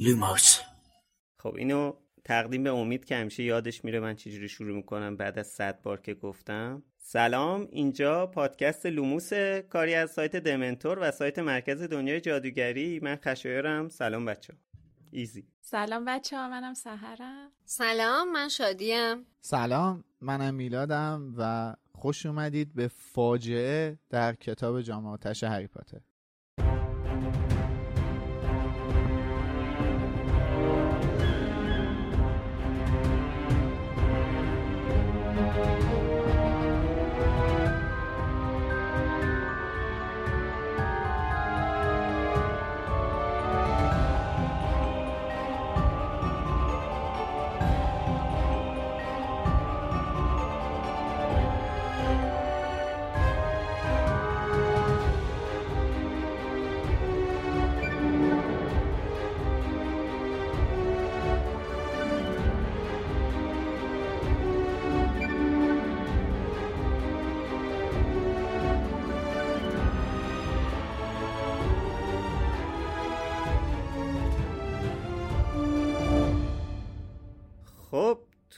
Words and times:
لوموس. 0.00 0.60
خب 1.38 1.54
اینو 1.54 1.92
تقدیم 2.24 2.64
به 2.64 2.70
امید 2.70 3.04
که 3.04 3.16
همیشه 3.16 3.42
یادش 3.42 3.84
میره 3.84 4.00
من 4.00 4.16
چجوری 4.16 4.48
شروع 4.48 4.76
می‌کنم 4.76 5.16
بعد 5.16 5.38
از 5.38 5.46
صد 5.46 5.82
بار 5.82 6.00
که 6.00 6.14
گفتم. 6.14 6.82
سلام 6.98 7.68
اینجا 7.70 8.26
پادکست 8.26 8.86
لوموس 8.86 9.32
کاری 9.70 9.94
از 9.94 10.10
سایت 10.10 10.36
دمنتور 10.36 10.98
و 11.00 11.10
سایت 11.10 11.38
مرکز 11.38 11.82
دنیای 11.82 12.20
جادوگری. 12.20 13.00
من 13.00 13.16
خشایارم. 13.16 13.88
سلام 13.88 14.24
بچه 14.24 14.54
ایزی. 15.10 15.46
سلام 15.60 16.04
بچه 16.04 16.36
ها 16.36 16.48
منم 16.48 16.74
سحرم. 16.74 17.52
سلام 17.64 18.32
من 18.32 18.48
شادیم. 18.48 19.26
سلام 19.40 20.04
منم 20.20 20.54
میلادم 20.54 21.34
و 21.38 21.74
خوش 21.92 22.26
اومدید 22.26 22.74
به 22.74 22.88
فاجعه 22.88 23.98
در 24.10 24.34
کتاب 24.34 24.80
جام 24.80 25.01
آتش 25.01 25.44
هری 25.44 25.66
پاتر. 25.66 26.00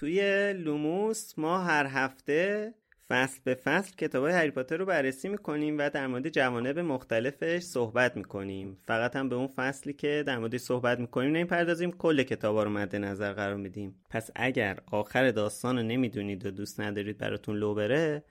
توی 0.00 0.52
لوموس 0.52 1.38
ما 1.38 1.58
هر 1.58 1.86
هفته 1.86 2.74
فصل 3.08 3.40
به 3.44 3.54
فصل 3.54 3.96
کتاب 3.96 4.24
های 4.24 4.32
هری 4.32 4.50
پاتر 4.50 4.76
رو 4.76 4.86
بررسی 4.86 5.28
می‌کنیم 5.28 5.78
و 5.78 5.90
در 5.90 6.06
مورد 6.06 6.28
جوانب 6.28 6.78
مختلفش 6.78 7.62
صحبت 7.62 8.16
می‌کنیم. 8.16 8.78
فقط 8.86 9.16
هم 9.16 9.28
به 9.28 9.36
اون 9.36 9.46
فصلی 9.46 9.92
که 9.92 10.24
در 10.26 10.38
مورد 10.38 10.56
صحبت 10.56 10.98
می‌کنیم 10.98 11.30
نمی‌پردازیم 11.30 11.92
کل 11.92 12.22
کتاب 12.22 12.58
رو 12.58 12.70
مد 12.70 12.96
نظر 12.96 13.32
قرار 13.32 13.56
میدیم. 13.56 13.94
پس 14.10 14.30
اگر 14.34 14.78
آخر 14.92 15.30
داستان 15.30 15.76
رو 15.76 15.82
نمی‌دونید 15.82 16.46
و 16.46 16.50
دوست 16.50 16.80
ندارید 16.80 17.18
براتون 17.18 17.56
لو 17.56 17.74
بره 17.74 18.24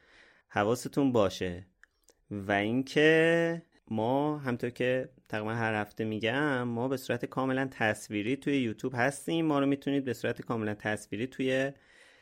حواستون 0.47 1.11
باشه. 1.11 1.67
و 2.31 2.51
اینکه 2.51 3.61
ما 3.91 4.37
همطور 4.37 4.69
که 4.69 5.09
تقریبا 5.29 5.53
هر 5.53 5.73
هفته 5.73 6.05
میگم 6.05 6.63
ما 6.63 6.87
به 6.87 6.97
صورت 6.97 7.25
کاملا 7.25 7.67
تصویری 7.71 8.35
توی 8.35 8.57
یوتیوب 8.57 8.93
هستیم. 8.95 9.45
ما 9.45 9.59
رو 9.59 9.65
می‌تونید 9.65 10.05
به 10.05 10.13
صورت 10.13 10.41
کاملا 10.41 10.73
تصویری 10.73 11.27
توی 11.27 11.71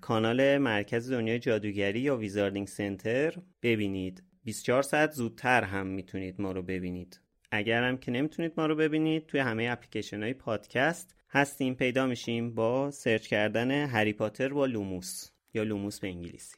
کانال 0.02 0.58
مرکز 0.58 1.12
دنیای 1.12 1.40
جادوگری 1.40 2.00
یا 2.00 2.18
Wizarding 2.18 2.68
Center 2.68 3.34
ببینید. 3.64 4.24
24 4.44 4.82
ساعت 4.82 5.12
زودتر 5.12 5.64
هم 5.64 5.88
می‌تونید 5.88 6.42
ما 6.42 6.52
رو 6.52 6.62
ببینید. 6.62 7.22
اگر 7.52 7.84
هم 7.84 7.98
که 7.98 8.12
نمی‌تونید 8.12 8.54
ما 8.58 8.66
رو 8.66 8.76
ببینید 8.76 9.26
توی 9.26 9.40
همه 9.40 9.68
اپلیکیشن 9.72 10.24
های 10.24 10.34
پادکست 10.34 11.16
هستیم. 11.30 11.76
پیدا 11.76 12.06
میشیم 12.06 12.56
با 12.56 12.92
سرچ 12.92 13.28
کردن 13.28 13.72
هری 13.72 14.14
پاتر 14.14 14.50
با 14.50 14.66
لوموس 14.66 15.30
یا 15.54 15.64
لوموس 15.64 16.00
به 16.00 16.08
انگلیسی. 16.08 16.58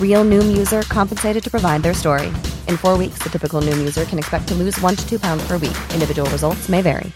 Real 0.00 0.24
Noom 0.32 0.48
user 0.62 0.82
compensated 0.98 1.42
to 1.44 1.50
provide 1.50 1.80
their 1.82 1.94
story. 1.94 2.28
In 2.70 2.76
four 2.84 2.94
weeks, 3.02 3.18
the 3.24 3.30
typical 3.34 3.60
Noom 3.66 3.78
user 3.88 4.04
can 4.10 4.18
expect 4.18 4.44
to 4.48 4.54
lose 4.62 4.76
one 4.86 4.96
to 5.00 5.04
two 5.10 5.18
pounds 5.26 5.42
per 5.48 5.56
week. 5.64 5.78
Individual 5.96 6.28
results 6.36 6.68
may 6.68 6.82
vary. 6.82 7.12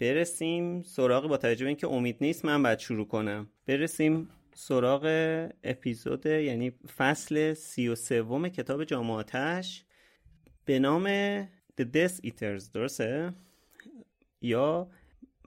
برسیم 0.00 0.82
سراغ 0.82 1.28
با 1.28 1.36
توجه 1.36 1.64
به 1.64 1.68
اینکه 1.68 1.88
امید 1.88 2.16
نیست 2.20 2.44
من 2.44 2.62
باید 2.62 2.78
شروع 2.78 3.06
کنم 3.08 3.48
برسیم 3.66 4.28
سراغ 4.54 5.04
اپیزود 5.64 6.26
یعنی 6.26 6.70
فصل 6.70 7.54
سی 7.54 7.88
و 7.88 7.94
سوم 7.94 8.48
کتاب 8.48 8.84
جامعاتش 8.84 9.84
به 10.64 10.78
نام 10.78 11.06
The 11.80 11.84
Death 11.94 12.26
Eaters 12.26 12.70
درسته؟ 12.74 13.34
یا 14.40 14.90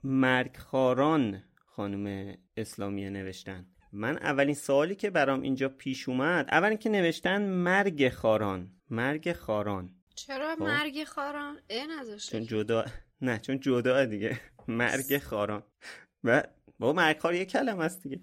مرگخاران 0.04 1.42
خانم 1.66 2.34
اسلامیه 2.56 3.10
نوشتن 3.10 3.66
من 3.92 4.18
اولین 4.18 4.54
سوالی 4.54 4.94
که 4.94 5.10
برام 5.10 5.42
اینجا 5.42 5.68
پیش 5.68 6.08
اومد 6.08 6.48
اول 6.50 6.74
که 6.76 6.88
نوشتن 6.88 7.42
مرگ 7.42 8.08
خاران. 8.08 8.70
مرگ 8.90 9.32
خاران. 9.32 9.90
چرا 10.14 10.56
خب. 10.56 10.62
مرگ 10.62 11.04
خاران؟ 11.04 11.58
اه 11.70 11.86
نذاشته. 11.86 12.38
چون 12.38 12.46
جدا 12.46 12.84
نه 13.20 13.38
چون 13.38 13.60
جدا 13.60 14.04
دیگه. 14.04 14.40
مرگ 14.68 15.18
خاران. 15.18 15.62
و 16.24 16.42
با 16.78 16.92
مرگ 16.92 17.18
خار 17.18 17.34
یه 17.34 17.44
کلمه 17.44 17.84
است 17.84 18.02
دیگه. 18.02 18.20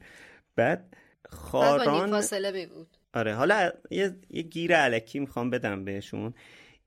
بعد 0.56 0.96
خاران 1.30 2.10
فاصله 2.10 2.52
بی 2.52 2.66
بود 2.66 2.98
آره 3.14 3.36
حالا 3.36 3.72
یه, 3.92 4.16
یه 4.30 4.42
گیر 4.42 4.76
علکی 4.76 5.20
می‌خوام 5.20 5.50
بدم 5.50 5.86
بهشون. 5.86 6.34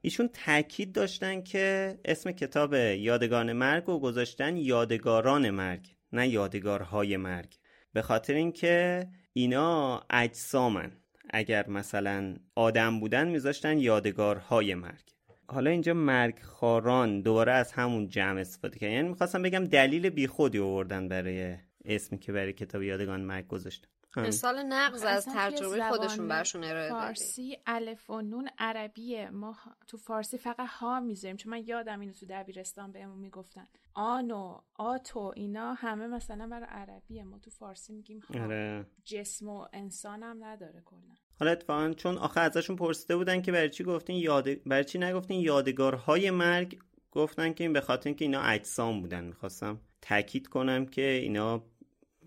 ایشون 0.01 0.29
تاکید 0.29 0.93
داشتن 0.93 1.43
که 1.43 1.99
اسم 2.05 2.33
کتاب 2.33 2.75
یادگان 2.75 3.53
مرگ 3.53 3.85
رو 3.85 3.99
گذاشتن 3.99 4.57
یادگاران 4.57 5.51
مرگ 5.51 5.89
نه 6.13 6.29
یادگارهای 6.29 7.17
مرگ. 7.17 7.55
به 7.93 8.03
خاطر 8.03 8.35
اینکه 8.35 9.07
اینا 9.33 10.03
اجسامن. 10.11 10.93
اگر 11.31 11.69
مثلا 11.69 12.35
آدم 12.55 13.01
بودن 13.01 13.29
میذاشتن 13.29 13.79
یادگارهای 13.79 14.75
مرگ. 14.75 15.03
حالا 15.49 15.71
اینجا 15.71 15.95
مرگ 15.95 16.39
خاران 16.43 17.21
دوباره 17.21 17.53
از 17.53 17.73
همون 17.73 18.09
جمع 18.09 18.41
استفاده 18.41 18.79
کردن. 18.79 18.93
یعنی 18.93 19.09
می‌خواستم 19.09 19.43
بگم 19.43 19.65
دلیل 19.65 20.11
بیخودی 20.11 20.59
آوردن 20.59 21.09
برای 21.09 21.55
اسمی 21.85 22.19
که 22.19 22.33
برای 22.33 22.53
کتاب 22.53 22.83
یادگان 22.83 23.21
مرگ 23.21 23.47
گذاشتن. 23.47 23.89
مثال 24.17 24.63
نقض 24.63 25.03
از 25.03 25.27
ترجمه 25.27 25.89
خودشون 25.89 26.29
برشون 26.29 26.65
ارائه 26.65 26.91
فارسی 26.91 27.59
الف 27.67 28.11
و 28.11 28.21
نون 28.21 28.49
عربیه 28.59 29.31
ما 29.31 29.57
تو 29.87 29.97
فارسی 29.97 30.39
فقط 30.39 30.69
ها 30.69 31.01
می‌ذاریم 31.01 31.37
چون 31.37 31.53
من 31.53 31.63
یادم 31.67 32.01
اینو 32.01 32.13
تو 32.13 32.27
دبیرستان 32.27 32.93
بهمون 32.93 33.19
می‌گفتن. 33.19 33.67
آن 33.95 34.31
و 34.31 34.61
آتو 34.75 35.33
اینا 35.37 35.75
همه 35.75 36.07
مثلا 36.07 36.47
برای 36.47 36.67
عربیه 36.69 37.25
ما 37.25 37.39
تو 37.39 37.51
فارسی 37.51 37.93
میگیم 37.93 38.21
ها. 38.21 38.45
آره. 38.45 38.87
جسم 39.05 39.49
و 39.49 39.67
انسان 39.73 40.23
هم 40.23 40.45
نداره 40.45 40.83
کلا. 40.85 41.15
حالا 41.41 41.53
اتفاقا 41.53 41.93
چون 41.93 42.19
آخه 42.19 42.41
ازشون 42.41 42.77
پرسیده 42.77 43.17
بودن 43.17 43.43
که 43.43 43.53
برای 43.53 43.71
چی 43.71 43.85
گفتین 43.85 44.17
یاد 44.17 44.63
برای 44.65 44.85
چی 44.85 44.99
نگفتین 44.99 45.41
یادگارهای 45.41 46.31
مرگ؟ 46.31 46.79
گفتن 47.11 47.53
که 47.53 47.65
این 47.65 47.73
به 47.73 47.81
خاطر 47.81 48.09
اینکه 48.09 48.25
اینا 48.25 48.43
اجسام 48.43 49.01
بودن. 49.01 49.25
می‌خواستم 49.25 49.81
تاکید 50.03 50.49
کنم 50.49 50.87
که 50.87 51.03
اینا 51.03 51.65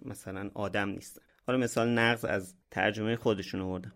مثلا 0.06 0.52
آدم 0.54 0.90
نیستن. 0.90 1.25
حالا 1.48 1.60
مثال 1.60 1.90
نقض 1.90 2.26
از 2.26 2.56
ترجمه 2.72 3.16
خودشون 3.16 3.62
آوردم. 3.62 3.94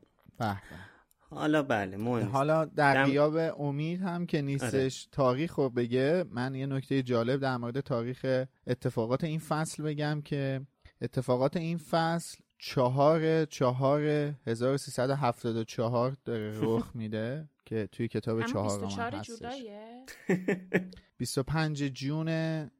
حالا 1.31 1.63
بله 1.63 1.97
مهم. 1.97 2.27
حالا 2.29 2.65
در 2.65 2.93
دم- 3.05 3.53
امید 3.59 4.01
هم 4.01 4.25
که 4.25 4.41
نیستش 4.41 5.07
تاریخ 5.11 5.55
رو 5.55 5.69
بگه. 5.69 6.25
من 6.31 6.55
یه 6.55 6.65
نکته 6.65 7.03
جالب 7.03 7.39
در 7.41 7.57
مورد 7.57 7.79
تاریخ 7.79 8.45
اتفاقات 8.67 9.23
این 9.23 9.39
فصل 9.39 9.83
بگم 9.83 10.21
که 10.21 10.61
اتفاقات 11.01 11.57
این 11.57 11.77
فصل 11.77 12.37
چهار 12.57 13.45
چهار 13.45 14.01
1374 14.47 16.17
داره 16.25 16.51
رخ 16.63 16.91
میده 16.95 17.49
که 17.65 17.87
توی 17.91 18.07
کتاب 18.07 18.37
24 18.41 19.13
هم 19.13 19.19
هستش. 19.19 19.39
جولایه؟ 19.39 20.05
25 21.17 21.83
جون 21.83 22.27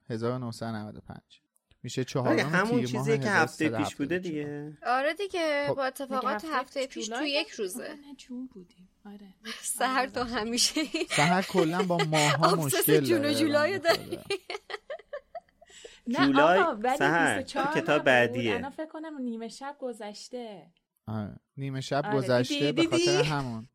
1995 0.10 1.19
میشه 1.83 2.01
آره، 2.01 2.05
چهارم 2.05 2.39
همون 2.39 2.85
تیر 2.85 2.95
ماه 2.95 3.05
چیزیه 3.05 3.17
که 3.17 3.29
هفته 3.29 3.69
پیش 3.69 3.75
1374. 3.75 3.95
بوده 3.97 4.19
دیگه 4.19 4.77
آره 4.85 5.13
دیگه 5.13 5.65
خب. 5.67 5.73
با 5.73 5.85
اتفاقات 5.85 6.45
هفته 6.45 6.87
پیش 6.87 7.07
تو 7.07 7.25
یک؟ 7.25 7.49
روزه 7.49 7.95
جون 8.17 8.47
بودیم 8.47 8.89
آره 9.05 9.33
سهر 9.61 10.07
تو 10.07 10.23
همیشه 10.23 10.81
سهر 11.17 11.41
کلا 11.41 11.83
با 11.83 11.97
ماها 11.97 12.55
مشکل 12.55 12.99
جون 12.99 13.19
و 13.19 13.21
داره 13.21 13.35
جولای 13.35 13.79
داری. 13.79 14.19
جولای 16.07 16.59
آقا 16.59 16.75
ولی 16.75 16.97
سحر، 16.97 17.37
24 17.37 17.73
تو 17.73 17.79
کتاب. 17.79 18.03
بعدیه. 18.03 18.55
الان 18.55 18.69
فکر 18.69 18.85
کنم 18.85 19.17
نیمه 19.21 19.47
شب 19.47 19.75
گذشته 19.79 20.65
آره. 21.07 21.35
نیمه 21.57 21.81
شب 21.81 22.05
آره، 22.05 22.17
گذشته 22.17 22.71
دیدی؟ 22.71 22.87
به 22.87 22.97
خاطر؟ 22.97 23.23
همون 23.23 23.67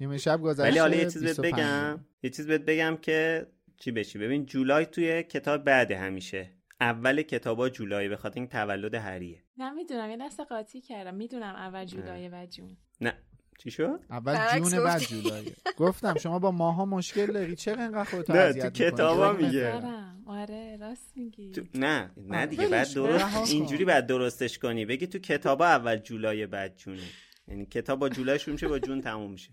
نیمه 0.00 0.18
شب 0.18 0.40
گذشته 0.46 0.62
ولی 0.62 0.78
حالا 0.78 0.96
یه 0.96 1.04
چیز 1.04 1.22
بهت 1.22 1.40
25. 1.40 1.52
بگم 1.54 2.04
یه 2.22 2.30
چیز 2.30 2.46
بهت 2.46 2.60
بگم 2.60 2.96
که 3.02 3.46
چی 3.76 3.90
بشی 3.90 4.18
ببین 4.18 4.46
جولای 4.46 4.86
توی 4.86 5.22
کتاب 5.22 5.64
بعد 5.64 5.92
همیشه 5.92 6.55
اول 6.80 7.22
کتابا 7.22 7.68
جولای 7.68 8.08
به 8.08 8.16
خاطر 8.16 8.40
این 8.40 8.48
تولد 8.48 8.94
هریه. 8.94 9.42
نمی‌دونم 9.58 10.10
یه 10.10 10.16
دست 10.20 10.40
قاطی 10.40 10.80
کردم. 10.80 11.14
می‌دونم 11.14 11.54
اول 11.54 11.84
جولای 11.84 12.28
و 12.28 12.46
جون. 12.46 12.76
نه. 13.00 13.14
چی 13.58 13.70
شد؟ 13.70 14.00
اول 14.10 14.58
جون 14.58 14.84
بعد. 14.84 15.00
جولای. 15.00 15.52
گفتم 15.76 16.14
شما 16.18 16.38
با 16.38 16.50
ماها 16.50 16.84
مشکل 16.84 17.26
داری. 17.26 17.56
چرا 17.56 17.82
اینقدر 17.82 18.04
خودتو 18.04 18.32
نه، 18.32 18.52
تو؟ 18.52 18.70
کتابا 18.70 19.32
میگه. 19.32 19.82
آره 20.26 20.76
راست 20.80 21.12
میگی. 21.16 21.50
تو... 21.50 21.62
نه 21.74 22.10
نه 22.16 22.46
دیگه. 22.46 22.68
بعد 22.68 22.94
درست. 22.94 23.52
اینجوری 23.52 23.84
بعد 23.84 24.06
درستش 24.06 24.58
کنی. 24.58 24.84
بگی 24.84 25.06
تو 25.06 25.18
کتابا 25.18 25.66
اول 25.66 25.96
جولای 25.96 26.46
بعد 26.46 26.76
جونه. 26.76 27.02
یعنی 27.48 27.66
کتاب 27.66 27.98
با 27.98 28.08
جولای 28.08 28.38
شروع 28.38 28.52
میشه 28.52 28.68
با 28.68 28.78
جون 28.78 29.00
تموم 29.00 29.30
میشه. 29.30 29.50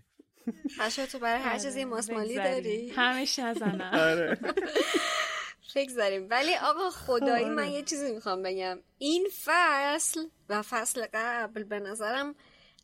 خشا 0.80 1.06
تو 1.06 1.18
برای 1.18 1.42
هر 1.42 1.58
چیزی 1.58 1.80
آره، 1.80 1.90
ماسمالی 1.90 2.28
بگذریم. 2.28 2.52
داری. 2.52 2.90
همش 2.96 3.38
نزنم 3.38 3.90
آره. 3.94 4.38
بگذاریم. 5.74 6.26
ولی 6.30 6.56
آقا 6.56 6.90
خدایی 6.90 7.44
من 7.44 7.68
یه 7.68 7.82
چیزی 7.82 8.12
می‌خوام 8.12 8.42
بگم. 8.42 8.78
این 8.98 9.28
فصل 9.44 10.26
و 10.48 10.62
فصل 10.62 11.06
قبل 11.14 11.64
به 11.64 11.80
نظرم 11.80 12.34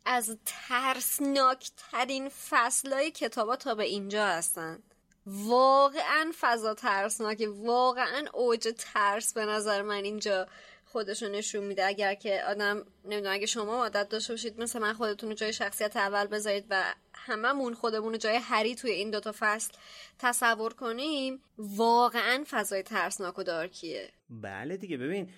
از 0.05 0.39
ترسناک 0.47 1.71
ترین 1.77 2.29
فصل 2.29 2.93
های 2.93 3.11
کتابا 3.11 3.57
تا 3.57 3.75
به 3.75 3.85
اینجا 3.85 4.27
هستن. 4.27 4.83
واقعا 5.27 6.33
فضا 6.41 6.75
ترسناکه. 6.75 7.49
واقعا 7.49 8.25
اوج 8.33 8.69
ترس 8.79 9.33
به 9.33 9.45
نظر 9.45 9.83
من 9.83 10.05
اینجا. 10.05 10.47
خودشو 10.93 11.29
نشون 11.29 11.65
میده. 11.65 11.87
اگر 11.87 12.15
که 12.15 12.43
آدم 12.49 12.85
نمی‌دونم 13.05 13.35
اگه 13.35 13.47
شما 13.47 13.77
عادت 13.77 14.09
داشته 14.09 14.33
باشید 14.33 14.61
مثل 14.61 14.79
من 14.79 14.93
خودتون 14.93 15.29
رو 15.29 15.35
جای 15.35 15.53
شخصیت 15.53 15.97
اول 15.97 16.27
بذارید 16.27 16.65
و 16.71 16.95
هممون 17.15 17.75
خودمون 17.75 18.13
رو 18.13 18.19
جای 18.19 18.37
هری 18.37 18.75
توی 18.75 18.91
این 18.91 19.11
دوتا 19.11 19.35
فصل 19.39 19.73
تصور 20.19 20.75
کنیم 20.75 21.41
واقعا 21.59 22.45
فضای 22.51 22.83
ترسناک 22.83 23.39
و 23.39 23.43
دارکیه. 23.43 24.09
بله 24.31 24.77
دیگه. 24.77 24.97
ببین 24.97 25.29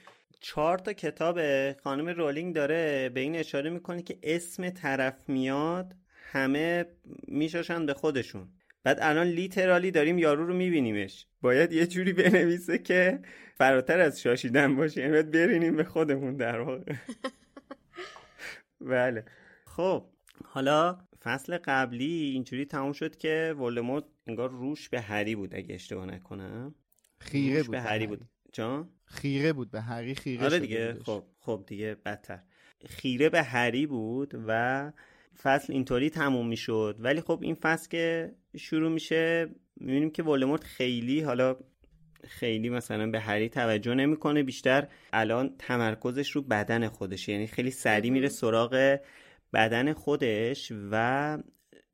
چهار 0.40 0.78
تا 0.78 0.92
کتاب 0.92 1.38
خانم 1.72 2.08
رولینگ 2.08 2.54
داره 2.54 3.08
به 3.08 3.20
این 3.20 3.36
اشاره 3.36 3.70
می‌کنه 3.70 4.02
که 4.02 4.18
اسم 4.22 4.70
طرف 4.70 5.14
میاد 5.28 5.94
همه 6.32 6.86
میشاشن 7.28 7.86
به 7.86 7.94
خودشون. 7.94 8.48
بعد 8.84 8.98
الان 9.00 9.26
لیترالی 9.26 9.90
داریم 9.90 10.18
یارو 10.18 10.46
رو 10.46 10.54
میبینیمش. 10.54 11.26
باید 11.40 11.72
یه 11.72 11.86
جوری 11.86 12.12
بنویسه 12.12 12.78
که 12.78 13.20
فراتر 13.54 14.00
از 14.00 14.20
شاشیدن 14.20 14.76
باشه. 14.76 15.00
یعنی 15.00 15.12
باید 15.12 15.30
برینیم 15.30 15.76
به 15.76 15.84
خودمون 15.84 16.36
در 16.36 16.60
واقع. 16.60 16.94
بله. 18.80 19.24
خب 19.66 20.06
حالا 20.44 20.98
فصل 21.22 21.58
قبلی 21.64 22.30
اینجوری 22.30 22.64
تموم 22.64 22.92
شد 22.92 23.16
که 23.16 23.54
ولدمورت 23.58 24.04
انگار 24.26 24.50
روش 24.50 24.88
به 24.88 25.00
هری 25.00 25.34
بود 25.34 25.54
اگه 25.54 25.74
اشتباه 25.74 26.06
نکنم. 26.06 26.74
خیره 27.18 27.56
روش 27.56 27.66
بود 27.66 27.72
به 27.72 27.80
هری 27.80 28.06
بود. 28.06 28.20
جان؟ 28.52 28.88
خیره 29.04 29.52
بود 29.52 29.70
به 29.70 29.80
هری 29.80 30.14
خیره 30.14 30.44
آره 30.44 30.58
دیگه. 30.58 30.94
خب 30.94 31.24
خب 31.40 31.64
دیگه 31.66 31.94
بدتر. 31.94 32.42
خیره 32.86 33.28
به 33.28 33.42
هری 33.42 33.86
بود 33.86 34.34
و 34.46 34.92
فصل 35.42 35.72
اینطوری 35.72 36.10
تموم 36.10 36.48
می‌شد. 36.48 36.96
ولی 36.98 37.20
خب 37.20 37.38
این 37.42 37.54
فصل 37.54 37.88
که 37.88 38.34
شروع 38.56 38.92
میشه 38.92 39.48
می‌بینیم 39.76 40.10
که 40.10 40.22
ولدمورت 40.22 40.64
خیلی 40.64 41.20
حالا 41.20 41.56
خیلی 42.28 42.68
مثلا 42.68 43.10
به 43.10 43.20
هری 43.20 43.48
توجه 43.48 43.94
نمی‌کنه. 43.94 44.42
بیشتر 44.42 44.88
الان 45.12 45.54
تمرکزش 45.58 46.30
رو 46.30 46.42
بدن 46.42 46.88
خودشه. 46.88 47.32
یعنی 47.32 47.46
خیلی 47.46 47.70
سریع 47.70 48.10
میره 48.10 48.28
سراغ 48.28 48.98
بدن 49.52 49.92
خودش 49.92 50.72
و 50.90 51.38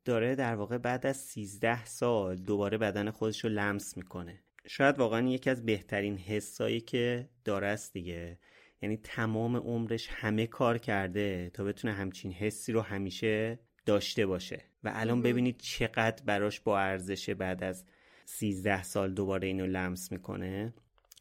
داره 0.04 0.34
در 0.34 0.54
واقع 0.54 0.78
بعد 0.78 1.06
از 1.06 1.16
13 1.16 1.84
سال 1.84 2.36
دوباره 2.36 2.78
بدن 2.78 3.10
خودش 3.10 3.44
رو 3.44 3.50
لمس 3.50 3.96
می‌کنه. 3.96 4.40
شاید 4.66 4.98
واقعا 4.98 5.28
یکی 5.28 5.50
از 5.50 5.66
بهترین 5.66 6.18
حسایی 6.18 6.80
که 6.80 7.28
داره 7.44 7.66
است 7.66 7.92
دیگه. 7.92 8.38
یعنی 8.82 8.96
تمام 8.96 9.56
عمرش 9.56 10.08
همه 10.10 10.46
کار 10.46 10.78
کرده 10.78 11.50
تا 11.54 11.64
بتونه 11.64 11.94
همچین 11.94 12.32
حسی 12.32 12.72
رو 12.72 12.80
همیشه 12.80 13.58
داشته 13.86 14.26
باشه. 14.26 14.60
و 14.84 14.92
الان 14.94 15.22
ببینید 15.22 15.58
چقدر 15.58 16.22
براش 16.24 16.60
با 16.60 16.78
ارزشه 16.78 17.34
بعد 17.34 17.64
از 17.64 17.84
13 18.24 18.82
سال 18.82 19.14
دوباره 19.14 19.46
اینو 19.48 19.66
لمس 19.66 20.12
می‌کنه. 20.12 20.74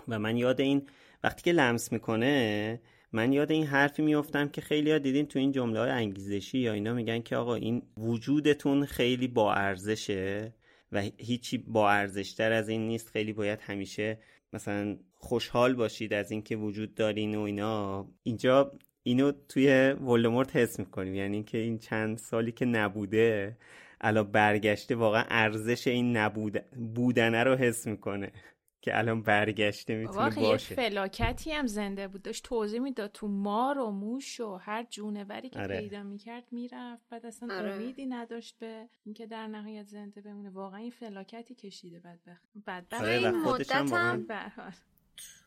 و 0.08 0.20
من 0.20 0.38
یاد 0.38 0.62
این 0.62 0.88
وقتی 1.24 1.44
که 1.44 1.52
لمس 1.52 1.92
می‌کنه 1.92 2.82
من 3.12 3.34
یاد 3.34 3.52
این 3.52 3.66
حرفی 3.66 4.02
میفتم 4.02 4.48
که 4.48 4.62
خیلی 4.62 4.92
ها 4.92 4.98
دیدین 4.98 5.26
تو 5.26 5.40
این 5.40 5.52
جمله 5.52 5.80
های 5.80 5.90
انگیزشی 5.90 6.58
یا 6.58 6.74
اینا 6.74 6.94
میگن 6.94 7.22
که 7.22 7.36
آقا 7.36 7.56
این 7.56 7.82
وجودتون 7.98 8.86
خیلی 8.86 9.28
با 9.28 9.54
ارزشه 9.54 10.54
و 10.92 11.02
هیچی 11.18 11.58
با 11.58 11.92
ارزشتر 11.92 12.52
از 12.52 12.70
این 12.70 12.88
نیست. 12.88 13.10
خیلی 13.10 13.34
باید 13.34 13.60
همیشه 13.62 14.20
مثلا 14.54 14.98
خوشحال 15.14 15.74
باشید 15.74 16.14
از 16.14 16.32
اینکه 16.32 16.56
وجود 16.56 16.96
دارین 16.96 17.36
و 17.36 17.42
اینا. 17.42 18.08
اینجا 18.24 18.72
اینو 19.04 19.32
توی 19.50 19.92
ولدمورت 19.92 20.56
حس 20.56 20.80
می‌کنیم. 20.80 21.16
یعنی 21.16 21.44
که 21.44 21.58
این 21.58 21.78
چند 21.78 22.18
سالی 22.18 22.52
که 22.52 22.66
نبوده 22.66 23.58
الان 24.02 24.32
برگشته 24.32 24.96
واقعا 24.96 25.24
ارزش 25.30 25.88
این 25.88 26.18
نبود 26.18 26.66
بودنه 26.96 27.44
رو 27.44 27.56
حس 27.56 27.88
می‌کنه. 27.88 28.32
که 28.82 28.98
الان 28.98 29.22
برگشته 29.22 29.96
می‌تونه 29.96 30.36
باشه. 30.36 30.76
فلاکتی 30.76 31.52
هم 31.52 31.68
زنده 31.68 32.08
بود. 32.08 32.22
داشت 32.22 32.44
توضیح 32.44 32.80
می‌داد 32.80 33.12
تو 33.12 33.28
مار 33.28 33.78
و 33.78 33.92
موش 33.92 34.40
و 34.40 34.56
هر 34.56 34.84
جونوری 34.84 35.50
که 35.50 35.60
آره. 35.60 35.80
پیدا 35.80 36.04
می‌کرد 36.04 36.44
می‌رفت. 36.52 37.10
بعد 37.10 37.26
اصلا 37.26 37.56
آره. 37.56 37.74
امیدی 37.74 38.06
نداشت 38.06 38.60
به 38.60 38.90
اینکه 39.06 39.26
در 39.26 39.48
نهایت 39.48 39.86
زنده 39.86 40.22
بمونه. 40.22 40.50
واقعا 40.50 40.80
این 40.80 40.92
فلاکتی 40.92 41.56
کشیده 41.56 42.00
بدبخت. 42.00 42.48
بدبخت. 42.68 43.02
آره 43.02 43.18
این 43.18 43.42
مدت 43.42 43.94
هم. 43.94 44.28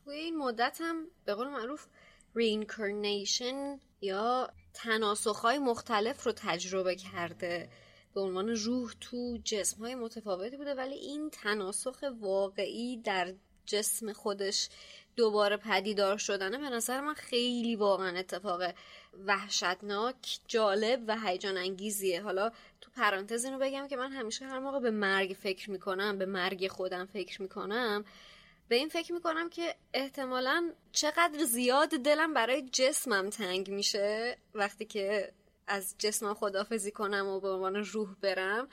توی 0.05 0.17
این 0.17 0.37
مدت 0.37 0.79
هم 0.81 1.07
به 1.25 1.35
قول 1.35 1.49
معروف 1.49 1.87
reincarnation 2.35 3.79
یا 4.01 4.51
تناسخهای 4.75 5.59
مختلف 5.59 6.27
رو 6.27 6.33
تجربه 6.37 6.97
کرده. 6.97 7.69
به 8.15 8.21
عنوان 8.21 8.49
روح 8.49 8.93
تو 9.01 9.39
جسم 9.45 9.83
های 9.83 9.95
متفاوتی 9.95 10.57
بوده 10.57 10.75
ولی 10.75 10.95
این 10.95 11.31
تناسخ 11.31 12.05
واقعی 12.21 12.97
در 12.97 13.35
جسم 13.67 14.13
خودش 14.13 14.69
دوباره 15.17 15.57
پدیدار 15.57 16.19
شدنه. 16.19 16.59
به 16.59 16.71
نظر 16.71 17.01
من 17.01 17.15
خیلی 17.15 17.77
واقعا 17.77 18.19
اتفاق 18.19 18.63
وحشتناک 19.27 20.41
جالب 20.49 21.05
و 21.07 21.19
هیجان 21.19 21.57
انگیزیه 21.57 22.23
حالا 22.23 22.51
تو 22.81 22.91
پرانتز 22.91 23.45
اینو 23.45 23.59
بگم 23.59 23.89
که 23.89 23.97
من 23.97 24.13
همیشه 24.13 24.45
هر 24.45 24.59
موقع 24.59 24.81
به 24.81 24.91
مرگ 24.91 25.37
فکر 25.43 25.71
می‌کنم 25.71 26.19
به 26.19 26.27
مرگ 26.27 26.69
خودم 26.69 27.07
فکر 27.07 27.43
می‌کنم 27.43 28.05
به 28.69 28.77
این 28.77 28.89
فکر 28.89 29.13
می‌کنم 29.13 29.51
که 29.51 29.75
احتمالا 29.95 30.73
چقدر 30.93 31.45
زیاد 31.45 31.89
دلم 31.89 32.35
برای 32.35 32.63
جسمم 32.73 33.31
تنگ 33.31 33.71
میشه 33.71 34.37
وقتی 34.55 34.85
که 34.85 35.33
از 35.71 35.95
جسمم 35.99 36.35
خدافزی 36.35 36.91
کنم 36.91 37.27
و 37.27 37.41
به 37.41 37.49
عنوان 37.49 37.77
روح 37.77 38.15
برم. 38.21 38.69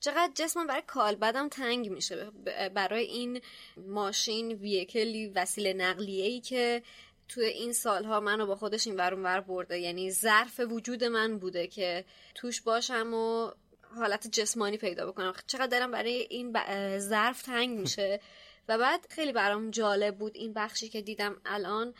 چقدر 0.00 0.32
جسمم 0.34 0.66
برای 0.66 0.82
کالبدم 0.86 1.48
تنگ 1.48 1.90
میشه. 1.90 2.30
برای 2.74 3.04
این 3.04 3.40
ماشین 3.76 4.52
ویکلی 4.52 5.28
وسیله 5.28 5.72
نقلیه 5.72 6.24
ای 6.24 6.40
که 6.40 6.82
توی 7.28 7.44
این 7.44 7.72
سالها 7.72 8.20
منو 8.20 8.46
با 8.46 8.56
خودش 8.56 8.86
این 8.86 8.96
ور 8.96 9.40
برده. 9.40 9.78
یعنی 9.78 10.10
ظرف 10.10 10.60
وجود 10.70 11.04
من 11.04 11.38
بوده 11.38 11.66
که 11.66 12.04
توش 12.34 12.60
باشم 12.60 13.14
و 13.14 13.50
حالت 13.96 14.28
جسمانی 14.28 14.76
پیدا 14.76 15.06
بکنم. 15.06 15.34
چقدر 15.46 15.66
دلم 15.66 15.90
برای 15.90 16.26
این 16.30 16.52
ظرف 16.98 17.42
تنگ 17.42 17.78
میشه. 17.78 18.20
و 18.68 18.78
بعد 18.78 19.06
خیلی 19.10 19.32
برام 19.32 19.70
جالب 19.70 20.18
بود 20.18 20.36
این 20.36 20.52
بخشی 20.52 20.88
که 20.88 21.02
دیدم 21.02 21.40
الان. 21.44 21.94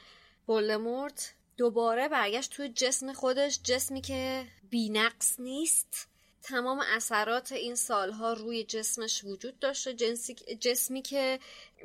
بولمورت 0.46 1.34
دوباره 1.56 2.08
برگشت 2.08 2.50
توی 2.50 2.68
جسم 2.68 3.12
خودش 3.12 3.60
جسمی 3.62 4.00
که 4.00 4.46
بینقص 4.70 5.40
نیست. 5.40 6.08
تمام 6.42 6.82
اثرات 6.96 7.52
این 7.52 7.74
سالها 7.74 8.32
روی 8.32 8.64
جسمش 8.64 9.24
وجود 9.24 9.58
داشته 9.58 9.94
جنسی 9.94 10.34
جسمی 10.34 11.02
که 11.02 11.38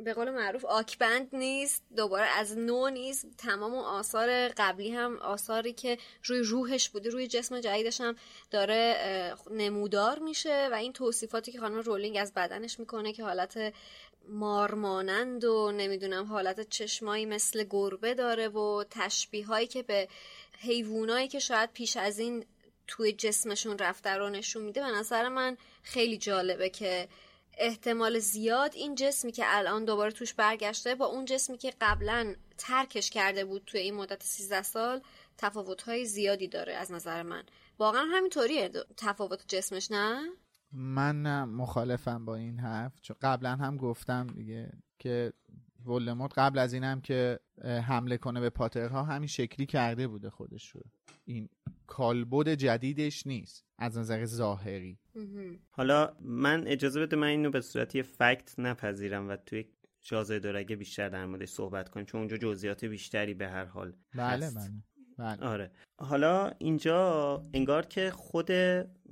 به 0.04 0.14
قول 0.14 0.32
معروف 0.32 0.66
آکبند 0.66 1.36
نیست 1.36 1.84
دوباره 1.96 2.28
از 2.28 2.58
نو 2.58 2.90
نیست. 2.90 3.28
تمام 3.38 3.76
آثار 3.76 4.48
قبلی 4.48 4.92
هم 4.92 5.18
آثاری 5.18 5.74
که 5.74 5.98
روی 6.24 6.40
روحش 6.40 6.90
بوده 6.90 7.10
روی 7.10 7.28
جسم 7.28 7.60
جدیدش 7.60 8.02
هم 8.02 8.16
داره 8.52 9.36
نمودار 9.52 10.20
میشه 10.20 10.70
و 10.72 10.76
این 10.76 10.94
توصیفاتی 10.94 11.52
که 11.52 11.60
خانم 11.60 11.80
رولینگ 11.80 12.18
از 12.18 12.34
بدنش 12.34 12.80
می‌کنه 12.80 13.14
که 13.14 13.24
حالت 13.24 13.74
مارمانند 14.30 15.44
و 15.44 15.72
نمی‌دونم 15.72 16.26
حالت 16.26 16.70
چشمایی 16.70 17.26
مثل 17.26 17.64
گربه 17.70 18.14
داره 18.14 18.48
و 18.48 18.84
تشبیه 18.90 19.46
هایی 19.46 19.68
که 19.68 19.84
به 19.84 20.08
حیوانایی 20.60 21.28
که 21.28 21.40
شاید 21.40 21.72
پیش 21.74 21.98
از 21.98 22.20
این 22.20 22.46
توی 22.88 23.14
جسمشون 23.14 23.78
رفته 23.78 24.10
رو 24.10 24.30
نشون 24.30 24.64
میده 24.64 24.82
به 24.82 24.88
نظر 24.88 25.30
من 25.30 25.58
خیلی 25.84 26.18
جالبه 26.18 26.70
که 26.70 27.08
احتمال 27.58 28.20
زیاد 28.20 28.76
این 28.76 28.96
جسمی 28.96 29.32
که 29.32 29.44
الان 29.46 29.86
دوباره 29.86 30.12
توش 30.12 30.34
برگشته 30.34 30.96
با 30.96 31.06
اون 31.06 31.26
جسمی 31.26 31.58
که 31.58 31.74
قبلا 31.82 32.36
ترکش 32.58 33.10
کرده 33.10 33.46
بود 33.46 33.64
توی 33.66 33.80
این 33.80 33.94
مدت 33.94 34.24
13 34.24 34.64
سال 34.64 35.02
تفاوت‌های 35.38 36.06
زیادی 36.06 36.48
داره 36.48 36.74
از 36.74 36.92
نظر 36.92 37.24
من. 37.24 37.44
واقعا 37.80 38.06
همینطوریه 38.06 38.72
تفاوت 38.98 39.48
جسمش 39.48 39.92
نه؟ 39.92 40.30
من 40.78 41.44
مخالفم 41.44 42.26
با 42.26 42.36
این 42.36 42.60
حرف 42.60 43.02
چون 43.02 43.16
قبلا 43.22 43.56
هم 43.56 43.78
گفتم 43.78 44.28
دیگه 44.28 44.72
که 45.00 45.34
ولدمورت 45.86 46.34
قبل 46.38 46.60
از 46.60 46.74
اینم 46.74 47.02
که 47.02 47.40
حمله 47.64 48.18
کنه 48.18 48.40
به 48.40 48.50
پاترها 48.50 49.04
همین 49.04 49.28
شکلی 49.28 49.66
کرده 49.66 50.08
بوده 50.08 50.30
خودش 50.30 50.70
رو 50.70 50.82
این 51.26 51.50
کالبد 51.88 52.50
جدیدش 52.50 53.28
نیست 53.28 53.66
از 53.78 53.98
نظر 53.98 54.26
ظاهری 54.26 55.00
حالا 55.72 56.18
من 56.22 56.68
اجازه 56.68 57.02
بده 57.02 57.16
من 57.16 57.28
اینو 57.28 57.50
به 57.50 57.62
صورت 57.62 57.96
یه 57.96 58.04
فکت 58.04 58.60
نپذیرم 58.60 59.30
و 59.30 59.36
توی 59.36 59.66
شازه 60.02 60.40
دورگه 60.40 60.76
بیشتر 60.76 61.10
در 61.10 61.26
موردش 61.26 61.50
صحبت 61.50 61.90
کنیم 61.90 62.06
چون 62.06 62.20
اونجا 62.20 62.38
جزئیات 62.38 62.86
بیشتری 62.86 63.34
به 63.34 63.48
هر 63.48 63.66
حال 63.66 63.94
بله 64.16 64.46
هست. 64.46 64.58
بله. 64.58 64.84
بله. 65.18 65.46
آره. 65.46 65.72
حالا 65.98 66.52
اینجا 66.58 67.42
انگار 67.54 67.86
که 67.86 68.12
خود 68.12 68.46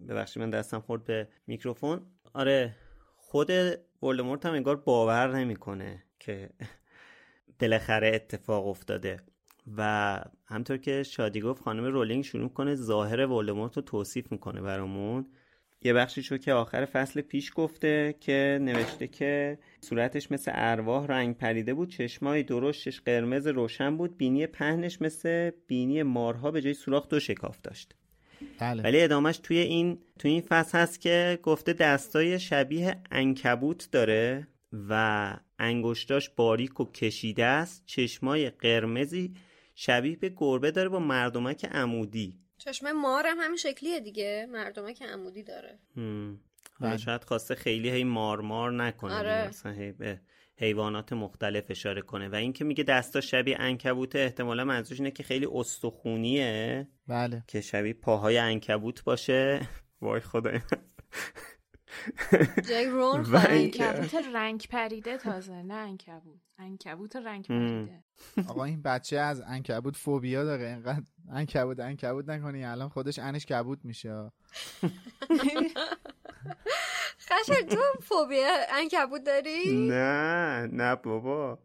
ببخشید 0.09 0.43
من 0.43 0.49
دستم 0.49 0.79
خورد 0.79 1.03
به 1.03 1.27
میکروفون. 1.47 2.01
آره 2.33 2.75
خود 3.17 3.51
ولدمورت 4.03 4.45
هم 4.45 4.53
انگار 4.53 4.75
باور 4.75 5.35
نمی‌کنه 5.35 6.03
که 6.19 6.49
بالاخره 7.59 8.11
اتفاق 8.15 8.67
افتاده 8.67 9.19
و 9.77 10.19
همطور 10.45 10.77
که 10.77 11.03
شادی 11.03 11.41
گفت 11.41 11.63
خانم 11.63 11.83
رولینگ 11.83 12.23
شروع 12.23 12.49
کنه 12.49 12.75
ظاهر 12.75 13.25
ولدمورت 13.25 13.75
رو 13.75 13.81
توصیف 13.81 14.31
می‌کنه 14.31 14.61
برامون. 14.61 15.25
یه 15.85 15.93
بخشی 15.93 16.23
شو 16.23 16.37
که 16.37 16.53
آخر 16.53 16.85
فصل 16.85 17.21
پیش 17.21 17.51
گفته 17.55 18.15
که 18.19 18.59
نوشته 18.61 19.07
که 19.07 19.57
صورتش 19.81 20.31
مثل 20.31 20.51
ارواح 20.53 21.07
رنگ 21.07 21.37
پریده 21.37 21.73
بود 21.73 21.89
چشمای 21.89 22.43
درشتش 22.43 23.01
قرمز 23.01 23.47
روشن 23.47 23.97
بود 23.97 24.17
بینی 24.17 24.47
پهنش 24.47 25.01
مثل 25.01 25.51
بینی 25.67 26.03
مارها 26.03 26.51
به 26.51 26.61
جای 26.61 26.73
سوراخ 26.73 27.07
دو 27.07 27.19
شکاف 27.19 27.61
داشت 27.61 27.95
بله. 28.59 28.83
ولی 28.83 29.01
ادامهش 29.01 29.37
توی 29.37 29.57
این 29.57 29.97
توی 30.19 30.31
این 30.31 30.41
فصل 30.41 30.77
هست 30.77 31.01
که 31.01 31.39
گفته 31.43 31.73
دستای 31.73 32.39
شبیه 32.39 32.95
انکبوت 33.11 33.89
داره 33.91 34.47
و 34.89 35.33
انگشتاش 35.59 36.29
باریک 36.29 36.79
و 36.79 36.85
کشیده 36.91 37.45
است 37.45 37.83
چشمای 37.85 38.49
قرمزی 38.49 39.33
شبیه 39.75 40.15
به 40.15 40.33
گربه 40.37 40.71
داره 40.71 40.89
با 40.89 40.99
مردمک 40.99 41.65
عمودی 41.65 42.44
چشمه 42.57 42.91
مار 42.91 43.27
هم 43.27 43.37
همین 43.39 43.57
شکلیه 43.57 43.99
دیگه. 43.99 44.47
مردمک 44.51 45.01
عمودی 45.01 45.43
داره. 45.43 45.79
بله. 46.79 46.97
شاید 46.97 47.23
خواسته 47.23 47.55
خیلی 47.55 47.89
هی 47.89 48.03
مار 48.03 48.41
مار 48.41 48.71
نکنه 48.71 49.13
آره. 49.13 49.47
مثلا 49.47 49.71
هی 49.71 49.91
به 49.91 50.21
حیوانات 50.57 51.13
مختلف 51.13 51.65
اشاره 51.69 52.01
کنه. 52.01 52.29
و 52.29 52.35
اینکه 52.35 52.63
میگه 52.63 52.83
دستا 52.83 53.21
شبیه 53.21 53.57
انکبوت 53.59 54.15
احتمالا 54.15 54.65
منظورش 54.65 54.99
اینه 54.99 55.11
که 55.11 55.23
خیلی 55.23 55.47
استخونیه. 55.53 56.87
بله. 57.07 57.43
که 57.47 57.61
شبیه 57.61 57.93
پاهای 57.93 58.37
انکبوت 58.37 59.03
باشه. 59.03 59.67
وای 60.01 60.19
خدای. 60.19 60.59
جای 62.69 62.85
رون 62.85 63.35
انکبوت 63.35 64.15
رنگ 64.33 64.67
پریده 64.69 65.17
تازه 65.17 65.61
نه 65.61 65.73
انکبوت 65.73 66.39
انکبوت 66.59 67.15
رنگ 67.15 67.47
پریده. 67.47 68.03
آقا 68.47 68.63
این 68.63 68.81
بچه 68.81 69.17
از 69.17 69.41
انکبوت 69.47 69.97
فوبیا 69.97 70.43
داره. 70.43 70.67
اینقدر 70.67 71.03
انکبوت 71.31 71.79
انکبوت 71.79 72.29
نکنی. 72.29 72.65
الان 72.65 72.89
خودش 72.89 73.19
انش 73.19 73.45
کبوت 73.45 73.79
میشه. 73.83 74.31
خشر 77.29 77.61
تو 77.69 77.81
فوبیا 78.01 78.49
انکبوت 78.69 79.23
داری؟ 79.23 79.87
نه 79.89 80.67
نه 80.71 80.95
بابا. 80.95 81.59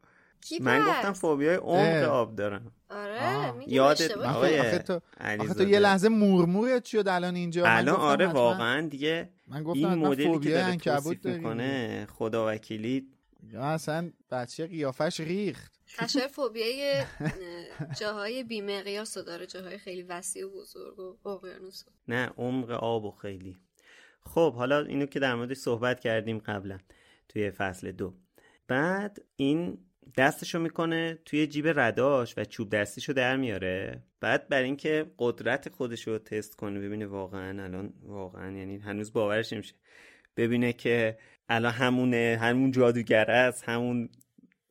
من 0.60 0.86
گفتم 0.86 1.12
فوبیای 1.12 1.54
عمق 1.54 2.08
آب 2.08 2.36
دارم. 2.36 2.72
آره 2.90 3.52
یادت 3.66 4.16
آخه 4.16 4.78
تو, 4.78 5.00
آخه 5.20 5.54
تو 5.54 5.68
یه 5.68 5.78
لحظه 5.78 6.08
مورمورت 6.08 6.84
شد 6.84 7.08
الان 7.08 7.34
اینجا. 7.36 7.64
الان 7.66 7.96
آره 7.96 8.26
واقعا 8.26 8.88
دیگه 8.88 9.28
من 9.48 9.62
گفتم 9.62 9.88
این 9.88 9.98
مدلی 9.98 10.38
که 10.38 10.50
داره 10.50 10.76
توصیف 10.76 11.26
می‌کنه 11.26 12.06
خدا 12.10 12.46
وکیلی 12.48 13.06
یا 13.52 13.62
اصلا 13.62 14.10
بچه 14.30 14.66
قیافش 14.66 15.20
ریخت. 15.20 15.80
خشر 15.88 16.26
فوبیای 16.36 17.02
جاهای 18.00 18.44
بیمقیاس 18.44 19.18
داره 19.18 19.46
جاهای 19.46 19.78
خیلی 19.78 20.02
وسیع 20.02 20.46
و 20.46 20.50
بزرگ 20.50 20.98
و 20.98 21.28
اقیانوس 21.28 21.84
نه 22.08 22.30
عمق 22.36 22.70
آب 22.70 23.04
و 23.04 23.10
خیلی. 23.10 23.56
خب 24.26 24.54
حالا 24.54 24.80
اینو 24.80 25.06
که 25.06 25.20
در 25.20 25.34
موردش 25.34 25.56
صحبت 25.56 26.00
کردیم 26.00 26.38
قبلا 26.38 26.78
توی 27.28 27.50
فصل 27.50 27.92
دو. 27.92 28.14
بعد 28.68 29.18
این 29.36 29.78
دستشو 30.16 30.58
می‌کنه 30.58 31.18
توی 31.24 31.46
جیب 31.46 31.68
رداش 31.68 32.34
و 32.36 32.44
چوب 32.44 32.70
دستیشو 32.70 33.12
در 33.12 33.36
میاره. 33.36 34.02
بعد 34.20 34.48
بر 34.48 34.62
اینکه 34.62 35.10
قدرت 35.18 35.68
خودشو 35.68 36.18
تست 36.18 36.56
کنه 36.56 36.80
ببینه 36.80 37.06
واقعا 37.06 37.64
الان 37.64 37.92
واقعا 38.02 38.50
یعنی 38.56 38.78
هنوز 38.78 39.12
باورش 39.12 39.52
نمیشه. 39.52 39.74
ببینه 40.36 40.72
که 40.72 41.18
الان 41.48 41.72
همونه 41.72 42.38
همون 42.40 42.70
جادوگر 42.70 43.30
است 43.30 43.68
همون 43.68 44.08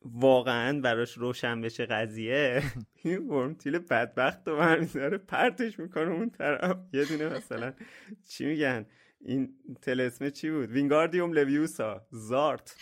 واقعا 0.02 0.80
براش 0.80 1.18
روشن 1.18 1.60
بشه 1.60 1.86
قضیه. 1.86 2.62
این 3.04 3.28
ورمتیل 3.28 3.78
بدبخت 3.78 4.48
رو 4.48 4.56
برمیداره 4.56 5.18
پرتش 5.18 5.78
می‌کنه 5.78 6.10
اون 6.10 6.30
طرف. 6.30 6.76
یه 6.92 7.04
دونه 7.04 7.28
مثلا 7.28 7.72
چی 8.28 8.46
میگن؟ 8.46 8.86
این 9.20 9.54
تلسمه 9.82 10.30
چی 10.30 10.50
بود؟ 10.50 10.70
وینگاردیوم 10.70 11.32
لویوسا 11.32 12.06
زارت. 12.10 12.76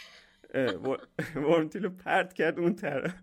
ورمتیل 1.35 1.85
رو 1.85 1.91
پرت 1.91 2.33
کرد 2.33 2.59
اون 2.59 2.75
طرف. 2.75 3.23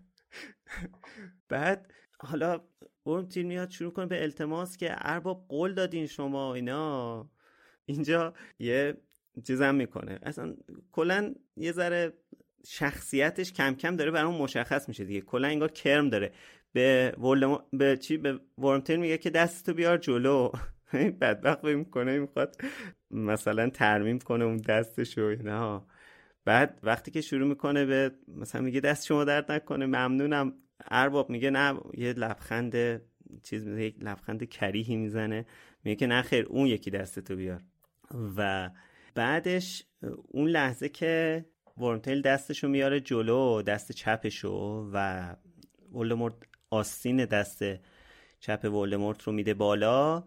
بعد 1.48 1.92
حالا 2.20 2.60
ورمتیل 3.06 3.46
میاد 3.46 3.70
شروع 3.70 3.92
کنه 3.92 4.06
به 4.06 4.22
التماس 4.22 4.76
که 4.76 4.88
ارباب 4.90 5.46
قول 5.48 5.74
دادین 5.74 6.06
شما 6.06 6.54
اینا. 6.54 7.30
اینجا 7.84 8.34
یه 8.58 8.96
چیزم 9.46 9.74
می‌کنه. 9.74 10.18
اصلا 10.22 10.56
کلا 10.92 11.34
یه 11.56 11.72
ذره 11.72 12.12
شخصیتش 12.66 13.52
کم 13.52 13.74
کم 13.74 13.96
داره 13.96 14.10
برام 14.10 14.34
مشخص 14.34 14.88
میشه 14.88 15.04
دیگه. 15.04 15.20
کلا 15.20 15.48
انگار 15.48 15.70
کرم 15.70 16.08
داره. 16.08 16.32
به 16.72 17.14
ولدم... 17.18 17.58
به 17.72 17.96
چی؟ 17.96 18.16
به 18.16 18.40
ورمتیل 18.58 19.00
میگه 19.00 19.18
که 19.18 19.30
دستتو 19.30 19.74
بیار 19.74 19.98
جلو. 19.98 20.52
بدبخت 21.20 21.64
می‌کنه 21.64 22.18
می‌خواد 22.18 22.56
مثلا 23.10 23.70
ترمیم 23.70 24.18
کنه 24.18 24.44
اون 24.44 24.56
دستشو 24.56 25.30
نه 25.30 25.82
بعد 26.46 26.78
وقتی 26.82 27.10
که 27.10 27.20
شروع 27.20 27.48
می‌کنه 27.48 27.84
به 27.84 28.12
مثلا 28.28 28.60
میگه 28.60 28.80
دست 28.80 29.06
شما 29.06 29.24
درد 29.24 29.52
نکنه 29.52 29.86
ممنونم. 29.86 30.52
ارباب 30.90 31.30
میگه 31.30 31.50
نه 31.50 31.80
یه 31.94 32.12
لبخند 32.12 33.00
چیز 33.42 33.66
یک 33.66 33.96
لبخند 34.00 34.48
کریهی 34.48 34.96
می‌زنه. 34.96 35.46
میگه 35.84 35.96
که 35.96 36.06
نه 36.06 36.22
خیر 36.22 36.46
اون 36.46 36.66
یکی 36.66 36.90
دستتو 36.90 37.36
بیار. 37.36 37.62
و 38.36 38.70
بعدش 39.14 39.84
اون 40.28 40.48
لحظه 40.48 40.88
که 40.88 41.44
ورمتیل 41.78 42.22
دستشو 42.22 42.68
میاره 42.68 43.00
جلو 43.00 43.62
دست 43.62 43.92
چپشو 43.92 44.90
و 44.92 45.26
ولدمورت 45.92 46.34
آستین 46.70 47.24
دست 47.24 47.64
چپ 48.40 48.64
ولدمورت 48.64 49.22
رو 49.22 49.32
میده 49.32 49.54
بالا 49.54 50.24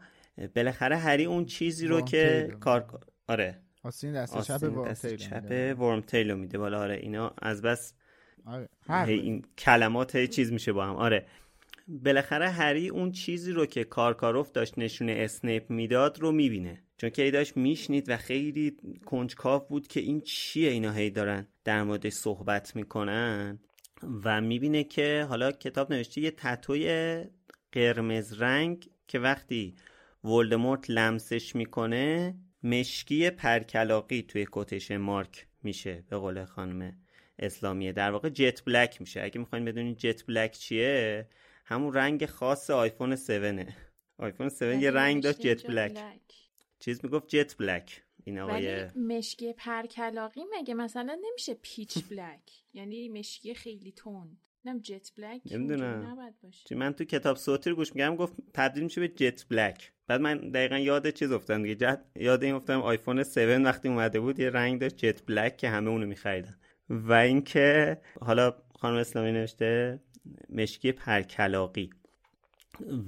بالاخره 0.56 0.98
هری 0.98 1.26
اون 1.26 1.46
چیزی 1.46 1.88
رو 1.88 2.02
که 2.02 2.50
کار 2.60 3.00
آره. 3.28 3.62
آستین 3.84 4.14
دست 4.14 4.42
چپ 4.42 4.64
ورمتیل 4.64 5.16
چپ 5.16 5.76
ورمتیل 5.80 6.32
رو 6.32 6.38
میده 6.38 6.58
بالا 6.58 6.80
آره 6.82 6.96
اینا 6.96 7.34
از 7.42 7.62
بس 7.62 7.94
آره. 8.46 9.14
این 9.14 9.46
کلمات 9.58 10.16
هی 10.16 10.28
چیز 10.28 10.52
میشه 10.52 10.74
با 10.74 10.86
هم. 10.86 10.96
آره. 10.96 11.26
بالاخره 11.88 12.50
هری 12.50 12.90
اون 12.90 13.12
چیزی 13.12 13.52
رو 13.52 13.66
که 13.66 13.84
کارکاروف 13.84 14.52
داشت 14.52 14.78
نشون 14.78 15.10
اسنیپ 15.10 15.70
می‌داد 15.70 16.20
رو 16.20 16.32
می‌بینه. 16.32 16.84
چون 16.98 17.10
که 17.10 17.24
ای 17.24 17.32
داشت 17.32 17.58
میشنید 17.58 18.10
و 18.10 18.18
خیلی 18.18 18.78
کنجکاو 19.06 19.68
بود 19.70 19.88
که 19.88 20.00
این 20.00 20.22
چیه 20.22 20.70
اینا 20.70 20.92
هی 20.92 21.10
دارن 21.10 21.48
در 21.64 21.84
موردش 21.84 22.14
صحبت 22.14 22.76
می‌کنن. 22.76 23.60
و 24.24 24.42
می‌بینه 24.42 24.84
که 24.84 25.26
حالا 25.30 25.52
کتاب 25.52 25.94
نوشته 25.94 26.22
یه 26.22 26.32
تتوی 26.32 27.24
قرمز 27.72 28.42
رنگ 28.42 28.90
که 29.08 29.20
وقتی 29.20 29.76
ولدمورت 30.24 30.90
لمسش 30.90 31.56
می‌کنه 31.56 32.36
مشکی 32.64 33.30
پرکلاقی 33.30 34.22
توی 34.22 34.48
کتش 34.52 34.92
مارک 34.92 35.48
میشه 35.64 36.04
به 36.10 36.18
قول 36.18 36.46
خانم 36.46 36.98
اسلامیه 37.40 37.92
در 37.92 38.12
واقع 38.12 38.30
جت 38.30 38.64
بلک 38.64 39.02
میشه. 39.02 39.22
اگه 39.22 39.40
می‌خواین 39.40 39.66
بدونید 39.66 39.98
جت 39.98 40.26
بلک 40.26 40.52
چیه 40.52 41.28
همون 41.66 41.94
رنگ 41.94 42.26
خاص 42.26 42.70
آیفون 42.70 43.12
7 43.12 43.30
آیفون 44.18 44.48
7 44.48 44.62
یه 44.62 44.92
رنگ 44.92 45.24
داشت 45.24 45.42
جت 45.42 45.68
بلک. 45.68 46.00
چیز 46.80 47.00
می‌گفت 47.04 47.28
جت 47.28 47.58
بلک 47.58 48.04
این 48.24 48.40
آقای 48.40 48.86
مشکی 48.96 49.54
پرکلاقی 49.54 50.42
مگه 50.60 50.74
مثلا 50.74 51.20
نمیشه 51.22 51.54
پیچ 51.54 51.98
بلک؟ 52.10 52.52
یعنی 52.74 53.10
مشکی 53.10 53.54
خیلی 53.54 53.92
تند. 53.92 54.38
نم 54.66 54.80
جت 54.80 55.12
بلک 55.18 55.42
نمی‌دونم. 55.52 56.18
من 56.72 56.94
تو 56.94 57.04
کتاب 57.04 57.38
صوتی 57.38 57.70
رو 57.70 57.76
گوش 57.76 57.96
میگم 57.96 58.16
گفت 58.16 58.34
تبدیل 58.54 58.84
میشه 58.84 59.02
به 59.02 59.08
جت 59.08 59.46
بلک 59.48 59.94
بعد 60.08 60.22
من 60.22 60.38
دقیقا 60.38 60.78
یاد 60.78 61.10
چیز 61.10 61.32
افتادم 61.32 61.64
دیگه. 61.64 61.98
یاد 62.16 62.44
این 62.44 62.54
افتادم 62.56 62.82
آیفون 62.82 63.20
7 63.20 63.38
وقتی 63.38 63.88
اومده 63.88 64.20
بود 64.20 64.40
یه 64.40 64.50
رنگ 64.50 64.82
داشت 64.82 64.98
جت 64.98 65.26
بلک 65.26 65.58
که 65.58 65.70
همه 65.70 65.90
اونو 65.90 66.06
میخریدن. 66.06 66.60
و 66.90 67.14
اینکه 67.14 67.98
حالا 68.22 68.56
خانم 68.80 68.98
اسلامی 68.98 69.32
نوشته 69.32 70.00
مشکی 70.50 70.92
پرکلاقی. 70.92 71.90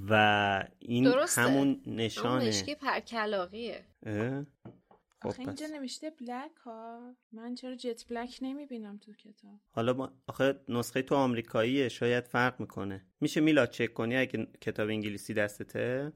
و 0.08 0.64
این 0.78 1.04
درسته. 1.04 1.40
همون 1.40 1.82
نشانه. 1.86 2.48
مشکی 2.48 2.74
پرکلاقیه. 2.74 3.84
خب 5.22 5.40
اینجا 5.40 5.66
نوشته 5.66 6.10
بلک 6.10 6.56
ها. 6.64 7.16
من 7.32 7.54
چرا 7.54 7.74
جت 7.74 8.08
بلک 8.08 8.38
نمی‌بینم 8.42 8.98
تو 8.98 9.12
کتاب؟ 9.12 9.60
حالا 9.70 9.92
ما 9.92 10.12
آخه 10.26 10.60
نسخه 10.68 11.02
تو 11.02 11.14
آمریکاییه 11.14 11.88
شاید 11.88 12.24
فرق 12.24 12.60
می‌کنه. 12.60 13.06
میشه 13.20 13.40
میلاد 13.40 13.70
چک 13.70 13.94
کنی 13.94 14.16
اگه 14.16 14.46
کتاب 14.60 14.88
انگلیسی 14.88 15.34
دستته؟ 15.34 16.12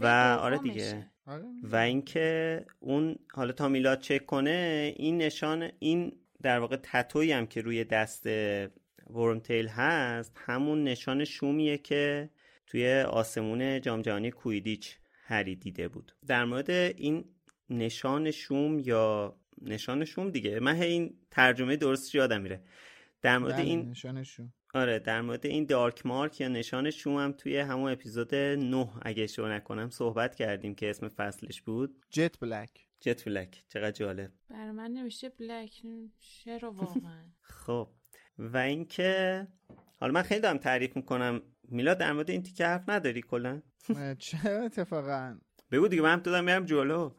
و 0.00 0.06
آره 0.40 0.58
دیگه. 0.58 1.10
آره. 1.26 1.44
و 1.62 1.76
اینکه 1.76 2.66
اون 2.80 3.16
حالا 3.32 3.52
تا 3.52 3.68
میلاد 3.68 4.00
چک 4.00 4.26
کنه 4.26 4.92
این 4.96 5.18
نشان 5.18 5.70
این 5.78 6.12
در 6.42 6.58
واقع 6.58 6.76
تتویی 6.82 7.32
هم 7.32 7.46
که 7.46 7.60
روی 7.60 7.84
دست 7.84 8.26
ورمتیل 9.10 9.68
هست 9.68 10.32
همون 10.36 10.84
نشان 10.84 11.24
شومیه 11.24 11.78
که 11.78 12.30
توی 12.66 13.00
آسمون 13.00 13.80
جام 13.80 14.02
جهانی 14.02 14.30
کویدیچ 14.30 14.96
هری 15.24 15.56
دیده 15.56 15.88
بود. 15.88 16.12
در 16.26 16.44
مورد 16.44 16.70
این 16.70 17.24
نشان 17.70 18.30
شوم 18.30 18.78
یا 18.78 19.36
نشان 19.62 20.04
شوم 20.04 20.30
دیگه. 20.30 20.60
من 20.60 20.76
این 20.76 21.18
ترجمه 21.30 21.76
درست 21.76 22.14
یادم 22.14 22.40
میره. 22.40 22.62
در 23.22 23.38
مورد 23.38 23.54
بله، 23.54 23.64
این 23.64 23.90
نشان 23.90 24.22
شوم. 24.22 24.52
آره 24.74 24.98
در 24.98 25.20
مورد 25.20 25.46
این 25.46 25.64
دارک 25.64 26.06
مارک 26.06 26.40
یا 26.40 26.48
نشان 26.48 26.90
شوم 26.90 27.16
هم 27.16 27.32
توی 27.32 27.58
همون 27.58 27.92
اپیزود 27.92 28.34
9 28.34 28.88
اگه 29.02 29.22
اشتباه 29.22 29.50
نکنم 29.50 29.90
صحبت 29.90 30.34
کردیم 30.34 30.74
که 30.74 30.90
اسم 30.90 31.08
فصلش 31.08 31.62
بود. 31.62 32.04
جت 32.10 32.38
بلک. 32.38 32.70
جت 33.00 33.24
بلک. 33.24 33.64
چقدر 33.68 33.90
جالب. 33.90 34.30
برای 34.50 34.70
من 34.70 34.90
نوشته 34.90 35.28
بلک. 35.28 35.82
چرا 36.20 36.70
واقعا. 36.70 37.24
خب. 37.40 37.88
و 38.38 38.56
اینکه 38.56 39.46
حالا 39.96 40.12
من 40.12 40.22
خیلی 40.22 40.40
دارم 40.40 40.58
تعریف 40.58 40.96
می‌کنم. 40.96 41.42
میلاد 41.68 41.98
در 41.98 42.12
مورد 42.12 42.30
این 42.30 42.42
تیکه 42.42 42.66
حرف 42.66 42.88
نداری 42.88 43.22
کلا؟ 43.22 43.62
چرا 44.18 44.64
اتفاقا؟ 44.64 45.38
بگو 45.70 45.88
دیگه 45.88 46.02
من 46.02 46.16
دادم 46.16 46.44
میرم 46.44 46.64
جلو. 46.64 47.10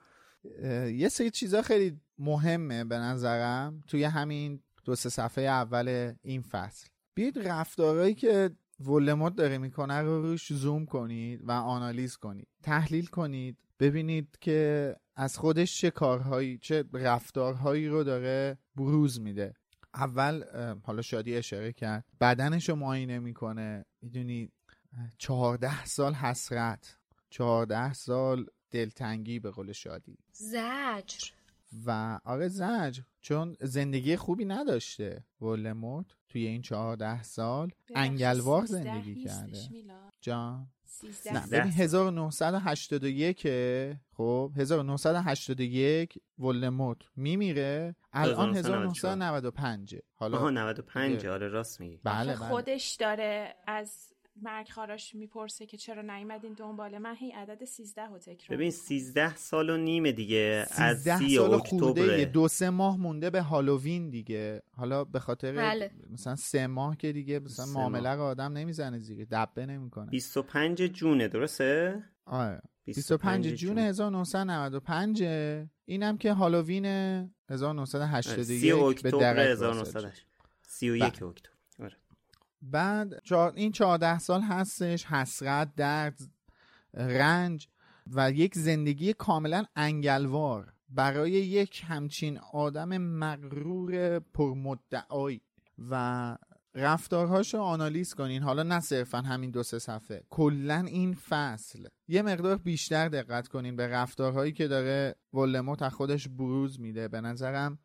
یه 0.93 1.09
سری 1.09 1.29
چیزا 1.29 1.61
خیلی 1.61 1.99
مهمه 2.19 2.83
به 2.83 2.97
نظرم 2.97 3.83
توی 3.87 4.03
همین 4.03 4.59
دو 4.85 4.95
سه 4.95 5.09
صفحه 5.09 5.43
اول 5.43 6.13
این 6.21 6.41
فصل. 6.41 6.87
بیاید 7.13 7.47
رفتارهایی 7.47 8.13
که 8.13 8.49
ولموت 8.79 9.35
داره 9.35 9.57
می‌کنه 9.57 10.01
رو 10.01 10.21
روش 10.21 10.53
زوم 10.53 10.85
کنید 10.85 11.41
و 11.43 11.51
آنالیز 11.51 12.17
کنید. 12.17 12.47
تحلیل 12.63 13.05
کنید. 13.05 13.57
ببینید 13.79 14.37
که 14.41 14.95
از 15.15 15.37
خودش 15.37 15.77
چه 15.77 15.91
کارهایی 15.91 16.57
چه 16.57 16.83
رفتارهایی 16.93 17.87
رو 17.87 18.03
داره 18.03 18.57
بروز 18.75 19.19
میده. 19.19 19.53
اول 19.93 20.43
حالا 20.83 21.01
شادی 21.01 21.35
اشاره 21.35 21.73
کرد. 21.73 22.05
بدنش 22.21 22.69
رو 22.69 22.75
معاینه 22.75 23.19
می‌کنه. 23.19 23.85
می‌دونی 24.01 24.51
چهارده 25.17 25.85
سال 25.85 26.13
حسرت. 26.13 26.97
چهارده 27.29 27.93
سال 27.93 28.45
دلتنگی 28.71 29.39
به 29.39 29.51
قول 29.51 29.71
شادی. 29.71 30.17
زجر. 30.31 31.31
و 31.85 32.19
آره 32.25 32.47
زجر 32.47 33.03
چون 33.21 33.57
زندگی 33.61 34.15
خوبی 34.15 34.45
نداشته 34.45 35.23
ولموت 35.41 36.05
توی 36.29 36.47
این 36.47 36.61
چهارده 36.61 37.23
سال 37.23 37.71
انگلوار 37.95 38.65
زندگی 38.65 39.23
کرده. 39.23 39.57
جان. 40.21 40.67
نه 41.33 41.47
ببین 41.47 41.71
1981 41.71 43.47
خب 44.13 44.51
1981 44.57 46.17
ولموت 46.39 46.97
میمیره 47.15 47.95
الان 48.13 48.55
1995 48.55 49.95
حالا 50.13 50.37
آها 50.37 50.49
95 50.49 51.25
آره 51.25 51.47
راست 51.47 51.79
میگی. 51.79 51.99
بله, 52.03 52.35
بله. 52.35 52.49
خودش 52.49 52.95
داره 52.95 53.55
از 53.67 54.10
مرگ 54.41 54.69
خاراش 54.69 55.15
می‌پرسه 55.15 55.65
که 55.65 55.77
چرا 55.77 56.01
نیومدین 56.01 56.53
دنبال 56.53 56.97
من 56.97 57.15
هی 57.15 57.31
عدد 57.31 57.65
13 57.65 58.05
رو 58.05 58.17
تکرار 58.17 58.57
ببین 58.57 58.71
13 58.71 59.35
سال 59.35 59.69
و 59.69 59.77
نیمه 59.77 60.11
دیگه 60.11 60.65
از 60.71 61.03
30 61.03 61.39
اکتبر 61.39 62.23
دو 62.23 62.47
سه 62.47 62.69
ماه 62.69 62.97
مونده 62.97 63.29
به 63.29 63.41
هالووین 63.41 64.09
دیگه. 64.09 64.61
حالا 64.71 65.03
به 65.03 65.19
خاطر 65.19 65.51
بله. 65.51 65.91
مثلا 66.09 66.35
سه 66.35 66.67
ماه 66.67 66.97
که 66.97 67.11
دیگه 67.11 67.39
مثلا 67.39 67.65
معامله 67.65 68.09
رو 68.09 68.21
آدم 68.21 68.53
نمی‌زنه 68.53 68.99
زیر 68.99 69.27
دبه 69.31 69.65
نمی‌کنه. 69.65 70.09
25 70.09 70.81
جونه 70.81 71.27
درسته؟ 71.27 72.03
آره. 72.25 72.61
25 72.85 73.47
جون. 73.47 73.77
1995 73.77 75.23
اینم 75.85 76.17
که 76.17 76.33
هالووین 76.33 76.85
1981 77.49 79.01
به 79.01 79.09
اکتبر 79.09 79.39
1931 79.39 81.03
اکتبر. 81.03 81.50
بعد 82.61 83.21
این 83.55 83.71
چهارده 83.71 84.19
سال 84.19 84.41
هستش 84.41 85.05
حسرت 85.05 85.75
درد 85.75 86.19
رنج 86.93 87.67
و 88.07 88.31
یک 88.31 88.55
زندگی 88.55 89.13
کاملا 89.13 89.65
انگلوار. 89.75 90.73
برای 90.89 91.31
یک 91.31 91.83
همچین 91.87 92.39
آدم 92.53 92.97
مغرور 92.97 94.19
پرمدعایی 94.19 95.41
و 95.89 96.37
رفتارهاش 96.75 97.53
رو 97.53 97.59
آنالیز 97.59 98.13
کنین. 98.13 98.43
حالا 98.43 98.63
نه 98.63 98.79
صرفا 98.79 99.17
همین 99.17 99.51
دو 99.51 99.63
سه 99.63 99.79
صفحه. 99.79 100.23
کلا 100.29 100.83
این 100.87 101.13
فصل. 101.13 101.87
یه 102.07 102.21
مقدار 102.21 102.57
بیشتر 102.57 103.09
دقت 103.09 103.47
کنین 103.47 103.75
به 103.75 103.87
رفتارهایی 103.87 104.51
که 104.51 104.67
داره 104.67 105.15
ولموت 105.33 105.81
از 105.81 105.93
خودش 105.93 106.27
بروز 106.27 106.79
میده. 106.79 107.07
به 107.07 107.21
نظرم 107.21 107.79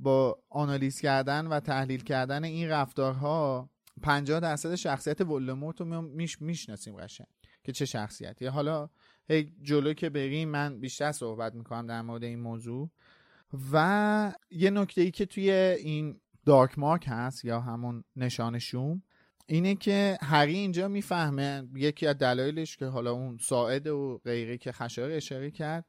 با 0.00 0.38
آنالیز 0.48 1.00
کردن 1.00 1.46
و 1.46 1.60
تحلیل 1.60 2.02
کردن 2.02 2.44
این 2.44 2.68
رفتارها 2.68 3.70
50 3.98 4.40
درصد 4.40 4.74
شخصیت 4.74 5.20
ولدمورت 5.20 5.80
رو 5.80 6.02
میش 6.02 6.42
می‌شناسیم 6.42 6.96
قشنگ. 6.96 7.26
که 7.64 7.72
چه 7.72 7.84
شخصیتی. 7.84 8.46
حالا 8.46 8.90
هی 9.28 9.52
جلو 9.62 9.92
که 9.92 10.10
بریم 10.10 10.48
من 10.48 10.80
بیشتر 10.80 11.12
صحبت 11.12 11.54
می‌کنم 11.54 11.86
در 11.86 12.02
مورد 12.02 12.24
این 12.24 12.40
موضوع. 12.40 12.90
و 13.72 14.32
یه 14.50 14.70
نکته 14.70 15.00
ای 15.00 15.10
که 15.10 15.26
توی 15.26 15.50
این 15.50 16.20
دارک 16.46 16.78
مارک 16.78 17.04
هست 17.08 17.44
یا 17.44 17.60
همون 17.60 18.04
نشان 18.16 18.58
شوم 18.58 19.02
اینه 19.46 19.74
که 19.74 20.18
هری 20.22 20.54
اینجا 20.54 20.88
می‌فهمه 20.88 21.68
یکی 21.74 22.06
از 22.06 22.18
دلایلش 22.18 22.76
که 22.76 22.86
حالا 22.86 23.12
اون 23.12 23.38
ساعد 23.40 23.86
و 23.86 24.20
غیره 24.24 24.58
که 24.58 24.72
خشار 24.72 25.10
اشاره 25.10 25.50
کرد 25.50 25.84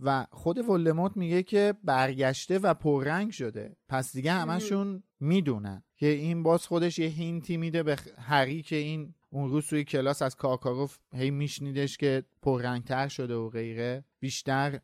و 0.00 0.26
خود 0.30 0.68
ولدمورت 0.68 1.16
میگه 1.16 1.42
که 1.42 1.74
برگشته 1.84 2.58
و 2.58 2.74
پررنگ 2.74 3.30
شده. 3.30 3.76
پس 3.88 4.12
دیگه 4.12 4.32
همشون 4.32 5.02
می‌دونن 5.20 5.82
که 5.96 6.06
این 6.06 6.42
باز 6.42 6.66
خودش 6.66 6.98
یه 6.98 7.06
هینتی 7.06 7.56
میده 7.56 7.82
به 7.82 7.96
هری 8.18 8.62
که 8.62 8.76
این 8.76 9.14
اون 9.30 9.50
روز 9.50 9.66
توی 9.66 9.84
کلاس 9.84 10.22
از 10.22 10.36
کارکاروف 10.36 10.98
هی 11.12 11.30
میشنیدش 11.30 11.96
که 11.96 12.24
پررنگتر 12.42 13.08
شده 13.08 13.34
و 13.34 13.48
غیره. 13.48 14.04
بیشتر 14.20 14.80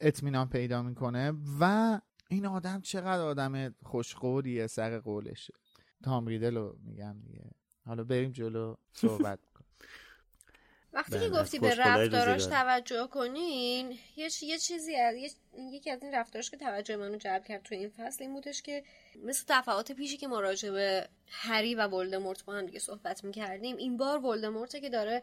اطمینان 0.00 0.48
پیدا 0.48 0.82
می‌کنه 0.82 1.32
و 1.60 2.00
این 2.28 2.46
آدم 2.46 2.80
چقدر 2.80 3.22
آدم 3.22 3.74
خوشقولیه 3.82 4.66
سر 4.66 4.98
قولشه. 4.98 5.54
تامریدل 6.02 6.56
رو 6.56 6.78
میگم 6.84 7.16
دیگه. 7.26 7.50
حالا 7.86 8.04
بریم 8.04 8.30
جلو 8.30 8.74
صحبت. 8.92 9.38
وقتی 10.98 11.20
که 11.20 11.28
گفتی 11.28 11.58
به 11.58 11.74
رفتاراش 11.74 12.46
توجه 12.46 13.06
کنین 13.06 13.98
یه, 14.16 14.28
یه 14.42 14.58
چیزی 14.58 14.96
از 14.96 15.14
یکی 15.72 15.90
از 15.90 16.02
این 16.02 16.14
رفتاراش 16.14 16.50
که 16.50 16.56
توجه 16.56 16.96
منو 16.96 17.16
جلب 17.16 17.44
کرد 17.44 17.62
تو 17.62 17.74
این 17.74 17.88
فصل 17.88 18.24
این 18.24 18.32
بودش 18.32 18.62
که 18.62 18.84
مثل 19.24 19.44
دفعات 19.48 19.92
پیشی 19.92 20.16
که 20.16 20.28
ما 20.28 20.40
راجع 20.40 20.70
به 20.70 21.08
هری 21.28 21.74
و 21.74 21.86
ولدمورت 21.86 22.44
با 22.44 22.52
هم 22.52 22.66
دیگه 22.66 22.78
صحبت 22.78 23.24
می‌کردیم 23.24 23.76
این 23.76 23.96
بار 23.96 24.26
ولدمورت 24.26 24.80
که 24.80 24.88
داره 24.88 25.22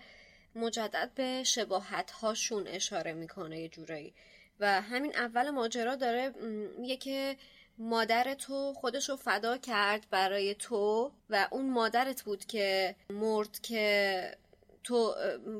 مجدد 0.55 1.11
به 1.15 1.43
شباهت 1.43 2.11
هاشون 2.11 2.67
اشاره 2.67 3.13
می‌کنه 3.13 3.59
یه 3.59 3.69
جورایی. 3.69 4.13
و 4.59 4.81
همین 4.81 5.15
اول 5.15 5.49
ماجرا 5.49 5.95
داره 5.95 6.29
میگه 6.77 6.97
که 6.97 7.37
مادر 7.77 8.33
تو 8.33 8.73
خودش 8.73 9.09
رو 9.09 9.15
فدا 9.15 9.57
کرد 9.57 10.07
برای 10.11 10.55
تو 10.55 11.11
و 11.29 11.47
اون 11.51 11.69
مادرت 11.69 12.21
بود 12.23 12.45
که 12.45 12.95
مرد 13.09 13.59
که 13.59 14.37
تو 14.85 15.15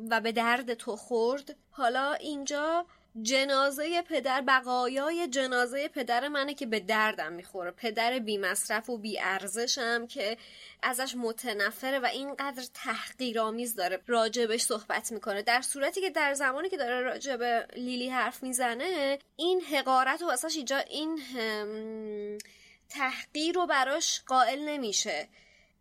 و 0.10 0.22
به 0.22 0.32
درد 0.32 0.74
تو 0.74 0.96
خورد. 0.96 1.56
حالا 1.72 2.14
اینجا 2.14 2.86
جنازه 3.22 4.02
پدر 4.02 4.42
بقایای 4.42 5.28
جنازه 5.28 5.88
پدر 5.88 6.28
منه 6.28 6.54
که 6.54 6.66
به 6.66 6.80
دردم 6.80 7.34
می‌خوره. 7.34 7.72
پدر 7.72 8.20
بی 8.20 8.38
مصرف 8.38 8.90
و 8.90 8.98
بی 8.98 9.20
ارزشم 9.20 10.08
که 10.08 10.38
ازش 10.84 11.16
متنفره 11.16 12.00
و 12.00 12.06
اینقدر 12.06 12.64
تحقیرآمیز 12.74 13.76
داره 13.76 14.02
راجبش 14.08 14.62
صحبت 14.62 15.12
می‌کنه. 15.12 15.42
در 15.42 15.62
صورتی 15.62 16.02
که 16.02 16.10
در 16.10 16.34
زمانی 16.34 16.70
که 16.70 16.78
داره 16.78 17.02
راجب 17.02 17.44
لیلی 17.76 18.10
حرف 18.10 18.44
می‌زنه 18.44 19.20
این 19.36 19.62
حقارت 19.62 20.22
و 20.22 20.26
واسش 20.26 20.56
اینجا 20.56 20.78
این 20.78 21.20
تحقیر 22.90 23.56
رو 23.56 23.68
براش 23.68 24.22
قائل 24.28 24.60
نمیشه. 24.60 25.28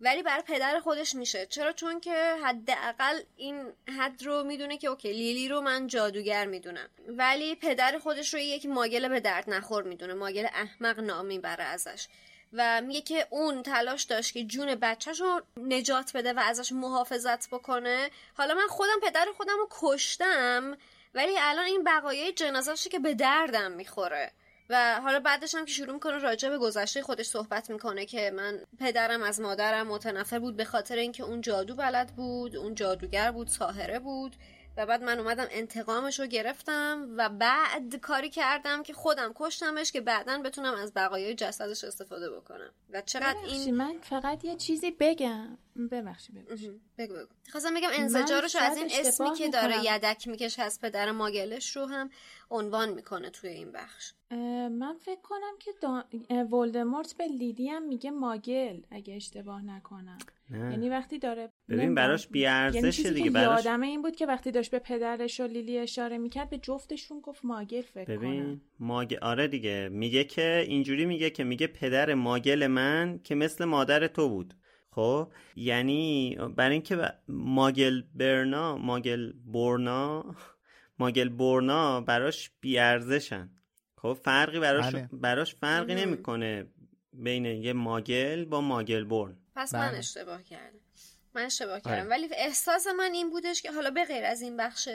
ولی 0.00 0.22
برای 0.22 0.42
پدر 0.42 0.80
خودش 0.80 1.14
میشه. 1.14 1.46
چرا؟ 1.46 1.72
چون 1.72 2.00
که 2.00 2.36
حداقل 2.44 3.20
این 3.36 3.72
حد 3.98 4.22
رو 4.22 4.44
می‌دونه 4.44 4.78
که 4.78 4.88
اوکی 4.88 5.12
لیلی 5.12 5.48
رو 5.48 5.60
من 5.60 5.86
جادوگر 5.86 6.46
می‌دونم. 6.46 6.88
ولی 7.08 7.54
پدر 7.54 7.98
خودش 7.98 8.34
رو 8.34 8.40
یک 8.40 8.66
ماگل 8.66 9.08
به 9.08 9.20
درد 9.20 9.50
نخور 9.50 9.82
می‌دونه. 9.82 10.14
ماگل 10.14 10.46
احمق 10.46 11.00
نام 11.00 11.26
می‌بره 11.26 11.64
ازش. 11.64 12.08
و 12.52 12.80
میگه 12.80 13.00
که 13.00 13.26
اون 13.30 13.62
تلاش 13.62 14.02
داشت 14.02 14.32
که 14.32 14.44
جون 14.44 14.74
بچهش 14.74 15.20
رو 15.20 15.42
نجات 15.56 16.16
بده 16.16 16.32
و 16.32 16.40
ازش 16.40 16.72
محافظت 16.72 17.48
بکنه. 17.48 18.10
حالا 18.34 18.54
من 18.54 18.66
خودم 18.68 19.00
پدر 19.02 19.26
خودم 19.36 19.56
رو 19.58 19.68
کشتم 19.70 20.76
ولی 21.14 21.32
الان 21.38 21.64
این 21.64 21.84
بقایای 21.84 22.32
جنازهشه 22.32 22.90
که 22.90 22.98
به 22.98 23.14
دردم 23.14 23.72
می‌خوره. 23.72 24.32
و 24.70 25.00
حالا 25.00 25.20
بعدش 25.20 25.54
هم 25.54 25.64
که 25.64 25.72
شروع 25.72 25.94
می‌کنه 25.94 26.18
راجع 26.18 26.48
به 26.48 26.58
گذشته 26.58 27.02
خودش 27.02 27.26
صحبت 27.26 27.70
می‌کنه 27.70 28.06
که 28.06 28.30
من 28.30 28.60
پدرم 28.80 29.22
از 29.22 29.40
مادرم 29.40 29.86
متنفر 29.86 30.38
بود 30.38 30.56
به 30.56 30.64
خاطر 30.64 30.96
اینکه 30.96 31.22
اون 31.22 31.40
جادو 31.40 31.74
بلد 31.74 32.08
بود 32.16 32.56
اون 32.56 32.74
جادوگر 32.74 33.30
بود 33.30 33.48
ساهره 33.48 33.98
بود. 33.98 34.36
و 34.76 34.86
بعد 34.86 35.02
من 35.02 35.18
اومدم 35.18 35.46
انتقامش 35.50 36.20
رو 36.20 36.26
گرفتم 36.26 37.14
و 37.16 37.28
بعد 37.28 37.96
کاری 37.96 38.30
کردم 38.30 38.82
که 38.82 38.92
خودم 38.92 39.32
کشتمش 39.34 39.92
که 39.92 40.00
بعدا 40.00 40.38
بتونم 40.38 40.74
از 40.74 40.92
بقایای 40.94 41.34
جسدش 41.34 41.84
استفاده 41.84 42.30
بکنم. 42.30 42.70
و 42.90 43.02
چقدر 43.02 43.38
این 43.46 43.74
من 43.74 43.98
فقط 44.02 44.44
یه 44.44 44.56
چیزی 44.56 44.90
بگم. 44.90 45.58
ببخشی 45.90 46.32
ببخشی. 46.32 46.80
بگو 46.98 47.14
بگو. 47.14 47.26
خواستم 47.52 47.74
بگم 47.74 47.88
انزجارش 47.92 48.56
از 48.56 48.76
این 48.76 48.88
اسمی 48.92 49.34
که 49.34 49.48
داره 49.48 49.84
یدک 49.84 50.28
میکش 50.28 50.58
از 50.58 50.80
پدر 50.80 51.10
ماگلش 51.10 51.76
رو 51.76 51.86
هم 51.86 52.10
عنوان 52.50 52.88
می‌کنه 52.88 53.30
توی 53.30 53.50
این 53.50 53.72
بخش. 53.72 54.12
من 54.70 54.96
فکر 55.04 55.20
کنم 55.20 55.58
که 55.58 55.70
دا... 55.80 56.04
ولدمورت 56.44 57.14
به 57.16 57.26
لیدی 57.26 57.68
هم 57.68 57.82
میگه 57.82 58.10
ماگل 58.10 58.80
اگه 58.90 59.14
اشتباه 59.14 59.62
نکنم. 59.62 60.18
یعنی 60.50 60.88
وقتی 60.88 61.18
داره 61.18 61.52
ببین 61.68 61.94
براش 61.94 62.28
بیارزشه 62.28 63.02
یعنی 63.02 63.14
دیگه 63.14 63.30
براش 63.30 63.64
یادم 63.64 63.80
این 63.80 64.02
بود 64.02 64.16
که 64.16 64.26
وقتی 64.26 64.50
داشت 64.50 64.70
به 64.70 64.78
پدرش 64.78 65.40
و 65.40 65.46
لیلی 65.46 65.78
اشاره 65.78 66.18
می‌کرد 66.18 66.50
به 66.50 66.58
جفتشون 66.58 67.20
گفت 67.20 67.44
ماگل 67.44 67.80
فکر 67.80 68.16
ببین 68.16 68.42
کنم. 68.42 68.60
ماگل 68.80 69.18
آره 69.22 69.48
دیگه 69.48 69.88
میگه 69.92 70.24
که 70.24 70.64
اینجوری 70.68 71.04
میگه 71.04 71.30
که 71.30 71.44
میگه 71.44 71.66
پدر 71.66 72.14
ماگل 72.14 72.66
من 72.66 73.20
که 73.24 73.34
مثل 73.34 73.64
مادر 73.64 74.06
تو 74.06 74.28
بود. 74.28 74.54
خب؟ 74.90 75.28
یعنی 75.56 76.36
برای 76.56 76.72
اینکه 76.72 76.96
ماگل 77.28 78.02
برنا 78.14 78.76
ماگل 78.76 79.32
بورنا 79.32 80.34
ماگل 80.98 81.28
بورنا 81.28 82.00
براش 82.00 82.50
بیارزشن. 82.60 83.50
خب؟ 83.96 84.12
فرقی 84.12 84.60
براش 84.60 84.94
بله. 84.94 85.08
براش 85.12 85.54
فرقی 85.54 85.94
نمی‌کنه 85.94 86.66
بین 87.12 87.44
یه 87.44 87.72
ماگل 87.72 88.44
با 88.44 88.60
ماگل 88.60 89.04
برن. 89.04 89.36
پس 89.56 89.74
من 89.74 89.88
بله. 89.88 89.98
اشتباه 89.98 90.42
کردم 90.42 90.80
من 91.34 91.42
اشتباه 91.42 91.80
کردم 91.80 92.00
آره. 92.00 92.08
ولی 92.08 92.28
احساس 92.34 92.86
من 92.86 93.12
این 93.12 93.30
بودش 93.30 93.62
که 93.62 93.72
حالا 93.72 93.90
به 93.90 94.04
غیر 94.04 94.24
از 94.24 94.42
این 94.42 94.56
بخش 94.56 94.88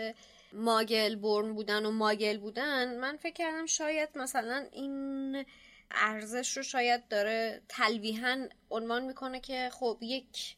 ماگل 0.54 1.16
برن 1.16 1.54
بودن 1.54 1.86
و 1.86 1.92
ماگل 1.92 2.38
بودن 2.38 2.98
من 3.00 3.18
فکر 3.18 3.34
کردم 3.34 3.66
شاید 3.66 4.10
مثلا 4.16 4.68
این 4.72 5.46
ارزش 5.92 6.58
رو 6.58 6.64
شاید 6.64 7.08
داره 7.08 7.62
تلویحا 7.70 8.48
عنوان 8.70 9.04
می‌کنه 9.04 9.40
که 9.40 9.70
خب 9.74 9.98
یک 10.02 10.56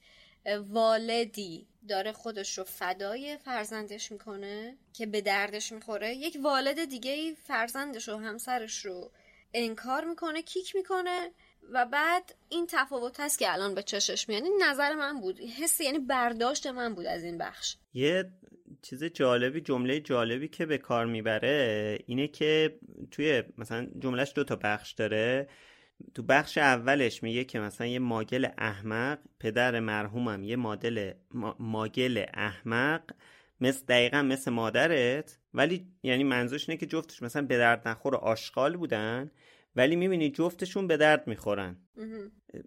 والدی 0.70 1.68
داره 1.88 2.12
خودش 2.12 2.58
رو 2.58 2.64
فدای 2.64 3.38
فرزندش 3.38 4.12
می‌کنه 4.12 4.78
که 4.94 5.06
به 5.06 5.22
دردش 5.22 5.72
می‌خوره 5.72 6.16
یک 6.16 6.38
والد 6.44 6.86
دیگه 6.86 7.34
فرزندش 7.34 8.10
و 8.10 8.18
همسرش 8.18 8.86
رو 8.86 9.12
انکار 9.54 10.06
می‌کنه 10.06 10.42
کیک 10.42 10.76
می‌کنه 10.76 11.32
و 11.74 11.86
بعد 11.86 12.36
این 12.50 12.68
تفاوت 12.70 13.20
هست 13.20 13.40
که 13.40 13.54
الان 13.54 13.76
به 13.76 13.84
چشش 13.84 14.30
میاد. 14.30 14.44
این 14.44 14.64
نظر 14.64 14.96
من 14.96 15.22
بود. 15.22 15.40
حس 15.40 15.82
یعنی 15.82 16.00
برداشت 16.00 16.68
من 16.68 16.96
بود 16.96 17.06
از 17.06 17.24
این 17.24 17.38
بخش. 17.38 17.76
یه 17.94 18.32
چیز 18.82 19.04
جالبی 19.04 19.62
جمله 19.62 20.00
جالبی 20.00 20.48
که 20.48 20.66
به 20.66 20.78
کار 20.78 21.06
می‌بره 21.06 22.00
اینه 22.06 22.28
که 22.28 22.80
توی 23.12 23.44
مثلا 23.58 23.88
جملهش 24.00 24.32
دو 24.36 24.44
تا 24.44 24.56
بخش 24.56 24.92
داره. 24.92 25.48
تو 26.16 26.24
بخش 26.24 26.58
اولش 26.58 27.24
میگه 27.24 27.44
که 27.44 27.60
مثلا 27.60 27.88
یه 27.88 28.00
ماگل 28.00 28.48
احمق 28.58 29.20
پدر 29.40 29.80
مرحومم 29.80 30.44
یه 30.44 30.56
مادل 30.56 31.14
ماگل 31.60 32.26
احمق 32.34 33.02
مثل 33.62 33.86
دقیقا 33.86 34.22
مثل 34.22 34.52
مادرت. 34.52 35.38
ولی 35.54 35.88
یعنی 36.04 36.24
منظورش 36.24 36.70
اینه 36.70 36.80
که 36.80 36.86
جفتش 36.86 37.22
مثلا 37.22 37.42
به 37.42 37.58
درد 37.58 37.88
نخور 37.88 38.16
آشغال 38.16 38.78
بودن. 38.78 39.32
ولی 39.76 39.96
می‌بینی 39.96 40.32
جفتشون 40.32 40.88
به 40.88 40.98
درد 40.98 41.28
می‌خورن. 41.28 41.78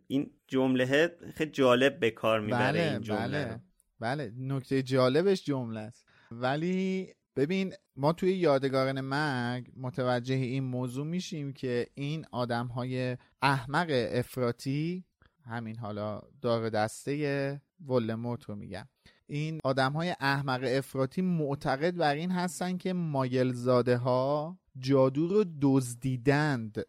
این 0.06 0.30
جمله 0.46 1.16
خیلی 1.34 1.50
جالب 1.50 2.00
به 2.00 2.10
کار 2.10 2.40
می‌بره 2.40 2.72
بله، 2.72 2.90
این 2.92 3.00
جمله 3.00 3.44
بله. 3.44 3.60
بله 4.00 4.32
نکته 4.38 4.82
جالبش 4.82 5.44
جمله 5.44 5.80
است. 5.80 6.08
ولی 6.30 7.08
ببین 7.36 7.72
ما 7.96 8.12
توی 8.12 8.32
یادگارن 8.32 9.00
مرگ 9.00 9.72
متوجه 9.76 10.34
این 10.34 10.64
موضوع 10.64 11.06
میشیم 11.06 11.52
که 11.52 11.86
این 11.94 12.26
آدم 12.32 12.66
های 12.66 13.16
احمق 13.42 13.86
افراتی 13.90 15.04
همین 15.44 15.76
حالا 15.76 16.20
دار 16.42 16.70
دسته 16.70 17.62
ولموت 17.86 18.44
رو 18.44 18.54
میگم. 18.54 18.88
این 19.26 19.60
آدم 19.64 19.92
های 19.92 20.14
احمق 20.20 20.64
افراتی 20.66 21.22
معتقد 21.22 21.96
بر 21.96 22.14
این 22.14 22.30
هستن 22.30 22.76
که 22.76 22.92
مایلزاده 22.92 23.96
ها 23.96 24.58
جادو 24.78 25.28
رو 25.28 25.44
دزدیدند. 25.62 26.82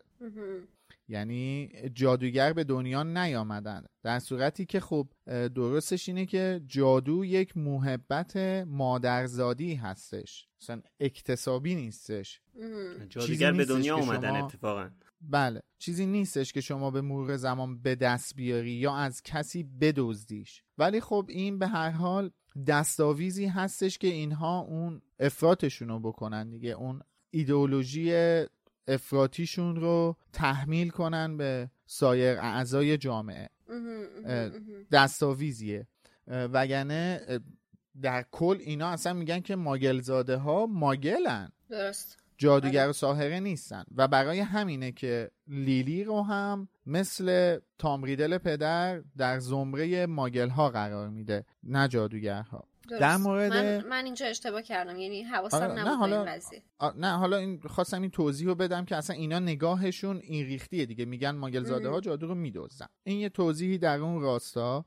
یعنی 1.08 1.72
جادوگر 1.94 2.54
به 2.54 2.64
دنیا 2.64 3.04
نیامدن. 3.04 3.86
در 4.04 4.20
صورتی 4.20 4.66
که 4.66 4.80
خب 4.80 5.08
درستش 5.28 6.10
اینه 6.10 6.26
که 6.26 6.62
جادو 6.68 7.26
یک 7.26 7.58
محبت 7.58 8.38
مادرزادی 8.68 9.76
هستش. 9.76 10.48
مثلا 10.62 10.82
اکتسابی 11.00 11.76
نیستش. 11.76 12.42
جادوگر 13.10 13.52
به 13.52 13.66
دنیا 13.66 13.98
اومدن 13.98 14.36
اتفاقا. 14.36 14.90
بله. 15.22 15.62
چیزی 15.80 16.06
نیستش 16.06 16.54
که 16.54 16.62
شما 16.62 16.92
به 16.92 17.02
مرور 17.02 17.38
زمان 17.38 17.82
به 17.82 17.96
دست 17.96 18.36
بیاری 18.36 18.72
یا 18.72 18.96
از 18.96 19.22
کسی 19.24 19.64
بدزدیش. 19.64 20.64
ولی 20.78 21.02
خب 21.02 21.26
این 21.30 21.60
به 21.60 21.68
هر 21.68 21.90
حال 21.90 22.32
دستاویزی 22.68 23.46
هستش 23.46 23.98
که 23.98 24.08
اینها 24.08 24.60
اون 24.60 25.02
افراتشون 25.20 25.88
رو 25.88 26.00
بکنن 26.00 26.50
دیگه. 26.50 26.70
اون 26.70 27.02
ایدئولوژی 27.34 28.12
افراتیشون 28.88 29.76
رو 29.76 30.16
تحمیل 30.34 30.90
کنن 30.90 31.38
به 31.38 31.70
سایر 31.86 32.38
اعضای 32.38 32.98
جامعه. 32.98 33.50
دستاویزیه. 34.92 35.88
وگرنه 36.28 37.22
در 38.02 38.26
کل 38.32 38.58
اینا 38.60 38.90
اصلا 38.90 39.14
میگن 39.14 39.40
که 39.40 39.56
ماگلزاده 39.56 40.38
ها 40.38 40.66
ماگلن. 40.66 41.52
درست. 41.70 42.18
جادوگر 42.38 42.90
و 42.90 42.94
ساحره 42.94 43.40
نیستن. 43.40 43.84
و 43.96 44.08
برای 44.08 44.40
همینه 44.40 44.92
که 44.92 45.32
لیلی 45.48 46.04
رو 46.04 46.22
هم 46.22 46.68
مثل 46.86 47.60
تامریدل 47.78 48.38
پدر 48.38 49.02
در 49.18 49.40
زمره 49.40 50.06
ماگل 50.06 50.50
ها 50.50 50.70
قرار 50.70 51.10
میده 51.10 51.46
نه 51.64 51.88
جادوگرها. 51.88 52.68
در 52.90 53.18
مورد 53.18 53.54
من, 53.54 53.88
من 53.88 54.06
اینجا 54.06 54.26
اشتباه 54.26 54.62
کردم. 54.62 54.98
یعنی 54.98 55.24
حواسم 55.24 55.58
آره، 55.58 55.72
نبود 55.72 55.80
نه 55.80 55.96
حالا 55.96 56.24
این 56.24 56.32
قضیه 56.32 56.64
نه 56.98 57.18
حالا 57.18 57.38
این 57.38 57.60
خواستم 57.60 58.02
این 58.02 58.12
توضیح 58.12 58.48
رو 58.48 58.56
بدم 58.56 58.86
که 58.86 58.96
اصلا 58.96 59.16
اینا 59.16 59.40
نگاهشون 59.40 60.18
این 60.24 60.46
ریختیه 60.46 60.86
دیگه. 60.86 61.06
میگن 61.06 61.32
ماگلزاده 61.32 61.90
ها 61.90 62.02
جادو 62.02 62.28
رو 62.28 62.36
میدوزن. 62.36 62.88
این 63.04 63.20
یه 63.20 63.30
توضیحی 63.30 63.78
در 63.78 64.00
اون 64.00 64.22
راستا. 64.22 64.86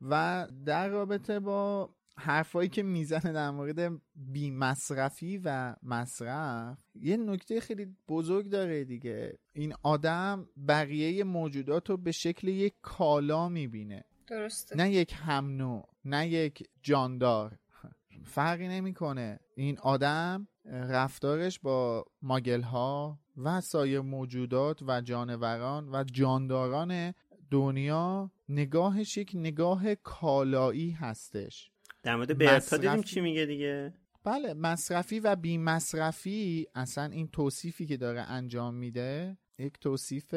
و 0.00 0.46
در 0.66 0.88
رابطه 0.88 1.40
با 1.40 1.90
حرفایی 2.16 2.68
که 2.68 2.82
می‌زنه 2.82 3.32
در 3.32 3.50
مورد 3.50 4.00
بی 4.14 4.50
مصرفی 4.50 5.38
و 5.38 5.76
مصرف 5.82 6.78
یه 6.94 7.16
نکته 7.16 7.60
خیلی 7.60 7.96
بزرگ 8.08 8.48
داره 8.48 8.84
دیگه. 8.84 9.38
این 9.52 9.74
آدم 9.82 10.48
بقیه 10.68 11.24
موجودات 11.24 11.90
رو 11.90 11.96
به 11.96 12.12
شکل 12.12 12.48
یک 12.48 12.74
کالا 12.82 13.48
می‌بینه. 13.48 14.04
درسته. 14.26 14.76
نه 14.76 14.90
یک 14.92 15.14
هم 15.18 15.56
نوع 15.56 15.88
نه 16.04 16.28
یک 16.28 16.68
جاندار. 16.82 17.58
فرقی 18.24 18.68
نمی‌کنه. 18.68 19.40
این 19.56 19.78
آدم 19.78 20.48
رفتارش 20.64 21.60
با 21.60 22.04
ماگل 22.22 22.62
ها 22.62 23.18
و 23.36 23.60
سایر 23.60 24.00
موجودات 24.00 24.82
و 24.82 25.00
جانوران 25.00 25.88
و 25.92 26.04
جانداران 26.04 27.14
دنیا 27.50 28.30
نگاهش 28.48 29.16
یک 29.16 29.30
نگاه 29.34 29.94
کالایی 29.94 30.90
هستش. 30.90 31.70
در 32.02 32.16
مورد 32.16 32.38
برتا 32.38 32.56
مصرف- 32.56 32.80
دیدیم 32.80 33.02
چی 33.02 33.20
میگه 33.20 33.46
دیگه؟ 33.46 33.94
بله 34.24 34.54
مصرفی 34.54 35.20
و 35.20 35.36
بی 35.36 35.58
مصرفی 35.58 36.66
اصلا 36.74 37.04
این 37.04 37.28
توصیفی 37.28 37.86
که 37.86 37.96
داره 37.96 38.20
انجام 38.20 38.74
میده 38.74 39.38
یک 39.58 39.78
توصیف 39.80 40.34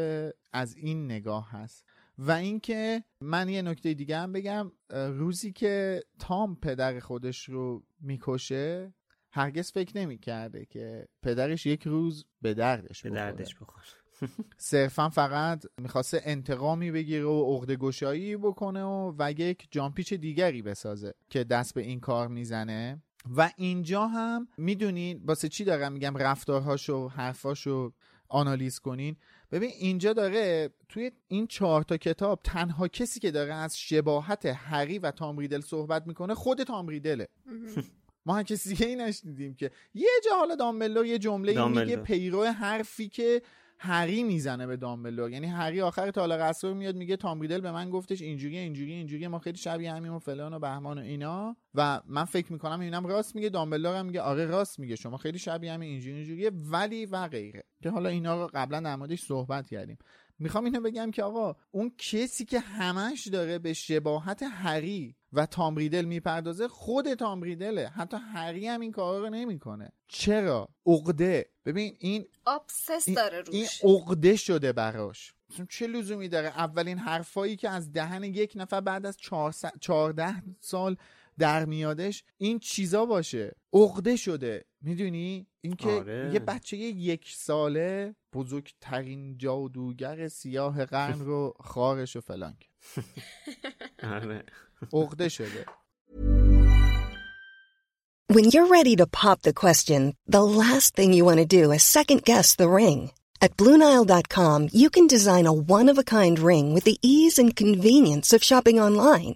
از 0.54 0.76
این 0.76 1.06
نگاه 1.06 1.52
هست. 1.52 1.86
و 2.18 2.32
اینکه 2.32 3.04
من 3.22 3.50
یه 3.50 3.62
نکته 3.62 3.94
دیگه 3.94 4.18
هم 4.18 4.32
بگم 4.32 4.72
روزی 4.90 5.52
که 5.52 6.04
تام 6.20 6.56
پدر 6.56 7.00
خودش 7.00 7.50
رو 7.50 7.84
می‌کشه 8.02 8.94
هرگز 9.32 9.72
فکر 9.72 9.98
نمی‌کرده 9.98 10.66
که 10.66 11.08
پدرش 11.24 11.66
یک 11.66 11.84
روز 11.84 12.26
به 12.42 12.54
دردش 12.54 13.04
به 13.04 13.10
بخوره. 13.10 13.32
دردش 13.32 13.56
بخور 13.56 13.84
صرفا 14.58 15.10
فقط 15.10 15.66
می‌خواسته 15.82 16.22
انتقامی 16.24 16.92
بگیره 16.92 17.26
و 17.26 17.56
عقده 17.56 17.76
گشایی 17.76 18.38
بکنه 18.38 18.84
و, 18.84 19.14
و 19.20 19.32
یک 19.32 19.68
جامپیچ 19.72 20.14
دیگری 20.14 20.62
بسازه 20.62 21.14
که 21.30 21.44
دست 21.44 21.74
به 21.74 21.82
این 21.82 22.00
کار 22.00 22.28
می‌زنه. 22.28 23.02
و 23.36 23.52
اینجا 23.58 24.08
هم 24.08 24.48
می‌دونین 24.58 25.22
واسه 25.26 25.50
چی 25.50 25.64
دارم 25.64 25.94
میگم 25.94 26.18
رفتارهاشو 26.18 27.08
حرفاشو 27.08 27.94
آنالیز 28.30 28.80
کنین؟ 28.80 29.18
ببین 29.52 29.70
اینجا 29.70 30.14
داره 30.14 30.70
توی 30.90 31.12
این 31.28 31.48
چهار 31.48 31.84
تا 31.84 31.98
کتاب 31.98 32.40
تنها 32.44 32.88
کسی 32.88 33.20
که 33.20 33.32
داره 33.32 33.54
از 33.54 33.80
شباهت 33.80 34.46
هری 34.46 35.00
و 35.00 35.12
تام 35.12 35.38
ریدل 35.38 35.62
صحبت 35.62 36.08
می‌کنه 36.08 36.36
خود 36.36 36.64
تام 36.64 36.88
ریدله 36.88 37.28
ما 38.26 38.36
هر 38.36 38.44
کسی 38.44 38.70
دیگه 38.70 38.88
ای 38.88 38.96
نشنیدیم 38.96 39.56
که 39.56 39.72
یه 39.94 40.10
جا 40.26 40.38
حالا 40.38 40.56
دامبلور 40.56 41.06
یه 41.06 41.18
جمله 41.18 41.52
میگه 41.52 41.62
دامبلدور. 41.62 42.04
پیرو 42.04 42.44
حرفی 42.44 43.10
که 43.10 43.42
هری 43.80 44.24
می‌زنه 44.24 44.68
به 44.68 44.78
دامبلور 44.78 45.32
یعنی 45.32 45.48
هری 45.48 45.82
آخر 45.82 46.12
تالار 46.12 46.40
اسرار 46.40 46.74
میاد 46.74 46.96
میگه 46.96 47.18
تام 47.18 47.42
ریدل 47.42 47.62
به 47.62 47.72
من 47.72 47.90
گفتش 47.90 48.22
اینجوری 48.22 48.58
اینجوری 48.58 48.94
اینجوری 48.94 49.28
ما 49.28 49.40
خیلی 49.40 49.58
شبیه 49.58 49.94
همیم 49.94 50.14
و 50.14 50.20
فلان 50.20 50.54
و 50.54 50.60
بهمان 50.60 50.98
و 50.98 51.02
اینا. 51.02 51.58
و 51.76 52.02
من 52.06 52.26
فکر 52.26 52.54
می‌کنم 52.54 52.80
اینم 52.80 53.06
راست 53.06 53.36
میگه 53.36 53.50
دامبلور 53.50 53.96
هم 53.96 54.06
میگه 54.06 54.22
آره 54.22 54.46
راست 54.46 54.80
میگه 54.80 54.96
شما 54.96 55.18
خیلی 55.18 55.40
شبیه 55.40 55.74
همین 55.74 55.90
اینجوری 55.90 56.16
اینجوریه 56.16 56.52
ولی 56.72 57.06
و 57.06 57.28
غیره. 57.28 57.64
که 57.84 57.90
حالا 57.90 58.10
اینا 58.10 58.44
رو 58.44 58.50
قبلا 58.54 58.80
در 58.80 59.16
صحبت 59.16 59.68
کردیم. 59.68 59.98
می‌خوام 60.40 60.66
اینو 60.66 60.82
بگم 60.82 61.12
که 61.12 61.24
آقا 61.24 61.56
اون 61.72 61.92
کسی 61.98 62.46
که 62.46 62.60
همش 62.60 63.28
داره 63.28 63.60
به 63.60 63.74
شباهت 63.74 64.44
هری 64.44 65.16
و 65.34 65.46
تام 65.46 65.76
ریدل 65.76 66.06
می‌پردازه 66.06 66.68
خود 66.68 67.14
تام 67.14 67.42
ریدله. 67.42 67.88
حتی 67.88 68.18
هری 68.34 68.68
هم 68.68 68.82
این 68.82 68.92
کارا 68.92 69.20
رو 69.20 69.30
نمی‌کنه. 69.30 69.92
چرا؟ 70.08 70.70
عقده. 70.86 71.50
ببین 71.66 71.96
این 72.00 72.26
آبسس 72.46 73.04
این, 73.08 73.16
داره 73.16 73.44
این 73.52 73.62
روش 73.64 73.84
عقده 73.84 74.36
شده 74.36 74.74
براش. 74.74 75.34
چه 75.70 75.88
لزومی 75.88 76.30
داره؟ 76.30 76.48
اولین 76.48 76.98
حرفایی 76.98 77.56
که 77.56 77.70
از 77.70 77.92
دهن 77.94 78.24
یک 78.24 78.54
نفر 78.56 78.82
بعد 78.82 79.06
از 79.06 79.18
چهار 79.18 79.52
س- 79.52 79.66
چهارده 79.82 80.44
سال 80.60 80.98
در 81.40 81.66
میادش 81.66 82.24
این 82.38 82.60
چیزا 82.60 83.06
باشه 83.06 83.56
عقده 83.74 84.16
شده 84.16 84.66
می‌دونی 84.82 85.48
اینکه 85.62 85.90
آره. 85.90 86.32
یه 86.34 86.40
بچه 86.40 86.78
یک 86.78 87.34
ساله 87.36 88.16
بزرگترین 88.34 89.38
جادوگر 89.38 90.28
سیاه 90.28 90.86
قرن 90.86 91.20
رو 91.20 91.54
خارش 91.60 92.16
و 92.16 92.22
فلان 92.22 92.58
آره 94.04 94.44
عقده 94.94 95.30
شده 95.30 95.66
When 98.30 98.52
you're 98.54 98.68
ready 98.68 98.96
to 98.98 99.08
pop 99.08 99.42
the 99.44 99.54
question, 99.54 100.02
the 100.38 100.44
last 100.44 100.96
thing 100.98 101.14
you 101.14 101.24
want 101.24 101.40
to 101.40 101.46
do 101.46 101.72
is 101.72 101.84
second 101.84 102.20
guess 102.30 102.56
the 102.56 102.70
ring. 102.70 103.00
At 103.42 103.56
Bluenile.com, 103.56 104.70
you 104.74 104.90
can 104.90 105.08
design 105.08 105.46
a 105.48 105.54
one 105.78 105.88
of 105.92 105.98
a 105.98 106.04
kind 106.04 106.38
ring 106.38 106.74
with 106.74 106.84
the 106.84 106.98
ease 107.02 107.40
and 107.42 107.56
convenience 107.56 108.34
of 108.34 108.44
shopping 108.44 108.78
online. 108.88 109.36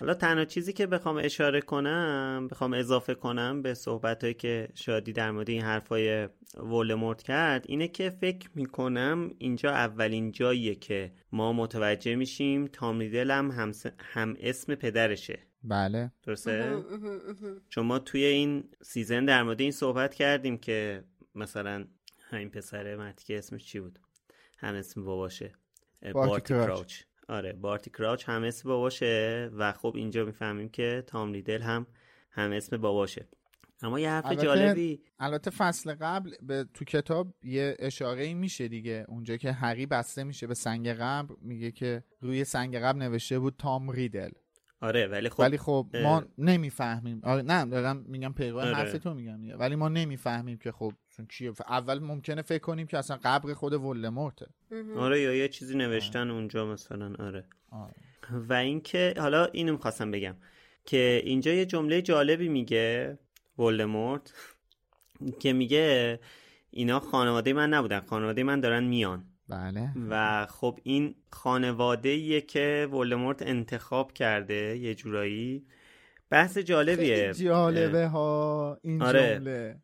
حالا 0.00 0.14
تنها 0.14 0.44
چیزی 0.44 0.72
که 0.72 0.86
بخوام 0.86 1.16
اشاره 1.16 1.60
کنم 1.60 2.48
بخوام 2.50 2.72
اضافه 2.72 3.14
کنم 3.14 3.62
به 3.62 3.74
صحبت 3.74 4.38
که 4.38 4.68
شادی 4.74 5.12
در 5.12 5.30
مورد 5.30 5.50
این 5.50 5.62
حرفای 5.62 6.28
ولدمورت 6.56 7.22
کرد 7.22 7.64
اینه 7.68 7.88
که 7.88 8.10
فکر 8.10 8.50
می‌کنم 8.54 9.30
اینجا 9.38 9.70
اولین 9.70 10.32
جاییه 10.32 10.74
که 10.74 11.12
ما 11.32 11.52
متوجه 11.52 12.14
میشیم 12.14 12.66
تام 12.66 12.98
ریدل 12.98 13.30
هم, 13.30 13.50
هم, 13.50 13.72
هم 13.98 14.36
اسم 14.40 14.74
پدرشه. 14.74 15.38
بله. 15.64 16.12
درسته؟ 16.22 16.84
چون 17.68 17.86
ما 17.86 17.98
توی 17.98 18.24
این 18.24 18.64
season 18.82 19.24
در 19.24 19.42
مورد 19.42 19.60
این 19.60 19.70
صحبت 19.70 20.14
کردیم 20.14 20.58
که 20.58 21.04
مثلا 21.34 21.84
همین 22.20 22.50
پسر 22.50 22.96
مرتی 22.96 23.24
که 23.24 23.38
اسمش 23.38 23.64
چی 23.64 23.80
بود؟ 23.80 23.98
هم 24.58 24.74
اسم 24.74 25.04
باباشه. 25.04 25.52
بارتی. 26.14 26.54
کراچ. 26.54 27.02
آره 27.30 27.52
بارتی 27.52 27.90
کراچ 27.90 28.28
هم 28.28 28.42
اسم 28.42 28.68
باباشه 28.68 29.50
و 29.56 29.72
خب 29.72 29.92
اینجا 29.96 30.24
می‌فهمیم 30.24 30.68
که 30.68 31.04
تام 31.06 31.32
ریدل 31.32 31.62
هم 31.62 31.86
هم 32.30 32.52
اسم 32.52 32.76
باباشه. 32.76 33.28
اما 33.82 34.00
یه 34.00 34.10
حرف 34.10 34.26
البته- 34.26 34.42
جالبی 34.44 35.00
البته 35.18 35.50
فصل 35.50 35.94
قبل 36.00 36.30
به 36.42 36.66
تو 36.74 36.84
کتاب 36.84 37.34
یه 37.42 37.76
اشاره 37.78 38.22
ای 38.22 38.34
میشه 38.34 38.68
دیگه. 38.68 39.04
اونجا 39.08 39.36
که 39.36 39.52
هری 39.52 39.86
بسته 39.86 40.24
میشه 40.24 40.46
به 40.46 40.54
سنگ 40.54 40.88
قبر 40.88 41.34
میگه 41.42 41.70
که 41.70 42.04
روی 42.20 42.44
سنگ 42.44 42.76
قبر 42.78 42.98
نوشته 42.98 43.38
بود 43.38 43.54
تام 43.58 43.90
ریدل. 43.90 44.30
آره 44.80 45.06
ولی 45.06 45.28
خب 45.28 45.40
ولی 45.40 45.58
خب 45.58 45.86
اه، 45.94 46.02
ما 46.02 46.24
نمی‌فهمیم. 46.38 47.20
آره 47.24 47.42
نه 47.42 47.64
دارم 47.64 48.04
میگم 48.08 48.32
پیرو 48.32 48.60
آره. 48.60 48.74
حرف 48.74 48.92
تو 48.92 49.14
میگم 49.14 49.40
دیگه. 49.40 49.56
ولی 49.56 49.76
ما 49.76 49.88
نمی‌فهمیم 49.88 50.58
که 50.58 50.72
خب 50.72 50.92
چون 51.16 51.26
کیه 51.26 51.52
اول 51.68 51.98
ممکنه 51.98 52.42
فکر 52.42 52.58
کنیم 52.58 52.86
که 52.86 52.98
اصلا 52.98 53.18
قبر 53.24 53.54
خود 53.54 53.72
ولدمورته. 53.72 54.46
آره 54.96 55.20
یا 55.20 55.34
یه 55.34 55.48
چیزی 55.48 55.76
نوشتن 55.76 56.30
اونجا 56.30 56.66
مثلا 56.66 57.14
آره. 57.18 57.44
آره. 57.70 57.94
و 58.48 58.52
اینکه 58.52 59.14
حالا 59.18 59.44
اینو 59.44 59.72
می‌خواستم 59.72 60.10
بگم 60.10 60.36
که 60.84 61.22
اینجا 61.24 61.52
یه 61.52 61.66
جمله 61.66 62.02
جالبی 62.02 62.48
میگه 62.48 63.18
ولدمورت 63.58 64.34
که 65.40 65.52
میگه 65.52 66.20
اینا 66.70 67.00
خانواده 67.00 67.52
من 67.52 67.68
نبودن. 67.68 68.00
خانواده 68.00 68.42
من 68.42 68.60
دارن 68.60 68.84
میان. 68.84 69.24
بله. 69.50 69.92
و 70.10 70.46
خب 70.46 70.78
این 70.82 71.14
خانواده 71.32 72.40
که 72.40 72.88
ولدمورت 72.92 73.42
انتخاب 73.42 74.12
کرده 74.12 74.78
یه 74.78 74.94
جورایی. 74.94 75.66
بحث 76.30 76.58
جالبیه. 76.58 77.32
خیلی 77.32 77.48
جالبه 77.48 78.06
ها 78.06 78.78
این 78.82 79.02
آره. 79.02 79.36
جمله. 79.36 79.80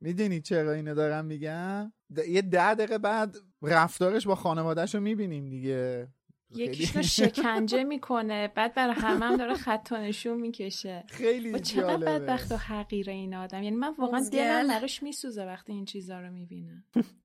می‌دونی 0.00 0.40
چرا 0.40 0.72
اینو 0.72 0.94
دارم 0.94 1.24
میگم؟ 1.24 1.92
یه 2.28 2.42
ده 2.42 2.74
دقیقه 2.74 2.98
بعد 2.98 3.36
رفتارش 3.62 4.26
با 4.26 4.34
خانوادهش 4.34 4.94
رو 4.94 5.00
می‌بینیم 5.00 5.48
دیگه. 5.48 6.08
یکیش 6.54 6.96
رو 6.96 7.02
شکنجه 7.02 7.84
می‌کنه 7.84 8.48
بعد 8.48 8.74
برای 8.74 8.94
همه 8.94 9.26
هم 9.26 9.36
داره 9.36 9.54
خط 9.54 9.92
نشون 9.92 10.40
می‌کشه. 10.40 11.04
خیلی 11.08 11.60
چقدر 11.60 11.96
بدبخت 11.96 12.52
و 12.52 12.56
حقیره 12.56 13.12
این 13.12 13.34
آدم. 13.34 13.62
یعنی 13.62 13.76
من 13.76 13.94
واقعا 13.98 14.28
دلم 14.32 14.68
براش 14.68 15.02
میسوزه 15.02 15.44
وقتی 15.44 15.72
این 15.72 15.84
چیزا 15.84 16.20
رو 16.20 16.30
می‌بینم. 16.30 16.84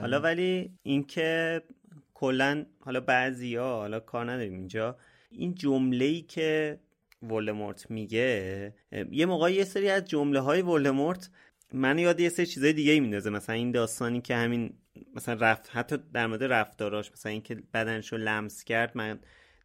حالا 0.00 0.20
ولی 0.20 0.70
اینکه 0.82 1.62
کلا 2.14 2.64
حالا 2.80 3.00
بعضیا 3.00 3.64
حالا 3.64 4.00
کار 4.00 4.30
نداریم 4.30 4.54
اینجا. 4.54 4.96
این 5.30 5.54
جمله 5.54 6.04
ای 6.04 6.22
که 6.22 6.78
ولدمورت 7.22 7.90
میگه 7.90 8.74
یه 9.10 9.26
موقع 9.26 9.52
یه 9.52 9.64
سری 9.64 9.88
از 9.88 10.04
جمله 10.04 10.40
های 10.40 10.62
ولدمورت 10.62 11.30
من 11.72 11.98
یاد 11.98 12.20
یه 12.20 12.28
سری 12.28 12.46
چیزای 12.46 12.72
دیگه 12.72 13.00
میندازه. 13.00 13.30
مثلا 13.30 13.54
این 13.54 13.70
داستانی 13.70 14.20
که 14.20 14.36
همین 14.36 14.74
مثلا 15.14 15.34
رفت 15.34 15.70
حتی 15.72 15.96
در 16.12 16.26
مورد 16.26 16.44
رفتاراش 16.44 17.12
مثلا 17.12 17.32
اینکه 17.32 17.54
بدنشو 17.74 18.16
لمس 18.16 18.64
کرد 18.64 18.92
من 18.94 19.18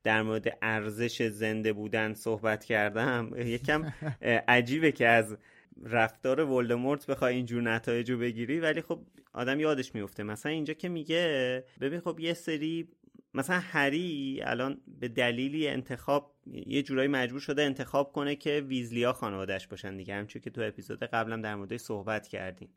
در 0.04 0.22
مورد 0.22 0.58
ارزش 0.62 1.22
زنده 1.22 1.74
بودن 1.74 2.14
صحبت 2.14 2.66
کردم. 2.66 3.32
یکم 3.38 3.94
عجیبه 4.48 4.92
که 4.92 5.08
از 5.08 5.38
رفتار 5.84 6.40
ولدمورت 6.40 7.06
بخوای 7.06 7.36
اینجور 7.36 7.62
نتایج 7.62 8.12
رو 8.12 8.18
بگیری 8.18 8.60
ولی 8.60 8.82
خب 8.82 9.02
آدم 9.34 9.60
یادش 9.60 9.96
میفته 9.96 10.24
مثلا 10.24 10.52
اینجا 10.52 10.74
که 10.74 10.90
میگه 10.90 11.64
ببین 11.82 12.00
خب 12.00 12.20
یه 12.20 12.34
سری 12.34 12.90
مثلا 13.34 13.60
هری 13.60 14.40
الان 14.44 14.82
به 14.88 15.08
دلیلی 15.08 15.68
انتخاب 15.68 16.36
یه 16.46 16.84
جورایی 16.84 17.08
مجبور 17.08 17.40
شده 17.40 17.64
انتخاب 17.64 18.12
کنه 18.12 18.36
که 18.36 18.62
ویزلیا 18.68 19.14
خانوادهش 19.14 19.68
باشن 19.68 19.98
دیگه. 19.98 20.14
همچون 20.14 20.42
که 20.42 20.50
تو 20.50 20.62
اپیزود 20.62 21.04
قبلم 21.04 21.42
در 21.42 21.56
موردش 21.56 21.80
صحبت 21.80 22.28
کردیم. 22.28 22.70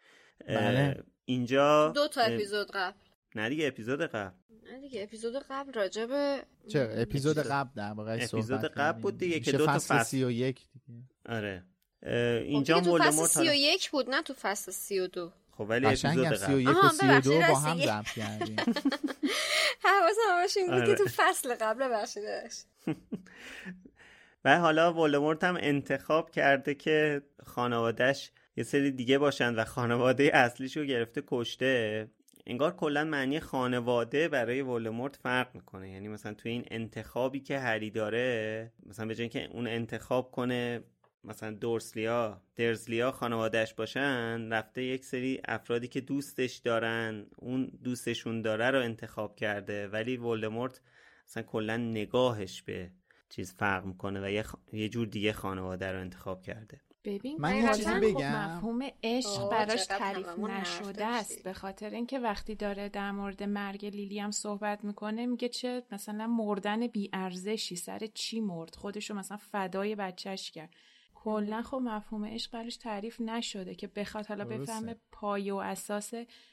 بله. 0.48 1.02
اینجا 1.24 1.88
دو 1.88 2.08
تا 2.08 2.20
اپیزود 2.20 2.70
قبل. 2.70 2.98
نه 3.34 3.48
دیگه 3.48 3.66
اپیزود 3.66 4.02
قبل. 4.02 4.34
نه 4.72 4.80
دیگه 4.80 5.02
اپیزود 5.02 5.34
قبل 5.50 5.72
راجب 5.72 6.08
چه 6.68 6.88
اپیزود 6.92 7.38
قبل 7.38 7.70
در 7.76 7.92
واقع 7.92 8.18
اپیزود 8.20 8.64
قبل 8.64 9.00
بود 9.00 9.18
دیگه 9.18 9.40
که 9.40 9.52
دو 9.52 9.66
تا 9.66 9.78
فصل 9.78 10.02
31 10.02 10.66
دیگه. 10.86 11.02
آره. 11.26 11.64
اینجا 12.02 12.80
تو 12.80 12.98
فصل 12.98 13.26
31 13.26 13.90
بود 13.90 14.10
نه 14.10 14.22
تو 14.22 14.34
فصل 14.34 14.72
32 14.72 15.32
خب 15.60 15.66
ولی 15.68 15.86
اپیزود 15.86 16.26
قبل. 16.26 16.36
31 16.36 16.68
و 16.68 16.88
32 16.88 17.30
با 17.30 17.58
هم 17.58 17.78
ضبط 17.78 18.06
کردیم. 18.06 18.56
حواسم 19.84 20.20
همش 20.30 20.56
این 20.56 20.70
بود 20.70 20.84
که 20.84 20.94
تو 20.94 21.04
فصل 21.16 21.54
قبل 21.54 21.88
بخشیدش 21.88 22.62
و 24.44 24.58
حالا 24.58 24.94
ولدمورت 24.94 25.44
هم 25.44 25.58
انتخاب 25.60 26.30
کرده 26.30 26.74
که 26.74 27.22
خانوادهش 27.46 28.30
یه 28.56 28.64
سری 28.64 28.90
دیگه 28.90 29.18
باشن 29.18 29.54
و 29.54 29.64
خانواده 29.64 30.30
اصلیش 30.34 30.76
رو 30.76 30.84
گرفته 30.84 31.22
کشته. 31.26 32.08
انگار 32.46 32.76
کلا 32.76 33.04
معنی 33.04 33.40
خانواده 33.40 34.28
برای 34.28 34.62
ولدمورت 34.62 35.16
فرق 35.16 35.54
می‌کنه. 35.54 35.90
یعنی 35.90 36.08
مثلا 36.08 36.34
توی 36.34 36.52
این 36.52 36.64
انتخابی 36.70 37.40
که 37.40 37.58
هری 37.58 37.90
داره 37.90 38.72
مثلا 38.86 39.06
به 39.06 39.28
که 39.28 39.48
اون 39.52 39.66
انتخاب 39.66 40.30
کنه 40.30 40.80
مثلا 41.24 41.50
دورسلیا 41.50 42.40
درزلیا 42.56 43.10
خانوادهش 43.10 43.74
باشن 43.74 44.52
رفته 44.52 44.82
یک 44.82 45.04
سری 45.04 45.40
افرادی 45.44 45.88
که 45.88 46.00
دوستش 46.00 46.56
دارن 46.56 47.26
اون 47.36 47.66
دوستشون 47.84 48.42
داره 48.42 48.70
رو 48.70 48.82
انتخاب 48.82 49.36
کرده 49.36 49.88
ولی 49.88 50.16
ولدمورت 50.16 50.80
مثلا 51.28 51.42
کلا 51.42 51.76
نگاهش 51.76 52.62
به 52.62 52.90
چیز 53.28 53.54
فرق 53.54 53.84
می‌کنه 53.84 54.20
و 54.20 54.30
یه, 54.30 54.44
یه 54.72 54.88
جور 54.88 55.06
دیگه 55.06 55.32
خانواده 55.32 55.92
رو 55.92 56.00
انتخاب 56.00 56.42
کرده. 56.42 56.80
ببین 57.04 57.36
من 57.40 57.56
یه 57.56 57.74
چیزی 57.74 58.00
بگم. 58.00 58.12
خب 58.12 58.22
مفهوم 58.22 58.88
عشق 59.02 59.50
براش 59.50 59.86
تعریف 59.86 60.38
نشده 60.38 61.06
است. 61.06 61.44
به 61.44 61.52
خاطر 61.52 61.90
اینکه 61.90 62.18
وقتی 62.18 62.54
داره 62.54 62.88
در 62.88 63.10
مورد 63.10 63.42
مرگ 63.42 63.86
لیلی 63.86 64.18
هم 64.18 64.30
صحبت 64.30 64.84
می‌کنه 64.84 65.26
میگه 65.26 65.48
چه 65.48 65.82
مثلا 65.92 66.26
مردن 66.26 66.86
بی 66.86 67.10
ارزشی 67.12 67.76
سر 67.76 68.06
چی 68.14 68.40
مرد؟ 68.40 68.74
خودشو 68.74 69.14
مثلا 69.14 69.36
فدای 69.36 69.94
بچهش 69.94 70.50
کرد. 70.50 70.74
کلا 71.24 71.62
خب 71.62 71.76
مفهوم 71.76 72.24
عشق 72.24 72.52
براش 72.52 72.76
تعریف 72.76 73.20
نشده 73.20 73.74
که 73.74 73.86
بخواد 73.86 74.26
حالا 74.26 74.44
بفهمه 74.44 74.96
پای 75.12 75.50
و 75.50 75.56
اساس 75.56 76.12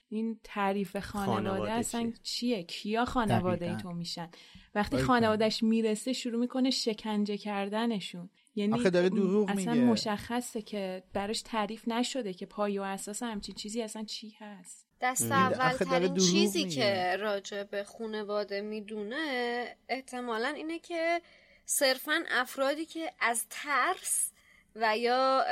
این 0.10 0.39
تعریف 0.43 0.97
خانواده, 0.97 1.49
خانواده 1.49 1.71
اصلا 1.71 2.13
چیه؟ 2.23 2.63
کیا 2.63 3.06
خانواده 3.06 3.69
ای 3.69 3.77
تو 3.77 3.91
میشن؟ 3.91 4.30
وقتی 4.75 4.97
خانوادهش 4.97 5.63
می‌رسه 5.63 6.13
شروع 6.13 6.39
می‌کنه 6.39 6.69
شکنجه 6.69 7.38
کردنشون. 7.38 8.30
یعنی 8.56 8.73
آخه 8.73 8.89
داره 8.89 9.10
دروغ 9.10 9.49
اصلا 9.49 9.73
میگه. 9.73 9.86
مشخصه 9.86 10.62
که 10.62 11.03
براش 11.13 11.41
تعریف 11.41 11.88
نشده 11.88 12.34
که 12.34 12.45
پای 12.45 12.80
و 12.80 12.82
اساس 12.82 13.23
همچین 13.23 13.56
چیزی 13.56 13.82
اصلا 13.82 14.03
چی 14.03 14.36
هست. 14.39 14.88
دست 15.01 15.32
اول 15.32 15.77
ترین 15.77 16.15
چیزی 16.15 16.63
میگه. 16.63 16.75
که 16.75 17.17
راجع 17.17 17.63
به 17.63 17.84
خانواده 17.84 18.62
می‌دونه 18.62 19.75
احتمالا 19.89 20.47
اینه 20.47 20.80
که 20.80 21.21
صرفا 21.65 22.23
افرادی 22.32 22.86
که 22.86 23.13
از 23.19 23.45
ترس 23.49 24.32
و 24.81 24.97
یا 24.97 25.45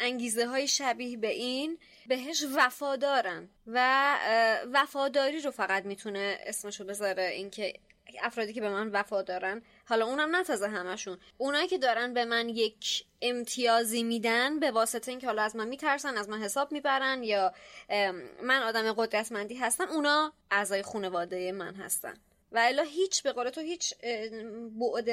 انگیزه 0.00 0.46
های 0.46 0.68
شبیه 0.68 1.16
به 1.16 1.28
این 1.28 1.78
بهش 2.06 2.44
وفادارن. 2.56 3.48
و 3.66 4.16
وفاداری 4.72 5.40
رو 5.40 5.50
فقط 5.50 5.84
می‌تونه 5.84 6.38
اسمشو 6.46 6.84
بذاره 6.84 7.22
اینکه 7.22 7.72
افرادی 8.22 8.52
که 8.52 8.60
به 8.60 8.68
من 8.68 8.88
وفادارن. 8.88 9.62
حالا 9.84 10.06
اونم 10.06 10.36
نه 10.36 10.44
تازه 10.44 10.68
همشون. 10.68 11.18
اونایی 11.38 11.68
که 11.68 11.78
دارن 11.78 12.14
به 12.14 12.24
من 12.24 12.48
یک 12.48 13.04
امتیازی 13.22 14.02
میدن 14.02 14.60
به 14.60 14.70
واسطه 14.70 15.10
اینکه 15.10 15.26
حالا 15.26 15.42
از 15.42 15.56
من 15.56 15.68
میترسن 15.68 16.16
از 16.16 16.28
من 16.28 16.42
حساب 16.42 16.72
می‌برن 16.72 17.22
یا 17.22 17.52
من 18.42 18.62
آدم 18.62 18.92
قدرتمندی 18.92 19.54
هستم 19.54 19.88
اونا 19.88 20.32
اعضای 20.50 20.82
خانواده 20.82 21.52
من 21.52 21.74
هستن. 21.74 22.14
و 22.52 22.58
الا 22.58 22.82
هیچ 22.82 23.22
به 23.22 23.32
قول 23.32 23.50
تو 23.50 23.60
هیچ 23.60 23.94
بعد 24.94 25.10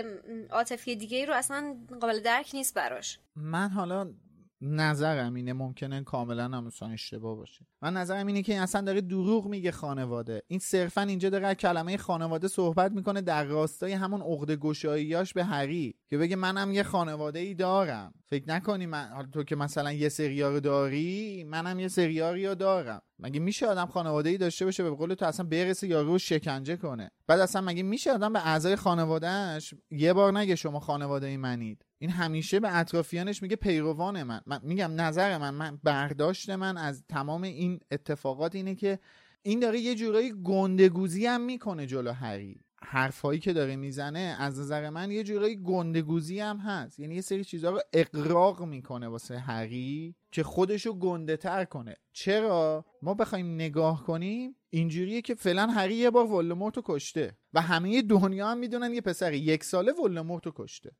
عاطفی 0.49 0.95
دیگه 0.95 1.17
ای 1.17 1.25
رو 1.25 1.33
اصلا 1.33 1.77
قابل 2.01 2.19
درک 2.19 2.49
نیست 2.53 2.73
براش. 2.73 3.19
من 3.35 3.69
حالا 3.69 4.13
نظرم 4.61 5.33
اینه 5.33 5.53
ممکنه 5.53 6.03
کاملا 6.03 6.43
هم 6.43 6.71
اشتباه 6.93 7.35
باشه. 7.35 7.65
من 7.81 7.93
نظرم 7.93 8.27
اینه 8.27 8.41
که 8.41 8.59
اصلا 8.59 8.81
داره 8.81 9.01
دروغ 9.01 9.47
میگه 9.47 9.71
خانواده. 9.71 10.43
این 10.47 10.59
صرفا 10.59 11.01
اینجا 11.01 11.29
داره 11.29 11.55
کلمه 11.55 11.97
خانواده 11.97 12.47
صحبت 12.47 12.91
می‌کنه 12.91 13.21
در 13.21 13.43
راستای 13.43 13.93
همون 13.93 14.21
عقده 14.21 14.55
گشاییاش 14.55 15.33
به 15.33 15.43
هری 15.43 15.95
که 16.09 16.17
بگه 16.17 16.35
منم 16.35 16.71
یه 16.71 16.83
خانواده 16.83 17.39
ای 17.39 17.53
دارم. 17.53 18.13
فکر 18.29 18.49
نکنی 18.49 18.85
من 18.85 19.29
تو 19.33 19.43
که 19.43 19.55
مثلا 19.55 19.91
یه 19.91 20.09
سریار 20.09 20.59
داری 20.59 21.43
منم 21.43 21.79
یه 21.79 21.87
سریاری 21.87 22.47
رو 22.47 22.55
دارم. 22.55 23.01
مگه 23.19 23.39
میشه 23.39 23.67
آدم 23.67 23.85
خانواده 23.85 24.29
ای 24.29 24.37
داشته 24.37 24.65
باشه 24.65 24.83
به 24.83 24.89
قول 24.89 25.13
تو 25.13 25.25
اصلا 25.25 25.45
برسه 25.45 25.87
یارو 25.87 26.11
رو 26.11 26.17
شکنجه 26.17 26.77
کنه؟ 26.77 27.11
بعد 27.27 27.39
اصلا 27.39 27.61
مگه 27.61 27.83
میشه 27.83 28.11
آدم 28.11 28.33
به 28.33 28.47
اعضای 28.47 28.75
خانوادهش 28.75 29.73
یه 29.91 30.13
بار 30.13 30.37
نگه 30.37 30.55
شما 30.55 30.79
خانواده 30.79 31.27
ای 31.27 31.37
منید. 31.37 31.85
این 31.99 32.09
همیشه 32.09 32.59
به 32.59 32.77
اطرافیانش 32.77 33.41
میگه 33.41 33.55
پیروان 33.55 34.23
من, 34.23 34.41
من 34.45 34.59
میگم 34.63 35.01
نظر 35.01 35.37
من 35.37 35.49
من 35.49 35.79
برداشت 35.83 36.49
من 36.49 36.77
از 36.77 37.03
تمام 37.09 37.43
این 37.43 37.79
اتفاقات 37.91 38.55
اینه 38.55 38.75
که 38.75 38.99
این 39.41 39.59
داره 39.59 39.79
یه 39.79 39.95
جورایی 39.95 40.33
گندگوزی 40.43 41.25
هم 41.25 41.41
می‌کنه 41.41 41.85
جلو 41.87 42.11
هری. 42.11 42.66
حرفایی 42.83 43.39
که 43.39 43.53
داره 43.53 43.75
می‌زنه 43.75 44.35
از 44.39 44.59
نظر 44.59 44.89
من 44.89 45.11
یه 45.11 45.23
جورایی 45.23 45.55
گندگوزی 45.55 46.39
هم 46.39 46.57
هست. 46.57 46.99
یعنی 46.99 47.15
یه 47.15 47.21
سری 47.21 47.43
چیزها 47.43 47.71
رو 47.71 47.79
اقراق 47.93 48.63
می‌کنه 48.63 49.07
واسه 49.07 49.37
هری 49.37 50.15
که 50.31 50.43
خودشو 50.43 50.93
گنده 50.93 51.37
تر 51.37 51.65
کنه. 51.65 51.95
چرا؟ 52.13 52.85
ما 53.01 53.13
بخوایم 53.13 53.55
نگاه 53.55 54.03
کنیم 54.03 54.55
اینجوریه 54.69 55.21
که 55.21 55.35
فعلا 55.35 55.67
هری 55.67 55.95
یه 55.95 56.09
بار 56.09 56.25
ولدمورت 56.25 56.77
رو 56.77 56.83
کشته 56.85 57.37
و 57.53 57.61
همه 57.61 58.01
دنیا 58.01 58.47
هم 58.47 58.57
می‌دونن 58.57 58.93
یه 58.93 59.01
پسر 59.01 59.33
یک 59.33 59.63
ساله 59.63 59.91
ولدمورت 59.91 60.45
رو 60.45 60.51
کشته. 60.55 60.91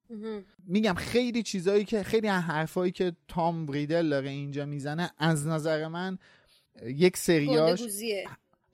میگم 0.68 0.94
خیلی 0.94 1.44
چیزایی 1.44 1.86
که 1.86 2.04
خیلی 2.04 2.28
حرفایی 2.28 2.92
که 2.92 3.16
تام 3.28 3.68
ریدل 3.68 4.10
داره 4.10 4.30
اینجا 4.30 4.66
می‌زنه 4.66 5.12
از 5.18 5.48
نظر 5.48 5.88
من 5.88 6.18
یک 6.86 7.18
سریاش 7.18 7.82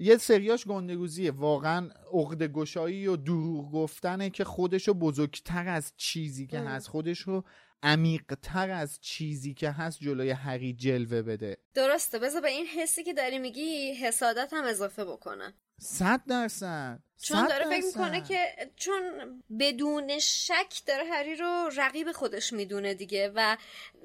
یه 0.03 0.17
سریاش 0.17 0.67
گندگوزیه. 0.67 1.31
واقعا 1.31 1.89
عقد 2.13 2.43
گشایی 2.43 3.07
و 3.07 3.15
دروغ 3.15 3.71
گفتنه 3.71 4.29
که 4.29 4.43
خودشو 4.43 4.93
بزرگتر 4.93 5.67
از 5.67 5.93
چیزی 5.97 6.47
که 6.47 6.59
هست 6.59 6.87
خودشو 6.87 7.43
عمیقتر 7.83 8.69
از 8.69 8.99
چیزی 9.01 9.53
که 9.53 9.71
هست 9.71 9.99
جلوی 9.99 10.29
هری 10.29 10.73
جلوه 10.73 11.21
بده. 11.21 11.57
درسته. 11.73 12.19
بذار 12.19 12.41
به 12.41 12.47
این 12.47 12.65
حسی 12.65 13.03
که 13.03 13.13
داری 13.13 13.39
میگی 13.39 13.93
حسادت 13.93 14.53
هم 14.53 14.63
اضافه 14.63 15.05
بکنن 15.05 15.53
صد 15.79 16.21
درصد 16.27 16.99
چون 17.23 17.47
داره 17.47 17.65
فکر 17.65 17.86
می‌کنه 17.86 18.21
که 18.21 18.69
چون 18.75 19.03
بدون 19.59 20.19
شک 20.19 20.81
داره 20.86 21.03
هری 21.03 21.36
رو 21.36 21.69
رقیب 21.75 22.12
خودش 22.12 22.53
می‌دونه 22.53 22.93
دیگه 22.93 23.31
و 23.36 23.57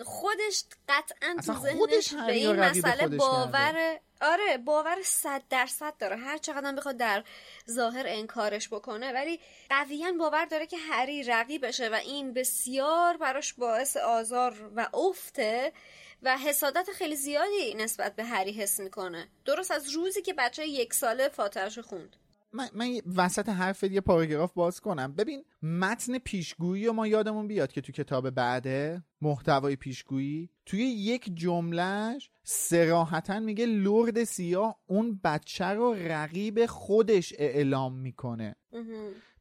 خودش 0.05 0.65
قطعا 0.89 1.37
تو 1.47 1.55
ذهنش 1.55 2.15
به 2.15 2.33
این 2.33 2.57
مسئله 2.57 3.09
باور 3.09 3.99
آره 4.21 4.59
باور 4.59 4.97
صد 5.05 5.43
درصد 5.51 5.95
داره. 5.99 6.17
هر 6.17 6.39
چقدر 6.39 6.73
بخواد 6.73 6.97
در 6.97 7.25
ظاهر 7.71 8.05
انکارش 8.09 8.69
بکنه 8.69 9.13
ولی 9.13 9.41
قویا 9.71 10.13
باور 10.13 10.45
داره 10.45 10.67
که 10.67 10.77
هری 10.77 11.23
رقیبشه 11.23 11.89
و 11.89 11.95
این 11.95 12.33
بسیار 12.33 13.17
براش 13.17 13.55
باعث 13.55 13.97
آزار 13.97 14.71
و 14.77 14.89
افته. 14.95 15.73
و 16.23 16.39
حسادت 16.39 16.89
خیلی 16.95 17.17
زیادی 17.17 17.75
نسبت 17.77 18.17
به 18.17 18.25
هری 18.25 18.53
حس 18.53 18.81
می‌کنه. 18.81 19.29
درست 19.45 19.71
از 19.71 19.91
روزی 19.91 20.23
که 20.23 20.35
بچه 20.39 20.67
یک 20.67 20.95
ساله 20.95 21.29
فاتحش 21.29 21.79
خوند. 21.79 22.17
من, 22.53 22.69
من 22.75 23.01
وسط 23.17 23.49
حرف 23.49 23.83
یه 23.83 24.01
پاراگراف 24.01 24.53
باز 24.53 24.81
کنم. 24.81 25.13
ببین 25.13 25.45
متن 25.63 26.19
پیشگویی 26.19 26.87
و 26.87 26.93
ما 26.93 27.07
یادمون 27.07 27.49
بیاد 27.49 27.73
که 27.73 27.81
تو 27.81 27.93
کتاب 27.93 28.31
بعده 28.31 29.03
محتوای 29.21 29.77
پیشگویی 29.77 30.51
توی 30.67 30.81
یک 30.81 31.31
جملهش 31.35 32.31
سراحتا 32.43 33.41
میگه 33.41 33.67
لرد 33.67 34.25
سیاه 34.25 34.79
اون 34.87 35.21
بچه 35.25 35.65
رو 35.65 35.95
رقیب 35.95 36.67
خودش 36.67 37.35
اعلام 37.39 37.95
می‌کنه. 37.95 38.57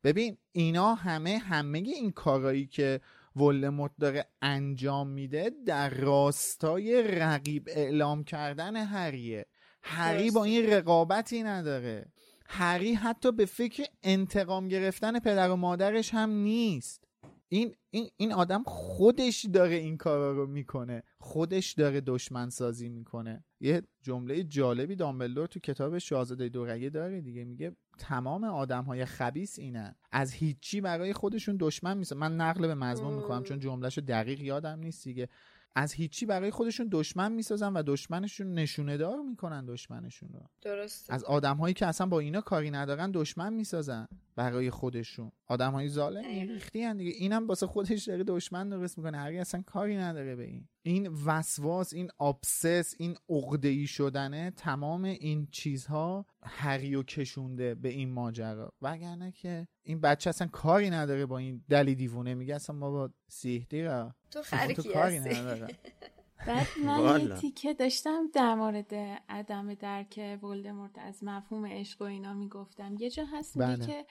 ببین 0.04 0.38
اینا 0.52 0.94
همه 0.94 1.38
همه 1.38 1.78
این 1.78 2.12
کارایی 2.12 2.66
که 2.66 3.02
ولدمورت 3.42 3.92
داره 4.00 4.26
انجام 4.42 5.08
میده 5.08 5.52
در 5.66 5.90
راستای 5.90 7.04
رقیب 7.04 7.70
اعلام 7.72 8.24
کردن 8.24 8.76
هریه. 8.76 9.46
هری 9.82 10.32
با 10.32 10.44
این 10.44 10.70
رقابتی 10.70 11.44
نداره. 11.44 12.06
هری 12.50 12.94
حتی 12.94 13.32
به 13.32 13.46
فکر 13.46 13.86
انتقام 14.04 14.68
گرفتن 14.68 15.20
پدر 15.20 15.50
و 15.50 15.56
مادرش 15.56 16.14
هم 16.14 16.30
نیست. 16.30 17.07
این 17.50 17.76
این 17.90 18.10
این 18.18 18.34
آدم 18.34 18.64
خودش 18.64 19.46
داره 19.46 19.76
این 19.76 19.98
کارا 19.98 20.32
رو 20.32 20.48
می‌کنه. 20.48 21.04
خودش 21.20 21.72
داره 21.74 22.02
دشمن 22.02 22.50
سازی 22.50 22.90
می‌کنه. 22.90 23.44
یه 23.60 23.82
جمله 24.02 24.44
جالبی 24.44 24.96
دامبلدور 24.96 25.48
تو 25.48 25.60
کتاب 25.60 25.98
شاهزاده 25.98 26.50
دورگه 26.50 26.90
داره 26.90 27.22
دیگه. 27.22 27.46
میگه 27.46 27.76
تمام 27.98 28.44
آدم 28.44 28.84
های 28.84 29.06
خبیس 29.06 29.60
اینن. 29.60 29.96
از 30.12 30.34
هیچی 30.34 30.82
برای 30.82 31.14
خودشون 31.14 31.58
دشمن 31.60 31.98
میسن 31.98 32.18
من 32.18 32.36
نقل 32.36 32.68
به 32.68 32.76
مضمون 32.76 33.14
می‌کنم 33.14 33.44
چون 33.44 33.60
جملهشو 33.60 34.02
دقیق 34.02 34.42
یادم 34.42 34.80
نیست 34.80 35.04
دیگه. 35.04 35.30
از 35.78 35.94
هیچی 35.94 36.26
برای 36.26 36.52
خودشون 36.52 36.90
دشمن 36.92 37.32
می‌سازن 37.32 37.74
و 37.74 37.84
دشمنشون 37.84 38.54
نشونه 38.54 38.98
دار 38.98 39.22
می‌کنن 39.22 39.66
دشمنشون 39.66 40.30
رو. 40.34 40.42
درست 40.62 41.06
از 41.10 41.24
آدم 41.24 41.58
هایی 41.58 41.74
که 41.74 41.86
اصلا 41.86 42.08
با 42.08 42.20
اینا 42.20 42.42
کاری 42.42 42.72
ندارن 42.72 43.12
دشمن 43.12 43.54
می‌سازن 43.54 44.08
برای 44.36 44.70
خودشون. 44.70 45.32
آدم 45.48 45.72
های 45.72 45.90
ظالم 45.90 46.24
ریختی 46.26 46.94
دیگه. 46.94 47.12
اینم 47.12 47.48
واسه 47.48 47.68
خودش 47.68 48.04
داره 48.04 48.24
دشمن 48.24 48.70
درست 48.70 48.98
می‌کنه. 48.98 49.18
هری 49.18 49.40
اصلا 49.40 49.62
کاری 49.66 49.98
نداره 49.98 50.36
به 50.36 50.44
این. 50.44 50.68
این 50.82 51.08
وسواس 51.26 51.94
این 51.94 52.10
آبسس 52.18 52.96
این 52.98 53.16
عقده 53.30 53.68
ای 53.68 53.88
شدنه 53.88 54.52
تمام 54.52 55.04
این 55.04 55.48
چیزها 55.52 56.26
هری 56.44 56.96
و 56.96 57.04
کشونده 57.04 57.76
به 57.76 57.90
این 57.90 58.12
ماجرا. 58.12 58.74
وگرنه 58.82 59.32
که 59.32 59.68
این 59.88 60.02
بچه 60.02 60.30
اصلا 60.30 60.48
کاری 60.48 60.90
نداره 60.90 61.26
با 61.26 61.38
این 61.38 61.64
دلی 61.70 61.96
دیوونه. 61.96 62.34
میگه 62.34 62.56
اصلا 62.56 62.76
ما 62.76 62.92
با 62.92 63.10
سیهدی 63.28 63.82
را 63.82 64.16
تو 64.32 64.42
خرکی 64.42 64.90
کاری 64.90 65.20
نداره. 65.20 65.68
بعد 66.48 66.68
من 66.86 67.22
یه 67.22 67.36
تیکه 67.36 67.74
داشتم 67.74 68.30
در 68.34 68.56
مورد 68.56 68.94
عدم 69.30 69.74
درک 69.74 70.40
ولدمورت 70.44 70.98
از 70.98 71.24
مفهوم 71.24 71.66
عشق 71.66 72.02
و 72.02 72.06
اینا 72.06 72.34
می‌گفتم. 72.34 72.96
یه 73.00 73.10
جا 73.10 73.26
هست 73.26 73.58
میگه 73.58 73.86
که 73.86 74.06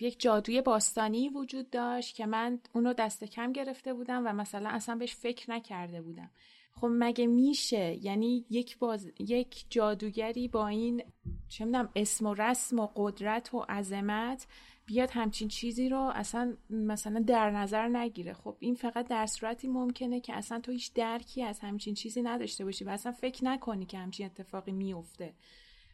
یک 0.00 0.20
جادوی 0.20 0.62
باستانی 0.62 1.28
وجود 1.28 1.70
داشت 1.70 2.16
که 2.16 2.26
من 2.26 2.60
اونو 2.72 2.92
دست 2.92 3.24
کم 3.24 3.52
گرفته 3.52 3.94
بودم 3.94 4.26
و 4.26 4.32
مثلا 4.32 4.68
اصلا 4.68 4.94
بهش 4.94 5.14
فکر 5.14 5.50
نکرده 5.50 6.02
بودم. 6.02 6.30
خب 6.72 6.88
مگه 6.90 7.26
میشه؟ 7.26 8.04
یعنی 8.04 8.44
یک 8.50 8.78
باز... 8.78 9.10
یک 9.18 9.66
جادوگری 9.70 10.48
با 10.48 10.68
این 10.68 11.02
چه 11.48 11.64
می‌دونم 11.64 11.88
اسم 11.96 12.26
و 12.26 12.34
رسم 12.34 12.78
و 12.78 12.88
قدرت 12.96 13.54
و 13.54 13.58
عظمت 13.68 14.46
بیاد 14.86 15.10
همچین 15.12 15.48
چیزی 15.48 15.88
رو 15.88 16.12
اصلا 16.14 16.56
مثلا 16.70 17.24
در 17.26 17.50
نظر 17.50 17.88
نگیره. 17.88 18.32
خب 18.32 18.56
این 18.60 18.74
فقط 18.74 19.08
در 19.08 19.26
صورتی 19.26 19.68
ممکنه 19.68 20.20
که 20.20 20.34
اصلا 20.34 20.60
تو 20.60 20.72
هیچ 20.72 20.92
درکی 20.92 21.42
از 21.42 21.60
همچین 21.60 21.94
چیزی 21.94 22.22
نداشته 22.22 22.64
باشی 22.64 22.84
و 22.84 22.88
اصلا 22.88 23.12
فکر 23.12 23.44
نکنی 23.44 23.86
که 23.86 23.98
همچین 23.98 24.26
اتفاقی 24.26 24.72
میفته. 24.72 25.34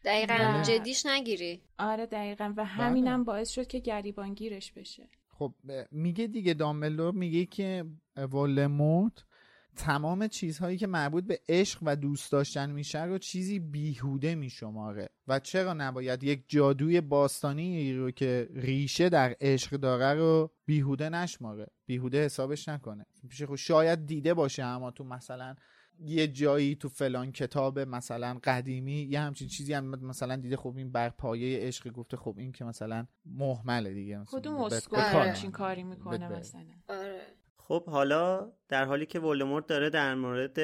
دقیقا 0.05 0.62
جدیش 0.66 1.07
نگیری. 1.07 1.61
آره 1.78 2.07
دقیقا. 2.07 2.55
و 2.57 2.64
همینم 2.64 3.24
باعث 3.24 3.51
شد 3.51 3.66
که 3.66 3.78
گریبانگیرش 3.78 4.72
بشه. 4.72 5.09
خب 5.28 5.55
میگه 5.90 6.26
دیگه 6.26 6.55
دامبلدور 6.55 7.14
میگه 7.14 7.47
که 7.47 7.84
ولموت 8.16 9.24
تمام 9.77 10.27
چیزهایی 10.27 10.79
که 10.79 10.87
مربوط 10.87 11.25
به 11.25 11.41
عشق 11.49 11.79
و 11.83 11.97
دوست 11.97 12.33
داشتن 12.33 12.70
میشه 12.70 13.05
رو 13.05 13.18
چیزی 13.18 13.59
بیهوده 13.59 14.35
میشماره. 14.35 15.09
و 15.29 15.41
چرا 15.41 15.73
نباید 15.73 16.25
یک 16.25 16.45
جادوی 16.49 17.01
باستانی 17.01 17.95
رو 17.95 18.11
که 18.11 18.49
ریشه 18.55 19.09
در 19.09 19.37
عشق 19.41 19.77
داره 19.77 20.20
رو 20.20 20.51
بیهوده 20.64 21.09
نشماره؟ 21.09 21.66
بیهوده 21.87 22.25
حسابش 22.25 22.68
نکنه. 22.68 23.07
خب 23.47 23.55
شاید 23.55 24.07
دیده 24.07 24.35
باشه 24.35 24.62
اما 24.62 24.91
تو 24.91 25.05
مثلا 25.05 25.55
یه 25.99 26.29
جایی 26.29 26.75
تو 26.75 26.89
فلان 26.89 27.33
کتاب 27.33 27.79
مثلا 27.79 28.39
قدیمی 28.45 29.03
یه 29.03 29.20
همچین 29.20 29.49
چیزی 29.49 29.73
هم 29.73 29.85
مثلا 29.85 30.37
دیده 30.37 30.57
خب 30.57 30.75
این 30.77 30.93
بر 30.93 31.09
پایه 31.09 31.66
عشق 31.66 31.91
گفته 31.91 32.16
خب 32.16 32.35
این 32.39 32.53
که 32.53 32.64
مثلا 32.64 33.07
محمله 33.27 33.95
دیگه. 33.95 34.25
کدوم 34.27 34.55
اسکو 34.55 34.97
همچین 34.97 35.51
کاری 35.51 35.83
می‌کنه 35.83 36.29
مثلا؟ 36.29 36.64
آره. 36.89 37.41
خب 37.73 37.85
حالا 37.87 38.53
در 38.68 38.85
حالی 38.85 39.07
که 39.07 39.20
ولدمورت 39.20 39.66
داره 39.66 39.91
در 39.91 40.14
مورد 40.14 40.61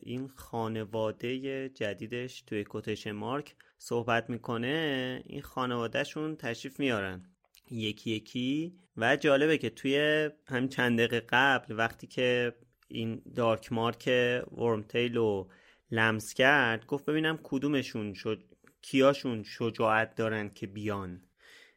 این 0.00 0.28
خانواده 0.28 1.68
جدیدش 1.68 2.42
توی 2.42 2.64
کتش 2.70 3.06
مارک 3.06 3.54
صحبت 3.78 4.30
می‌کنه 4.30 5.22
این 5.26 5.42
خانوادهشون 5.42 6.36
تشریف 6.36 6.80
میارن. 6.80 7.22
یکی 7.70 8.10
یکی 8.10 8.78
و 8.96 9.16
جالبه 9.16 9.58
که 9.58 9.70
توی 9.70 10.30
همین 10.46 10.68
چند 10.68 10.98
دقیقه 10.98 11.26
قبل 11.28 11.74
وقتی 11.78 12.06
که 12.06 12.54
این 12.88 13.22
Dark 13.34 13.72
Mark 13.72 14.10
ورمتیل 14.52 15.14
رو 15.14 15.50
لمس 15.90 16.34
کرد 16.34 16.86
گفت 16.86 17.04
ببینم 17.04 17.38
کدومشون 17.42 18.14
شد 18.14 18.44
کیاشون 18.82 19.42
شجاعت 19.42 20.14
دارن 20.14 20.48
که 20.48 20.66
بیان. 20.66 21.22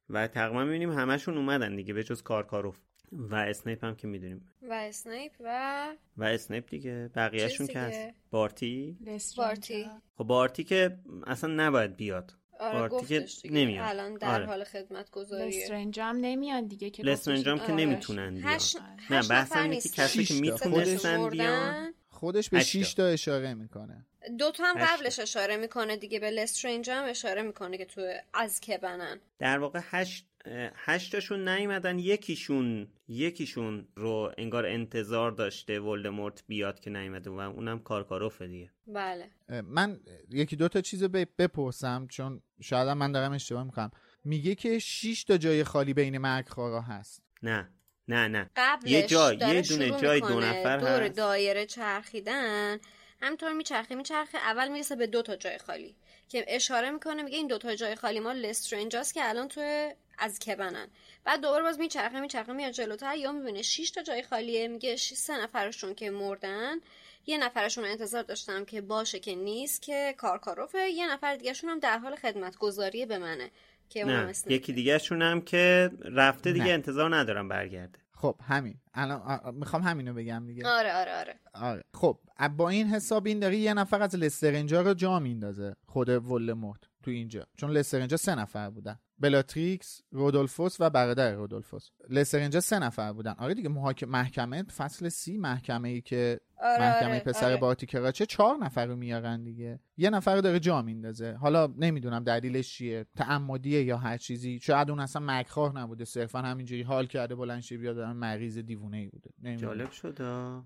و 0.09 0.27
تقریبا 0.27 0.63
می‌بینیم 0.63 0.91
همشون 0.91 1.37
اومدن 1.37 1.75
دیگه 1.75 1.93
به 1.93 2.03
جز 2.03 2.21
کارکاروف. 2.23 2.86
و 3.11 3.35
اسنیپ 3.35 3.83
هم 3.85 3.95
که 3.95 4.07
می‌دونیم 4.07 4.47
و 4.61 4.73
اسنیپ 4.73 5.31
و 5.39 5.87
و 6.17 6.23
اسنیپ 6.23 6.69
دیگه 6.69 7.09
بقیهشون 7.15 7.67
که 7.67 7.79
هست 7.79 7.99
بارتی 8.31 8.97
بارتی 9.37 9.89
خب 10.17 10.23
بارتی 10.23 10.63
که 10.63 10.97
اصلا 11.27 11.53
نباید 11.53 11.95
بیاد 11.95 12.33
آره 12.59 12.89
بارتی 12.89 13.25
که. 13.25 13.51
نمیاد 13.51 13.87
الان 13.89 14.13
در 14.13 14.35
آره. 14.35 14.45
حال 14.45 14.63
خدمت 14.63 15.09
گذاریه 15.11 15.61
لسترنج 15.61 15.99
هم 15.99 16.17
نمیان 16.21 16.67
دیگه 16.67 16.89
که 16.89 17.03
لسترنج 17.03 17.49
هم 17.49 17.57
که 17.57 17.63
آره. 17.63 17.73
نمی‌تونن 17.73 18.33
بیان 18.35 18.53
هشت- 18.55 18.77
نه 19.09 19.17
هشت 19.17 19.29
بحث 19.29 19.55
اینه 19.55 19.81
که. 19.81 19.89
کسی 19.89 20.19
که 20.19 20.25
شیش 20.25 20.39
تا. 20.39 20.69
می‌تونستن 20.69 21.29
بیان. 21.29 21.93
خودش 22.09 22.49
به 22.49 22.57
هشتا. 22.57 22.79
6 22.83 22.93
تا 22.93 23.05
اشاره 23.05 23.53
می‌کنه 23.53 24.05
دو 24.39 24.51
تا 24.51 24.63
هم. 24.63 24.75
قبلش 24.85 25.19
اشاره 25.19 25.57
می‌کنه 25.57 25.97
دیگه 25.97 26.19
به 26.19 26.31
لسترنج 26.31 26.89
هم 26.89 27.05
اشاره 27.05 27.41
می‌کنه 27.41 27.77
که 27.77 27.85
تو 27.85 28.01
از 28.33 28.59
کبنن 28.61 29.19
در 29.39 29.59
واقع 29.59 29.79
هشت 29.83 30.25
هشتاشون 30.75 31.49
نیومدن 31.49 31.99
یکیشون 31.99 32.87
یکیشون 33.07 33.87
رو 33.95 34.33
انگار 34.37 34.65
انتظار 34.65 35.31
داشته 35.31 35.79
ولدمورت 35.79 36.43
بیاد 36.47 36.79
که 36.79 36.89
نیومده 36.89 37.29
و 37.29 37.39
اونم 37.39 37.79
کارکاروفه 37.79 38.47
دیگه. 38.47 38.71
بله. 38.87 39.29
من 39.63 39.99
یکی 40.29 40.55
دو 40.55 40.67
تا 40.67 40.81
چیز 40.81 41.03
بپرسم 41.03 42.07
چون 42.09 42.41
شاید 42.61 42.87
من 42.87 43.11
دارم 43.11 43.31
اشتباه 43.31 43.63
می‌کنم. 43.63 43.91
میگه 44.23 44.55
که 44.55 44.79
6 44.79 45.23
تا 45.23 45.37
جای 45.37 45.63
خالی 45.63 45.93
بین 45.93 46.17
مرگخوارا 46.17 46.81
هست. 46.81 47.23
نه. 47.43 47.71
نه 48.07 48.27
نه. 48.27 48.49
قبلش 48.55 48.91
یه 48.91 49.07
جای 49.07 49.37
یه 49.37 49.61
دونه 49.61 49.91
جای 50.01 50.19
دو 50.19 50.39
نفر 50.39 50.77
دور 50.77 51.03
هست. 51.03 51.17
دایره 51.17 51.65
چرخیدن. 51.65 52.79
همینطور 53.21 53.53
میچرخه 53.53 53.95
میچرخه 53.95 54.37
اول 54.37 54.67
می‌رسه 54.67 54.95
به 54.95 55.07
دو 55.07 55.21
تا 55.21 55.35
جای 55.35 55.57
خالی. 55.57 55.95
که 56.29 56.45
اشاره 56.47 56.91
می‌کنه 56.91 57.23
میگه 57.23 57.37
این 57.37 57.47
دو 57.47 57.57
تا 57.57 57.75
جای 57.75 57.95
خالی 57.95 58.19
ما 58.19 58.31
لسترنجاست 58.31 59.13
که 59.13 59.29
الان 59.29 59.47
تو 59.47 59.91
از 60.17 60.39
کبنن. 60.39 60.87
بعد 61.23 61.41
دوباره 61.41 61.63
باز 61.63 61.79
میچرخه 61.79 62.19
میچرخه 62.19 62.53
میاد 62.53 62.71
جلوتر. 62.71 63.15
یا 63.15 63.31
می‌بینه 63.31 63.61
6 63.61 63.91
تا 63.91 64.03
جای 64.03 64.23
خالیه. 64.23 64.67
میگه 64.67 64.95
سه 64.95 65.43
نفرشون 65.43 65.95
که 65.95 66.09
مردن. 66.09 66.77
یه 67.25 67.37
نفرشون 67.37 67.83
رو 67.83 67.89
انتظار 67.89 68.23
داشتم 68.23 68.65
که 68.65 68.81
باشه 68.81 69.19
که 69.19 69.35
نیست 69.35 69.81
که 69.81 70.15
کارکاروفه. 70.17 70.89
یه 70.89 71.11
نفر 71.11 71.35
دیگهشون 71.35 71.69
هم 71.69 71.79
در 71.79 71.97
حال 71.97 72.15
خدمت 72.15 72.57
گذاری 72.57 73.05
به 73.05 73.17
منه 73.17 73.51
که 73.89 74.01
اونم 74.01 74.25
نه. 74.25 74.33
یکی 74.47 74.73
دیگه 74.73 74.97
شون 74.97 75.21
هم 75.21 75.41
که 75.41 75.91
رفته 76.01 76.51
دیگه 76.51 76.65
نه. 76.65 76.71
انتظار 76.71 77.15
ندارم 77.15 77.47
برگرده. 77.47 77.99
خب 78.13 78.35
همین. 78.43 78.75
الان 78.93 79.55
می‌خوام 79.55 79.81
همینو 79.81 80.13
بگم 80.13 80.45
دیگه. 80.45 80.67
آره 80.67 80.93
آره 80.93 81.15
آره. 81.15 81.39
آره. 81.53 81.83
خب 81.93 82.19
با 82.57 82.69
این 82.69 82.87
حساب 82.87 83.27
این 83.27 83.39
داره 83.39 83.57
یه 83.57 83.73
نفر 83.73 84.01
از 84.01 84.15
لسترنجا 84.15 84.81
رو 84.81 84.93
جا 84.93 85.19
میندازه. 85.19 85.75
خود 85.87 86.09
ولدمورت 86.09 86.79
تو 87.03 87.11
اینجا. 87.11 87.47
چون 87.57 87.71
لسترنجا 87.71 88.17
سه 88.17 88.35
نفر 88.35 88.69
بودن. 88.69 88.99
بلاتریکس 89.19 90.01
رودولفوس 90.11 90.77
و 90.79 90.89
برادر 90.89 91.33
رودولفوس. 91.33 91.89
لسترنجا 92.09 92.59
سه 92.59 92.79
نفر 92.79 93.13
بودن. 93.13 93.35
آره 93.37 93.53
دیگه 93.53 93.69
محاکم 93.69 94.09
محکمه 94.09 94.63
فصل 94.63 95.09
سی 95.09 95.37
محکمه 95.37 95.89
ای 95.89 96.01
که 96.01 96.39
آره 96.57 96.79
محکمه 96.79 97.09
آره. 97.09 97.19
پسر 97.19 97.45
آره. 97.45 97.57
بارتی 97.57 97.85
کراچه 97.85 98.25
چهار 98.25 98.57
نفر 98.57 98.85
رو 98.85 98.95
میارن 98.95 99.43
دیگه. 99.43 99.79
یه 99.97 100.09
نفر 100.09 100.35
رو 100.35 100.41
داره 100.41 100.59
جا 100.59 100.81
میندازه. 100.81 101.33
حالا 101.33 101.73
نمی‌دونم 101.77 102.23
دلیلش 102.23 102.73
چیه 102.73 103.05
تعمدیه 103.15 103.83
یا 103.83 103.97
هر 103.97 104.17
چیزی. 104.17 104.59
شاید 104.59 104.89
اون 104.89 104.99
اصلا 104.99 105.21
مکراه 105.25 105.75
نبوده 105.75 106.05
صرفا 106.05 106.41
همینجوری 106.41 106.81
حال 106.81 107.05
کرده 107.05 107.35
بلند 107.35 107.61
شه 107.61 107.77
بیاد 107.77 107.99
مریض 107.99 108.57
دیوونه 108.57 108.97
ای 108.97 109.07
بوده. 109.07 109.29
نمی‌دونم. 109.43 109.73
جالب 109.73 109.91
شد 109.91 110.21
آه. 110.21 110.65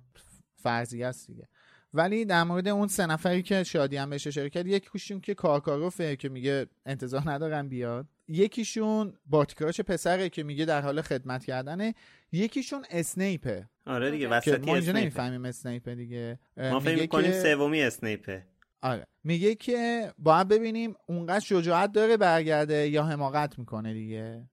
فرضیه 0.55 1.07
است 1.07 1.27
دیگه. 1.27 1.47
ولی 1.93 2.25
در 2.25 2.43
مورد 2.43 2.67
اون 2.67 2.87
سه 2.87 3.05
نفری 3.05 3.43
که 3.43 3.63
شادی 3.63 3.97
هم 3.97 4.09
بهش 4.09 4.27
اشاره 4.27 4.49
کرد 4.49 4.67
یکیشون 4.67 5.21
که 5.21 5.33
کارکاروفه 5.33 6.15
که 6.15 6.29
میگه 6.29 6.65
انتظار 6.85 7.21
ندارم 7.25 7.69
بیاد. 7.69 8.05
یکیشون 8.27 9.13
بارتیکراش 9.25 9.81
پسره 9.81 10.29
که 10.29 10.43
میگه 10.43 10.65
در 10.65 10.81
حال 10.81 11.01
خدمت 11.01 11.45
کردنه. 11.45 11.93
یکیشون 12.31 12.85
اسنیپه. 12.89 13.69
آره 13.85 14.11
دیگه 14.11 14.25
که 14.25 14.31
وسطی 14.31 14.65
ما 14.65 14.75
اینجا 14.75 14.91
نمی‌فهمیم 14.91 15.45
اسنیپه 15.45 15.95
دیگه. 15.95 16.39
ما 16.57 16.79
فکر 16.79 16.89
میگه 16.89 17.01
می‌کنیم 17.01 17.31
که- 17.31 17.39
سومی 17.39 17.81
اسنیپه. 17.81 18.45
آره. 18.81 19.07
میگه 19.23 19.55
که 19.55 20.13
باید 20.17 20.47
ببینیم 20.47 20.95
اونقدر 21.07 21.39
شجاعت 21.39 21.91
داره 21.91 22.17
برگرده 22.17 22.87
یا 22.87 23.03
حماقت 23.03 23.59
می‌کنه 23.59 23.93
دیگه. 23.93 24.49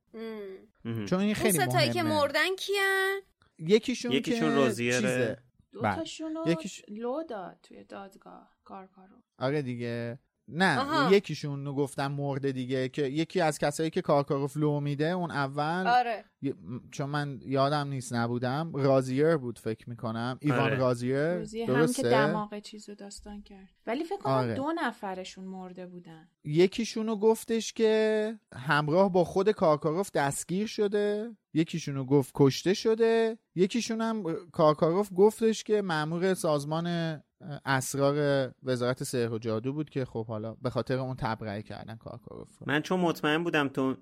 ام. 0.85 1.07
چون 1.07 1.19
این 1.19 1.29
اون 1.29 1.35
خیلی 1.35 1.53
ستایی 1.53 1.91
که 1.91 2.03
مهمه. 2.03 2.17
مردن 2.17 2.57
کیان؟ 2.59 3.21
یکیشون, 3.59 4.13
یکیشون 4.13 4.49
که 4.49 4.55
روزیره. 4.55 5.39
چیزه. 5.71 5.73
دو 5.73 5.83
بله. 5.83 5.97
تاشون 5.97 6.35
رو 6.35 6.49
یکیش- 6.51 6.85
لو 6.89 7.23
داد 7.23 7.59
توی 7.63 7.85
دادگاه 7.85 8.57
کارکارو 8.65 9.17
آره 9.39 9.63
دیگه 9.63 10.19
نه 10.49 10.81
آها. 10.81 11.15
یکیشون 11.15 11.65
رو 11.65 11.75
گفتم 11.75 12.13
مرده 12.13 12.53
دیگه 12.53 12.89
که 12.89 13.03
یکی 13.03 13.41
از 13.41 13.59
کسایی 13.59 13.91
که 13.91 14.03
کارکاروف 14.03 14.57
لو 14.57 14.81
میده 14.81 15.11
اون 15.11 15.31
اول 15.31 15.87
آره 15.87 16.25
چون 16.91 17.11
من 17.11 17.41
یادم 17.43 17.89
نیست 17.89 18.13
نبودم 18.13 18.73
رازیر 18.75 19.37
بود 19.37 19.59
فکر 19.59 19.91
می‌کنم 19.91 20.39
ایوان 20.41 20.61
آره. 20.61 20.77
رازیر 20.77 21.35
روزی 21.35 21.61
هم 21.61 21.67
که 21.67 21.73
درسته 21.73 22.11
دماغ 22.11 22.59
چیز 22.59 22.89
رو 22.89 22.95
داستان 22.95 23.43
کرد 23.43 23.69
ولی 23.87 24.05
فکر 24.05 24.19
کنم 24.19 24.33
آره. 24.33 24.55
دو 24.55 24.73
نفرشون 24.77 25.45
مرده 25.45 25.87
بودن 25.87 26.29
یکیشونو 26.45 27.17
گفتش 27.17 27.73
که 27.73 28.35
همراه 28.55 29.13
با 29.13 29.25
خود 29.25 29.51
کارکاروف 29.51 30.11
دستگیر 30.11 30.67
شده 30.67 31.37
یکیشونو 31.55 32.05
گفت 32.05 32.33
کشته 32.35 32.75
شده 32.75 33.39
یکیشون 33.55 34.01
هم 34.01 34.23
کارکاروف 34.53 35.11
گفتش 35.17 35.65
که 35.65 35.83
مأمور 35.83 36.35
سازمان 36.35 37.19
اسرار 37.65 38.51
وزارت 38.63 39.03
سحر 39.03 39.33
و 39.33 39.39
جادو 39.39 39.73
بود 39.73 39.91
که 39.91 40.05
خب 40.05 40.27
حالا 40.27 40.55
به 40.55 40.71
خاطر 40.71 40.99
اون 40.99 41.17
تبرئه 41.17 41.63
کردن 41.63 41.97
کارکاروف 41.97 42.59
رو. 42.59 42.67
من 42.67 42.83
چون 42.83 43.01
مطمئن 43.01 43.45
بودم 43.45 43.69
تو 43.69 43.97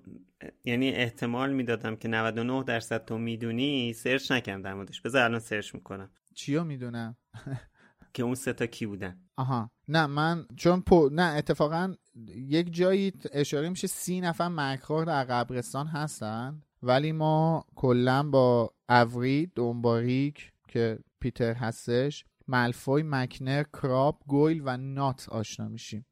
یعنی 0.65 0.89
احتمال 0.89 1.53
می‌دادم 1.53 1.95
که 1.95 2.07
99 2.07 2.63
درصد 2.63 3.05
تو 3.05 3.17
می‌دونی 3.17 3.93
search 3.93 4.31
نکردم 4.31 4.61
در 4.61 4.73
موردش. 4.73 5.01
بذار 5.01 5.23
الان 5.23 5.39
search 5.39 5.75
می‌کنم. 5.75 6.09
چیو 6.33 6.63
می‌دونم؟ 6.63 7.15
که 8.13 8.23
اون 8.23 8.35
سه 8.35 8.53
تا 8.53 8.65
کی 8.65 8.85
بودن. 8.85 9.19
آها. 9.35 9.71
نه 9.87 10.05
من 10.05 10.45
چون 10.55 10.81
پو... 10.81 11.09
نه 11.09 11.23
اتفاقا 11.23 11.93
یک 12.35 12.73
جایی 12.73 13.13
اشاره 13.31 13.69
میشه 13.69 13.87
سی 13.87 14.21
نفر 14.21 14.47
مرگخوار 14.47 15.05
در 15.05 15.23
قبرستان 15.23 15.87
هستن 15.87 16.61
ولی 16.83 17.11
ما 17.11 17.65
کلا 17.75 18.23
با 18.23 18.73
اوری 18.89 19.51
دم‌باریک 19.55 20.51
که 20.67 20.99
پیتر 21.19 21.53
هستش 21.53 22.25
ملفوی 22.47 23.03
مکنر 23.05 23.63
کراب 23.63 24.21
گویل 24.27 24.61
و 24.65 24.77
نات 24.77 25.29
آشنا 25.29 25.67
میشیم. 25.67 26.05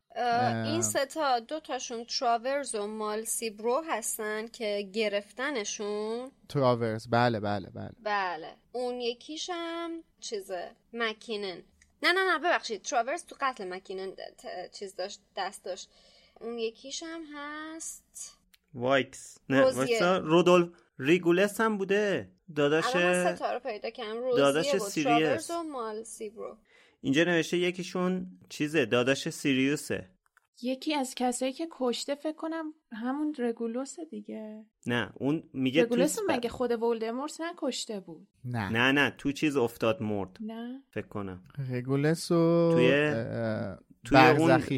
این 0.66 0.82
سه 0.82 1.20
تا 1.20 1.39
دو 1.40 1.60
تاشون 1.60 2.06
تراورز 2.06 2.76
و 2.76 2.88
مالسیبرو 2.88 3.84
هستن 3.90 4.48
که 4.48 4.90
گرفتنشون. 4.94 6.32
تراورز. 6.50 7.08
بله 7.10 7.40
بله 7.40 7.70
بله. 7.70 7.92
بله. 8.04 8.56
اون 8.72 9.02
یکیشم 9.02 9.92
چیزه؟ 10.20 10.72
مکینن 10.94 11.64
نه 12.04 12.12
نه 12.12 12.32
نه 12.32 12.40
ببخشید. 12.40 12.82
تراورز 12.82 13.26
تو 13.26 13.36
قتل 13.42 13.74
مکینن 13.74 14.12
چیز 14.80 14.96
داشت 14.96 15.20
دست 15.36 15.64
داشت. 15.64 15.90
اون 16.42 16.60
یکیشم 16.60 17.22
هست 17.36 18.35
وایکس 18.76 19.38
نه. 19.50 19.62
وایکسا 19.64 20.18
رودولف 20.18 20.70
ریگولس 21.00 21.62
هم 21.62 21.78
بوده. 21.78 22.32
داداش 22.56 22.86
پیدا 23.64 23.90
کردم. 23.90 24.36
داداش 24.38 24.78
سیریوس. 24.78 25.52
اینجا 27.02 27.24
نوشته 27.24 27.58
یکیشون 27.58 28.28
چیزه؟ 28.50 28.86
داداش 28.86 29.30
سیریوسه. 29.30 30.10
یکی 30.62 30.94
از 30.96 31.16
کسایی 31.16 31.54
که 31.54 31.68
کشته 31.72 32.16
فکر 32.16 32.36
کنم 32.36 32.74
همون 32.92 33.36
رگولوس 33.40 33.96
دیگه. 34.00 34.66
نه 34.86 35.12
اون 35.16 35.44
میگه 35.54 35.82
تو 35.82 35.86
رگولوس 35.86 36.18
مگه 36.30 36.50
خود 36.50 36.84
ولدمورت 36.84 37.42
نکشته 37.42 38.00
بود؟ 38.00 38.28
نه. 38.46 38.70
نه 38.70 38.92
نه 38.92 39.16
تو 39.18 39.32
چیز 39.32 39.58
افتاد 39.58 40.02
مرد. 40.04 40.38
نه. 40.40 40.84
فکر 40.92 41.08
کنم. 41.08 41.44
رگولس 41.72 42.32
و 42.32 42.72
توی- 42.74 43.14
توی 44.04 44.18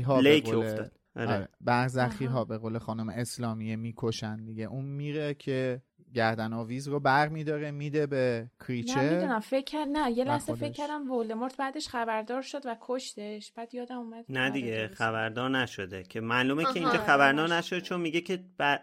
اون 0.09 0.19
lake 0.21 0.47
افتاد. 0.49 0.91
آره. 1.17 1.27
آره. 1.35 1.47
برزخی. 1.61 2.25
ها 2.25 2.45
به 2.45 2.57
قول 2.57 2.77
خانم 2.77 3.09
اسلامیه 3.09 3.75
می‌کشن 3.75 4.35
دیگه 4.45 4.63
اون 4.63 4.85
میره 4.85 5.33
که 5.33 5.81
گردن 6.13 6.53
آویز 6.53 6.87
رو 6.87 6.99
بر 6.99 7.27
میداره 7.27 7.71
میده 7.71 8.07
به 8.07 8.41
نه 8.43 8.65
کریچر 8.67 9.09
می‌دونم 9.15 9.39
فکر 9.39 9.63
کرد 9.65 9.87
نه 9.87 10.11
یه 10.11 10.23
لحظه 10.23 10.55
فکر. 10.55 10.71
کردم 10.71 11.11
ولدمورت 11.11 11.57
بعدش 11.57 11.87
خبردار 11.87 12.41
شد 12.41 12.61
و 12.65 12.77
کشتش 12.81 13.51
بعد 13.51 13.75
یادم 13.75 13.97
اومد 13.97 14.25
نه 14.29 14.39
آره، 14.41 14.49
دیگه. 14.49 14.87
خبردار 14.87 15.49
نشده 15.49 16.03
که 16.03 16.21
معلومه 16.21 16.63
که 16.63 16.69
آها. 16.69 16.75
اینجا 16.75 16.89
آره، 16.89 16.99
خبردار 17.05 17.45
نشده. 17.47 17.57
نشده 17.57 17.81
چون 17.81 18.01
میگه 18.01 18.21
که 18.21 18.39
ب- 18.59 18.77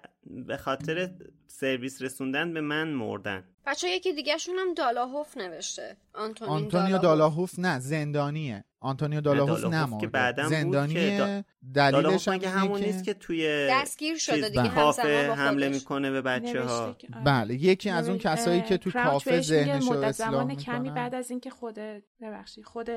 به 0.47 0.57
خاطر 0.57 1.11
سرویس 1.47 2.03
رسوندن 2.03 2.53
به 2.55 2.61
من 2.61 2.89
مردن 2.89 3.45
بچه 3.67 3.89
یکی 3.89 4.13
دیگه 4.13 4.39
شون 4.39 4.55
هم 4.59 4.75
دالاهوف 4.75 5.37
نوشته 5.37 5.97
آنتونین 6.15 6.53
آنتونیو 6.55 6.99
دالاهوف 6.99 7.59
نه 7.59 7.79
زندانیه 7.79 8.65
آنتونیو 8.81 9.21
دالاهوف 9.21 9.61
دالاهوف 9.63 9.75
نمرده 9.91 10.07
که 10.37 10.43
که 10.43 10.49
زندانیه 10.49 11.19
دا- 11.43 11.45
دلیلش 11.75 11.93
دالاهوف 11.95 12.29
هم 12.29 12.41
همون 12.59 12.81
که- 12.81 12.87
نیست 12.87 13.05
که 13.05 13.15
توی 13.15 13.69
دستگیر 13.71 14.19
شده 14.19 14.49
دیگه. 14.49 14.61
همزمان 14.61 14.85
کافه 14.85 15.29
با 15.29 15.35
حمله. 15.35 15.69
می‌کنه 15.69 16.11
به 16.11 16.23
بچه 16.23 16.63
ها 16.63 16.95
که- 16.99 17.09
آره. 17.15 17.25
بله 17.25 17.55
یکی 17.55 17.91
از 17.91 18.09
اون 18.09 18.19
کسایی 18.19 18.63
که 18.63 18.77
تو 18.79 18.91
کافه 18.91 19.41
ذهنش 19.41 19.89
رو 19.89 20.13
زمان 20.13 20.55
کمی 20.57 20.91
بعد 20.91 21.15
از 21.15 21.31
اینکه 21.31 21.51
خود 21.51 21.79
ببخشید 22.21 22.65
خود 22.65 22.89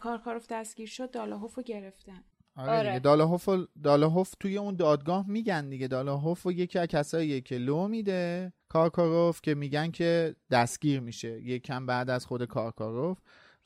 کارکاروف 0.00 0.46
دستگیر 0.50 0.88
شد 0.88 1.10
دالاهوف 1.10 1.54
رو 1.54 1.62
گرفتن 1.62 2.24
آره, 2.58 2.70
آره. 2.70 2.88
دیگه 2.88 2.98
دالاهوف, 2.98 3.48
دالاهوف 3.84 4.34
توی 4.40 4.58
اون 4.58 4.76
دادگاه 4.76 5.28
میگن 5.28 5.68
دیگه. 5.68 5.88
دالاهوف 5.88 6.46
و 6.46 6.52
یکی 6.52 6.78
از 6.78 6.86
کساییه 6.86 7.40
که 7.40 7.58
لو 7.58 7.88
میده 7.88 8.52
کارکاروف 8.68 9.40
که 9.42 9.54
میگن 9.54 9.90
که 9.90 10.36
دستگیر 10.50 11.00
میشه. 11.00 11.40
یکم 11.42 11.86
بعد 11.86 12.10
از 12.10 12.26
خود 12.26 12.44
کارکاروف. 12.44 13.18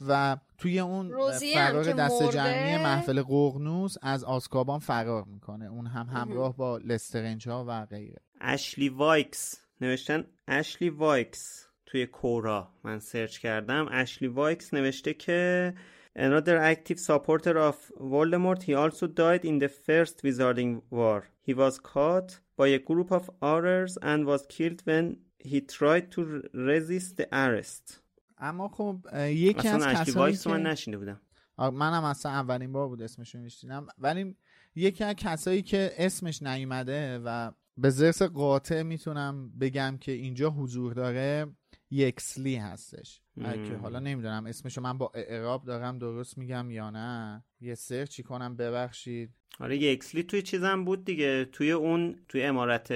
و 0.09 0.37
توی 0.59 0.81
اون 0.81 1.09
فرار 1.55 1.93
دست 1.93 2.23
مرده. 2.23 2.33
جمعی 2.33 2.77
محفل 2.77 3.23
قرنوس 3.23 3.95
از 4.03 4.25
آسکابان 4.25 4.79
فرار 4.79 5.25
می‌کنه. 5.25 5.67
اون 5.67 5.87
هم 5.87 6.07
همراه 6.07 6.57
با 6.57 6.79
لسترنج 6.79 7.49
ها 7.49 7.65
و 7.69 7.87
غیره. 7.87 8.21
اشلی 8.41 8.89
وایکس 8.89 9.65
نوشتن 9.81 10.25
اشلی 10.49 10.91
وایکس 10.91 11.67
توی 11.87 12.07
Quora. 12.07 12.69
من 12.85 12.99
search 12.99 13.39
کردم. 13.39 13.87
اشلی 13.91 14.29
وایکس 14.29 14.75
نوشته 14.75 15.15
که 15.15 15.75
Another 16.15 16.59
active 16.59 17.01
supporter 17.01 17.59
of 17.59 17.91
Voldemort, 17.99 18.63
he 18.63 18.75
also 18.75 19.07
died 19.07 19.45
in 19.45 19.59
the 19.59 19.69
first 19.69 20.23
Wizarding 20.23 20.83
War. 20.91 21.25
He 21.41 21.55
was 21.55 21.79
caught 21.79 22.41
by 22.57 22.69
a 22.69 22.79
group 22.79 23.11
of 23.11 23.31
Aurors 23.41 23.97
and 24.03 24.27
was 24.27 24.45
killed 24.47 24.83
when 24.85 25.17
he 25.39 25.61
tried 25.63 26.11
to 26.13 26.43
resist 26.53 27.17
the 27.17 27.29
arrest. 27.33 27.99
اما 28.39 28.69
خب 28.69 29.07
یکی 29.15 29.69
از 29.69 30.17
وایکس 30.17 30.45
که 30.45 30.51
من 30.51 30.63
نشنیده 30.63 30.99
بودم 30.99 31.21
منم 31.59 32.05
اصلا 32.05 32.33
اولین 32.33 32.73
بار 32.73 32.89
بود 32.89 33.03
اسمشو 33.03 33.39
می‌شنیدم 33.39 33.87
ولی 33.99 34.37
یکی 34.75 35.05
از 35.05 35.15
کسایی 35.15 35.63
که 35.63 35.93
اسمش 35.99 36.43
نیومده 36.43 37.19
و 37.19 37.51
به 37.77 37.91
زرس 37.91 38.23
قاطع 38.23 38.83
می‌تونم 38.83 39.51
بگم 39.61 39.99
که 40.01 40.13
اینجا 40.13 40.51
حضور 40.51 40.93
داره 40.93 41.47
یکسلی 41.93 42.57
هستش. 42.57 43.21
که 43.41 43.77
حالا 43.83 43.99
نمی‌دونم 43.99 44.47
اسمشو 44.47 44.81
من 44.81 44.99
با 44.99 45.13
اعراب 45.15 45.65
دارم 45.65 45.99
درست 45.99 46.39
میگم 46.39 46.71
یا 46.71 46.91
نه؟ 46.91 47.45
یه 47.61 47.75
سرچی 47.75 48.23
کنم 48.23 48.57
ببخشید. 48.57 49.31
آره 49.61 49.77
یه 49.77 49.93
اکسلی 49.93 50.23
توی 50.23 50.43
چیزم 50.43 50.85
بود 50.85 51.05
دیگه. 51.05 51.45
توی 51.45 51.73
اون 51.73 52.17
توی 52.29 52.43
امارت 52.43 52.89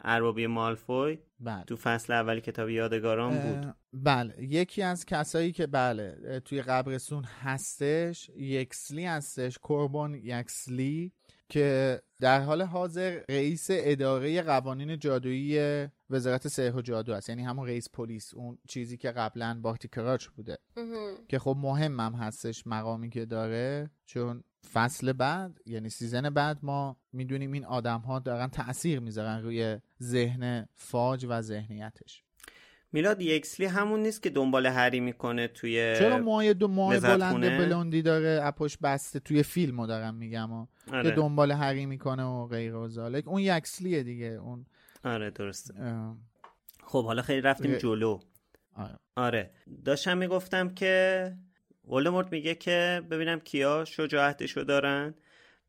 اربابی 0.00 0.46
مالفوی 0.46 1.18
بله. 1.40 1.64
تو 1.64 1.76
فصل 1.76 2.12
اولی 2.12 2.40
کتاب 2.40 2.70
یادگاران 2.70 3.38
بود. 3.38 3.74
بله. 3.92 4.34
یکی 4.44 4.82
از 4.82 5.06
کسایی 5.06 5.52
که 5.52 5.66
بله 5.66 6.40
توی 6.44 6.62
قبرستون 6.62 7.24
هستش 7.24 8.30
یکسلی 8.36 9.04
هستش 9.04 9.58
کربون 9.58 10.14
یکسلی 10.14 11.12
که 11.48 12.00
در 12.20 12.40
حال 12.40 12.62
حاضر 12.62 13.20
رئیس 13.28 13.66
اداره 13.70 14.42
قوانین 14.42 14.98
جادویی 14.98 15.88
وزارت 16.10 16.48
سحر 16.48 16.76
و 16.76 16.82
جادو 16.82 17.12
است 17.12 17.28
یعنی 17.28 17.42
همون 17.42 17.66
رئیس 17.66 17.90
پلیس 17.90 18.34
اون 18.34 18.58
چیزی 18.68 18.96
که 18.96 19.10
قبلا 19.10 19.60
بارتی 19.62 19.88
کراچ 19.88 20.26
بوده. 20.26 20.58
که 21.28 21.38
خب 21.38 21.56
مهم 21.58 22.00
هم 22.00 22.14
هستش 22.14 22.66
مقامی 22.66 23.10
که 23.10 23.24
داره 23.24 23.90
چون 24.04 24.44
فصل 24.72 25.12
بعد 25.12 25.58
یعنی 25.66 25.88
season 25.88 26.30
بعد 26.30 26.58
ما 26.62 26.96
می‌دونیم 27.12 27.52
این 27.52 27.64
آدم 27.64 28.00
ها 28.00 28.18
دارن 28.18 28.48
تاثیر 28.48 29.00
می‌ذارن 29.00 29.42
روی 29.42 29.78
ذهن 30.02 30.68
فاج 30.74 31.26
و 31.28 31.42
ذهنیتش 31.42 32.22
میلاد 32.92 33.22
یکسلی 33.22 33.66
همون 33.66 34.02
نیست 34.02 34.22
که 34.22 34.30
دنبال 34.30 34.66
هری 34.66 35.00
می‌کنه 35.00 35.48
توی 35.48 35.94
چرا 35.98 36.18
موهای 36.18 36.54
دو 36.54 36.68
ماه 36.68 36.96
وزارت 36.96 37.34
بلند؟ 37.34 37.58
بلوندی 37.58 38.02
داره 38.02 38.40
اپوش 38.42 38.78
بسته 38.82 39.20
توی 39.20 39.42
فیلمو 39.42 39.86
دارم 39.86 40.14
میگم 40.14 40.48
ها. 40.48 40.68
آره. 40.92 41.02
که 41.02 41.16
دنبال 41.16 41.52
هری 41.52 41.86
می‌کنه 41.86 42.24
و 42.24 42.46
غیر 42.46 42.74
و 42.74 42.88
ذالک 42.88 43.28
اون 43.28 43.40
یکسلیه 43.40 44.02
دیگه 44.02 44.26
اون 44.26 44.66
آره 45.06 45.30
درسته. 45.30 45.82
اه، 45.82 46.16
خب 46.84 47.04
حالا 47.04 47.22
خیلی 47.22 47.40
رفتیم 47.40 47.76
جلو. 47.76 48.18
آره. 48.74 48.96
آره. 49.16 49.50
داشتم 49.84 50.18
می‌گفتم 50.18 50.68
که 50.68 51.32
ولدمورت 51.88 52.32
میگه 52.32 52.54
که 52.54 53.02
ببینم 53.10 53.40
کیا 53.40 53.84
شجاعتشو 53.84 54.62
دارن 54.62 55.14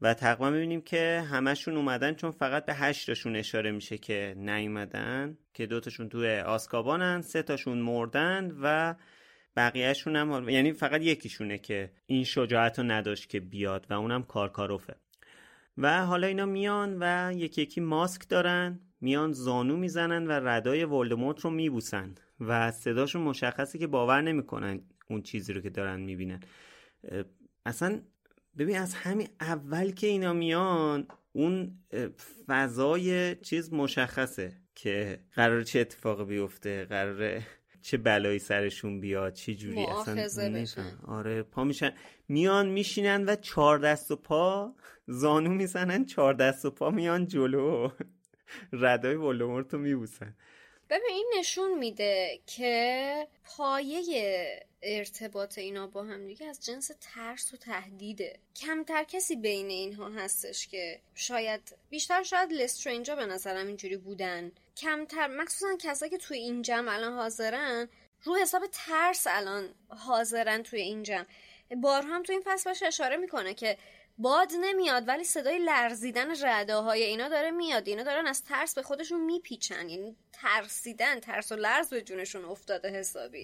و 0.02 0.14
تقریبا 0.14 0.50
می‌بینیم 0.50 0.82
که 0.82 1.24
همشون 1.32 1.78
اومدن 1.78 2.14
چون 2.14 2.32
فقط 2.32 2.66
به 2.66 2.74
هشتاشون 2.74 3.36
اشاره 3.36 3.72
میشه 3.72 3.98
که 3.98 4.34
نیومدن 4.38 5.38
که 5.54 5.66
دوتاشون 5.66 6.10
توی 6.10 6.40
آسکابانن 6.40 7.22
سه 7.22 7.42
تاشون 7.44 7.78
مردن 7.78 8.52
و 8.62 8.96
بقیهشون 9.56 10.16
هم 10.16 10.50
یعنی 10.50 10.74
فقط 10.74 11.02
یکیشونه 11.02 11.58
که 11.58 11.92
این 12.06 12.24
شجاعت 12.24 12.80
رو 12.80 12.86
نداشت 12.86 13.30
که 13.30 13.40
بیاد 13.40 13.88
و 13.90 13.94
اونم 13.94 14.24
کارکاروفه. 14.24 14.96
و 15.78 16.06
حالا 16.06 16.28
اینا 16.28 16.46
میان 16.46 16.98
و 17.00 17.34
یکی 17.36 17.62
یکی 17.62 17.82
ماسک 17.82 18.30
دارن. 18.30 18.80
میان 19.02 19.32
زانو 19.32 19.78
می‌زنن 19.78 20.28
و 20.28 20.32
ردای 20.32 20.86
ولدمورت 20.86 21.40
رو 21.40 21.50
میبوسن 21.50 22.16
و 22.40 22.72
صداشون 22.72 23.22
مشخصه 23.22 23.80
که 23.80 23.88
باور 23.88 24.22
نمی‌کنن 24.22 24.82
اون 25.10 25.22
چیزی 25.22 25.54
رو 25.54 25.62
که 25.62 25.70
دارن 25.70 26.00
می‌بینن. 26.00 26.40
اصلا 27.66 28.02
ببین 28.58 28.78
از 28.78 28.94
همین 28.94 29.28
اول 29.42 29.92
که 29.92 30.08
اینا 30.08 30.34
میان 30.34 31.08
اون 31.32 31.80
فضای 32.48 33.36
چیز 33.36 33.74
مشخصه 33.74 34.54
که 34.76 35.20
قرار 35.34 35.64
چه 35.64 35.80
اتفاقی 35.80 36.26
بیفته 36.26 36.86
قرار 36.86 37.42
چه 37.82 37.98
بلایی 37.98 38.40
سرشون 38.40 39.00
بیاد 39.00 39.34
چه 39.34 39.56
جوری 39.56 39.86
اصلا 39.86 40.66
آره 41.08 41.44
پا 41.44 41.64
میشن. 41.64 41.92
میان 42.28 42.70
میشینن 42.70 43.26
و 43.26 43.36
چهار 43.36 43.80
دست 43.80 44.12
و 44.12 44.16
پا 44.16 44.76
زانو 45.08 45.50
می‌زنن 45.50 46.06
چهار 46.06 46.34
دست 46.34 46.66
و 46.66 46.72
پا 46.72 46.90
میان 46.90 47.28
جلو. 47.28 47.90
ردای 48.84 49.16
ولومورت 49.16 49.74
رو 49.74 49.80
میبوسن. 49.80 50.36
ببین 50.90 51.10
این 51.10 51.34
نشون 51.40 51.78
میده 51.78 52.40
که 52.46 53.28
پایه 53.46 54.68
ارتباط 54.82 55.58
اینا 55.58 55.88
با 55.88 56.04
هم 56.04 56.28
دیگه 56.28 56.46
از 56.46 56.66
جنس 56.66 56.92
ترس 57.02 57.54
و 57.54 57.58
تهدیده. 57.58 58.40
کمتر 58.56 59.04
کسی 59.04 59.36
بین 59.36 59.70
اینها 59.70 60.10
هستش 60.10 60.68
که 60.68 61.00
شاید 61.16 61.76
بیشتر 61.90 62.24
شاید 62.24 62.54
لسترینجا 62.54 63.16
به 63.16 63.26
نظرم 63.26 63.68
اینجوری 63.68 63.98
بودن. 63.98 64.52
کمتر 64.78 65.28
مخصوصا 65.28 65.78
کسایی 65.80 66.10
که 66.10 66.18
توی 66.18 66.38
این 66.38 66.62
جمع 66.62 66.94
الان 66.94 67.14
حاضرن 67.14 67.88
رو 68.24 68.36
حساب 68.36 68.64
ترس 68.72 69.28
الان 69.30 69.70
حاضرن 69.90 70.64
توی 70.64 70.82
این 70.82 71.04
جمع. 71.04 71.26
بار 71.82 72.02
هم 72.02 72.24
تو 72.24 72.34
این 72.34 72.42
فصل 72.46 72.70
باشه 72.70 72.86
اشاره 72.86 73.18
می‌کنه 73.18 73.54
که 73.54 73.78
باد 74.18 74.52
نمیاد 74.62 75.08
ولی 75.08 75.24
صدای 75.24 75.60
لرزیدن 75.60 76.28
رده 76.46 76.76
های 76.76 77.04
اینا 77.04 77.30
داره 77.30 77.52
میاد. 77.52 77.88
اینا 77.88 78.04
دارن 78.04 78.28
از 78.28 78.44
ترس 78.44 78.76
به 78.76 78.82
خودشون 78.82 79.26
میپیچن. 79.26 79.90
یعنی 79.90 80.16
ترسیدن 80.34 81.20
ترس 81.20 81.52
و 81.52 81.56
لرز 81.56 81.90
به 81.90 82.02
جونشون 82.02 82.46
افتاده 82.46 82.90
حسابی. 82.90 83.44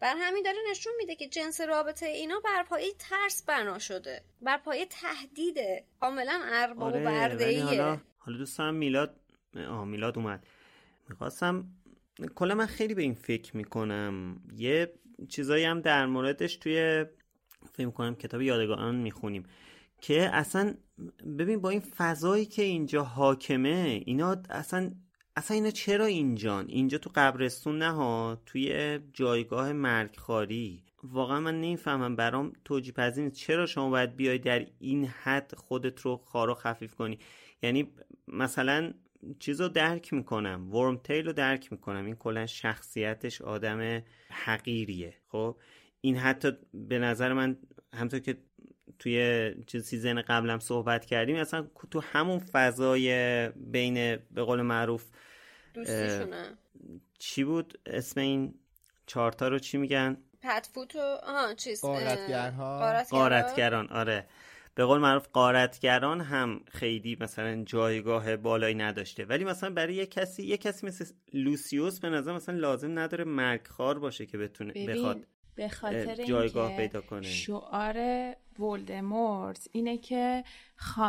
بر 0.00 0.14
همین 0.18 0.42
داره 0.44 0.58
نشون 0.70 0.92
میده 0.98 1.14
که 1.14 1.28
جنس 1.28 1.60
رابطه 1.60 2.06
اینا 2.06 2.40
بر 2.44 2.62
پایه 2.62 2.92
ترس 2.98 3.42
بنا 3.42 3.78
شده. 3.78 4.22
بر 4.42 4.58
پایه 4.58 4.86
تهدیده 4.86 5.84
کاملا 6.00 6.40
ارباب 6.44 6.94
آره، 6.94 7.00
و 7.00 7.04
برده 7.04 7.62
حالا, 7.64 7.98
حالا 8.18 8.38
دوستان 8.38 8.74
میلاد 8.74 9.16
آه 9.68 9.84
میلاد 9.84 10.18
اومد. 10.18 10.46
می‌خواستم 11.08 11.64
کلا 12.34 12.54
من 12.54 12.66
خیلی 12.66 12.94
به 12.94 13.02
این 13.02 13.14
فکر 13.14 13.56
می‌کنم. 13.56 14.42
یه 14.56 14.92
چیزایی 15.28 15.64
هم 15.64 15.80
در 15.80 16.06
موردش 16.06 16.56
توی 16.56 17.04
فکر 17.72 17.86
می‌کنم 17.86 18.14
کتاب 18.14 18.42
یادگاران 18.42 18.94
می‌خونیم. 18.94 19.46
که 20.00 20.30
اصلا 20.32 20.74
ببین 21.38 21.60
با 21.60 21.70
این 21.70 21.80
فضایی 21.80 22.46
که 22.46 22.62
اینجا 22.62 23.04
حاکمه 23.04 24.02
اینا 24.06 24.36
اصلا 24.50 24.90
اصلا 25.36 25.54
اینا 25.54 25.70
چرا 25.70 26.04
اینجان؟ 26.04 26.66
اینجا 26.68 26.98
تو 26.98 27.10
قبرستون 27.14 27.78
نه 27.82 28.36
توی 28.46 28.98
جایگاه 29.12 29.72
مرگخواری. 29.72 30.84
واقعا 31.02 31.40
من 31.40 31.60
نمی‌فهمم 31.60 32.16
برام 32.16 32.52
توجیه 32.64 32.92
پذیر 32.92 33.30
چرا 33.30 33.66
شما 33.66 33.90
باید 33.90 34.16
بیای 34.16 34.38
در 34.38 34.66
این 34.78 35.04
حد 35.04 35.54
خودت 35.54 36.00
رو 36.00 36.16
خار 36.16 36.50
و 36.50 36.54
خفیف 36.54 36.94
کنی؟ 36.94 37.18
یعنی 37.62 37.92
مثلا 38.28 38.92
چیز 39.38 39.60
رو 39.60 39.68
درک 39.68 40.12
می‌کنم. 40.12 40.74
ورم 40.74 40.96
تیل 40.96 41.26
رو 41.26 41.32
درک 41.32 41.72
می‌کنم. 41.72 42.06
این 42.06 42.14
کلا 42.14 42.46
شخصیتش 42.46 43.42
آدم 43.42 44.02
حقیریه. 44.30 45.14
خب؟ 45.28 45.56
این 46.00 46.16
حتی 46.16 46.52
به 46.74 46.98
نظر 46.98 47.32
من 47.32 47.56
همطور 47.94 48.20
که 48.20 48.38
توی 49.00 49.54
چیز 49.66 49.84
سیزن 49.84 50.22
قبلم 50.22 50.58
صحبت 50.58 51.04
کردیم. 51.04 51.36
اصلا 51.36 51.66
تو 51.90 52.00
همون 52.00 52.38
فضای 52.38 53.48
بین 53.48 54.16
به 54.30 54.42
قول 54.42 54.62
معروف 54.62 55.04
دوستیشونه. 55.74 56.58
چی 57.18 57.44
بود؟ 57.44 57.80
اسم 57.86 58.20
این 58.20 58.54
چارتا 59.06 59.48
رو 59.48 59.58
چی 59.58 59.78
میگن؟ 59.78 60.16
پتفوت 60.42 60.96
و 60.96 60.98
آها 61.22 61.54
چیز 61.54 61.80
قارتگرها 61.80 63.02
قارتگران 63.10 63.88
آره. 63.88 64.26
به 64.74 64.84
قول 64.84 64.98
معروف 64.98 65.28
قارتگران 65.32 66.20
هم 66.20 66.60
خیلی 66.68 67.16
مثلا 67.20 67.64
جایگاه 67.64 68.36
بالایی 68.36 68.74
نداشته. 68.74 69.24
ولی 69.24 69.44
مثلا 69.44 69.70
برای 69.70 69.94
یه 69.94 70.06
کسی 70.06 70.42
یه 70.42 70.56
کسی 70.56 70.86
مثل 70.86 71.04
لوسیوس 71.32 72.00
به 72.00 72.08
نظر 72.08 72.32
مثلا 72.32 72.54
لازم 72.54 72.98
نداره 72.98 73.24
مرگخوار 73.24 73.98
باشه 73.98 74.26
که 74.26 74.38
بتونه 74.38 74.86
بخواد 74.86 75.26
به 75.54 75.68
خاطر 75.68 76.24
جایگاه 76.24 76.76
پیدا 76.76 77.00
کنه. 77.00 77.22
شعار 77.22 77.94
ولدمورت 78.60 79.68
اینه 79.72 79.98
که 79.98 80.44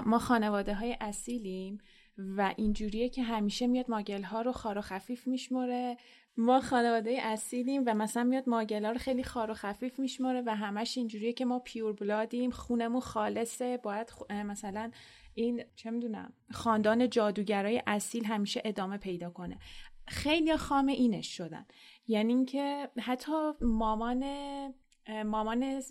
ما 0.05 0.19
خانواده 0.19 0.73
های 0.73 0.97
اصیلیم 1.01 1.77
و 2.17 2.53
اینجوریه 2.57 3.09
که 3.09 3.23
همیشه 3.23 3.67
میاد 3.67 3.85
ماگل 3.89 4.23
ها 4.23 4.41
رو 4.41 4.51
خار 4.51 4.77
و 4.77 4.81
خفیف 4.81 5.27
میشمره 5.27 5.97
ما 6.37 6.61
خانواده 6.61 7.17
اصیلیم 7.21 7.83
و 7.85 7.93
مثلا 7.93 8.23
میاد 8.23 8.49
ماگل 8.49 8.85
ها 8.85 8.91
رو 8.91 8.97
خیلی 8.97 9.23
خار 9.23 9.51
و 9.51 9.53
خفیف 9.53 9.99
میشمره 9.99 10.43
و 10.45 10.55
همش 10.55 10.97
اینجوریه 10.97 11.33
که 11.33 11.45
ما 11.45 11.59
پیور 11.59 11.93
بلادیم 11.93 12.51
خونمون 12.51 13.01
خالصه. 13.01 13.77
باید 13.77 14.13
مثلا 14.29 14.91
این 15.33 15.63
چه 15.75 15.91
می‌دونم 15.91 16.33
خاندان 16.51 17.09
جادوگرای 17.09 17.83
اصیل 17.87 18.25
همیشه 18.25 18.61
ادامه 18.65 18.97
پیدا 18.97 19.29
کنه. 19.29 19.59
خیلی 20.07 20.57
خام 20.57 20.87
اینش 20.87 21.37
شدن. 21.37 21.65
یعنی 22.07 22.33
اینکه 22.33 22.89
حتی 22.99 23.31
مامان 23.61 24.23
مامان 25.25 25.81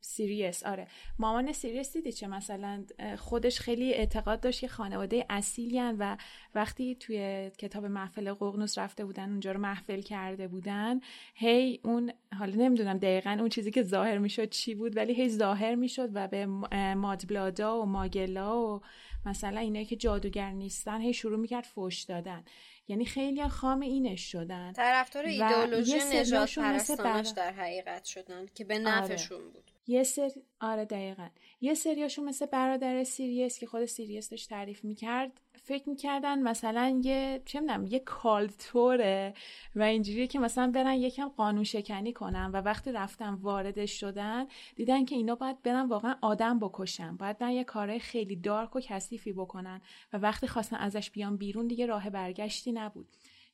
سیریس 0.00 0.62
آره. 0.62 0.86
مامان 1.18 1.52
سیریس 1.52 1.92
دیدی 1.92 2.12
چه؟ 2.12 2.26
مثلا 2.26 2.84
خودش 3.18 3.60
خیلی 3.60 3.94
اعتقاد 3.94 4.40
داشت 4.40 4.60
که 4.60 4.68
خانواده 4.68 5.26
اصیلی 5.30 5.80
و 5.80 6.16
وقتی 6.54 6.94
توی 6.94 7.50
کتاب 7.58 7.84
محفل 7.84 8.34
ققنوس 8.34 8.78
رفته 8.78 9.04
بودن 9.04 9.30
اونجا 9.30 9.52
رو 9.52 9.60
محفل 9.60 10.00
کرده 10.00 10.48
بودن 10.48 11.00
هی 11.34 11.80
اون 11.84 12.12
حالا 12.38 12.54
نمی‌دونم 12.54 12.98
دقیقا 12.98 13.36
اون 13.40 13.48
چیزی 13.48 13.70
که 13.70 13.82
ظاهر 13.82 14.18
می‌شد 14.18 14.48
چی 14.48 14.74
بود 14.74 14.96
ولی 14.96 15.14
هی 15.14 15.28
ظاهر 15.28 15.74
می‌شد 15.74 16.10
و 16.12 16.28
به 16.28 16.46
mudblood 16.94 17.72
ا 17.72 17.82
و 17.82 17.84
muggle 17.84 18.54
ا 18.54 18.66
و 18.66 18.80
مثلا 19.26 19.60
اینایی 19.60 19.84
که 19.84 19.96
جادوگر 19.96 20.50
نیستن 20.50 21.00
هی 21.00 21.12
شروع 21.12 21.38
می‌کرد 21.38 21.64
فوش 21.64 22.02
دادن. 22.02 22.44
یعنی 22.88 23.04
خیلی 23.04 23.48
خام 23.48 23.80
اینش 23.80 24.32
شدن 24.32 24.72
طرفدار 24.72 25.24
ایدئولوژی 25.24 25.98
نژاد 26.12 26.54
پرستانش 26.58 27.28
در 27.28 27.52
حقیقت 27.52 28.04
شدن 28.04 28.46
که 28.54 28.64
به 28.64 28.78
نفعشون 28.78 29.40
آره. 29.40 29.48
بود 29.48 29.70
یه 29.88 30.02
سری 30.02 30.42
آره 30.60 30.84
دقیقا. 30.84 31.28
یه 31.60 31.74
سریاشون 31.74 32.24
مثل 32.24 32.46
برادر 32.46 33.04
سیریس 33.04 33.58
که 33.58 33.66
خود 33.66 33.84
سیریس 33.84 34.30
داشت 34.30 34.48
تعریف 34.48 34.84
می‌کرد 34.84 35.40
فکر 35.62 35.88
می‌کردن 35.88 36.42
مثلا 36.42 37.00
یه 37.04 37.42
چه 37.44 37.60
می‌دونم 37.60 37.86
یه 37.86 37.98
culture 37.98 39.17
ه 39.17 39.34
و 39.76 39.82
اینجوریه 39.82 40.26
که 40.26 40.38
مثلا 40.38 40.70
برن 40.70 40.94
یکم 40.94 41.28
قانون 41.28 41.64
شکنی 41.64 42.12
کنن 42.12 42.50
و 42.50 42.56
وقتی 42.56 42.92
رفتن 42.92 43.34
واردش 43.34 44.00
شدن 44.00 44.46
دیدن 44.76 45.04
که 45.04 45.16
اینا 45.16 45.34
باید 45.34 45.62
برن 45.62 45.88
واقعا 45.88 46.16
آدم 46.20 46.58
بکشن. 46.58 47.16
باید 47.16 47.38
برن 47.38 47.50
یه 47.50 47.64
کاره 47.64 47.98
خیلی 47.98 48.36
دارک 48.36 48.76
و 48.76 48.80
کثیفی 48.80 49.32
بکنن 49.32 49.80
و 50.12 50.18
وقتی 50.18 50.46
خواستن 50.46 50.76
ازش 50.76 51.10
بیان 51.10 51.36
بیرون 51.36 51.66
دیگه 51.66 51.86
راه 51.86 52.10
برگشتی 52.10 52.72
نبود. 52.72 53.08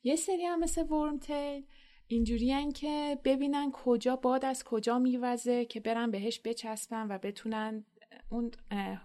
یه 0.05 0.17
سری 0.17 0.45
هم 0.45 0.61
مثل 0.61 0.83
ورمتیل 0.83 1.65
اینجوری 2.09 2.73
که 2.73 3.19
ببینن 3.25 3.71
کجا 3.73 4.17
باد 4.17 4.45
از 4.45 4.65
کجا 4.65 4.99
میوزه 4.99 5.65
که 5.65 5.81
برن 5.81 6.11
بهش 6.11 6.41
بچسبن 6.45 7.07
و 7.09 7.19
بتونن 7.19 7.85
اون 8.29 8.51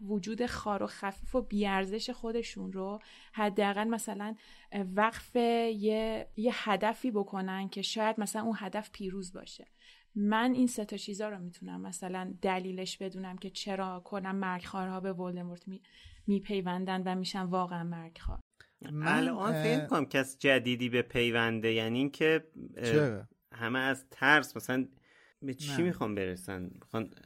وجود 0.01 0.45
خار 0.45 0.83
و 0.83 0.87
خفیف 0.87 1.35
و 1.35 1.41
بیارزش 1.41 2.09
خودشون 2.09 2.73
رو 2.73 2.99
حداقل 3.33 3.87
مثلا 3.87 4.35
وقف 4.95 5.35
یه،, 5.35 6.27
یه 6.37 6.51
هدفی 6.55 7.11
بکنن 7.11 7.69
که 7.69 7.81
شاید 7.81 8.19
مثلا 8.19 8.41
اون 8.41 8.55
هدف 8.57 8.91
پیروز 8.91 9.33
باشه. 9.33 9.67
من 10.15 10.53
این 10.53 10.67
سه 10.67 10.85
تا 10.85 10.97
چیزا 10.97 11.29
رو 11.29 11.39
می‌تونم 11.39 11.81
مثلا 11.81 12.33
دلیلش 12.41 12.97
بدونم 12.97 13.37
که 13.37 13.49
چرا 13.49 13.99
کنم 13.99 14.35
مرگخوارها 14.35 14.99
به 14.99 15.13
ولدمورت 15.13 15.63
میپیوندن 16.27 17.03
و 17.05 17.15
میشن 17.15 17.43
واقعا 17.43 17.83
مرگخوار. 17.83 18.39
الان 18.85 19.63
فکر 19.63 19.85
کنم 19.85 20.05
کس 20.05 20.37
جدیدی 20.37 20.89
به 20.89 21.01
پیونده 21.01 21.73
یعنی 21.73 21.97
اینکه 21.97 22.47
همه 23.53 23.79
از 23.79 24.05
ترس 24.11 24.57
مثلا 24.57 24.87
به 25.41 25.53
چی 25.53 25.81
می‌خوام 25.81 26.15
برسن؟ 26.15 26.71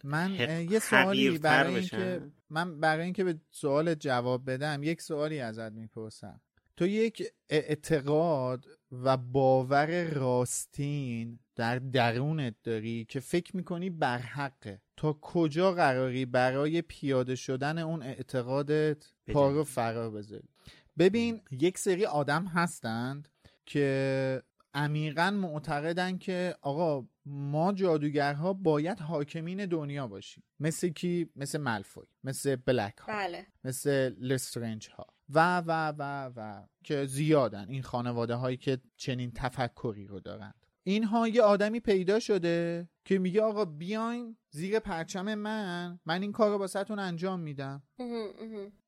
من 0.04 0.32
یه 0.70 0.80
سوالی 0.80 1.38
برای 1.38 1.76
اینکه 1.76 2.22
من 2.50 2.80
برای 2.80 3.04
اینکه 3.04 3.24
به 3.24 3.40
سوال 3.52 3.94
جواب 3.94 4.52
بدم 4.52 4.84
یک 4.84 5.02
سوالی 5.02 5.40
ازت 5.40 5.72
می‌پرسم. 5.72 6.42
تو 6.78 6.88
یک 6.88 7.24
اعتقاد 7.50 8.66
و 8.92 9.18
باور 9.18 10.04
راستین 10.04 11.40
در 11.56 11.80
درونت 11.80 12.56
داری 12.64 13.06
که 13.10 13.20
فکر 13.20 13.56
می‌کنی 13.56 13.90
برحقه 13.90 14.82
تا 14.98 15.14
کجا 15.22 15.72
قراری 15.72 16.26
برای 16.26 16.82
پیاده 16.82 17.36
شدن 17.36 17.78
اون 17.78 18.04
اعتقادت 18.04 19.12
پا 19.28 19.52
رو 19.52 19.64
فرا 19.64 20.12
بذاری؟ 20.12 20.50
ببین 20.98 21.42
یک 21.52 21.78
سری 21.78 22.06
آدم 22.06 22.46
هستند 22.46 23.30
که 23.66 24.44
عمیقا 24.74 25.32
معتقدن 25.32 26.18
که 26.18 26.56
آقا 26.62 27.08
ما 27.26 27.74
جادوگرها 27.74 28.54
باید 28.54 29.00
حاکمین 29.00 29.66
دنیا 29.66 30.08
باشیم. 30.08 30.44
مثل 30.60 30.90
کی؟ 30.90 31.30
مثل 31.36 31.58
ملفوی 31.58 32.06
مثل 32.24 32.56
بلک 32.56 32.98
ها 32.98 33.08
بله. 33.08 33.48
مثل 33.64 34.16
لسترنج 34.20 34.90
ها. 34.90 35.08
و 35.30 35.58
و 35.58 35.94
و 35.98 36.32
و 36.36 36.66
که 36.84 37.06
زیادن 37.06 37.70
این 37.70 37.84
خانواده 37.84 38.36
هایی 38.36 38.58
که 38.58 38.82
چنین 38.98 39.32
تفکری 39.36 40.08
رو 40.08 40.20
دارند. 40.20 40.66
اینها 40.84 41.28
یه 41.28 41.42
آدمی 41.42 41.80
پیدا 41.80 42.20
شده 42.20 42.90
که 43.06 43.20
میگه 43.20 43.42
آقا 43.42 43.66
بیاین 43.66 44.38
زیر 44.50 44.80
پرچم 44.80 45.36
من 45.36 46.00
من 46.06 46.22
این 46.22 46.32
کار 46.32 46.52
رو 46.52 46.58
باستون 46.58 47.00
انجام 47.00 47.40
میدم. 47.40 47.84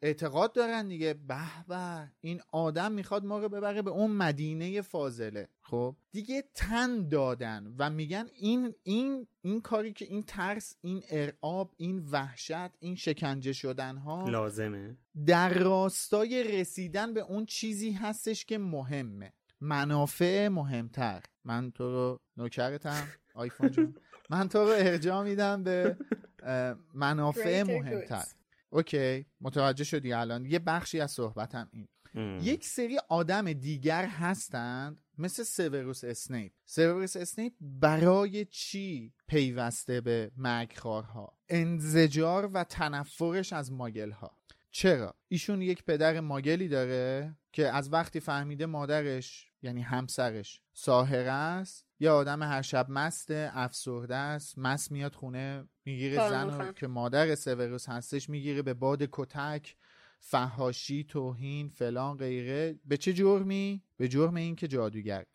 اعتقاد 0.01 0.53
دارن 0.53 0.88
دیگه 0.88 1.13
به 1.13 1.66
به 1.68 2.11
این 2.22 2.41
آدم 2.51 2.91
می‌خواد 2.91 3.26
ما 3.26 3.39
رو 3.39 3.49
ببره 3.49 3.82
به 3.82 3.91
اون 3.91 4.11
مدینه 4.11 4.82
فاضله. 4.82 5.49
خب؟ 5.61 5.95
دیگه 6.11 6.43
تن 6.53 7.07
دادن 7.07 7.76
و 7.78 7.89
میگن 7.89 8.28
این 8.34 8.74
این 8.84 9.28
این 9.41 9.61
کاری 9.61 9.93
که 9.93 10.05
این 10.05 10.24
ترس 10.24 10.76
این 10.82 11.03
ارعاب 11.09 11.74
این 11.78 11.99
وحشت 12.11 12.78
این 12.80 12.95
شکنجه 12.95 13.53
شدن 13.53 13.97
ها 13.97 14.30
لازمه. 14.30 14.97
در 15.26 15.53
راستای 15.53 16.43
رسیدن 16.43 17.13
به 17.13 17.22
اون 17.22 17.45
چیزی 17.45 17.91
هستش 17.91 18.45
که 18.45 18.57
مهمه. 18.57 19.34
منافع 19.61 20.47
مهمتر. 20.47 21.24
من 21.43 21.72
تو 21.72 21.84
رو 21.84 22.20
نوکرتم 22.38 23.07
آیفون 23.36 23.70
جون 23.70 23.95
من 24.30 24.49
تو 24.49 24.59
رو 24.59 24.69
ارجاع 24.69 25.23
میدم 25.23 25.63
به 25.63 25.97
منافع 26.93 27.63
مهمتر. 27.63 28.23
okay 28.69 29.26
متوجه 29.41 29.84
شدی 29.84 30.13
الان. 30.13 30.45
یه 30.45 30.59
بخشی 30.59 30.99
از 30.99 31.11
صحبتم 31.11 31.69
این. 31.71 31.88
یک 32.41 32.65
سری 32.65 32.99
آدم 33.09 33.53
دیگر 33.53 34.05
هستند 34.05 34.97
مثل 35.17 35.43
سیوروس 35.43 36.03
اسنیپ 36.03 36.51
سیوروس 36.65 37.15
اسنیپ 37.15 37.53
برای 37.61 38.45
چی 38.45 39.13
پیوسته 39.28 40.01
به 40.01 40.32
مرگخوارها؟ 40.38 41.38
انزجار 41.49 42.49
و 42.53 42.63
تنفرش 42.63 43.53
از 43.53 43.71
ماگل 43.71 44.11
ها 44.11 44.38
چرا؟ 44.71 45.15
ایشون 45.28 45.61
یک 45.61 45.84
پدر 45.84 46.19
ماگلی 46.19 46.67
داره 46.67 47.36
که 47.51 47.67
از 47.67 47.93
وقتی 47.93 48.19
فهمیده 48.19 48.65
مادرش 48.65 49.51
یعنی 49.62 49.82
همسرش 49.82 50.62
ساحره 50.73 51.32
است. 51.32 51.86
یه 51.99 52.10
آدم 52.10 52.43
هر 52.43 52.62
شب 52.62 52.86
مست 52.89 53.28
افسرده 53.32 54.16
است. 54.16 54.58
مست 54.58 54.91
میاد 54.91 55.16
خونه 55.16 55.68
می‌گیره 55.86 56.30
زن 56.30 56.49
رو 56.49 56.72
که 56.72 56.88
مادر 56.88 57.36
سوروس 57.36 57.89
هستش 57.89 58.30
می‌گیره 58.30 58.62
به 58.62 58.74
باد 58.74 59.10
کتک 59.12 59.76
فهاشی 60.20 61.03
توهین 61.03 61.68
فلان 61.68 62.18
غیره. 62.18 62.80
به 62.86 62.97
چه 62.97 63.14
جرمی؟ 63.14 63.84
به 63.97 64.08
جرم 64.08 64.36
این 64.36 64.56
که 64.56 64.68
جادوگر. 64.68 65.26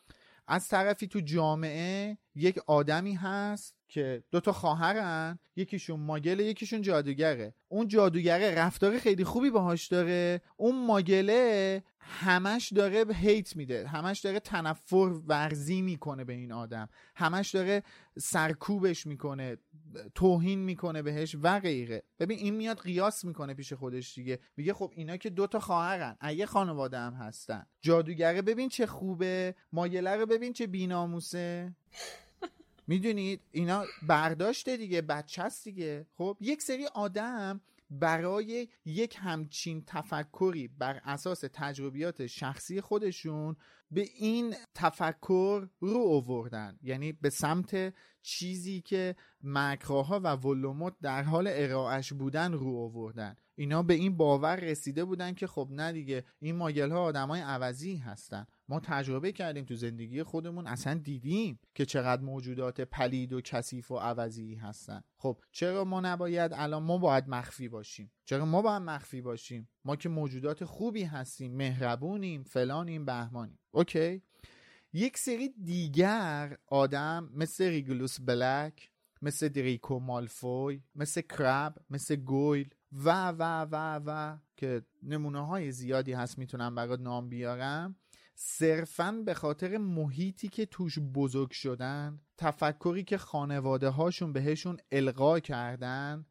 از 0.47 0.69
طرفی 0.69 1.07
تو 1.07 1.21
جامعه 1.21 2.19
یک 2.35 2.59
آدمی 2.67 3.15
هست 3.15 3.80
که 3.91 4.23
دو 4.31 4.41
تا 4.41 4.53
خواهرن 4.53 5.39
یکیشون 5.57 6.01
ماگله 6.01 6.45
یکیشون 6.45 6.83
جادوگره. 6.83 7.55
اون 7.69 7.89
جادوگره 7.89 8.55
رفتار 8.55 8.99
خیلی 8.99 9.25
خوبی 9.25 9.51
باهاش 9.51 9.87
داره. 9.87 10.41
اون 10.57 10.87
ماگله 10.87 11.83
همش 12.01 12.73
داره 12.73 13.05
هیت 13.15 13.57
میده 13.57 13.89
همش 13.89 14.21
داره 14.21 14.41
تنفر 14.41 15.21
ورزی 15.27 15.83
می‌کنه 15.83 16.25
به 16.25 16.33
این 16.33 16.53
آدم. 16.53 16.89
همش 17.17 17.51
داره 17.51 17.83
سرکوبش 18.19 19.07
می‌کنه 19.07 19.57
توهین 20.15 20.59
می‌کنه 20.59 21.03
بهش 21.03 21.37
و 21.43 21.61
غیره. 21.61 22.03
ببین 22.19 22.39
این 22.39 22.55
میاد 22.55 22.81
قیاس 22.81 23.25
می‌کنه 23.25 23.55
پیش 23.55 23.73
خودش 23.73 24.15
دیگه. 24.15 24.39
میگه 24.57 24.75
خب 24.75 24.93
اینا 24.95 25.17
که 25.17 25.31
دوتا 25.31 25.61
خواهرن 25.61 26.17
ایه 26.23 26.47
خانواده 26.47 26.99
هم 26.99 27.15
هستن. 27.15 27.67
جادوگره 27.81 28.43
ببین 28.43 28.69
چه 28.69 28.87
خوبه 28.87 29.55
ماگله 29.73 30.17
رو 30.17 30.27
ببین 30.27 30.53
چه 30.53 30.67
بیناموسه. 30.67 31.75
می‌دونید 32.91 33.41
اینا 33.51 33.85
برداشته 34.09 34.77
دیگه 34.77 35.03
بچه 35.03 35.43
هست 35.43 35.65
دیگه. 35.65 36.07
خب 36.15 36.37
یک 36.41 36.63
سری 36.63 36.87
آدم 36.87 37.61
برای 37.91 38.69
یک 38.85 39.17
همچین 39.19 39.85
تفکری 39.87 40.69
بر 40.69 41.01
اساس 41.05 41.45
تجربیات 41.53 42.27
شخصی 42.27 42.81
خودشون 42.81 43.57
به 43.91 44.07
این 44.17 44.55
تفکر 44.75 45.69
رو 45.81 46.01
آوردن. 46.09 46.79
یعنی 46.83 47.13
به 47.13 47.31
سمت 47.31 47.95
چیزی 48.23 48.81
که 48.81 49.17
مکراها 49.43 50.21
و 50.25 50.37
ولوموت 50.37 50.95
در 51.03 51.23
حال 51.23 51.49
ارائهش 51.51 52.13
بودن 52.13 52.53
رو 52.53 52.77
آوردن. 52.77 53.37
اینا 53.55 53.83
به 53.83 53.95
این 53.95 54.17
باور 54.17 54.57
رسیده 54.57 55.05
بودن 55.05 55.35
که 55.35 55.47
خب 55.47 55.69
نه 55.71 55.93
دیگه 55.93 56.25
این 56.39 56.57
ماگل 56.57 56.91
ها 56.91 57.03
آدمای 57.03 57.41
عوضی 57.41 57.97
هستن. 57.97 58.47
ما 58.71 58.81
تجربه 58.81 59.33
کردیم 59.33 59.65
تو 59.65 59.75
زندگی 59.75 60.23
خودمون 60.23 60.67
اصلا 60.67 60.95
دیدیم 60.95 61.59
که 61.75 61.85
چقدر 61.85 62.23
موجودات 62.23 62.81
پلید 62.81 63.33
و 63.33 63.41
کثیف 63.41 63.91
و 63.91 63.97
عوضی 63.97 64.55
هستن. 64.55 65.03
خب 65.17 65.41
چرا 65.53 65.85
ما 65.85 66.01
نباید 66.01 66.53
الان 66.55 66.83
ما 66.83 66.99
باید 66.99 67.29
مخفی 67.29 67.69
باشیم؟ 67.69 68.13
چرا 68.25 68.45
ما 68.45 68.63
باید 68.63 68.83
مخفی 68.83 69.21
باشیم؟ 69.21 69.69
ما 69.85 69.97
که 69.97 70.09
موجودات 70.09 70.65
خوبی 70.65 71.03
هستیم 71.03 71.57
مهربونیم 71.57 72.43
فلانیم 72.43 73.05
بهمانیم. 73.05 73.59
اوکی. 73.71 74.23
یک 74.93 75.19
سری 75.19 75.49
دیگر 75.49 76.57
آدم 76.67 77.31
مثل 77.35 77.65
ریگلوس 77.65 78.21
بلک 78.21 78.91
مثل 79.23 79.49
دریکو 79.49 79.99
مالفوی 79.99 80.83
مثل 80.95 81.21
کرب 81.21 81.75
مثل 81.91 82.17
گویل 82.17 82.75
و 82.93 83.29
و 83.29 83.67
و 83.71 84.01
و 84.07 84.37
که 84.57 84.83
نمونه 85.03 85.47
های 85.47 85.73
زیادی 85.73 86.13
هست 86.13 86.39
می‌تونم 86.39 86.75
برات 86.75 87.01
نام 87.01 87.29
بیارم. 87.29 87.97
صرفا 88.43 89.23
به 89.27 89.35
خاطر 89.35 89.79
محیطی 89.79 90.49
که 90.49 90.67
توش 90.67 90.99
بزرگ 90.99 91.51
شدن 91.51 92.21
تفکری 92.39 93.05
که 93.05 93.19
خانواده 93.19 93.89
هاشون 93.89 94.33
بهشون 94.33 94.79
القا 94.93 95.41
کردن 95.41 96.27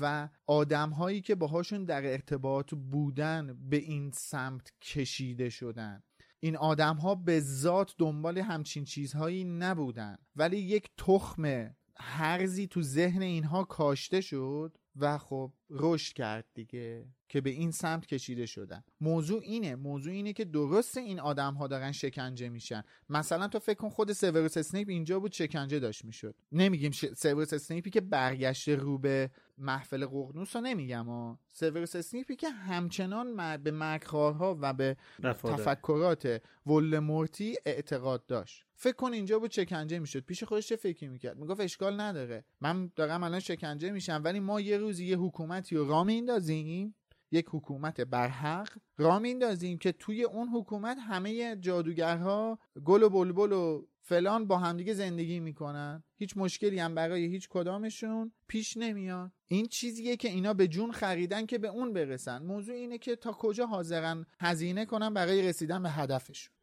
و 0.00 0.28
آدم 0.46 0.90
هایی 0.90 1.20
که 1.20 1.34
باهاشون 1.34 1.84
در 1.84 2.12
ارتباط 2.12 2.74
بودن 2.74 3.68
به 3.70 3.76
این 3.76 4.10
سمت 4.10 4.72
کشیده 4.82 5.48
شدن. 5.48 6.02
این 6.40 6.56
آدم 6.56 6.96
ها 6.96 7.14
به 7.14 7.40
ذات 7.40 7.94
دنبال 7.98 8.38
همچین 8.38 8.84
چیزهایی 8.84 9.44
نبودن. 9.44 10.16
ولی 10.36 10.58
یک 10.58 10.90
تخم 10.96 11.74
هرزی 11.96 12.66
تو 12.66 12.82
ذهن 12.82 13.22
اینها 13.22 13.64
کاشته 13.64 14.20
شد 14.20 14.78
و 14.96 15.18
خب 15.18 15.52
رشد 15.70 16.12
کرد 16.12 16.44
دیگه 16.54 17.06
که 17.28 17.40
به 17.40 17.50
این 17.50 17.70
سمت 17.70 18.06
کشیده 18.06 18.46
شدن. 18.46 18.84
موضوع 19.00 19.40
اینه 19.42 19.76
موضوع 19.76 20.12
اینه 20.12 20.32
که 20.32 20.44
درست 20.44 20.96
این 20.96 21.20
آدم 21.20 21.54
ها 21.54 21.66
دارن 21.66 21.92
شکنجه 21.92 22.48
میشن. 22.48 22.82
مثلا 23.08 23.48
تو 23.48 23.58
فکر 23.58 23.78
کن 23.78 23.88
خود 23.88 24.12
سیوروس 24.12 24.56
اسنیپ 24.56 24.88
اینجا 24.88 25.20
بود 25.20 25.32
شکنجه 25.32 25.78
داشت 25.78 26.04
می‌شد. 26.04 26.34
نمیگیم 26.52 26.90
ش... 26.90 27.06
سیوروس 27.06 27.52
اسنیپی 27.52 27.90
که 27.90 28.00
برگشته 28.00 28.76
رو 28.76 28.98
به 28.98 29.30
محفل 29.62 30.06
ققنوس 30.06 30.56
رو 30.56 30.62
نمیگم 30.62 31.06
ها 31.06 31.38
سیوروس 31.52 31.96
اسنیپی 31.96 32.36
که 32.36 32.50
همچنان 32.50 33.56
به 33.56 33.70
مرگخوارها 33.70 34.58
و 34.60 34.72
به 34.74 34.96
تفکرات 35.22 36.42
ولمورتی 36.66 37.56
اعتقاد 37.66 38.26
داشت. 38.26 38.64
فکر 38.74 38.96
کن 38.96 39.12
اینجا 39.12 39.38
بود 39.38 39.50
شکنجه 39.50 39.98
می‌شد. 39.98 40.20
پیش 40.20 40.44
خودش 40.44 40.68
چه 40.68 40.76
فکری 40.76 41.08
می‌کرد؟ 41.08 41.38
می‌گفت 41.38 41.60
اشکال 41.60 42.00
نداره. 42.00 42.44
من 42.60 42.90
دارم 42.96 43.22
الان 43.22 43.40
شکنجه 43.40 43.90
میشم 43.90 44.20
ولی 44.24 44.40
ما 44.40 44.60
یه 44.60 44.76
روزی 44.78 45.06
یه 45.06 45.16
حکومتی 45.16 45.76
رو 45.76 45.88
را 45.88 46.04
میندازیم 46.04 46.94
یک 47.32 47.46
حکومت 47.50 48.00
برحق 48.00 48.68
را 48.96 49.18
میندازیم 49.18 49.78
که 49.78 49.92
توی 49.92 50.24
اون 50.24 50.48
حکومت 50.48 50.98
همه 51.00 51.56
جادوگرها 51.56 52.58
گل 52.84 53.02
و 53.02 53.08
بلبل 53.08 53.52
و 53.52 53.86
فلان 54.00 54.46
با 54.46 54.58
همدیگه 54.58 54.94
زندگی 54.94 55.40
می‌کنن. 55.40 56.02
هیچ 56.16 56.36
مشکلی 56.36 56.78
هم 56.78 56.94
برای 56.94 57.26
هیچ 57.26 57.48
کدامشون 57.48 58.32
پیش 58.48 58.76
نمیاد. 58.76 59.32
این 59.48 59.66
چیزیه 59.66 60.16
که 60.16 60.28
اینا 60.28 60.54
به 60.54 60.68
جون 60.68 60.92
خریدن 60.92 61.46
که 61.46 61.58
به 61.58 61.68
اون 61.68 61.92
برسن. 61.92 62.42
موضوع 62.42 62.74
اینه 62.74 62.98
که 62.98 63.16
تا 63.16 63.32
کجا 63.32 63.66
حاضرن 63.66 64.26
هزینه 64.40 64.86
کنن 64.86 65.14
برای 65.14 65.42
رسیدن 65.48 65.82
به 65.82 65.90
هدفشون. 65.90 66.54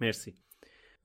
مرسی. 0.00 0.34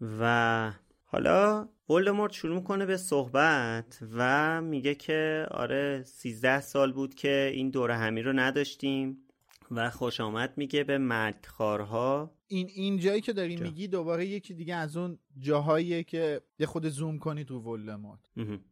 و 0.01 0.73
حالا 1.03 1.69
ولدمورت 1.89 2.31
شروع 2.31 2.55
می‌کنه 2.55 2.85
به 2.85 2.97
صحبت 2.97 3.99
و 4.13 4.61
میگه 4.61 4.95
که 4.95 5.47
آره 5.51 6.03
13 6.03 6.61
سال 6.61 6.91
بود 6.91 7.15
که 7.15 7.51
این 7.53 7.69
دور 7.69 7.91
همی 7.91 8.21
رو 8.21 8.33
نداشتیم 8.33 9.17
و 9.71 9.89
خوش 9.89 10.19
آمد 10.19 10.53
میگه 10.57 10.83
به 10.83 10.97
مردخارها 10.97 12.35
این 12.47 12.69
این 12.75 12.97
جایی 12.99 13.21
که 13.21 13.33
داری 13.33 13.55
جا. 13.55 13.63
میگی 13.63 13.87
دوباره 13.87 14.25
یکی 14.25 14.53
دیگه 14.53 14.75
از 14.75 14.97
اون 14.97 15.19
جاهاییه 15.39 16.03
که 16.03 16.41
یه 16.59 16.65
خود 16.65 16.87
زوم 16.87 17.19
کنی 17.19 17.43
تو 17.43 17.59
ولدمورت. 17.59 18.19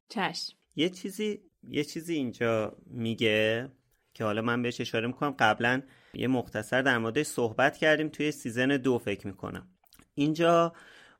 چشم. 0.10 0.54
یه 0.76 0.90
چیزی 0.90 1.40
یه 1.64 1.84
چیزی 1.84 2.14
اینجا 2.14 2.78
میگه 2.88 3.70
که 4.14 4.24
حالا 4.24 4.42
من 4.42 4.62
بهش 4.62 4.82
اشاره 4.82 5.08
می‌کنم. 5.08 5.32
قبلا 5.32 5.82
یه 6.14 6.28
مختصر 6.28 6.82
در 6.82 6.98
موردش 6.98 7.26
صحبت 7.26 7.78
کردیم. 7.78 8.10
توی 8.10 8.32
سیزن 8.32 8.78
دو 8.78 8.98
فکر 8.98 9.28
می‌کنم. 9.28 9.68
اینجا 10.16 10.74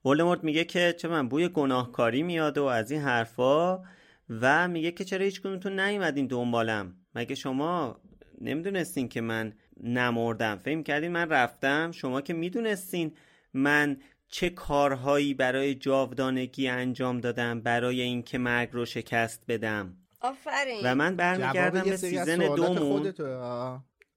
ولدمورت 0.06 0.44
میگه 0.44 0.64
که 0.64 0.96
چه 0.98 1.08
من 1.08 1.30
بوی 1.30 1.48
گناهکاری 1.48 2.24
میاد 2.24 2.58
و 2.58 2.64
از 2.64 2.92
این 2.92 3.02
حرفا 3.02 3.84
و 4.30 4.68
میگه 4.68 4.92
که 4.92 5.04
چرا 5.04 5.26
هیچ 5.26 5.42
کدومتون 5.42 5.80
نیومدین 5.80 6.28
دنبالم. 6.28 6.96
مگه 7.16 7.36
شما 7.36 8.00
نمی‌دونستین 8.42 9.10
که 9.10 9.22
من 9.22 9.54
نمردم؟ 9.84 10.58
فهم 10.58 10.84
کردین 10.84 11.12
من 11.12 11.30
رفتم. 11.30 11.92
شما 11.92 12.22
که 12.22 12.34
می‌دونستین 12.34 13.12
من 13.54 13.98
چه 14.28 14.50
کارهایی 14.50 15.34
برای 15.34 15.76
جاودانگی 15.76 16.68
انجام 16.68 17.20
دادم 17.20 17.62
برای 17.62 18.02
اینکه 18.02 18.38
مرگ 18.38 18.70
رو 18.72 18.86
شکست 18.86 19.44
بدم. 19.48 19.98
آفرین. 20.22 20.82
و 20.84 20.96
من 20.96 21.16
برمیگردم 21.16 21.84
به 21.84 21.98
season 21.98 22.38
دومون. 22.38 23.14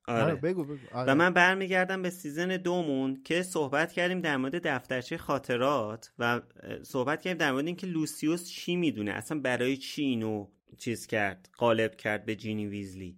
آره. 0.09 0.23
آره. 0.23 0.35
بگو 0.35 0.65
بگو. 0.65 0.77
آره. 0.93 1.13
و 1.13 1.15
من 1.15 1.33
برمیگردم 1.33 2.03
به 2.03 2.11
season 2.11 2.57
دومون 2.57 3.23
که 3.25 3.43
صحبت 3.43 3.93
کردیم 3.93 4.21
در 4.21 4.37
مورد 4.37 4.67
دفترچه 4.67 5.17
خاطرات 5.17 6.13
و 6.19 6.41
صحبت 6.83 7.23
کردیم 7.23 7.39
در 7.39 7.53
مورد 7.53 7.67
اینکه 7.67 7.87
لوسیوس 7.87 8.49
چی 8.49 8.77
می‌دونه 8.77 9.13
اصلا 9.13 9.41
برای 9.41 9.77
چی 9.77 10.03
اینو 10.03 10.47
چیز 10.79 11.07
کرد 11.07 11.49
قالب 11.57 11.97
کرد 11.97 12.25
به 12.25 12.37
جینی 12.37 12.67
ویزلی 12.67 13.17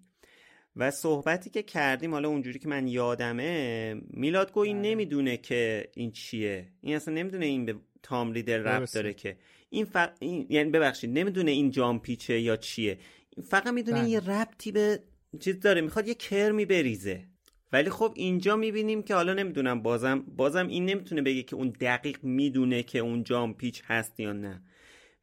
و 0.77 0.91
صحبتی 0.91 1.51
که 1.51 1.63
کردیم 1.63 2.13
حالا 2.13 2.29
اونجوری 2.29 2.59
که 2.59 2.69
من 2.69 2.89
یادمه 2.89 3.95
میلاد 4.11 4.53
گو 4.53 4.61
این 4.61 4.83
بله. 4.83 4.91
نمی‌دونه 4.91 5.37
که 5.37 5.91
این 5.95 6.13
چیه 6.13 6.69
این 6.81 6.97
اصلا 6.97 7.15
نمی‌دونه 7.15 7.47
این 7.47 7.65
به 7.65 7.75
تام 8.03 8.33
ریدل 8.33 8.59
ربط 8.59 8.95
داره 8.95 9.15
که 9.15 9.37
این, 9.71 9.85
فق... 9.85 10.13
این 10.21 10.47
یعنی 10.51 10.71
ببخشید 10.71 11.19
نمی‌دونه 11.19 11.51
این 11.51 11.71
جان 11.71 12.01
پیچه 12.01 12.41
یا 12.41 12.57
چیه 12.57 12.99
فقط 13.45 13.67
می‌دونه 13.67 14.01
بله. 14.01 14.11
یه 14.11 14.21
ربطی 14.21 14.73
به 14.73 15.01
چیز 15.41 15.61
داره 15.61 15.81
می‌خواد 15.81 16.09
یه 16.09 16.15
کرمی 16.15 16.65
بریزه. 16.65 17.25
ولی 17.73 17.91
خب 17.91 18.13
اینجا 18.17 18.57
می‌بینیم 18.57 19.03
که 19.03 19.15
حالا 19.15 19.35
نمی‌دونم 19.35 19.83
بازم 19.83 20.21
بازم 20.37 20.69
این 20.69 20.87
نمی‌تونه 20.87 21.23
بگه 21.23 21.43
که 21.43 21.57
اون 21.57 21.69
دقیق 21.81 22.25
می‌دونه 22.25 22.83
که 22.83 22.99
اون 22.99 23.25
جان 23.25 23.55
پیچ 23.55 23.83
هست 23.87 24.21
یا 24.21 24.33
نه. 24.33 24.63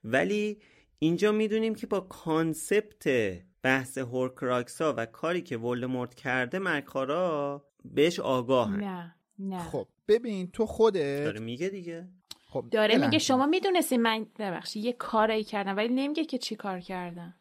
ولی 0.03 0.57
اینجا 0.99 1.31
می‌دونیم 1.31 1.75
که 1.75 1.87
با 1.87 1.99
concept 1.99 3.07
بحث 3.63 3.97
Horcrux 3.97 4.81
ا 4.81 4.93
و 4.97 5.05
کاری 5.05 5.41
که 5.41 5.57
ولدمورت 5.57 6.13
کرده 6.13 6.59
مرگخوارا 6.59 7.65
بهش 7.85 8.19
آگاه 8.19 8.77
نه 8.77 9.15
نه. 9.39 9.63
خب 9.63 9.87
ببین 10.07 10.51
تو 10.51 10.65
خودت 10.65 11.23
داره 11.23 11.39
میگه 11.39 11.69
دیگه. 11.69 12.07
خب 12.49 12.65
داره 12.71 12.97
میگه 12.97 13.19
شما 13.19 13.45
می‌دونستی 13.45 13.97
من 13.97 14.25
ببخشید 14.39 14.85
یه 14.85 14.93
کاری 14.93 15.43
کردم 15.43 15.77
ولی 15.77 15.93
نمیگه 15.93 16.25
که 16.25 16.37
چی 16.37 16.55
کار 16.55 16.79
کردم. 16.79 17.33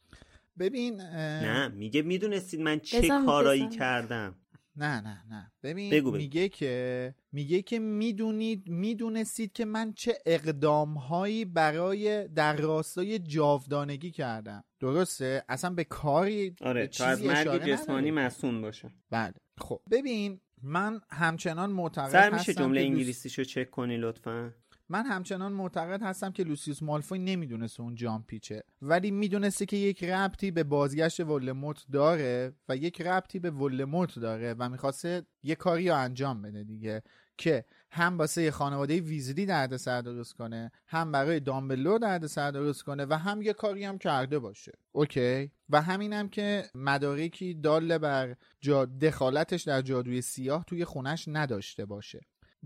ببین 0.59 1.01
نه 1.01 1.69
میگه 1.69 2.03
می‌دونستید 2.03 2.61
من 2.61 2.81
چه 2.81 3.09
کارایی 3.09 3.69
کردم. 3.69 4.37
نه 4.77 5.01
نه 5.01 5.23
نه. 5.31 5.53
ببین 5.63 5.91
بگو 5.91 6.11
میگه 6.11 6.49
که 6.49 7.15
میگه 7.33 7.63
که 7.63 7.79
می‌دونید 7.79 8.69
می‌دونستید 8.69 9.53
که 9.53 9.65
من 9.65 9.93
چه 9.93 10.19
اقدامهایی 10.27 11.45
برای 11.45 12.29
در 12.29 12.57
راستای 12.57 13.19
جاودانگی 13.19 14.11
کردم. 14.11 14.65
درسته؟ 14.81 15.45
اصلا 15.49 15.71
به 15.71 15.85
کاری 15.85 16.57
آره 16.61 16.87
تا 16.87 17.07
از 17.07 17.25
مرگ 17.25 17.65
جسمانی 17.65 18.11
مسون 18.11 18.61
باشه 18.61 18.91
بله. 19.11 19.35
خب 19.59 19.81
ببین 19.91 20.41
من 20.63 21.01
همچنان 21.11 21.71
معتقد 21.71 22.13
سر 22.13 22.31
میشه 22.31 22.55
جمله 22.55 22.81
انگلیسیشو 22.81 23.45
چک 23.45 23.71
کنی 23.71 23.97
لطفا؟ 23.97 24.55
من 24.95 25.07
همچنان 25.07 25.53
معتقد 25.53 26.03
هستم 26.03 26.33
که 26.33 26.45
لوسیوس 26.45 26.83
مالفوی 26.83 27.19
نمی‌دونسته 27.19 27.83
اون 27.83 27.95
جام 27.95 28.25
پیچه. 28.29 28.63
ولی 28.83 29.11
می‌دونسته 29.11 29.67
که 29.67 29.77
یک 29.77 30.05
ربطی 30.05 30.51
به 30.51 30.65
بازگشت 30.65 31.21
ولموت 31.21 31.85
داره 31.93 32.53
و 32.69 32.77
یک 32.77 33.01
ربطی 33.01 33.39
به 33.39 33.51
ولموت 33.51 34.19
داره 34.19 34.55
و 34.59 34.69
می‌خواسته 34.69 35.23
یه 35.43 35.55
کاری 35.55 35.89
رو 35.89 35.97
انجام 35.97 36.43
بده 36.43 36.65
دیگه 36.65 37.03
که 37.39 37.65
هم 37.91 38.19
واسه 38.19 38.51
خانواده 38.51 39.01
ویزلی 39.01 39.47
درد 39.47 39.77
سر 39.77 40.01
درست 40.01 40.35
کنه 40.35 40.71
هم 40.87 41.13
برای 41.13 41.41
دامبلو 41.41 41.99
درد 41.99 42.27
سر 42.27 42.51
درست 42.51 42.83
کنه 42.83 43.07
و 43.11 43.19
هم 43.19 43.43
یه 43.43 43.53
کاری 43.53 43.85
هم 43.85 43.99
کرده 43.99 44.39
باشه. 44.39 44.73
اوکی؟ 44.93 45.51
و 45.69 45.83
همینم 45.83 46.29
که 46.29 46.65
مدارکی 46.75 47.55
داله 47.55 47.99
بر 47.99 48.37
جا 48.61 48.85
دخالتش 48.85 49.63
در 49.63 49.83
جادوی 49.83 50.23
سیاه 50.23 50.65
توی 50.65 50.85
خونش 50.85 51.29
نداشته 51.29 51.85
باشه. 51.85 52.21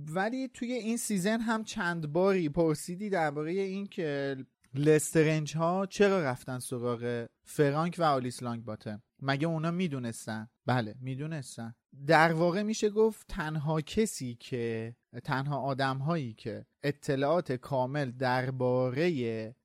ولی 0.07 0.49
توی 0.49 0.73
این 0.73 0.97
season 0.97 1.41
هم 1.41 1.65
چند 1.65 2.13
باری 2.13 2.49
پرسیدی 2.49 3.11
درباره 3.11 3.53
این 3.53 3.87
که 3.87 4.37
لسترنج 4.75 5.57
ها 5.57 5.87
چرا 5.87 6.23
رفتن 6.23 6.59
سراغ 6.59 7.27
فرانک 7.45 7.97
و 7.99 8.03
آلیس 8.03 8.43
لانگ 8.43 8.65
باتم 8.65 9.03
مگه 9.23 9.47
اونا 9.47 9.71
می‌دونستن؟ 9.71 10.49
بله 10.67 10.95
می‌دونستن. 11.01 11.75
در 12.07 12.33
واقع 12.33 12.63
میشه 12.63 12.91
گفت 12.91 13.27
تنها 13.29 13.81
کسی 13.81 14.35
که 14.35 14.97
تنها 15.25 15.57
آدم 15.57 15.99
هایی 15.99 16.35
که 16.35 16.67
اطلاعات 16.83 17.53
کامل 17.53 18.11
درباره 18.11 19.07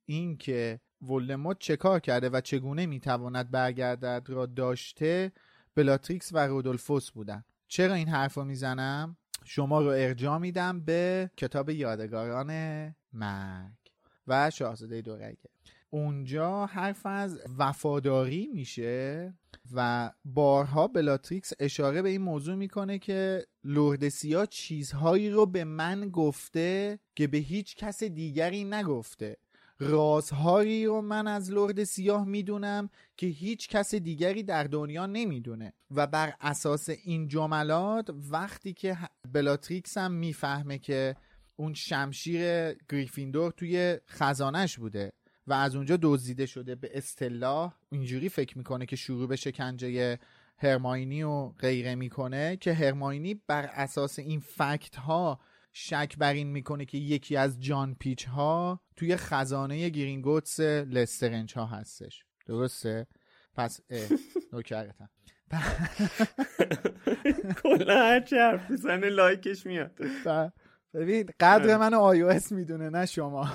این 0.04 0.36
که 0.36 0.80
ولدمورت 1.02 1.58
چه 1.58 1.76
کار 1.76 2.00
کرده 2.00 2.28
و 2.28 2.40
چگونه 2.40 2.86
می‌تواند 2.86 3.50
برگردد 3.50 4.26
را 4.28 4.46
داشته 4.46 5.32
بلاتریکس 5.74 6.30
و 6.32 6.38
رودولفوس 6.38 7.10
بودن. 7.10 7.44
چرا 7.68 7.94
این 7.94 8.08
حرف 8.08 8.34
رو 8.34 8.44
می‌زنم؟ 8.44 9.16
شما 9.44 9.80
رو 9.80 9.88
ارجاع 9.88 10.38
میدم 10.38 10.80
به 10.80 11.30
کتاب 11.36 11.70
یادگاران 11.70 12.50
مرگ 13.12 13.72
و 14.26 14.50
شاهزاده 14.50 15.00
دورگه. 15.00 15.36
اونجا 15.90 16.66
حرف 16.66 17.06
از 17.06 17.40
وفاداری 17.58 18.48
میشه 18.52 19.34
و 19.72 20.10
بارها 20.24 20.88
بلاتریکس 20.88 21.52
اشاره 21.58 22.02
به 22.02 22.08
این 22.08 22.22
موضوع 22.22 22.54
می‌کنه 22.54 22.98
که 22.98 23.46
لرد 23.64 24.05
سیاه 24.05 24.46
چیزهایی 24.46 25.30
رو 25.30 25.46
به 25.46 25.64
من 25.64 26.08
گفته 26.08 26.98
که 27.14 27.26
به 27.26 27.38
هیچ 27.38 27.76
کس 27.76 28.02
دیگری 28.02 28.64
نگفته. 28.64 29.36
رازهایی 29.78 30.86
رو 30.86 31.00
من 31.00 31.26
از 31.26 31.50
لرد 31.50 31.84
سیاه 31.84 32.24
می‌دونم 32.24 32.90
که 33.16 33.26
هیچ 33.26 33.68
کس 33.68 33.94
دیگری 33.94 34.42
در 34.42 34.64
دنیا 34.64 35.06
نمی‌دونه. 35.06 35.72
و 35.90 36.06
بر 36.06 36.34
اساس 36.40 36.88
این 36.88 37.28
جملات 37.28 38.10
وقتی 38.30 38.72
که 38.72 38.98
بلاتریکس 39.32 39.98
هم 39.98 40.12
می‌فهمه 40.12 40.78
که 40.78 41.16
اون 41.56 41.74
شمشیر 41.74 42.72
گریفیندور 42.88 43.50
توی 43.50 43.98
خزانش 44.08 44.78
بوده 44.78 45.12
و 45.46 45.52
از 45.52 45.76
اونجا 45.76 45.98
دزدیده 46.02 46.46
شده 46.46 46.74
به 46.74 46.90
اصطلاح 46.98 47.74
اینجوری 47.90 48.28
فکر 48.28 48.58
می‌کنه 48.58 48.86
که 48.86 48.96
شروع 48.96 49.28
به 49.28 49.36
شکنجه 49.36 50.18
هرماینی 50.58 51.22
و 51.22 51.48
غیره 51.48 51.94
می‌کنه 51.94 52.56
که 52.56 52.74
هرماینی 52.74 53.34
بر 53.46 53.70
اساس 53.72 54.18
این 54.18 54.40
fact 54.40 54.96
ها 54.96 55.40
شک 55.76 56.14
بر 56.18 56.32
این 56.32 56.46
می‌کنه 56.46 56.84
که 56.84 56.98
یکی 56.98 57.36
از 57.36 57.60
جان 57.60 57.96
پیچ 58.00 58.28
ها 58.28 58.80
توی 58.96 59.16
خزانه 59.16 59.88
گرینگوتس 59.88 60.60
لسترنج 60.60 61.54
ها 61.54 61.66
هستش. 61.66 62.24
درسته؟ 62.46 63.06
پس 63.54 63.80
نوکرتم. 64.52 65.10
کلا 67.62 68.04
هرچی 68.04 68.36
حرف 68.36 68.70
بزنه 68.70 69.08
like 69.08 69.47
ش 69.47 69.66
میاد. 69.66 70.00
ببین 70.94 71.30
قدر 71.40 71.76
منو 71.76 71.98
آی 71.98 72.22
اس 72.22 72.52
می‌دونه 72.52 72.90
نه 72.90 73.06
شما. 73.06 73.48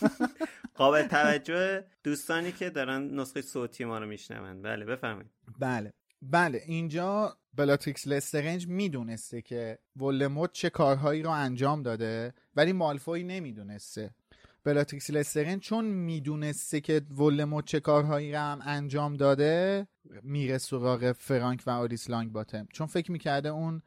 قابل 0.74 1.02
توجه 1.02 1.84
دوستانی 2.04 2.52
که 2.52 2.70
دارن 2.70 3.20
نسخه 3.20 3.42
صوتی 3.42 3.84
ما 3.84 3.98
رو 3.98 4.06
میشنوند 4.06 4.62
بله 4.62 4.84
بفرمایید. 4.84 5.30
بله. 5.58 5.92
بله 6.22 6.62
اینجا 6.66 7.36
بلاتریکس 7.54 8.06
لسترنج 8.06 8.68
می‌دونسته 8.68 9.42
که 9.42 9.78
ولدمورت 9.96 10.52
چه 10.52 10.70
کارهایی 10.70 11.22
رو 11.22 11.30
انجام 11.30 11.82
داده 11.82 12.34
ولی 12.56 12.72
مالفوی 12.72 13.22
نمی‌دونسته. 13.22 14.10
بلاتریکس 14.64 15.10
لسترنج 15.10 15.60
چون 15.60 15.84
می‌دونسته 15.84 16.80
که 16.80 17.02
ولدمورت 17.18 17.64
چه 17.64 17.80
کارهایی 17.80 18.32
رو 18.32 18.38
هم 18.38 18.60
انجام 18.64 19.14
داده 19.14 19.86
میره 20.22 20.58
سراغ 20.58 21.12
فرانک 21.12 21.62
و 21.66 21.70
آلیس 21.70 22.10
لانگ 22.10 22.32
باتم 22.32 22.66
چون 22.72 22.86
فکر 22.86 23.12
می‌کرده 23.12 23.48
اون 23.48 23.82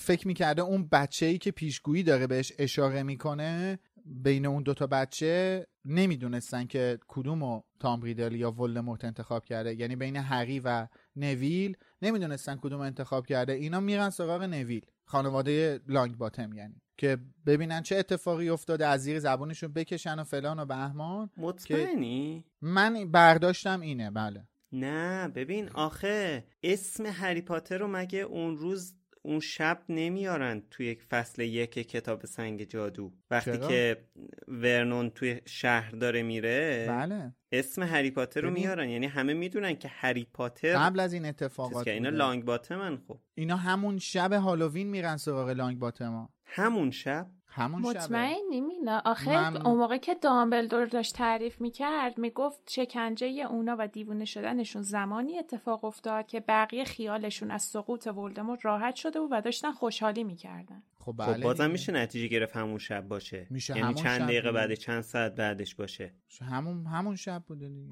فکر 0.00 0.26
می‌کرده 0.26 0.62
اون 0.62 0.88
بچه 0.92 1.26
ای 1.26 1.38
که 1.38 1.50
پیشگویی 1.50 2.02
داره 2.02 2.26
بهش 2.26 2.52
اشاره 2.58 3.02
می‌کنه 3.02 3.78
بین 4.04 4.46
اون 4.46 4.62
دوتا 4.62 4.86
بچه 4.86 5.66
نمی‌دونستن 5.84 6.66
که 6.66 6.98
کدوم 7.08 7.42
و 7.42 7.62
تام 7.80 8.02
ریدل 8.02 8.34
یا 8.34 8.50
ولدمورت 8.50 9.04
انتخاب 9.04 9.44
کرده. 9.44 9.74
یعنی 9.74 9.96
بین 9.96 10.16
هری 10.16 10.60
و 10.60 10.86
نویل 11.18 11.76
نمی‌دونستن 12.02 12.56
کدوم 12.56 12.80
انتخاب 12.80 13.26
کرده 13.26 13.52
اینا 13.52 13.80
میرن 13.80 14.10
سراغ 14.10 14.42
نویل 14.42 14.86
خانواده 15.04 15.80
لانگ 15.86 16.16
باتم 16.16 16.52
یعنی 16.52 16.82
که 16.96 17.18
ببینن 17.46 17.82
چه 17.82 17.96
اتفاقی 17.96 18.48
افتاده 18.48 18.86
از 18.86 19.02
زیر 19.02 19.18
زبانشون 19.18 19.72
بکشن 19.72 20.18
و 20.18 20.24
فلان 20.24 20.58
و 20.58 20.66
بهمان 20.66 21.30
مطمئنی؟ 21.36 22.44
من 22.60 23.10
برداشتم 23.10 23.80
اینه 23.80 24.10
بله 24.10 24.48
نه 24.72 25.28
ببین 25.28 25.68
آخه 25.68 26.44
اسم 26.62 27.06
هری 27.06 27.42
پاتر 27.42 27.78
رو 27.78 27.88
مگه 27.88 28.18
اون 28.18 28.56
روز 28.56 28.94
اون 29.28 29.40
شب 29.40 29.82
نمیارن 29.88 30.62
توی 30.70 30.94
فصل 30.94 31.42
یک 31.42 31.70
کتاب 31.70 32.26
سنگ 32.26 32.64
جادو. 32.64 33.12
وقتی 33.30 33.58
که 33.58 34.04
ورنون 34.48 35.10
توی 35.10 35.40
شهر 35.46 35.90
داره 35.90 36.22
میره 36.22 36.86
بله. 36.88 37.34
اسم 37.52 37.82
هری 37.82 38.10
پاتر 38.10 38.40
رو 38.40 38.50
میارن. 38.50 38.88
یعنی 38.88 39.06
همه 39.06 39.34
می‌دونن 39.34 39.76
که 39.76 39.88
هری 39.88 40.26
پاتر 40.32 40.74
قبل 40.76 41.00
از 41.00 41.12
این 41.12 41.24
اتفاقات 41.24 41.84
که 41.84 41.92
اینا 41.92 42.08
لانگ 42.08 42.44
باتمن 42.44 42.96
خب. 43.08 43.18
اینا 43.34 43.56
همون 43.56 43.98
شب 43.98 44.32
هالووین 44.32 44.88
میرن 44.88 45.16
سراغ 45.16 45.50
لانگ 45.50 45.78
باتما. 45.78 46.30
همون 46.44 46.90
شب 46.90 47.30
همون 47.58 47.82
شب 47.82 47.88
مطمئنی 47.88 48.60
مینا؟ 48.60 49.02
آخه 49.04 49.50
من- 49.50 49.66
اون 49.66 49.78
موقع 49.78 49.96
که 49.96 50.14
دامبلدور 50.14 50.86
داشت 50.86 51.14
تعریف 51.14 51.60
می‌کرد 51.60 52.18
می‌گفت 52.18 52.70
شکنجه 52.70 53.26
اونا 53.26 53.76
و 53.78 53.88
دیوونه 53.88 54.24
شدنشون 54.24 54.82
زمانی 54.82 55.38
اتفاق 55.38 55.84
افتاد 55.84 56.26
که 56.26 56.40
بقیه 56.40 56.84
خیالشون 56.84 57.50
از 57.50 57.62
سقوط 57.62 58.06
ولدمورت 58.06 58.64
راحت 58.64 58.94
شده 58.94 59.20
بود 59.20 59.28
و 59.32 59.40
داشتن 59.40 59.72
خوشحالی 59.72 60.24
می‌کردن. 60.24 60.82
خب 60.98 61.04
خب 61.12 61.14
بله 61.18 61.44
بازم 61.44 61.62
دیگه. 61.64 61.72
میشه 61.72 61.92
نتیجه 61.92 62.26
گرفت 62.26 62.56
همون 62.56 62.78
شب 62.78 63.08
باشه. 63.08 63.46
میشه 63.50 63.72
یعنی 63.76 63.82
همون 63.82 63.94
چند 63.94 64.18
شب 64.20 64.24
دقیقه. 64.26 64.52
بعد 64.52 64.74
چند 64.74 65.00
ساعت 65.00 65.34
بعدش 65.34 65.74
باشه. 65.74 66.12
همون 66.40 66.86
همون 66.86 67.16
شب 67.16 67.42
بوده 67.46 67.68
دیگه. 67.68 67.90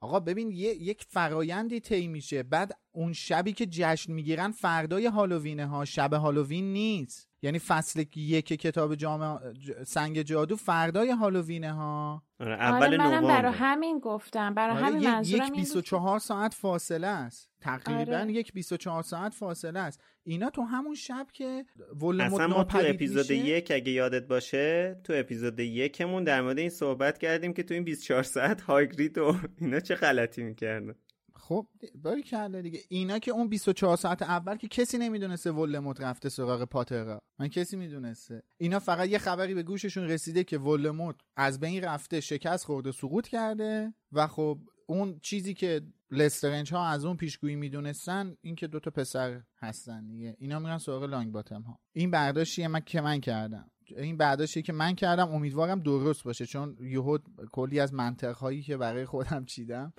آقا 0.00 0.20
ببین 0.20 0.50
یه، 0.50 0.74
یک 0.74 1.02
فرایندی 1.08 1.80
طی 1.80 2.06
میشه. 2.06 2.42
بعد 2.42 2.76
اون 2.98 3.12
شبی 3.12 3.52
که 3.52 3.66
جشن 3.66 4.12
می‌گیرن 4.12 4.50
فردای 4.50 5.06
هالووینه 5.06 5.66
ها 5.66 5.84
شب 5.84 6.12
هالووین 6.12 6.72
نیست. 6.72 7.28
یعنی 7.42 7.58
فصل 7.58 8.04
یک 8.16 8.46
کتاب 8.46 8.94
جام 8.94 9.40
سنگ 9.86 10.22
جادو 10.22 10.56
فردای 10.56 11.10
هالووینه 11.10 11.72
ها 11.72 12.22
آره 12.40 12.54
آره 12.54 12.62
اول 12.64 12.96
منم 12.96 13.08
نوامبر. 13.08 13.28
برای 13.42 13.52
همین 13.54 13.98
گفتم. 13.98 14.54
برای 14.54 14.76
آره، 14.76 14.84
همین 14.86 15.00
یک, 15.02 15.06
منظورم 15.08 15.36
یک 15.36 15.42
این 15.42 15.48
بود 15.50 15.56
که- 15.56 15.60
24 15.62 16.18
ساعت 16.18 16.54
فاصله 16.54 17.06
است. 17.06 17.50
تقریبا 17.60 18.16
آره. 18.18 18.32
یک 18.32 18.52
24 18.52 19.02
ساعت 19.02 19.34
فاصله 19.34 19.78
است. 19.80 20.00
اینا 20.24 20.50
تو 20.50 20.62
همون 20.62 20.94
شب 20.94 21.26
که 21.32 21.64
ولدمورت 22.02 22.32
اصلا 22.32 22.46
ما 22.46 22.64
تو 22.64 22.78
اپیزود 22.84 23.18
میشه 23.18 23.36
یک 23.36 23.70
اگه 23.74 23.92
یادت 23.92 24.26
باشه 24.26 25.00
تو 25.04 25.12
اپیزود 25.16 25.60
یکمون 25.60 26.24
در 26.24 26.42
مورد 26.42 26.58
این 26.58 26.70
صحبت 26.70 27.18
کردیم 27.18 27.52
که 27.52 27.62
تو 27.62 27.74
این 27.74 27.84
24 27.84 28.22
ساعت 28.22 28.60
هاگرید 28.60 29.18
و 29.18 29.36
اینا 29.60 29.80
چه 29.80 29.94
غلطی 29.94 30.42
می‌کردن. 30.42 30.94
خب 31.38 31.66
باری 31.94 32.22
کرده 32.22 32.62
دیگه. 32.62 32.80
اینا 32.88 33.18
که 33.18 33.30
اون 33.30 33.48
24 33.48 33.96
ساعت 33.96 34.22
اول 34.22 34.56
که 34.56 34.68
کسی 34.68 34.98
نمی‌دونسته 34.98 35.50
ولدمورت 35.50 36.00
رفته 36.00 36.28
سراغ 36.28 36.64
پاترا. 36.64 37.22
من 37.38 37.48
کسی 37.48 37.76
می‌دونسته. 37.76 38.42
اینا 38.56 38.78
فقط 38.78 39.08
یه 39.08 39.18
خبری 39.18 39.54
به 39.54 39.62
گوششون 39.62 40.04
رسیده 40.04 40.44
که 40.44 40.58
ولدمورت 40.58 41.16
از 41.36 41.60
بین 41.60 41.84
رفته 41.84 42.20
شکست 42.20 42.64
خورده 42.64 42.92
سقوط 42.92 43.28
کرده 43.28 43.94
و 44.12 44.26
خب 44.26 44.58
اون 44.86 45.18
چیزی 45.22 45.54
که 45.54 45.80
لسترنج 46.10 46.72
ها 46.72 46.86
از 46.86 47.04
اون 47.04 47.16
پیشگویی 47.16 47.56
می‌دونستن 47.56 48.36
این 48.40 48.54
که 48.54 48.66
دوتا 48.66 48.90
پسر 48.90 49.42
هستن 49.58 50.06
دیگه. 50.06 50.36
اینا 50.38 50.58
میرن 50.58 50.78
سراغ 50.78 51.04
لانگ 51.04 51.32
باتم 51.32 51.62
ها 51.62 51.78
این 51.92 52.10
برداشتیه 52.10 52.68
من 52.68 52.80
که 52.80 53.00
من 53.00 53.20
کردم؟ 53.20 53.70
این 53.96 54.16
برداشتی 54.16 54.62
که 54.62 54.72
من 54.72 54.94
کردم؟ 54.94 55.28
امیدوارم 55.28 55.80
درست 55.80 56.24
باشه 56.24 56.46
چون 56.46 56.76
یهود 56.80 57.24
کلی 57.52 57.80
از 57.80 57.94
منطق 57.94 58.36
هایی 58.36 58.62
که 58.62 58.76
برای 58.76 59.04
خودم 59.04 59.44
چیدم 59.44 59.92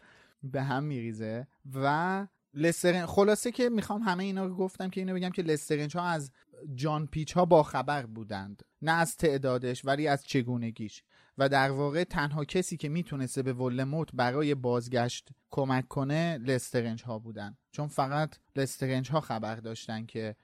به 0.44 0.62
هم 0.62 0.84
میریزه 0.84 1.48
و 1.74 2.28
لسترن 2.54 3.06
خلاصه 3.06 3.52
که 3.52 3.70
می‌خوام 3.70 4.02
همه 4.02 4.24
اینا 4.24 4.46
رو 4.46 4.56
گفتم 4.56 4.90
که 4.90 5.02
اینو 5.02 5.14
بگم 5.14 5.30
که 5.30 5.42
لسترنج 5.42 5.98
ها 5.98 6.04
از 6.04 6.32
جان 6.76 7.08
پیچ 7.08 7.34
ها 7.34 7.46
با 7.46 7.64
خبر 7.64 8.06
بودند. 8.06 8.64
نه 8.82 8.92
از 8.92 9.18
تعدادش 9.18 9.86
ولی 9.86 10.08
از 10.08 10.24
چگونگیش. 10.24 11.04
و 11.38 11.50
در 11.50 11.72
واقع 11.72 12.04
تنها 12.04 12.46
کسی 12.46 12.78
که 12.78 12.90
می‌تونسته 12.90 13.44
به 13.44 13.54
ولدمورت 13.54 14.10
برای 14.14 14.56
بازگشت 14.56 15.30
کمک 15.50 15.88
کنه 15.88 16.38
لسترنج 16.38 17.04
ها 17.04 17.20
بودن. 17.20 17.58
چون 17.72 17.88
فقط 17.88 18.36
لسترنج 18.56 19.12
ها 19.12 19.22
خبر 19.22 19.56
داشتن 19.56 20.06
که 20.06 20.36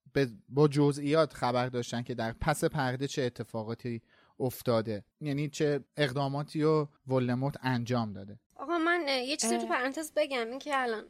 با 0.49 0.67
جزئیات 0.67 1.33
خبر 1.33 1.69
داشتن 1.69 2.01
که 2.01 2.15
در 2.15 2.31
پس 2.31 2.63
پرده 2.63 3.07
چه 3.07 3.21
اتفاقاتی 3.21 4.01
افتاده. 4.39 5.03
یعنی 5.21 5.49
چه 5.49 5.83
اقداماتی 5.97 6.61
رو 6.61 6.89
ولدمورت 7.07 7.55
انجام 7.61 8.13
داده. 8.13 8.39
آقا 8.55 8.77
من 8.77 9.07
یه 9.07 9.37
چیزی 9.37 9.57
تو. 9.57 9.67
پرانتز 9.67 10.11
بگم 10.15 10.49
این 10.49 10.59
که 10.59 10.81
الان 10.81 11.03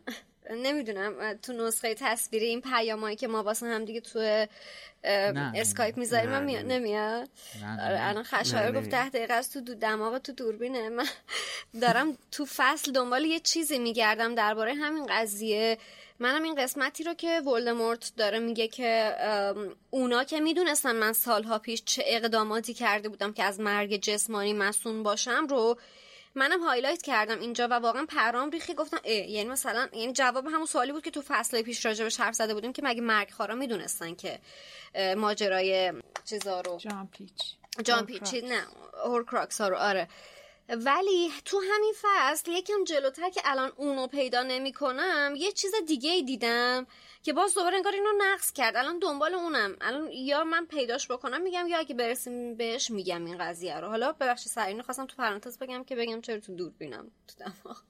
نمی‌دونم 0.51 1.33
تو 1.33 1.53
نسخه 1.53 1.93
تصویری 1.93 2.45
این 2.45 2.61
پیامایی 2.61 3.15
که 3.15 3.27
ما 3.27 3.43
واسه 3.43 3.65
هم 3.65 3.85
دیگه 3.85 4.01
تو 4.01 4.47
اسکایپ 5.55 5.97
می‌ذاریم 5.97 6.33
هم 6.33 6.43
میاد. 6.43 6.65
نمیاد 6.65 7.29
آره. 7.63 8.07
الان 8.07 8.23
خشایار 8.23 8.71
گفت. 8.71 8.89
ده 8.89 9.09
دقیقه 9.09 9.33
است 9.33 9.53
تو 9.53 9.61
دو 9.61 9.75
دماغ 9.75 10.17
تو 10.17 10.31
دوربینه 10.31 10.89
من 10.89 11.05
دارم 11.81 12.17
تو 12.31 12.45
فصل 12.55 12.91
دنبال 12.91 13.25
یه 13.25 13.39
چیزی 13.39 13.79
میگردم 13.79 14.35
درباره 14.35 14.73
همین 14.73 15.05
قضیه 15.09 15.77
منم 16.19 16.43
این 16.43 16.55
قسمتی 16.55 17.03
رو 17.03 17.13
که 17.13 17.39
ولدمورت 17.39 18.11
داره 18.17 18.39
میگه 18.39 18.67
که 18.67 19.15
اونا 19.89 20.23
که 20.23 20.39
می‌دونستن 20.39 20.95
من 20.95 21.13
سالها 21.13 21.59
پیش 21.59 21.83
چه 21.85 22.03
اقداماتی 22.05 22.73
کرده 22.73 23.09
بودم 23.09 23.33
که 23.33 23.43
از 23.43 23.59
مرگ 23.59 23.95
جسمانی 23.95 24.53
مصون 24.53 25.03
باشم 25.03 25.47
رو 25.49 25.77
منم 26.35 26.63
highlight 26.63 27.01
کردم 27.01 27.39
اینجا 27.39 27.67
و 27.67 27.73
واقعا 27.73 28.05
پرام 28.05 28.49
ریخت 28.49 28.73
گفتم 28.73 28.97
اه 29.03 29.13
یعنی 29.13 29.49
مثلا 29.49 29.89
یعنی 29.93 30.13
جواب 30.13 30.45
همون 30.47 30.65
سوالی 30.65 30.91
بود 30.91 31.03
که 31.03 31.11
تو 31.11 31.21
فصل 31.27 31.61
پیش 31.61 31.85
راجبش 31.85 32.19
حرف 32.19 32.35
زده 32.35 32.53
بودیم 32.53 32.73
که 32.73 32.81
مگه 32.85 33.01
مرگخوارا 33.01 33.55
می‌دونستن 33.55 34.15
که 34.15 34.39
ماجرای 35.17 35.93
چیزا 36.25 36.61
رو. 36.61 36.77
جان 36.77 37.09
پیچ. 37.17 37.55
جان. 37.83 38.05
پیچی 38.05 38.41
نه 38.41 38.61
Horcrux 39.05 39.61
ها 39.61 39.67
رو 39.67 39.75
آره. 39.75 40.07
ولی 40.69 41.31
تو 41.45 41.61
همین 41.73 41.93
فصل 42.01 42.51
یکم 42.51 42.83
جلوتر 42.83 43.29
که 43.29 43.41
الان 43.43 43.71
اونو 43.75 44.07
پیدا 44.07 44.43
نمی 44.43 44.73
کنم 44.73 45.33
یه 45.37 45.51
چیز 45.51 45.71
دیگه 45.87 46.11
ای 46.11 46.23
دیدم. 46.23 46.87
که 47.25 47.33
باز 47.33 47.55
دوباره 47.55 47.75
انگار 47.75 47.93
اینو 47.93 48.09
نقص 48.17 48.51
کرد. 48.51 48.75
الان 48.75 48.99
دنبال 48.99 49.33
اونم. 49.33 49.75
الان 49.81 50.11
یا 50.11 50.43
من 50.43 50.65
پیداش 50.65 51.11
بکنم 51.11 51.41
میگم 51.41 51.67
یا 51.67 51.77
اگه 51.77 51.95
برسیم 51.95 52.55
بهش 52.55 52.91
میگم 52.91 53.25
این 53.25 53.37
قضیه 53.37 53.79
رو. 53.79 53.87
حالا 53.87 54.11
ببخشید 54.11 54.51
سریع 54.51 54.81
خواستم 54.81 55.05
تو 55.05 55.15
پرانتز 55.17 55.59
بگم 55.59 55.83
که 55.83 55.95
بگم 55.95 56.21
چرا 56.21 56.39
تو 56.39 56.55
دور 56.55 56.71
بینم 56.71 57.11
تو 57.27 57.35
دماغ. 57.39 57.81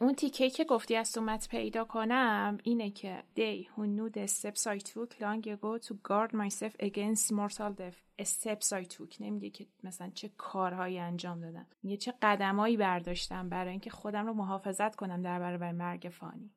اون 0.00 0.14
تیکه 0.14 0.50
که 0.50 0.64
گفتی 0.64 0.96
از 0.96 1.18
اومد 1.18 1.46
پیدا 1.50 1.84
کنم 1.84 2.58
اینه 2.62 2.90
که 2.90 3.24
they 3.36 3.66
who 3.66 3.82
knew 3.82 4.14
the 4.16 4.26
steps 4.26 4.66
I 4.66 4.78
took 4.78 5.20
long 5.20 5.42
ago 5.46 5.78
to 5.88 5.94
guard 6.08 6.32
myself 6.32 6.74
against 6.80 7.32
mortal 7.32 7.72
death. 7.78 8.26
Steps 8.26 8.72
I 8.72 8.84
took. 8.84 9.20
نمیگه 9.20 9.50
که 9.50 9.66
مثلا 9.82 10.10
چه 10.14 10.30
کارهایی 10.36 10.98
انجام 10.98 11.40
دادم. 11.40 11.66
میگه 11.82 11.96
چه 11.96 12.14
قدمایی 12.22 12.76
برداشتم 12.76 13.48
برای 13.48 13.70
اینکه 13.70 13.90
خودم 13.90 14.26
رو 14.26 14.32
محافظت 14.32 14.96
کنم 14.96 15.22
در 15.22 15.38
برابر 15.38 15.72
مرگ 15.72 16.12
فانی. 16.12 16.50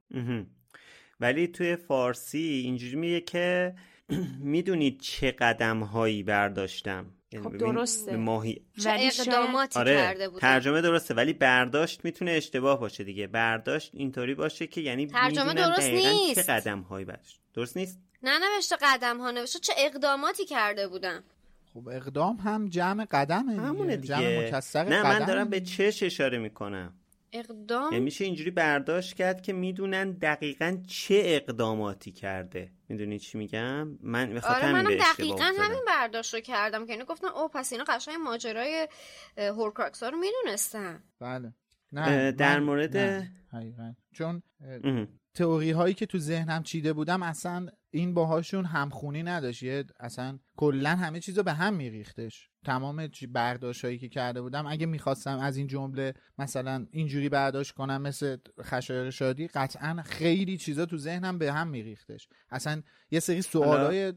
ولی 1.23 1.47
توی 1.47 1.75
فارسی 1.75 2.61
اینجوری 2.63 2.95
میگه 2.95 3.21
که 3.21 3.75
می‌دونید 4.39 4.99
چه 4.99 5.31
قدم 5.31 5.79
هایی 5.79 6.23
برداشتم 6.23 7.05
یعنی 7.31 7.45
خب 7.45 7.57
درسته. 7.57 8.15
ماهی 8.15 8.61
چه 8.83 8.89
ولی 8.89 9.11
اقداماتی 9.19 9.79
آره 9.79 9.95
کرده 9.95 10.29
بودم 10.29 10.39
ترجمه 10.39 10.81
درسته 10.81 11.13
ولی 11.13 11.33
برداشت 11.33 12.05
می‌تونه 12.05 12.31
اشتباه 12.31 12.79
باشه 12.79 13.03
دیگه 13.03 13.27
برداشت 13.27 13.91
اینطوری 13.93 14.35
باشه 14.35 14.67
که 14.67 14.81
یعنی 14.81 15.07
ترجمه 15.07 15.53
درست 15.53 15.89
نیست. 15.89 16.35
چه 16.35 16.53
قدم 16.53 16.79
هایی 16.79 17.05
برداشت 17.05 17.41
درست 17.53 17.77
نیست 17.77 17.99
نه 18.23 18.39
نوشته 18.39 18.75
قدم 18.81 19.17
ها 19.17 19.31
نوشته 19.31 19.59
چه 19.59 19.73
اقداماتی 19.77 20.45
کرده 20.45 20.87
بودم 20.87 21.23
خب 21.73 21.87
اقدام 21.87 22.35
هم 22.37 22.69
جمع 22.69 23.05
قدمه. 23.11 23.61
همونه 23.61 23.97
دیگه 23.97 24.15
جمع 24.15 24.47
مکسر 24.47 24.83
نه 24.83 24.99
قدمه 24.99 25.19
من 25.19 25.25
دارم 25.25 25.49
به. 25.49 25.61
چش 25.61 26.03
اشاره 26.03 26.37
می‌کنم 26.37 26.93
اقدام 27.33 27.93
یعنی 27.93 28.05
میشه 28.05 28.25
اینجوری 28.25 28.51
برداشت 28.51 29.13
کرد 29.15 29.41
که 29.41 29.53
می‌دونن 29.53 30.11
دقیقا 30.11 30.77
چه 30.87 31.21
اقداماتی 31.25 32.11
کرده 32.11 32.71
می‌دونی 32.89 33.19
چی 33.19 33.37
میگم 33.37 33.97
من 34.01 34.33
بخاطر 34.33 34.55
آره 34.55 34.63
همین 34.65 34.81
منم 34.81 34.97
دقیقا. 34.97 35.37
همین 35.43 35.79
برداشت 35.87 36.33
رو 36.33 36.39
کردم 36.39 36.85
که 36.85 36.93
اینو 36.93 37.05
گفتم 37.05 37.27
او 37.27 37.47
پس 37.47 37.71
اینا 37.71 37.83
قشنگ 37.87 38.15
ماجرای 38.15 38.87
Horcrux 39.37 40.03
ها 40.03 40.09
رو 40.09 40.17
می‌دونستن 40.17 41.03
بله 41.19 41.53
نه 41.91 42.31
در 42.31 42.59
من- 42.59 42.65
مورد- 42.65 42.97
نه،. 42.97 43.95
چون. 44.13 44.43
تئوری 45.35 45.71
هایی 45.71 45.93
که 45.93 46.05
تو 46.05 46.17
ذهنم 46.17 46.63
چیده 46.63 46.93
بودم 46.93 47.23
اصلا 47.23 47.67
این 47.91 48.13
باهاشون 48.13 48.65
همخونی 48.65 49.23
نداشت. 49.23 49.63
یه 49.63 49.83
اصلا 49.99 50.39
کلا 50.57 50.89
همه 50.89 51.19
چیز 51.19 51.37
رو 51.37 51.43
به 51.43 51.53
هم 51.53 51.73
میریختش. 51.73 52.49
تمام 52.65 53.09
برداشت 53.31 53.85
هایی 53.85 53.97
که 53.97 54.09
کرده 54.09 54.41
بودم 54.41 54.67
اگه 54.67 54.85
می‌خواستم 54.85 55.37
از 55.39 55.57
این 55.57 55.67
جمله 55.67 56.13
مثلا 56.37 56.87
اینجوری 56.91 57.29
برداشت 57.29 57.71
کنم 57.71 58.01
مثل 58.01 58.37
خشایار 58.61 59.09
شادی 59.09 59.47
قطعا 59.47 60.03
خیلی 60.05 60.57
چیزا 60.57 60.85
تو 60.85 60.97
ذهنم 60.97 61.37
به 61.37 61.53
هم 61.53 61.67
میریختش. 61.67 62.27
اصلا 62.49 62.81
یه 63.11 63.19
سری 63.19 63.41
سوالای 63.41 64.13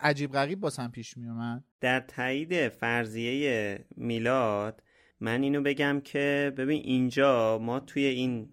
عجیب 0.00 0.32
غریب 0.32 0.60
باسم 0.60 0.90
پیش 0.90 1.16
میومد 1.16 1.64
در 1.80 2.00
تایید 2.00 2.68
فرضیه 2.68 3.84
میلاد 3.96 4.82
من 5.20 5.42
اینو 5.42 5.62
بگم 5.62 6.00
که 6.04 6.52
ببین 6.56 6.82
اینجا 6.84 7.58
ما 7.58 7.80
توی 7.80 8.04
این 8.04 8.48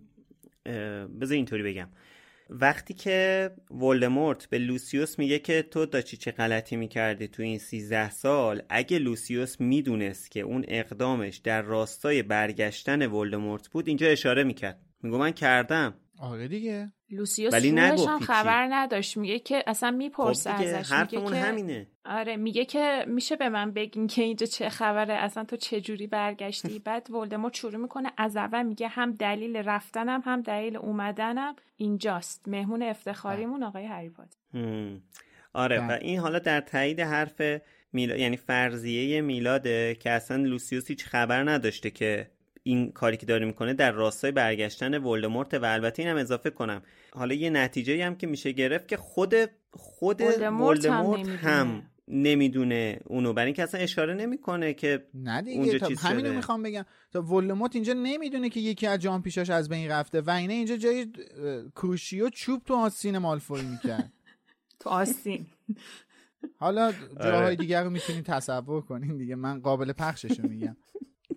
بذار 1.22 1.36
اینطوری 1.36 1.64
بگم. 1.64 1.90
وقتی 2.50 2.94
که 2.94 3.50
ولدمورت 3.72 4.46
به 4.46 4.58
لوسیوس 4.58 5.20
میگه 5.20 5.40
که 5.40 5.62
تو 5.62 5.86
داشتی 5.86 6.18
چه 6.18 6.32
غلطی 6.32 6.76
می‌کردی 6.76 7.28
تو 7.28 7.44
این 7.44 7.58
13 7.58 8.10
سال 8.10 8.62
اگه 8.70 9.00
لوسیوس 9.00 9.62
می‌دونست 9.62 10.32
که 10.32 10.40
اون 10.40 10.66
اقدامش 10.68 11.38
در 11.38 11.62
راستای 11.62 12.24
برگشتن 12.24 13.08
ولدمورت 13.08 13.68
بود 13.68 13.88
اینجا 13.88 14.08
اشاره 14.08 14.44
می‌کرد. 14.44 14.80
میگو 15.04 15.18
من 15.18 15.32
کردم. 15.32 15.94
آره 16.20 16.48
دیگه. 16.48 16.92
لوسیوس 17.12 17.54
ولی 17.54 17.70
هم. 17.70 18.20
خبر 18.20 18.68
نداشت. 18.72 19.18
میگه 19.18 19.40
که 19.40 19.64
اصلا 19.68 19.92
خب 19.92 19.98
می‌پرسه 19.98 20.58
دیگه 20.58 20.70
ازش 20.70 20.92
میگه 20.92 20.96
حرفمون 20.96 21.34
که 21.34 21.40
همینه. 21.40 21.88
آره 22.06 22.38
میگه 22.38 22.66
که 22.66 23.06
میشه 23.08 23.36
به 23.36 23.50
من 23.50 23.72
بگین 23.72 24.08
که 24.08 24.22
اینجا 24.24 24.46
چه 24.46 24.70
خبره 24.70 25.14
اصلا 25.14 25.44
تو 25.44 25.56
چه 25.56 25.82
جوری 25.82 26.08
برگشتی؟ 26.08 26.80
بعد 26.86 27.12
ولدمورت 27.12 27.54
شروع 27.54 27.78
می‌کنه 27.78 28.12
از 28.18 28.38
اول 28.38 28.64
میگه 28.64 28.88
هم 28.88 29.12
دلیل 29.12 29.58
رفتنم 29.58 30.22
هم 30.26 30.42
دلیل 30.42 30.78
اومدنم. 30.78 31.56
اینجاست. 31.78 32.48
مهمون 32.48 32.84
افتخاریمون 32.84 33.64
آقای 33.64 33.86
هری. 33.86 34.12
آره 35.54 35.88
و 35.88 35.98
این 36.02 36.20
حالا 36.20 36.40
در 36.40 36.62
تایید 36.62 37.00
حرف 37.00 37.42
میلاد 37.94 38.20
یعنی 38.20 38.38
فرضیه 38.38 39.22
میلاده 39.22 39.96
که 39.96 40.10
اصلا 40.12 40.38
لوسیوس 40.38 40.88
هیچ 40.88 41.06
خبر 41.06 41.44
نداشته 41.44 41.90
که 41.92 42.32
این 42.64 42.92
کاری 42.92 43.18
که 43.18 43.26
داره 43.26 43.46
می‌کنه 43.46 43.74
در 43.74 43.92
راستای 43.92 44.32
برگشتن 44.32 44.98
ولدمورت 44.98 45.54
و 45.54 45.66
البته 45.66 46.04
اینم 46.04 46.18
اضافه 46.18 46.50
کنم. 46.50 46.82
حالا 47.12 47.34
یه 47.34 47.50
نتیجه 47.50 48.06
هم 48.06 48.16
که 48.16 48.28
میشه 48.28 48.52
گرفت 48.52 48.88
که 48.88 48.98
خود 48.98 49.36
خود 49.72 50.22
ولدمورت, 50.22 50.86
هم, 50.86 51.84
نمی‌دونه. 52.08 53.00
اونو. 53.06 53.34
برای 53.34 53.46
اینکه 53.46 53.64
اصلا 53.64 53.82
اشاره 53.82 54.14
نمی‌کنه 54.14 54.74
که 54.74 55.06
نه 55.14 55.42
دیگه 55.42 55.80
تا 55.80 55.88
همینو 56.00 56.34
می‌خوام 56.34 56.64
بگم. 56.64 56.86
تا 57.12 57.22
ولدمورت 57.22 57.76
اینجا 57.76 57.94
نمی‌دونه 57.94 58.50
که 58.50 58.60
یکی 58.60 58.88
از 58.88 59.00
جان 59.00 59.22
پیشاش 59.22 59.50
از 59.50 59.70
بین 59.70 59.92
رفته 59.92 60.22
و 60.22 60.30
اینه 60.30 60.54
اینجا 60.54 60.78
جای 60.78 61.08
کروشیو 61.76 62.30
چوب 62.30 62.64
تو 62.64 62.76
آستین 62.76 63.18
مالفوی 63.18 63.62
می‌کرد. 63.62 64.14
تو 64.80 64.90
آستین. 64.90 65.46
حالا 66.58 66.94
جاهای 67.24 67.44
آره. 67.46 67.56
دیگر 67.56 67.84
رو 67.84 67.90
می‌تونین 67.90 68.24
تصور 68.24 68.82
کنین 68.82 69.18
دیگه. 69.18 69.36
من 69.36 69.60
قابل 69.60 69.94
پخششو 69.94 70.44
میگم. 70.48 70.78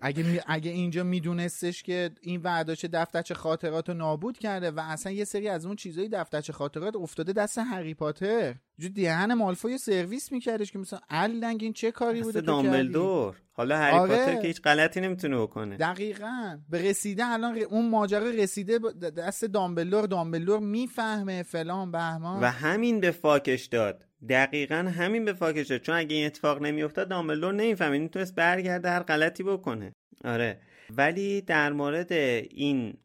اگه, 0.05 0.43
اگه 0.47 0.71
اینجا 0.71 1.03
میدونستش 1.03 1.83
که 1.83 2.09
این 2.21 2.41
ورداش 2.41 2.85
دفترچه 2.85 3.33
خاطرات 3.33 3.89
رو 3.89 3.95
نابود 3.95 4.37
کرده 4.37 4.71
و 4.71 4.79
اصلا 4.79 5.11
یه 5.11 5.25
سری 5.25 5.47
از 5.47 5.65
اون 5.65 5.75
چیزایی 5.75 6.09
دفترچه 6.09 6.53
خاطرات 6.53 6.95
افتاده 6.95 7.33
دست 7.33 7.57
هری 7.57 7.93
پاتر. 7.93 8.55
جو 8.77 8.89
دهن 8.89 9.33
مالفوی 9.33 9.77
سرویس 9.77 10.31
میکردش 10.31 10.71
که 10.71 10.79
مثلا 10.79 10.99
النگ 11.09 11.59
این 11.63 11.73
چه 11.73 11.91
کاری 11.91 12.21
بوده 12.21 12.41
دامبلدور. 12.41 13.35
حالا 13.51 13.77
هری 13.77 13.97
آره. 13.97 14.17
پاتر 14.17 14.41
که 14.41 14.47
هیچ 14.47 14.61
غلطی 14.61 15.01
نمی‌تونه 15.01 15.37
بکنه. 15.37 15.77
دقیقا. 15.77 16.57
به 16.69 16.81
رسیده 16.81 17.25
الان 17.25 17.57
اون 17.57 17.89
ماجرا 17.89 18.29
رسیده 18.29 18.79
دست 19.17 19.45
دامبلدور. 19.45 20.05
دامبلدور 20.05 20.59
می‌فهمه 20.59 21.43
فلان 21.43 21.91
بهمان. 21.91 22.43
و 22.43 22.45
همین 22.45 22.99
به 22.99 23.11
فاکش 23.11 23.65
داد. 23.65 24.05
دقیقا 24.29 24.75
همین 24.75 25.25
به 25.25 25.33
فاکش 25.33 25.67
داد 25.67 25.81
چون 25.81 25.95
اگه 25.95 26.15
این 26.15 26.25
اتفاق 26.25 26.61
نمیافتاد 26.61 27.07
دامبلدور 27.07 27.53
نمی‌فهمه 27.53 27.97
می‌تونست 27.97 28.35
برگرده 28.35 28.89
هر 28.89 29.03
غلطی 29.03 29.43
بکنه. 29.43 29.93
آره. 30.23 30.61
ولی 30.89 31.41
در 31.41 31.71
مورد 31.71 32.11
این 32.11 32.97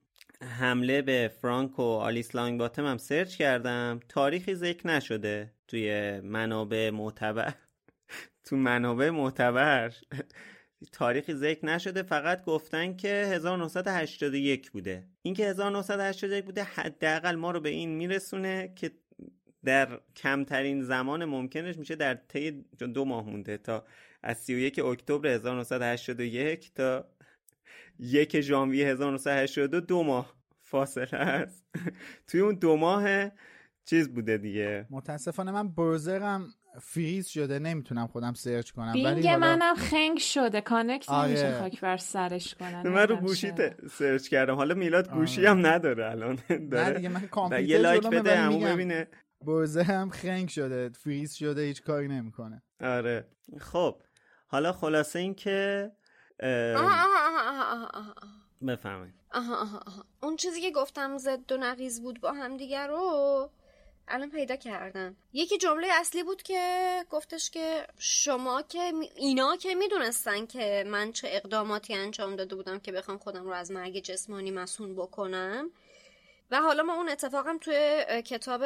حمله 0.42 1.02
به 1.02 1.30
فرانک 1.42 1.78
و 1.78 1.82
آلیس 1.82 2.34
لانگ 2.34 2.58
باتم 2.58 2.86
هم 2.86 2.98
سرچ 2.98 3.36
کردم. 3.36 4.00
تاریخی 4.08 4.54
ذکر 4.54 4.86
نشده 4.86 5.52
توی 5.68 6.20
منابع 6.20 6.90
معتبر. 6.90 7.54
تو 8.44 8.56
منابع 8.56 9.10
معتبر. 9.10 9.92
تاریخی 10.92 11.34
ذکر 11.34 11.66
نشده. 11.66 12.02
فقط 12.02 12.44
گفتن 12.44 12.96
که 12.96 13.08
1981 13.08 14.70
بوده. 14.70 15.08
اینکه 15.22 15.46
1981 15.46 16.44
بوده 16.44 16.62
حداقل 16.62 17.34
ما 17.34 17.50
رو 17.50 17.60
به 17.60 17.68
این 17.68 17.96
میرسونه 17.96 18.72
که 18.76 18.90
در 19.64 20.00
کمترین 20.16 20.82
زمان 20.82 21.24
ممکنش 21.24 21.78
میشه 21.78 21.96
در 21.96 22.14
طی 22.14 22.50
دو 22.78 23.04
ماه 23.04 23.24
مونده 23.24 23.58
تا 23.58 23.84
از 24.22 24.38
31 24.38 24.78
اکتبر 24.78 25.28
1981 25.28 26.74
تا 26.74 27.04
یک 27.98 28.40
ژانویه 28.40 28.86
1982 28.88 29.80
دو 29.80 30.02
ماه 30.02 30.34
فاصله 30.62 31.18
است. 31.18 31.64
توی 32.26 32.40
اون 32.40 32.54
دو 32.54 32.76
ماه 32.76 33.30
چیز 33.84 34.08
بوده 34.08 34.38
دیگه. 34.38 34.86
متاسفانه 34.90 35.52
من 35.52 35.68
برزرم 35.68 36.54
فریز 36.80 37.26
شده 37.26 37.58
نمی‌تونم 37.58 38.06
خودم 38.06 38.34
سرچ 38.34 38.70
کنم. 38.70 38.92
بینگ 38.92 39.26
حالا... 39.26 39.38
منم 39.38 39.74
خنگ 39.74 40.18
شده 40.18 40.60
کانکت 40.60 41.10
آره. 41.10 41.28
نمیشه 41.28 41.58
خاک 41.58 41.80
بر 41.80 41.96
سرش 41.96 42.54
کنن 42.54 42.88
من 42.88 43.08
رو 43.08 43.16
گوشی 43.16 43.52
سرچ 43.90 44.28
کردم. 44.28 44.54
حالا 44.54 44.74
میلاد 44.74 45.10
گوشی 45.10 45.46
هم 45.46 45.66
نداره 45.66 46.10
الان. 46.10 46.38
داره 46.48 46.88
نه 46.88 46.92
دیگه 46.92 47.08
من 47.08 47.20
کامپیوتر 47.36 47.64
یه 47.64 47.78
لایک 47.78 48.06
بده 48.06 48.36
همون 48.36 48.64
ببینه. 48.64 49.06
برزه 49.40 49.82
هم 49.82 50.10
خنگ 50.10 50.48
شده 50.48 50.88
فریز 50.88 51.34
شده 51.34 51.62
هیچ 51.62 51.82
کاری 51.82 52.08
نمی‌کنه. 52.08 52.62
آره. 52.80 53.28
خب 53.60 54.02
حالا 54.46 54.72
خلاصه 54.72 55.18
این 55.18 55.34
که 55.34 55.90
بفهمید 58.66 59.14
اون 60.22 60.36
چیزی 60.36 60.60
که 60.60 60.70
گفتم 60.70 61.18
زد 61.18 61.52
و 61.52 61.56
نقیز 61.56 62.02
بود 62.02 62.20
با 62.20 62.32
هم 62.32 62.56
دیگر 62.56 62.86
رو 62.88 63.50
الان 64.08 64.30
پیدا 64.30 64.56
کردم. 64.56 65.16
یکی 65.32 65.58
جمله 65.58 65.88
اصلی 66.00 66.22
بود 66.22 66.42
که 66.42 67.04
گفتش 67.10 67.50
که 67.50 67.86
شما 67.98 68.62
که 68.62 68.92
اینا 69.16 69.56
که 69.56 69.74
می‌دونستن 69.74 70.46
که 70.46 70.84
من 70.86 71.12
چه 71.12 71.28
اقداماتی 71.30 71.94
انجام 71.94 72.36
داده 72.36 72.54
بودم 72.54 72.78
که 72.78 72.92
بخوام 72.92 73.18
خودم 73.18 73.44
رو 73.44 73.52
از 73.52 73.70
مرگ 73.70 73.98
جسمانی 73.98 74.50
مسون 74.50 74.94
بکنم 74.94 75.70
و 76.50 76.60
حالا 76.60 76.82
ما 76.82 76.94
اون 76.94 77.08
اتفاقم 77.08 77.58
توی 77.58 78.04
کتاب 78.22 78.64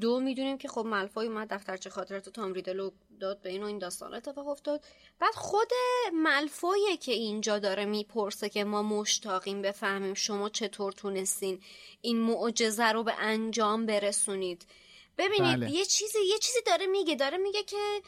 دو 0.00 0.20
می‌دونیم 0.20 0.58
که 0.58 0.68
خب 0.68 0.86
ملفای 0.86 1.26
اومد 1.26 1.48
دفترچه 1.48 1.90
خاطرات 1.90 2.28
تام 2.28 2.52
ریدلو 2.52 2.90
داد 3.20 3.42
به 3.42 3.50
این 3.50 3.62
و 3.62 3.66
این 3.66 3.78
داستان 3.78 4.14
اتفاق 4.14 4.48
افتاد. 4.48 4.84
بعد 5.18 5.34
خود 5.34 5.68
ملفایه 6.12 6.96
که 6.96 7.12
اینجا 7.12 7.58
داره 7.58 7.84
می‌پرسه 7.84 8.48
که 8.48 8.64
ما 8.64 8.82
مشتاقیم 8.82 9.62
بفهمیم 9.62 10.14
شما 10.14 10.48
چطور 10.48 10.92
تونستین 10.92 11.60
این 12.00 12.20
معجزه 12.20 12.92
رو 12.92 13.02
به 13.02 13.14
انجام 13.18 13.86
برسونید. 13.86 14.66
ببینید 15.18 15.60
بله. 15.60 15.70
یه 15.70 15.84
چیزی 15.84 16.18
یه 16.18 16.38
چیزی 16.38 16.58
داره 16.66 16.86
میگه 16.86 17.14
داره 17.14 17.36
میگه 17.36 17.62
که 17.62 18.02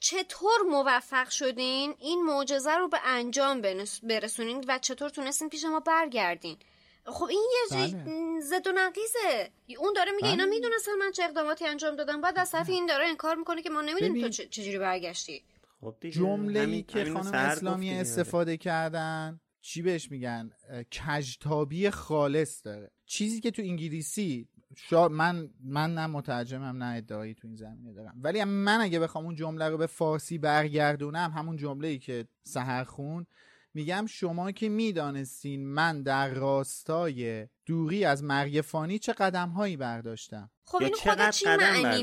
چطور 0.00 0.62
موفق 0.70 1.30
شدین 1.30 1.94
این 1.98 2.22
معجزه 2.24 2.72
رو 2.72 2.88
به 2.88 2.98
انجام 3.04 3.60
برسونین 4.02 4.64
و 4.68 4.78
چطور 4.78 5.10
تونستین 5.10 5.48
پیش 5.48 5.64
ما 5.64 5.80
برگردین. 5.80 6.56
خب 7.04 7.24
این 7.24 7.42
یه 7.52 7.76
بله. 7.76 8.40
زد 8.40 8.66
و 8.66 8.72
نقیزه. 8.74 9.50
اون 9.78 9.92
داره 9.96 10.12
میگه 10.12 10.22
بله. 10.22 10.30
اینا 10.30 10.46
می‌دونستن 10.46 10.92
من 11.00 11.12
چه 11.12 11.24
اقداماتی 11.24 11.66
انجام 11.66 11.96
دادم. 11.96 12.20
بعد 12.20 12.38
از 12.38 12.50
طرف 12.50 12.68
این 12.68 12.86
داره 12.86 13.06
انکار 13.06 13.36
می‌کنه 13.36 13.62
که 13.62 13.70
ما 13.70 13.80
نمی‌دونیم 13.80 14.22
تو 14.22 14.28
چجوری 14.28 14.78
برگشتی. 14.78 15.42
خب 15.80 15.96
جمله 16.10 16.60
ای 16.60 16.82
که 16.82 17.04
خانم 17.04 17.34
اسلامی 17.34 17.94
استفاده 17.94 18.56
کردن 18.56 19.40
چی 19.60 19.82
بهش 19.82 20.10
میگن؟ 20.10 20.50
کجتابی 20.92 21.90
خالص 21.90 22.66
داره. 22.66 22.90
چیزی 23.06 23.40
که 23.40 23.50
تو 23.50 23.62
انگلیسی 23.62 24.48
شا... 24.76 25.08
من 25.08 25.50
من 25.64 25.94
نه 25.94 26.06
مترجمم 26.06 26.82
نه 26.82 26.96
ادعایی 26.96 27.34
تو 27.34 27.48
این 27.48 27.56
زمینه 27.56 27.92
دارم. 27.92 28.14
ولی 28.22 28.44
من 28.44 28.80
اگه 28.80 29.00
بخوام 29.00 29.24
اون 29.24 29.34
جمله 29.34 29.68
رو 29.68 29.76
به 29.78 29.86
فارسی 29.86 30.38
برگردونم 30.38 31.32
همون 31.36 31.56
جمله 31.56 31.88
ای 31.88 31.98
که 31.98 32.28
سهر 32.42 32.84
خون 32.84 33.26
میگم 33.74 34.06
شما 34.08 34.52
که 34.52 34.68
می‌دانستین 34.68 35.66
من 35.66 36.02
در 36.02 36.34
راستای 36.34 37.48
دوری 37.66 38.04
از 38.04 38.24
مرگ 38.24 38.60
فانی 38.60 38.98
چه 38.98 39.12
قدم 39.12 39.48
هایی 39.48 39.76
برداشتم. 39.76 40.50
خب 40.64 40.82
این 40.82 40.94
خدا 40.94 41.30
چی 41.30 41.46
معنی؟ 41.46 42.02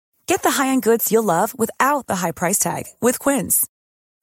Get 0.27 0.41
the 0.43 0.51
high-end 0.57 0.83
goods 0.83 1.11
you'll 1.11 1.23
love 1.23 1.49
without 1.57 2.07
the 2.07 2.17
high 2.23 2.31
price 2.31 2.59
tag 2.59 2.83
with 3.01 3.19
Quince. 3.19 3.67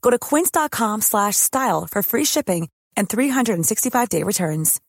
Go 0.02 0.10
to 0.10 0.18
quince.com 0.18 1.00
slash 1.00 1.36
style 1.36 1.86
for 1.92 2.02
free 2.02 2.24
shipping 2.24 2.68
and 2.96 3.08
365 3.08 4.08
day 4.08 4.22
returns. 4.22 4.80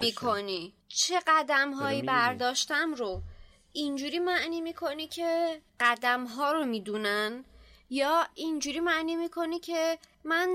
می‌کنی. 0.00 0.74
چه 0.88 1.14
قدم 1.26 1.72
هایی 1.72 2.02
برداشتم 2.02 2.94
رو؟ 2.94 3.22
اینجوری 3.72 4.18
معنی 4.18 4.60
می‌کنی 4.60 5.06
که 5.06 5.60
قدم 5.80 6.24
ها 6.24 6.52
رو 6.52 6.64
می‌دونن 6.64 7.44
یا 7.90 8.26
اینجوری 8.34 8.80
معنی 8.80 9.16
می‌کنی 9.16 9.58
که 9.58 9.98
من 10.24 10.48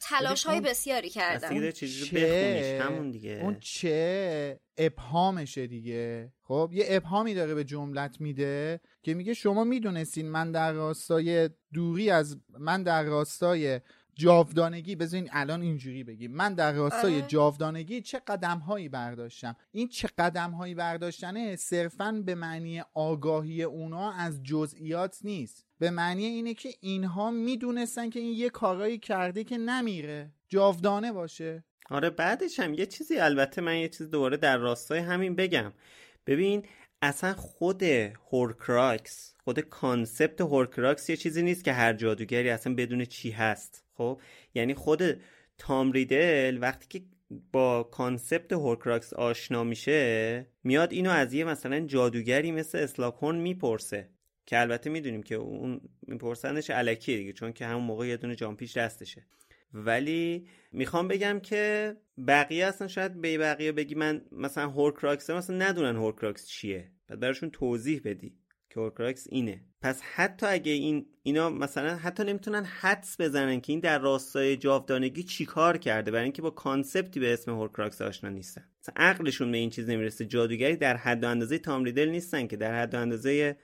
تلاش 0.00 0.46
های 0.46 0.60
بسیاری 0.60 1.10
کردم؟ 1.10 1.70
چه؟ 1.70 2.82
همون 2.84 3.10
دیگه. 3.10 3.40
اون 3.42 3.60
چه 3.60 4.60
ابهامشه 4.76 5.66
دیگه. 5.66 6.32
خب 6.48 6.70
یه 6.72 6.84
ابهامی 6.88 7.34
داره 7.34 7.54
به 7.54 7.64
جملت 7.64 8.20
میده 8.20 8.80
که 9.02 9.14
میگه 9.14 9.34
شما 9.34 9.64
می‌دونستین 9.64 10.28
من 10.28 10.52
در 10.52 10.72
راستای 10.72 11.50
دوری 11.72 12.10
از 12.10 12.36
من 12.58 12.82
در 12.82 13.02
راستای 13.02 13.80
جاودانگی 14.14 14.96
بذارین 14.96 15.28
الان 15.32 15.62
اینجوری 15.62 16.04
بگیم. 16.04 16.32
من 16.32 16.54
در 16.54 16.72
راستای 16.72 17.16
آره. 17.16 17.26
جاودانگی 17.28 18.00
چه 18.00 18.20
قدم 18.26 18.58
هایی 18.58 18.88
برداشتم؟ 18.88 19.56
این 19.72 19.88
چه 19.88 20.08
قدم 20.18 20.50
هایی 20.50 20.74
برداشتنه 20.74 21.56
صرفا 21.56 22.22
به 22.26 22.34
معنی 22.34 22.82
آگاهی 22.94 23.62
اونا 23.62 24.12
از 24.12 24.42
جزئیات 24.42 25.18
نیست. 25.24 25.66
به 25.78 25.90
معنی 25.90 26.24
اینه 26.24 26.54
که 26.54 26.68
اینها 26.80 27.30
می‌دونستن 27.30 28.10
که 28.10 28.20
این 28.20 28.34
یه 28.34 28.50
کارایی 28.50 28.98
کرده 28.98 29.44
که 29.44 29.58
نمیره. 29.58 30.32
جاودانه 30.48 31.12
باشه. 31.12 31.64
آره 31.90 32.10
بعدش 32.10 32.60
هم 32.60 32.74
یه 32.74 32.86
چیزی 32.86 33.18
البته 33.18 33.60
من 33.60 33.76
یه 33.76 33.88
چیز 33.88 34.10
دوباره 34.10 34.36
در 34.36 34.56
راستای 34.56 34.98
همین 34.98 35.36
بگم. 35.36 35.72
ببین 36.28 36.62
اصلا 37.02 37.34
خود 37.34 37.82
هورکراکس 38.32 39.34
خود 39.44 39.60
concept 39.60 40.40
هورکراکس 40.40 41.10
یه 41.10 41.16
چیزی 41.16 41.42
نیست 41.42 41.64
که 41.64 41.72
هر 41.72 41.92
جادوگری 41.92 42.50
اصلا 42.50 42.74
بدون 42.74 43.04
چی 43.04 43.30
هست. 43.30 43.84
خب؟ 43.94 44.20
یعنی 44.54 44.74
خود 44.74 45.20
تام 45.58 45.92
ریدل 45.92 46.58
وقتی 46.60 46.86
که 46.88 47.06
با 47.52 47.82
concept 47.82 48.52
هورکراکس 48.52 49.12
آشنا 49.12 49.64
میشه 49.64 50.46
میاد 50.64 50.92
اینو 50.92 51.10
از 51.10 51.32
یه 51.32 51.44
مثلا 51.44 51.80
جادوگری 51.80 52.52
مثل 52.52 52.78
اسلاکورن 52.78 53.36
می‌پرسه. 53.36 54.08
که 54.46 54.60
البته 54.60 54.90
می‌دونیم 54.90 55.22
که 55.22 55.34
اون 55.34 55.80
میپرسنش 56.02 56.70
علکیه 56.70 57.16
دیگه 57.16 57.32
چون 57.32 57.52
که 57.52 57.66
همون 57.66 57.84
موقع 57.84 58.06
یه 58.06 58.16
دونه 58.16 58.34
جامپیش 58.34 58.76
دستشه. 58.76 59.26
ولی 59.72 60.46
می‌خوام 60.72 61.08
بگم 61.08 61.40
که 61.40 61.96
بقیه 62.28 62.66
اصلا 62.66 62.88
شاید 62.88 63.20
به 63.20 63.38
بقیه 63.38 63.72
بگی 63.72 63.94
من 63.94 64.22
مثلا 64.32 64.68
هورکراکس 64.68 65.30
مثلا 65.30 65.56
ندونن 65.56 65.96
هورکراکس 65.96 66.46
چیه. 66.46 66.92
بعد 67.08 67.20
براشون 67.20 67.50
توضیح 67.50 68.00
بدی 68.04 68.36
که 68.70 68.80
هورکراکس 68.80 69.26
اینه. 69.30 69.64
پس 69.82 70.02
حتی 70.02 70.46
اگه 70.46 70.72
این 70.72 71.06
اینا 71.22 71.50
مثلا 71.50 71.96
حتی 71.96 72.24
نمی‌تونن 72.24 72.64
حدس 72.64 73.20
بزنن 73.20 73.60
که 73.60 73.72
این 73.72 73.80
در 73.80 73.98
راستای 73.98 74.56
جاودانگی 74.56 75.22
چیکار 75.22 75.76
کرده 75.76 76.10
برای 76.10 76.24
اینکه 76.24 76.42
با 76.42 76.50
concept 76.50 77.11
ی 77.11 77.20
به 77.20 77.32
اسم 77.32 77.50
هورکراکس 77.50 78.02
آشنا 78.02 78.30
نیستن. 78.30 78.64
مثلا 78.82 78.94
عقلشون 78.96 79.52
به 79.52 79.58
این 79.58 79.70
چیز 79.70 79.88
نمی‌رسه 79.90 80.24
جادوگری 80.24 80.76
در 80.76 80.96
حد 80.96 81.24
و 81.24 81.28
اندازه 81.28 81.58
تام 81.58 81.84
ریدل 81.84 82.08
نیستن 82.08 82.46
که 82.46 82.56
در 82.56 82.82
حد 82.82 82.94
و 82.94 82.98
اندازه 82.98 83.56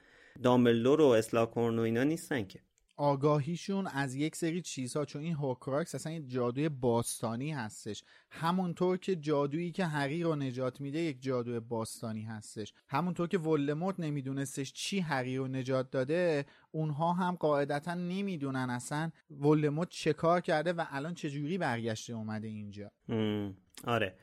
دامبلدور 0.42 1.00
و 1.00 1.04
اسلاکورن 1.04 1.78
و 1.78 1.82
اینا 1.82 2.04
نیستن 2.04 2.44
که. 2.44 2.60
آگاهیشون 2.96 3.86
از 3.86 4.14
یک 4.14 4.36
سری 4.36 4.62
چیزها 4.62 5.04
چون 5.04 5.22
این 5.22 5.34
هوکراکس 5.34 5.94
اصلا 5.94 6.12
یه 6.12 6.20
جادوی 6.20 6.68
باستانی 6.68 7.52
هستش. 7.52 8.04
همونطور 8.30 8.96
که 8.96 9.16
جادویی 9.16 9.72
که 9.72 9.84
هری 9.84 10.22
رو 10.22 10.36
نجات 10.36 10.80
میده 10.80 10.98
یک 10.98 11.22
جادوی 11.22 11.60
باستانی 11.60 12.22
هستش. 12.22 12.72
همونطور 12.88 13.28
که 13.28 13.38
ولدمورت 13.38 14.00
نمیدونستش 14.00 14.72
چی 14.72 15.00
هری 15.00 15.36
رو 15.36 15.48
نجات 15.48 15.90
داده 15.90 16.46
اونها 16.70 17.12
هم 17.12 17.34
قاعدتا 17.34 17.94
نمی‌دونن 17.94 18.70
اصلا 18.70 19.10
ولدمورت 19.30 19.88
چه 19.88 20.12
کار 20.12 20.40
کرده 20.40 20.72
و 20.72 20.84
الان 20.90 21.14
چجوری 21.14 21.58
برگشته 21.58 22.12
اومده 22.12 22.48
اینجا. 22.48 22.90
آره. 23.84 24.14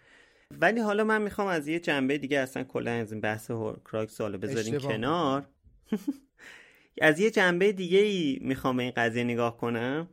ولی 0.52 0.80
حالا 0.80 1.03
من 1.03 1.22
می‌خوام 1.22 1.48
از 1.48 1.68
یه 1.68 1.80
جنبه 1.80 2.18
دیگه 2.18 2.39
اصلا 2.39 2.64
کلا 2.64 2.91
از 2.91 3.11
این 3.11 3.22
بحث 3.22 3.52
هورکراکس 3.52 4.22
حالا 4.22 4.38
بذاریم 4.38 4.80
کنار. 4.80 5.49
از 7.01 7.19
یه 7.19 7.31
جنبه 7.31 7.72
دیگه 7.72 7.99
ای 7.99 8.39
می‌خوام 8.41 8.80
این 8.80 8.91
قضیه 8.91 9.23
نگاه 9.23 9.57
کنم. 9.57 10.09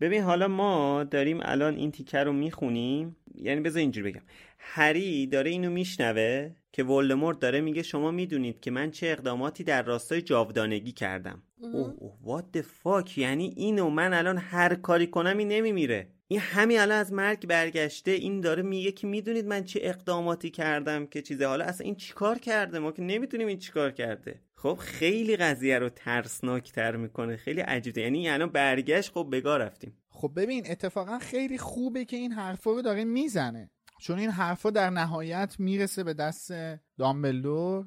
ببین 0.00 0.22
حالا 0.22 0.48
ما 0.48 1.04
داریم 1.04 1.38
الان 1.42 1.76
این 1.76 1.90
تیکر 1.90 2.24
رو 2.24 2.32
می‌خونیم. 2.32 3.16
یعنی 3.34 3.60
بذار 3.60 3.80
اینجوری 3.80 4.12
بگم. 4.12 4.22
هری 4.58 5.26
داره 5.26 5.50
اینو 5.50 5.70
میشنوه 5.70 6.50
که 6.72 6.84
ولدمورت 6.84 7.38
داره 7.38 7.60
میگه 7.60 7.82
شما 7.82 8.10
می‌دونید 8.10 8.60
که 8.60 8.70
من 8.70 8.90
چه 8.90 9.06
اقداماتی 9.06 9.64
در 9.64 9.82
راستای 9.82 10.22
جاودانگی 10.22 10.92
کردم. 10.92 11.42
اوه 11.60 11.94
اوه 11.98 12.40
what 12.40 12.58
the 12.58 12.62
fuck 12.62 13.18
یعنی 13.18 13.54
اینو 13.56 13.90
من 13.90 14.14
الان 14.14 14.38
هر 14.38 14.74
کاری 14.74 15.06
کنم 15.06 15.38
این 15.38 15.48
نمیمیره. 15.48 16.08
این 16.28 16.40
همین 16.40 16.80
الان 16.80 16.98
از 16.98 17.12
مرگ 17.12 17.46
برگشته 17.46 18.10
این 18.10 18.40
داره 18.40 18.62
میگه 18.62 18.92
که 18.92 19.06
می‌دونید 19.06 19.46
من 19.46 19.64
چه 19.64 19.80
اقداماتی 19.82 20.50
کردم 20.50 21.06
که 21.06 21.22
چیزه. 21.22 21.46
حالا 21.46 21.64
اصلا 21.64 21.84
این 21.84 21.94
چیکار 21.94 22.38
کرده؟ 22.38 22.78
ما 22.78 22.92
که 22.92 23.02
نمی‌دونیم 23.02 23.46
این 23.46 23.58
چیکار 23.58 23.90
کرده. 23.90 24.40
خب 24.62 24.74
خیلی 24.74 25.36
قضیه 25.36 25.78
رو 25.78 25.88
ترسناکتر 25.88 26.96
می‌کنه 26.96 27.36
خیلی 27.36 27.60
عجیبه. 27.60 28.00
یعنی 28.00 28.28
الان 28.28 28.50
برگشت 28.50 29.12
خب 29.12 29.28
بگاه 29.32 29.58
رفتیم. 29.58 29.96
خب 30.08 30.32
ببین 30.36 30.70
اتفاقا 30.70 31.18
خیلی 31.18 31.58
خوبه 31.58 32.04
که 32.04 32.16
این 32.16 32.32
حرفا 32.32 32.70
رو 32.72 32.82
داره 32.82 33.04
می‌زنه. 33.04 33.70
چون 34.00 34.18
این 34.18 34.30
حرفا 34.30 34.70
در 34.70 34.90
نهایت 34.90 35.56
می‌رسه 35.58 36.04
به 36.04 36.14
دست 36.14 36.52
دامبلدور 36.98 37.86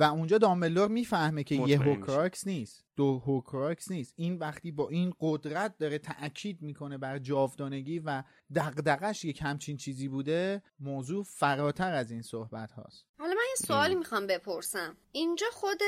و 0.00 0.02
اونجا 0.02 0.38
دامبلدور 0.38 0.88
می‌فهمه 0.88 1.44
که 1.44 1.54
یه 1.54 1.78
هوکراکس 1.78 2.46
نیست. 2.46 2.84
دو 2.96 3.18
هوکراکس 3.18 3.90
نیست. 3.90 4.14
این 4.16 4.38
وقتی 4.38 4.72
با 4.72 4.88
این 4.88 5.14
قدرت 5.20 5.78
داره 5.78 5.98
تاکید 5.98 6.62
می‌کنه 6.62 6.98
بر 6.98 7.18
جاودانگی 7.18 7.98
و 7.98 8.22
دغدغش 8.54 9.24
یک 9.24 9.42
همچین 9.42 9.76
چیزی 9.76 10.08
بوده 10.08 10.62
موضوع 10.80 11.24
فراتر 11.24 11.92
از 11.92 12.10
این 12.10 12.22
صحبت 12.22 12.72
هاست. 12.72 13.04
حالا 13.18 13.30
من 13.30 13.42
یه 13.50 13.66
سوالی 13.66 13.94
می‌خوام 13.94 14.26
بپرسم. 14.26 14.96
اینجا 15.12 15.46
خود 15.52 15.80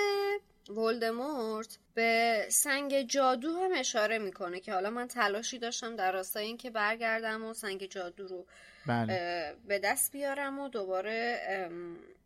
ولدمورت 0.69 1.79
به 1.95 2.41
سنگ 2.51 3.03
جادو 3.03 3.49
هم 3.49 3.71
اشاره 3.77 4.19
می‌کنه 4.19 4.61
که 4.61 4.73
حالا 4.73 4.91
من 4.91 5.09
تلاشی 5.09 5.59
داشتم 5.59 5.97
در 5.97 6.13
راستای 6.13 6.47
اینکه 6.47 6.71
برگردم 6.71 7.45
و 7.45 7.55
سنگ 7.55 7.87
جادو 7.87 8.27
رو 8.27 8.47
بله. 8.87 9.55
به 9.69 9.79
دست 9.79 10.13
بیارم 10.13 10.59
و 10.59 10.69
دوباره 10.69 11.41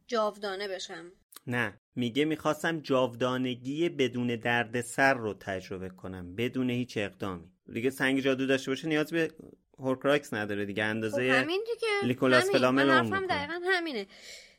جاودانه 0.07 0.69
بشم. 0.69 1.13
نه. 1.47 1.81
میگه 1.95 2.25
می‌خواستم 2.25 2.81
جاودانگی 2.81 3.89
بدون 3.89 4.37
دردسر 4.37 5.15
رو 5.15 5.35
تجربه 5.35 5.89
کنم 5.89 6.35
بدون 6.35 6.71
هیچ 6.71 6.97
اقدامی. 6.97 7.51
دیگه 7.73 7.91
سنگ 7.91 8.21
جادو 8.21 8.47
داشته 8.47 8.71
باشه 8.71 8.89
نیاز 8.89 9.11
به 9.11 9.31
هورکراکس 9.79 10.35
نداره 10.35 10.65
دیگه 10.65 10.85
اندازه 10.85 11.33
خب 11.33 11.39
همین 11.43 11.65
دیگه 11.75 12.07
نیکولاس 12.07 12.43
همین. 12.43 12.53
فلامل 12.53 12.85
من 12.85 12.91
اون 12.91 12.99
حرفم 12.99 13.23
می‌کنه. 13.23 13.39
دقیقا 13.39 13.61
همینه. 13.65 14.07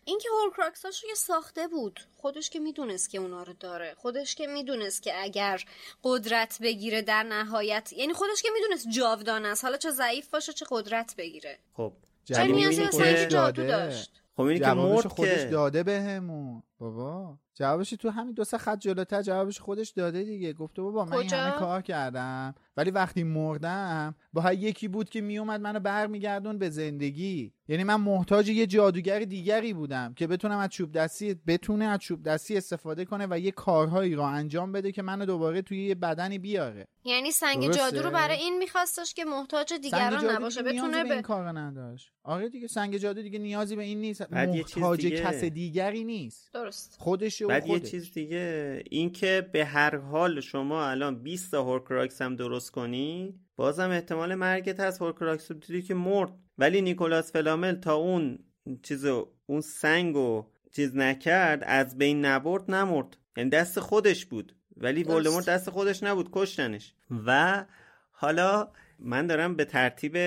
اینکه 0.05 0.29
هورکراکساش 0.41 1.03
رو 1.03 1.09
یه 1.09 1.15
ساخته 1.15 1.67
بود 1.67 1.99
خودش 2.15 2.49
که 2.49 2.59
می‌دونست 2.59 3.09
که 3.09 3.17
اونا 3.17 3.43
رو 3.43 3.53
داره. 3.53 3.93
خودش 3.97 4.35
که 4.35 4.47
می‌دونست 4.47 5.03
که 5.03 5.23
اگر 5.23 5.63
قدرت 6.03 6.57
بگیره 6.61 7.01
در 7.01 7.23
نهایت 7.23 7.93
یعنی 7.93 8.13
خودش 8.13 8.41
که 8.41 8.49
می‌دونست 8.53 8.89
جاودان 8.89 9.45
است. 9.45 9.63
حالا 9.63 9.77
چه 9.77 9.91
ضعیف 9.91 10.27
باشه 10.27 10.53
چه 10.53 10.65
قدرت 10.69 11.15
بگیره. 11.17 11.59
خب. 11.73 11.93
چه 12.25 12.43
نیازی 12.43 12.85
به 12.85 12.91
سنگ 12.91 13.27
جادو. 13.27 13.67
داشت. 13.67 14.21
خب 14.37 14.43
اینی 14.43 14.59
که 14.59 14.73
مرد 14.73 15.07
خودش 15.07 15.43
که 15.43 15.49
داده 15.49 15.83
بهمون. 15.83 16.63
بابا. 16.79 17.37
جوابش 17.55 17.89
تو 17.89 18.09
همین 18.09 18.33
دو 18.33 18.43
سه 18.43 18.57
خط 18.57 18.79
جلوتر 18.79 19.21
جوابش 19.21 19.59
خودش 19.59 19.89
داده 19.89 20.23
دیگه. 20.23 20.53
گفته 20.53 20.81
بابا 20.81 21.05
من 21.05 21.13
این 21.13 21.27
کجا؟ 21.27 21.37
همه 21.37 21.59
کار 21.59 21.81
کردم. 21.81 22.55
ولی 22.77 22.91
وقتی 22.91 23.23
مردم 23.23 24.15
با 24.33 24.41
هر 24.41 24.53
یکی 24.53 24.87
بود 24.87 25.09
که 25.09 25.21
میومد 25.21 25.61
منو 25.61 25.79
برمیگردون 25.79 26.57
به 26.57 26.69
زندگی. 26.69 27.53
یعنی 27.69 27.83
من 27.83 27.95
محتاج 27.95 28.49
یه 28.49 28.67
جادوگر 28.67 29.19
دیگری 29.19 29.73
بودم 29.73 30.13
که 30.13 30.27
بتونم 30.27 30.57
از 30.57 30.69
چوب 30.69 30.91
دستی 30.91 31.33
بتونه 31.47 31.85
از 31.85 31.99
چوب 31.99 32.23
دستی 32.23 32.57
استفاده 32.57 33.05
کنه 33.05 33.27
و 33.29 33.39
یه 33.39 33.51
کارهایی 33.51 34.15
رو 34.15 34.21
انجام 34.21 34.71
بده 34.71 34.91
که 34.91 35.01
منو 35.01 35.25
دوباره 35.25 35.61
توی 35.61 35.85
یه 35.85 35.95
بدنی 35.95 36.39
بیاره. 36.39 36.87
یعنی 37.03 37.31
سنگ 37.31 37.65
درسته. 37.65 37.79
جادو 37.79 38.01
رو 38.01 38.11
برای 38.11 38.37
این 38.37 38.57
میخواستش 38.57 39.13
که 39.13 39.25
محتاج 39.25 39.69
سنگ 39.69 39.81
دیگران 39.81 40.21
جادو 40.21 40.33
نباشه 40.33 40.63
بتونه 40.63 41.03
به 41.03 41.13
این 41.13 41.21
کار 41.21 41.59
نداشت. 41.59 42.11
آره 42.23 42.49
دیگه 42.49 42.67
سنگ 42.67 42.97
جادو 42.97 43.21
دیگه 43.21 43.39
نیازی 43.39 43.75
به 43.75 43.83
این 43.83 44.01
نیست. 44.01 44.21
یه 44.21 44.27
محتاج 44.45 45.01
دیگه. 45.01 45.21
کس 45.21 45.43
دیگری 45.43 46.03
نیست. 46.03 46.53
درست. 46.53 46.95
خودشه 46.99 47.45
و 47.45 47.47
بعد 47.47 47.67
یه 47.67 47.73
خودش. 47.73 47.91
چیز 47.91 48.13
دیگه 48.13 48.83
این 48.89 49.11
که 49.11 49.49
به 49.53 49.65
هر 49.65 49.97
حال 49.97 50.39
شما 50.39 50.85
الان 50.85 51.23
20 51.23 51.51
تا 51.51 51.63
هورکراکس 51.63 52.21
هم 52.21 52.35
درست 52.35 52.66
کنی؟ 52.71 53.39
بازم 53.55 53.89
احتمال 53.89 54.35
مرگت 54.35 54.79
هست 54.79 55.01
هورکراکس 55.01 55.51
رو 55.51 55.57
دیدی 55.57 55.81
که 55.81 55.93
مرد. 55.93 56.33
ولی 56.57 56.81
نیکولاس 56.81 57.31
فلامل 57.31 57.75
تا 57.75 57.95
اون 57.95 58.39
چیز 58.83 59.05
اون 59.45 59.61
سنگو 59.61 60.45
چیز 60.71 60.95
نکرد 60.95 61.63
از 61.63 61.97
بین 61.97 62.25
نبرد 62.25 62.71
نمرد. 62.71 63.17
یعنی 63.37 63.49
دست 63.49 63.79
خودش 63.79 64.25
بود. 64.25 64.55
ولی 64.77 65.03
درست. 65.03 65.15
ولدمورت 65.15 65.45
دست 65.45 65.69
خودش 65.69 66.03
نبود 66.03 66.29
کشتنش. 66.31 66.93
و 67.25 67.65
حالا 68.11 68.71
من 68.99 69.27
دارم 69.27 69.55
به 69.55 69.65
ترتیب 69.65 70.17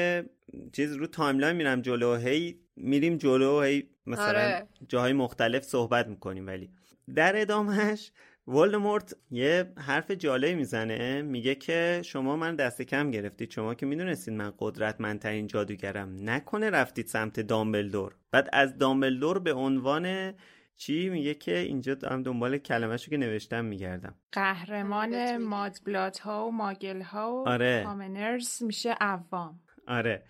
چیز 0.72 0.92
رو 0.92 1.06
timeline 1.06 1.56
میرم 1.56 1.82
جلو 1.82 2.16
هی 2.16 2.60
میریم 2.76 3.16
جلو 3.16 3.60
هی 3.60 3.88
مثلا 4.06 4.26
آره. 4.26 4.68
جاهای 4.88 5.12
مختلف 5.12 5.62
صحبت 5.62 6.06
می‌کنیم. 6.06 6.46
ولی 6.46 6.70
در 7.14 7.40
ادامهش 7.40 8.12
ولدمورت 8.46 9.16
یه 9.30 9.72
حرف 9.76 10.10
جالبی 10.10 10.54
می‌زنه. 10.54 11.22
میگه 11.22 11.54
که 11.54 12.02
شما 12.04 12.36
من 12.36 12.56
دست 12.56 12.82
کم 12.82 13.10
گرفتید. 13.10 13.50
شما 13.50 13.74
که 13.74 13.86
می‌دونستید 13.86 14.34
من 14.34 14.52
قدرتمندترین 14.58 15.46
جادوگرم. 15.46 16.30
نکنه 16.30 16.70
رفتید 16.70 17.06
سمت 17.06 17.40
دامبلدور. 17.40 18.16
بعد 18.30 18.48
از 18.52 18.78
دامبلدور 18.78 19.38
به 19.38 19.52
عنوان 19.52 20.34
چی؟ 20.76 21.08
میگه 21.08 21.34
که 21.34 21.58
اینجا 21.58 21.94
دارم 21.94 22.22
دنبال 22.22 22.58
کلمهشو 22.58 23.10
که 23.10 23.16
نوشتم 23.16 23.64
میگردم. 23.64 24.14
قهرمان 24.32 25.36
مادبلات 25.36 26.18
ها 26.18 26.46
و 26.46 26.52
ماگل 26.52 27.02
ها 27.02 27.32
و 27.32 27.48
آره. 27.48 27.82
کامنرز 27.84 28.62
میشه 28.62 28.90
عوام. 29.00 29.60
آره. 29.86 30.24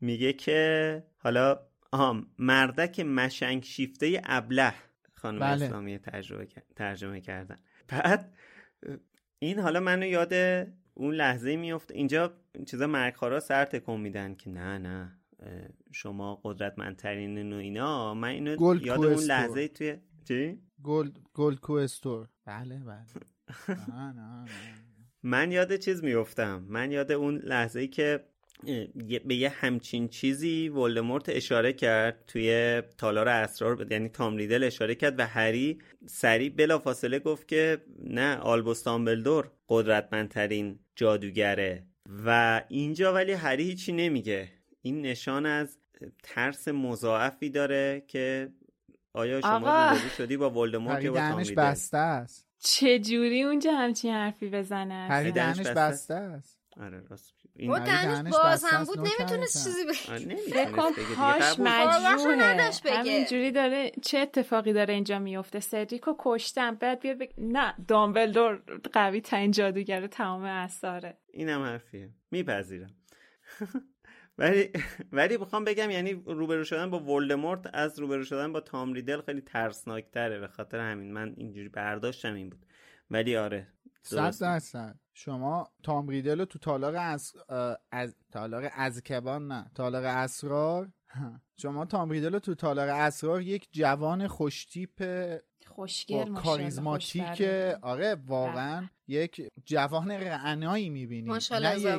میگه 0.00 0.32
که 0.32 1.02
حالا 1.16 1.58
آها 1.92 2.22
مردک 2.38 3.00
مشنگ 3.00 3.64
شیفته 3.64 4.22
ابله. 4.24 4.74
خانم 5.20 5.38
بله. 5.38 5.64
اسلامی 5.64 5.98
ترجمه, 5.98 6.46
ترجمه 6.76 7.20
کردن 7.20 7.56
بعد 7.88 8.34
این 9.38 9.58
حالا 9.58 9.80
منو 9.80 10.06
یاد 10.06 10.32
اون 10.94 11.14
لحظه 11.14 11.56
میفته 11.56 11.94
اینجا 11.94 12.32
چیزا 12.66 12.86
مرگخوارا 12.86 13.40
سر 13.40 13.64
تکون 13.64 14.00
میدن 14.00 14.34
که 14.34 14.50
نه 14.50 14.78
نه 14.78 15.20
شما 15.92 16.40
قدرتمندترین 16.44 17.52
و 17.52 17.56
اینا 17.56 18.14
من 18.14 18.28
اینو 18.28 18.56
گلد 18.56 18.86
یاد 18.86 19.04
اون. 19.04 19.24
لحظه 19.24 19.68
توی 19.68 19.96
چی؟ 20.28 20.58
گلد 20.82 21.18
گلد 21.34 21.60
کوستور 21.60 22.28
بله 22.44 22.78
بله 22.78 23.06
نه، 23.88 24.12
نه،. 24.12 24.44
من 25.22 25.52
یاد 25.52 25.76
چیز 25.76 26.04
میفتم 26.04 26.64
من 26.68 26.92
یاد 26.92 27.12
اون 27.12 27.36
لحظه 27.36 27.80
ای 27.80 27.88
که 27.88 28.24
به 29.24 29.34
یه 29.34 29.48
همچین 29.48 30.08
چیزی 30.08 30.68
ولدمورت 30.68 31.28
اشاره 31.28 31.72
کرد 31.72 32.24
توی 32.26 32.82
تالار 32.98 33.28
اسرار 33.28 33.86
یعنی 33.92 34.08
تام 34.08 34.36
ریدل 34.36 34.64
اشاره 34.64 34.94
کرد 34.94 35.20
و 35.20 35.26
هری 35.26 35.78
سریع 36.06 36.50
بلا 36.56 36.78
فاصله 36.78 37.18
گفت 37.18 37.48
که 37.48 37.78
نه 38.04 38.36
آلبوس 38.36 38.84
دامبلدور 38.84 39.50
قدرتمندترین 39.68 40.78
جادوگره. 40.96 41.86
و 42.26 42.62
اینجا 42.68 43.14
ولی 43.14 43.32
هری 43.32 43.64
هیچی 43.64 43.92
نمیگه. 43.92 44.48
این 44.82 45.02
نشان 45.02 45.46
از 45.46 45.78
ترس 46.22 46.68
مضاعفی 46.68 47.50
داره 47.50 48.04
که 48.08 48.52
آیا 49.12 49.40
شما 49.40 49.56
آقا. 49.56 49.90
روبرو 49.90 50.08
شدی 50.08 50.36
با 50.36 50.50
ولدمورت 50.50 51.04
یا 51.04 51.12
با 51.12 51.18
تام 51.18 51.38
ریدل 51.38 51.54
بسته 51.54 51.96
است. 51.96 52.48
چجوری 52.58 53.42
اونجا 53.42 53.72
همچین 53.72 54.14
حرفی 54.14 54.48
بزنه؟ 54.48 54.94
هری 54.94 55.32
دهنش 55.32 55.66
بسته 55.66 56.14
است. 56.14 56.58
آره 56.80 57.00
راست. 57.10 57.34
این 57.56 57.70
و 57.70 57.74
هری 57.74 57.84
دهنش 57.84 58.32
باز 58.32 58.64
هم 58.64 58.84
بود 58.84 58.98
نمی‌تونست. 58.98 59.64
چیزی 59.64 59.84
بگه. 59.84 60.26
بگه. 60.26 60.74
نداشت 62.36 62.82
بگه. 62.82 62.94
همینجوری 62.94 63.50
داره 63.52 63.92
چه 64.02 64.18
اتفاقی 64.18 64.72
داره 64.72 64.94
اینجا 64.94 65.18
میفته؟ 65.18 65.60
سدریکو 65.60 66.14
کشتم 66.18 66.74
بعد 66.74 67.00
بیاد 67.00 67.18
بگ... 67.18 67.30
نه 67.38 67.74
دامبلدور 67.88 68.62
قوی 68.92 69.20
ترین 69.20 69.50
جادوگر 69.50 70.06
تمام 70.06 70.44
اثاره. 70.44 71.18
اینم 71.32 71.62
حرفیه. 71.62 72.10
میپذیرم. 72.30 72.94
ولی 74.38 74.70
ولی 75.12 75.36
می‌خوام 75.36 75.64
بگم 75.64 75.90
یعنی 75.90 76.12
روبرو 76.12 76.64
شدن 76.64 76.90
با 76.90 77.00
ولدمورت 77.00 77.70
از 77.72 77.98
روبرو 77.98 78.24
شدن 78.24 78.52
با 78.52 78.60
تام 78.60 78.92
ریدل 78.92 79.20
خیلی 79.20 79.40
ترسناکتره. 79.40 80.38
به 80.38 80.48
خاطر 80.48 80.78
همین 80.78 81.12
من 81.12 81.34
اینجوری 81.36 81.68
برداشتم 81.68 82.34
این 82.34 82.50
بود. 82.50 82.66
ولی 83.10 83.36
آره 83.36 83.68
صد. 84.02 84.16
درصد. 84.16 84.98
شما 85.24 85.70
تام 85.82 86.08
ریدل 86.08 86.38
رو 86.38 86.44
تو 86.44 86.58
تالار 86.58 86.96
از, 86.96 87.32
از 87.90 88.14
تالار 88.32 88.70
ازکبان 88.74 89.48
نه 89.48 89.70
تالار 89.74 90.04
اسرار. 90.04 90.88
شما 91.56 91.84
تام 91.84 92.10
ریدل 92.10 92.32
رو 92.32 92.38
تو 92.38 92.54
تالار 92.54 92.88
اسرار 92.88 93.42
یک 93.42 93.68
جوان 93.72 94.26
خوشتیپ 94.26 95.04
خوشگل 95.66 96.34
کاریزماتیک. 96.34 97.42
آره 97.82 98.14
واقعا 98.26 98.88
یک 99.08 99.50
جوان 99.64 100.10
رعنایی 100.10 100.90
می‌بینی. 100.90 101.28
ماشاءالله 101.28 101.96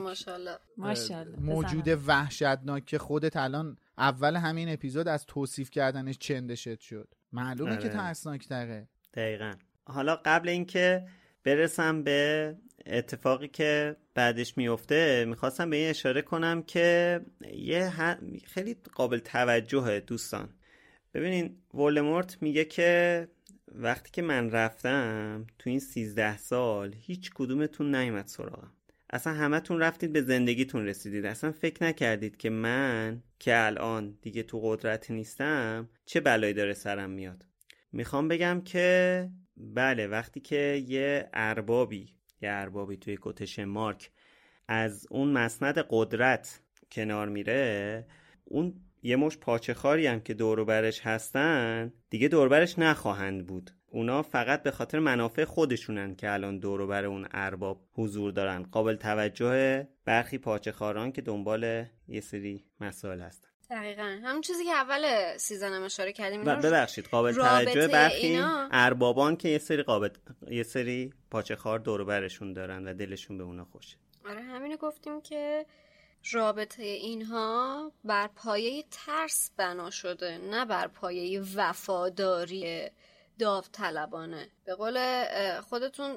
ماشاءالله. 0.78 1.40
موجود. 1.40 1.88
وحشتناک 2.08 2.86
که 2.86 2.98
خودت 2.98 3.38
الان 3.38 3.78
اول 3.98 4.36
همین 4.36 4.70
اپیزود 4.70 5.08
از 5.08 5.26
توصیف 5.26 5.70
کردنش 5.70 6.18
چندشت 6.18 6.80
شد. 6.80 7.14
معلومه 7.32 7.78
که 7.78 7.84
آره. 7.84 7.90
ترسناک 7.90 8.48
تره 8.48 8.88
دقیقا. 9.14 9.54
حالا 9.86 10.16
قبل 10.26 10.50
اینکه 10.50 11.08
برسم 11.44 12.04
به 12.04 12.56
اتفاقی 12.86 13.48
که 13.48 13.96
بعدش 14.14 14.58
میفته. 14.58 15.26
می‌خواستم 15.26 15.70
به 15.70 15.76
این 15.76 15.90
اشاره 15.90 16.22
کنم 16.22 16.64
که 16.64 17.20
یه 17.54 17.94
خیلی 18.46 18.76
قابل 18.94 19.20
توجهه 19.20 20.00
دوستان. 20.00 20.50
ببینین 21.14 21.58
ولدمورت 21.74 22.42
میگه 22.42 22.66
که 22.66 23.28
وقتی 23.68 24.10
که 24.12 24.22
من 24.22 24.52
رفتم 24.52 25.48
تو 25.60 25.70
این 25.70 25.80
سیزده 25.80 26.38
سال 26.38 26.96
هیچ 27.00 27.32
کدومتون 27.36 27.96
نیومد 27.96 28.28
سراغم. 28.28 28.72
اصلا 29.10 29.34
همتون 29.34 29.80
رفتید 29.80 30.14
به 30.14 30.22
زندگیتون 30.22 30.86
رسیدید. 30.86 31.26
اصلا 31.26 31.52
فکر 31.52 31.84
نکردید 31.84 32.38
که 32.38 32.50
من 32.50 33.24
که 33.40 33.66
الان 33.66 34.18
دیگه 34.22 34.44
تو 34.44 34.60
قدرت 34.64 35.12
نیستم 35.12 35.90
چه 36.06 36.20
بلایی 36.20 36.54
داره 36.54 36.74
سرم 36.74 37.10
میاد. 37.10 37.46
می‌خوام 37.92 38.28
بگم 38.28 38.62
که 38.66 39.30
بله 39.58 40.08
وقتی 40.08 40.40
که 40.40 40.84
یه 40.88 41.30
اربابی 41.34 42.14
یه 42.42 42.50
اربابی 42.52 42.98
توی 42.98 43.18
کتش 43.22 43.60
مارک 43.60 44.12
از 44.68 45.08
اون 45.10 45.32
مسند 45.32 45.86
قدرت 45.90 46.62
کنار 46.92 47.30
میره 47.30 48.06
اون 48.46 48.74
یه 49.04 49.16
مش 49.16 49.38
پاچه 49.38 49.74
خاری 49.74 50.08
هم 50.08 50.20
که 50.20 50.34
دور 50.34 50.60
و 50.60 50.66
برش 50.66 51.02
هستن 51.02 51.94
دیگه 52.10 52.28
دور 52.28 52.48
و 52.48 52.50
برش 52.50 52.80
نخواهند 52.80 53.48
بود. 53.48 53.72
اونا 53.88 54.22
فقط 54.22 54.64
به 54.64 54.72
خاطر 54.72 55.00
منافع 55.00 55.46
خودشونن 55.46 56.16
که 56.16 56.34
الان 56.34 56.60
دور 56.60 56.82
و 56.82 56.88
بر 56.88 57.06
اون 57.06 57.28
ارباب 57.32 57.88
حضور 57.92 58.32
دارن. 58.32 58.64
قابل 58.64 58.96
توجه 58.96 59.88
برخی 60.06 60.38
پاچه 60.38 60.72
خاران 60.72 61.12
که 61.12 61.22
دنبال 61.22 61.86
یه 62.08 62.22
سری 62.22 62.66
مسائل 62.80 63.22
هستن. 63.22 63.51
دقیقا. 63.72 64.20
همون 64.24 64.42
چیزی 64.42 64.66
که 64.66 64.72
اول 64.72 65.38
سیزن 65.38 65.74
هم 65.74 65.84
اشاره 65.84 66.14
کردیم 66.14 66.44
ببخشید. 66.44 67.08
قابل 67.08 67.34
توجه 67.34 67.88
برخی 67.88 68.28
اینا- 68.28 68.70
اربابان 68.72 69.36
که 69.36 69.50
یه 69.50 69.58
سری 69.58 69.84
قابل 69.84 70.10
یه 70.50 70.64
سری 70.64 71.14
پاچه 71.32 71.56
خار 71.56 71.80
دور 71.80 72.04
برشون 72.04 72.54
دارن 72.54 72.88
و 72.88 72.94
دلشون 72.94 73.38
به 73.38 73.44
اونا 73.44 73.66
خوشه. 73.66 73.98
آره 74.30 74.42
همینو 74.42 74.78
گفتیم 74.78 75.22
که 75.22 75.66
رابطه 76.32 76.84
اینها 76.84 77.92
بر 78.04 78.28
پایه 78.28 78.84
ترس 78.92 79.52
بنا 79.58 79.90
شده 79.90 80.38
نه 80.38 80.66
بر 80.66 80.88
پایه 80.88 81.42
وفاداری 81.56 82.90
داوطلبانه. 83.40 84.48
به 84.66 84.76
قول 84.76 85.26
خودتون 85.62 86.16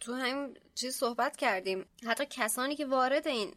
تو 0.00 0.14
همین 0.14 0.56
چیز 0.74 0.94
صحبت 0.96 1.36
کردیم. 1.36 1.86
حتی 2.06 2.24
کسانی 2.30 2.76
که 2.76 2.86
وارد 2.86 3.28
این 3.28 3.54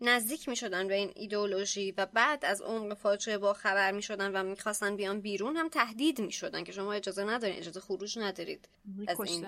نزدیک 0.00 0.48
می 0.48 0.56
شدن 0.56 0.88
به 0.88 0.94
این 0.94 1.12
ایدئولوژی 1.14 1.92
و 1.92 2.06
بعد 2.06 2.44
از 2.44 2.62
عمق 2.62 2.94
فاجعه 2.94 3.38
با 3.38 3.52
خبر 3.52 3.92
می 3.92 4.02
شدن 4.02 4.32
و 4.32 4.42
می‌خواستن 4.42 4.96
بیان 4.96 5.20
بیرون 5.20 5.56
هم 5.56 5.68
تهدید 5.68 6.20
می 6.20 6.32
شدن 6.32 6.64
که 6.64 6.72
شما 6.72 6.92
اجازه 6.92 7.24
ندارین 7.24 7.56
اجازه 7.56 7.80
خروج 7.80 8.18
ندارید 8.18 8.68
از 9.08 9.20
این. 9.20 9.46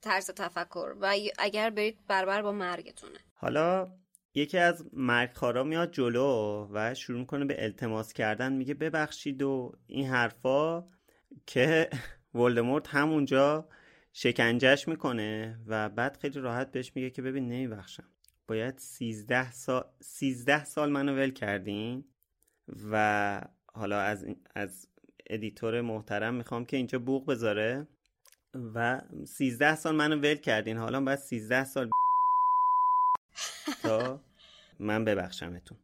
طرز 0.00 0.30
تفکر. 0.30 0.94
و 1.00 1.14
اگر 1.38 1.70
برید 1.70 1.98
بربر 2.08 2.42
با 2.42 2.52
مرگتونه. 2.52 3.18
حالا 3.34 3.92
یکی 4.34 4.58
از 4.58 4.84
مرگخارا 4.92 5.64
میاد 5.64 5.92
جلو 5.92 6.68
و 6.72 6.94
شروع 6.94 7.18
می‌کنه 7.18 7.44
به 7.44 7.64
التماس 7.64 8.12
کردن 8.12 8.52
میگه 8.52 8.74
ببخشید 8.74 9.42
و 9.42 9.72
این 9.86 10.06
حرفا 10.06 10.84
که 11.46 11.90
ولدمورت 12.34 12.88
همونجا 12.88 13.68
شکنجش 14.12 14.88
می‌کنه 14.88 15.58
و 15.66 15.88
بعد 15.88 16.16
خیلی 16.16 16.40
راحت 16.40 16.72
بهش 16.72 16.92
میگه 16.94 17.10
که 17.10 17.22
ببین 17.22 17.48
نمیبخشم. 17.48 18.04
باید 18.46 18.78
سیزده 18.78 19.52
سال, 19.52 19.84
سیزده 20.00 20.64
سال 20.64 20.90
منو 20.90 21.16
ول 21.16 21.30
کردین 21.30 22.04
و 22.90 23.42
حالا 23.66 24.00
از, 24.00 24.26
از 24.54 24.88
editor 25.26 25.80
محترم 25.80 26.34
می‌خوام 26.34 26.64
که 26.64 26.76
اینجا 26.76 26.98
بوق 26.98 27.26
بذاره 27.30 27.86
و 28.54 29.00
سیزده 29.26 29.76
سال 29.76 29.94
منو 29.94 30.16
ول 30.16 30.34
کردین. 30.34 30.76
حالا 30.76 31.00
باید 31.00 31.18
سیزده 31.18 31.64
سال 31.64 31.90
تا 33.82 34.24
من 34.78 35.04
ببخشمتون. 35.04 35.78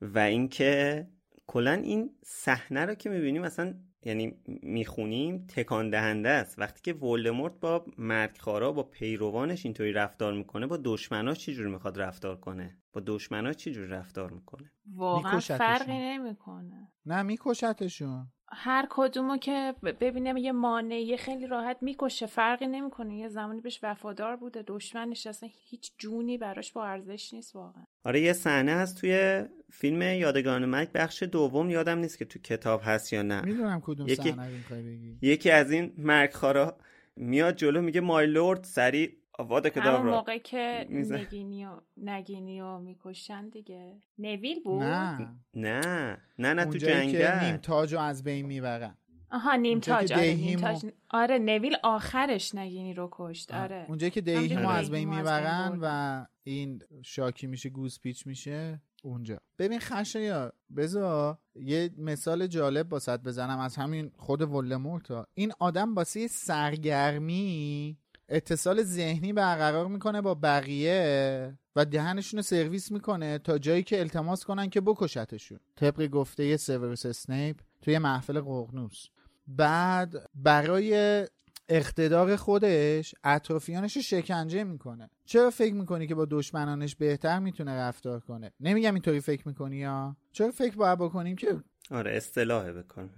و 0.00 0.18
اینکه 0.18 1.06
کلا 1.46 1.72
این 1.72 2.10
صحنه 2.24 2.84
رو 2.86 2.94
که 2.94 3.10
می‌بینیم 3.10 3.42
اصلا 3.42 3.74
یعنی 4.04 4.34
می‌خونیم 4.62 5.46
تکان 5.46 5.90
دهنده 5.90 6.28
است. 6.28 6.58
وقتی 6.58 6.80
که 6.82 6.92
ولدمورت 6.92 7.60
با 7.60 7.84
مرگخوارا 7.98 8.72
با 8.72 8.82
پیروانش 8.82 9.64
اینطوری 9.66 9.92
رفتار 9.92 10.32
می‌کنه 10.32 10.66
با 10.66 10.78
دشمناش 10.84 11.38
چجوری 11.38 11.70
می‌خواد 11.70 12.00
رفتار 12.00 12.36
کنه؟ 12.36 12.78
با 12.92 13.02
دشمناش 13.06 13.56
چجوری 13.56 13.88
رفتار 13.88 14.30
می‌کنه؟ 14.30 14.72
واقعا. 14.94 15.40
فرقی 15.40 15.98
نمی‌کنه. 15.98 16.92
نه 17.06 17.22
میکشتشون. 17.22 18.26
هر 18.52 18.86
کدومو 18.90 19.36
که 19.36 19.74
ببینم 19.82 20.36
یه 20.36 20.52
مانعی 20.52 21.16
خیلی 21.16 21.46
راحت 21.46 21.76
می‌کشه 21.80 22.26
فرقی 22.26 22.66
نمی‌کنه. 22.66 23.16
یه 23.16 23.28
زمانی 23.28 23.60
بهش 23.60 23.80
وفادار 23.82 24.36
بوده 24.36 24.64
دشمنش 24.66 25.26
اصلا 25.26 25.48
هیچ 25.52 25.92
جونی 25.98 26.38
براش 26.38 26.72
با 26.72 26.86
ارزش 26.86 27.34
نیست 27.34 27.56
واقعا. 27.56 27.84
آره 28.04 28.20
یه 28.20 28.32
صحنه 28.32 28.72
هست 28.72 29.00
توی 29.00 29.44
فیلم 29.72 30.02
یادگان 30.02 30.64
مرگ 30.64 30.92
بخش 30.92 31.22
دوم 31.22 31.70
یادم 31.70 31.98
نیست 31.98 32.18
که 32.18 32.24
تو 32.24 32.38
کتاب 32.38 32.80
هست 32.84 33.12
یا 33.12 33.22
نه. 33.22 33.40
می‌دونم 33.42 33.80
کدوم 33.80 34.08
یکی- 34.08 34.30
صحنه 34.30 34.46
رو 34.48 34.56
می‌خوای 34.56 34.82
بگی. 34.82 35.18
یکی 35.22 35.50
از 35.50 35.70
این 35.70 35.92
مرگخارا 35.98 36.76
میاد 37.16 37.56
جلو 37.56 37.82
میگه 37.82 38.00
مای 38.00 38.26
لورد 38.26 38.64
سریع 38.64 39.16
آواده 39.38 39.70
که 39.70 39.80
همون 39.80 40.10
موقع 40.12 40.38
که 40.38 40.86
نگینی 40.90 41.64
و 41.66 41.70
نگینی 41.96 42.60
و 42.60 42.78
می‌کشن 42.78 43.48
دیگه. 43.48 43.96
نویل 44.18 44.60
بود؟ 44.64 44.82
نه. 44.82 45.28
نه. 45.54 46.18
نه 46.38 46.54
نه 46.54 46.62
تو 46.64 46.68
اونجایی 46.68 47.12
که 47.12 47.18
جنگل. 47.18 47.44
نیم 47.44 47.56
تاج 47.56 47.94
رو 47.94 48.00
از 48.00 48.24
بین 48.24 48.46
می‌برن. 48.46 48.96
آها 49.32 49.54
نیم 49.54 49.80
تاج 49.80 50.12
آره, 50.12 50.22
نیم 50.22 50.36
دیهیم 50.36 50.58
تاج. 50.58 50.92
آره 51.10 51.38
نویل 51.38 51.76
آخرش 51.82 52.54
نگینی 52.54 52.94
رو 52.94 53.08
کشت 53.12 53.54
آره 53.54 53.84
اونجایی 53.88 54.10
که 54.10 54.22
که 54.22 54.68
از 54.68 54.90
بین 54.90 55.08
می‌برن. 55.08 55.78
و 55.82 56.26
این 56.42 56.82
شاکی 57.02 57.46
میشه 57.46 57.68
گوز 57.68 58.00
پیچ 58.00 58.26
میشه 58.26 58.82
اونجا 59.02 59.40
ببین 59.58 59.78
خشایا 59.80 60.52
بذار 60.76 61.38
یه 61.54 61.90
مثال 61.98 62.46
جالب 62.46 62.88
باسد 62.88 63.22
بزنم 63.22 63.58
از 63.58 63.76
همین 63.76 64.10
خود 64.16 64.42
ولدمورت. 64.42 65.26
این 65.34 65.52
آدم 65.58 65.94
واسه 65.94 66.26
سرگرمی 66.26 67.98
اتصال 68.28 68.82
ذهنی 68.82 69.32
برقرار 69.32 69.86
می‌کنه 69.88 70.20
با 70.20 70.34
بقیه 70.34 71.58
و 71.76 71.84
دهنشون 71.84 72.38
رو 72.38 72.42
سرویس 72.42 72.92
می‌کنه 72.92 73.38
تا 73.38 73.58
جایی 73.58 73.82
که 73.82 74.00
التماس 74.00 74.44
کنن 74.44 74.70
که 74.70 74.80
بکشتشون 74.80 75.60
طبق 75.76 76.06
گفته 76.06 76.56
سیورس 76.56 77.06
اسنیپ 77.06 77.56
توی 77.82 77.98
محفل 77.98 78.40
ققنوس 78.40 79.06
بعد 79.56 80.14
برای 80.34 81.26
اقتدار 81.68 82.36
خودش 82.36 83.14
اطرافیانش 83.24 83.96
رو 83.96 84.02
شکنجه 84.02 84.64
می‌کنه. 84.64 85.10
چرا 85.24 85.50
فکر 85.50 85.74
می‌کنی 85.74 86.06
که 86.06 86.14
با 86.14 86.26
دشمنانش 86.30 86.96
بهتر 86.96 87.38
می‌تونه 87.38 87.74
رفتار 87.74 88.20
کنه؟ 88.20 88.52
نمیگم 88.60 88.94
اینطوری 88.94 89.20
فکر 89.20 89.48
می‌کنی 89.48 89.76
یا؟ 89.76 90.16
چرا 90.32 90.50
فکر 90.50 90.76
باید 90.76 90.98
بکنیم 90.98 91.36
که 91.36 91.62
آره 91.90 92.16
اصطلاحه 92.16 92.72
بکن. 92.72 93.10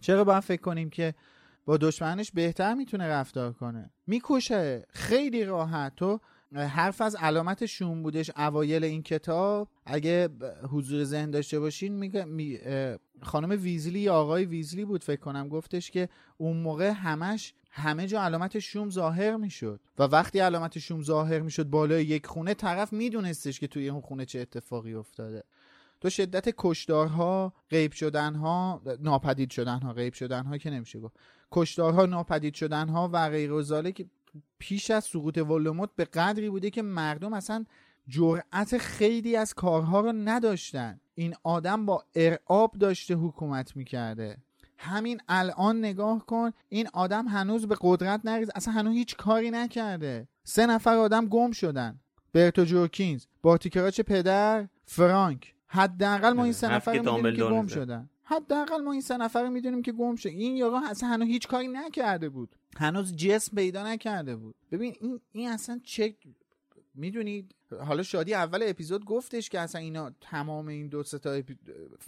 چرا 0.00 0.24
باید 0.24 0.42
فکر 0.42 0.62
کنیم 0.62 0.90
که 0.90 1.14
با 1.64 1.76
دشمنش 1.76 2.32
بهتر 2.32 2.74
می‌تونه 2.74 3.08
رفتار 3.08 3.52
کنه؟ 3.52 3.90
می‌کشه. 4.06 4.86
خیلی 4.88 5.44
راحت. 5.44 5.92
تو 5.96 6.20
حرف 6.54 7.00
از 7.00 7.16
علامت 7.16 7.66
شوم 7.66 8.02
بودش 8.02 8.30
اوایل 8.36 8.84
این 8.84 9.02
کتاب. 9.02 9.68
اگه 9.86 10.28
حضور 10.70 11.04
ذهن 11.04 11.30
داشته 11.30 11.60
باشین 11.60 11.92
میگه 11.92 12.24
می 12.24 12.58
خانم 13.22 13.50
ویزلی 13.50 14.00
یا 14.00 14.14
آقای 14.14 14.44
ویزلی 14.44 14.84
بود 14.84 15.04
فکر 15.04 15.20
کنم 15.20 15.48
گفتش 15.48 15.90
که 15.90 16.08
اون 16.36 16.56
موقع 16.56 16.90
همش 16.90 17.54
همه 17.70 18.06
جا 18.06 18.22
علامت 18.22 18.58
شوم 18.58 18.90
ظاهر 18.90 19.36
می‌شد. 19.36 19.80
و 19.98 20.02
وقتی 20.02 20.38
علامت 20.38 20.78
شوم 20.78 21.02
ظاهر 21.02 21.40
می‌شد 21.40 21.64
بالای 21.64 22.04
یک 22.04 22.26
خونه 22.26 22.54
طرف 22.54 22.92
میدونستش 22.92 23.60
که 23.60 23.66
توی 23.66 23.88
اون 23.88 24.00
خونه 24.00 24.24
چه 24.24 24.40
اتفاقی 24.40 24.94
افتاده. 24.94 25.44
تو 26.00 26.10
شدت 26.10 26.54
کشدارها 26.58 27.52
غیب 27.70 27.92
شدنها 27.92 28.82
ناپدید 29.00 29.50
شدنها 29.50 29.92
غیب 29.92 30.12
شدنها 30.12 30.58
که 30.58 30.70
نمیشه 30.70 31.00
گفت. 31.00 31.16
کشدارها 31.52 32.06
ناپدید 32.06 32.54
شدنها 32.54 33.10
و 33.12 33.28
غیر 33.28 33.62
که 33.92 34.06
پیش 34.58 34.90
از 34.90 35.04
سقوط 35.04 35.38
ولدمورت 35.38 35.90
به 35.96 36.04
قدری 36.04 36.50
بوده 36.50 36.70
که 36.70 36.82
مردم 36.82 37.32
اصلا 37.32 37.64
جرأت 38.08 38.78
خیلی 38.78 39.36
از 39.36 39.54
کارها 39.54 40.00
رو 40.00 40.12
نداشتن. 40.12 41.00
این 41.14 41.34
آدم 41.42 41.86
با 41.86 42.04
ارعاب 42.14 42.72
داشته 42.72 43.14
حکومت 43.14 43.76
می‌کرده. 43.76 44.36
همین 44.78 45.20
الان 45.28 45.78
نگاه 45.78 46.26
کن 46.26 46.50
این 46.68 46.88
آدم 46.92 47.28
هنوز 47.28 47.66
به 47.66 47.76
قدرت 47.80 48.20
نریز 48.24 48.50
اصلا 48.54 48.74
هنوز 48.74 48.94
هیچ 48.94 49.16
کاری 49.16 49.50
نکرده. 49.50 50.28
سه 50.44 50.66
نفر 50.66 50.94
آدم 50.94 51.26
گم 51.26 51.52
شدن. 51.52 52.00
برتو 52.32 52.64
جورکینز 52.64 53.26
بارتیکراچ 53.42 54.00
پدر 54.00 54.68
فرانک. 54.84 55.54
حداقل 55.66 56.32
ما 56.32 56.44
این 56.44 56.52
سه 56.52 56.72
نفر 56.72 56.94
رو 56.94 57.32
که 57.32 57.42
گم 57.42 57.66
شدن. 57.66 58.10
حداقل 58.24 58.82
ما 58.82 58.92
این 58.92 59.00
سه 59.00 59.16
نفر 59.16 59.48
می‌دونیم 59.48 59.82
که 59.82 59.92
گم 59.92 60.16
شد. 60.16 60.28
این 60.28 60.56
یارو 60.56 60.80
اصلا 60.84 61.08
هنوز 61.08 61.28
هیچ 61.28 61.48
کاری 61.48 61.68
نکرده 61.68 62.28
بود. 62.28 62.56
هنوز 62.76 63.16
جسم 63.16 63.56
پیدا 63.56 63.86
نکرده 63.92 64.36
بود. 64.36 64.54
ببین 64.72 64.96
این 65.00 65.20
این 65.32 65.48
اصلا 65.48 65.80
چه 65.84 66.14
می‌دونید 66.94 67.54
حالا 67.80 68.02
شادی 68.02 68.34
اول 68.34 68.60
اپیزود 68.62 69.04
گفتش 69.04 69.48
که 69.48 69.60
اصلا 69.60 69.80
اینا 69.80 70.12
تمام 70.20 70.68
این 70.68 70.88
دو 70.88 71.02
تا. 71.02 71.42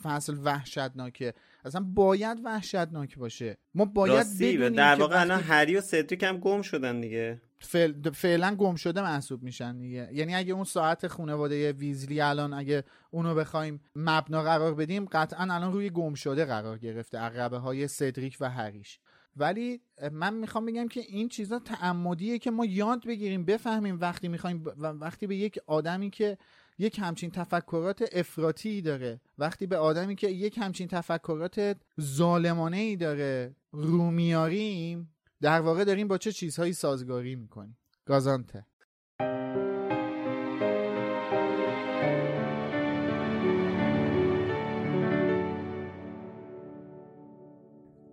فصل 0.02 0.36
وحشتناکه. 0.44 1.34
اصلا 1.64 1.80
باید 1.80 2.38
وحشتناک 2.44 3.18
باشه. 3.18 3.56
ما 3.74 3.84
باید 3.84 4.26
بدونیم 4.38 4.68
در 4.68 4.94
واقع 4.94 5.20
الان 5.20 5.40
هری 5.40 5.76
و 5.76 5.80
سدریک 5.80 6.22
هم 6.22 6.38
گم 6.38 6.62
شدن 6.62 7.00
دیگه. 7.00 7.40
فعلا 7.60 8.10
فعلا 8.10 8.54
گم 8.54 8.74
شده 8.74 9.02
محسوب 9.02 9.42
میشن 9.42 9.78
دیگه. 9.78 10.08
یعنی 10.12 10.34
اگه 10.34 10.52
اون 10.52 10.64
ساعت 10.64 11.06
خانواده 11.06 11.72
ویزلی 11.72 12.20
الان 12.20 12.52
اگه 12.52 12.84
اونو 13.10 13.34
بخوایم 13.34 13.80
مبنا 13.96 14.42
قرار 14.42 14.74
بدیم 14.74 15.04
قطعا 15.04 15.54
الان 15.54 15.72
روی 15.72 15.90
گم 15.90 16.14
شده 16.14 16.44
قرار 16.44 16.78
گرفته 16.78 17.18
عقبه 17.18 17.58
های 17.58 17.88
سدریک 17.88 18.36
و 18.40 18.50
هریش 18.50 19.00
ولی 19.36 19.80
من 20.12 20.34
می‌خوام 20.34 20.66
بگم 20.66 20.88
که 20.88 21.00
این 21.00 21.28
چیزا 21.28 21.58
تعمدیه 21.58 22.38
که 22.38 22.50
ما 22.50 22.64
یاد 22.64 23.06
بگیریم 23.06 23.44
بفهمیم 23.44 23.98
وقتی 24.00 24.28
می‌خوایم 24.28 24.64
ب... 24.64 24.68
وقتی 25.00 25.26
به 25.26 25.36
یک 25.36 25.58
آدمی 25.66 26.10
که 26.10 26.38
یک 26.78 26.98
همچین 26.98 27.30
تفکرات 27.30 28.04
افراطی 28.12 28.82
داره 28.82 29.20
وقتی 29.38 29.66
به 29.66 29.76
آدمی 29.76 30.14
که 30.14 30.28
یک 30.28 30.58
همچین 30.58 30.88
تفکرات 30.88 31.76
ظالمانه 32.00 32.76
ای 32.76 32.96
داره 32.96 33.56
رو 33.72 34.10
میاریم 34.10 35.15
در 35.40 35.60
واقع 35.60 35.84
داریم 35.84 36.08
با 36.08 36.18
چه 36.18 36.32
چیزهایی 36.32 36.72
سازگاری 36.72 37.36
می‌کنیم؟ 37.36 37.78
گازانته. 38.04 38.66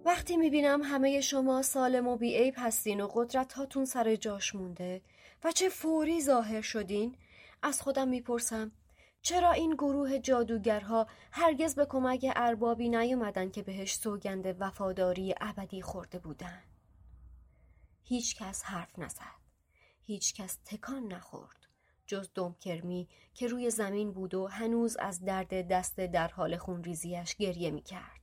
وقتی 0.05 0.37
می‌بینم 0.37 0.81
همه 0.83 1.21
شما 1.21 1.61
سالم 1.61 2.07
و 2.07 2.17
بیعیب 2.17 2.53
هستین 2.57 3.01
و 3.01 3.07
قدرت 3.13 3.53
هاتون 3.53 3.85
سر 3.85 4.15
جاش 4.15 4.55
مونده 4.55 5.01
و 5.43 5.51
چه 5.51 5.69
فوری 5.69 6.21
ظاهر 6.21 6.61
شدین 6.61 7.15
از 7.61 7.81
خودم 7.81 8.07
می‌پرسم 8.07 8.71
چرا 9.21 9.51
این 9.51 9.73
گروه 9.73 10.19
جادوگرها 10.19 11.07
هرگز 11.31 11.75
به 11.75 11.85
کمک 11.85 12.31
اربابی 12.35 12.89
نیومدن 12.89 13.49
که 13.49 13.63
بهش 13.63 13.95
سوگند 13.95 14.55
وفاداری 14.59 15.35
ابدی 15.41 15.81
خورده 15.81 16.19
بودن؟ 16.19 16.72
هیچ 18.03 18.35
کس 18.35 18.63
حرف 18.63 18.99
نزد. 18.99 19.43
هیچ 20.01 20.33
کس 20.33 20.57
تکان 20.65 21.13
نخورد. 21.13 21.67
جز 22.07 22.29
دومکرمی 22.33 23.09
که 23.33 23.47
روی 23.47 23.69
زمین 23.69 24.11
بود 24.11 24.33
و 24.33 24.47
هنوز 24.47 24.97
از 24.97 25.25
درد 25.25 25.67
دست 25.67 25.99
در 25.99 26.27
حال 26.27 26.57
خونریزیش 26.57 27.35
گریه 27.35 27.71
می‌کرد. 27.71 28.21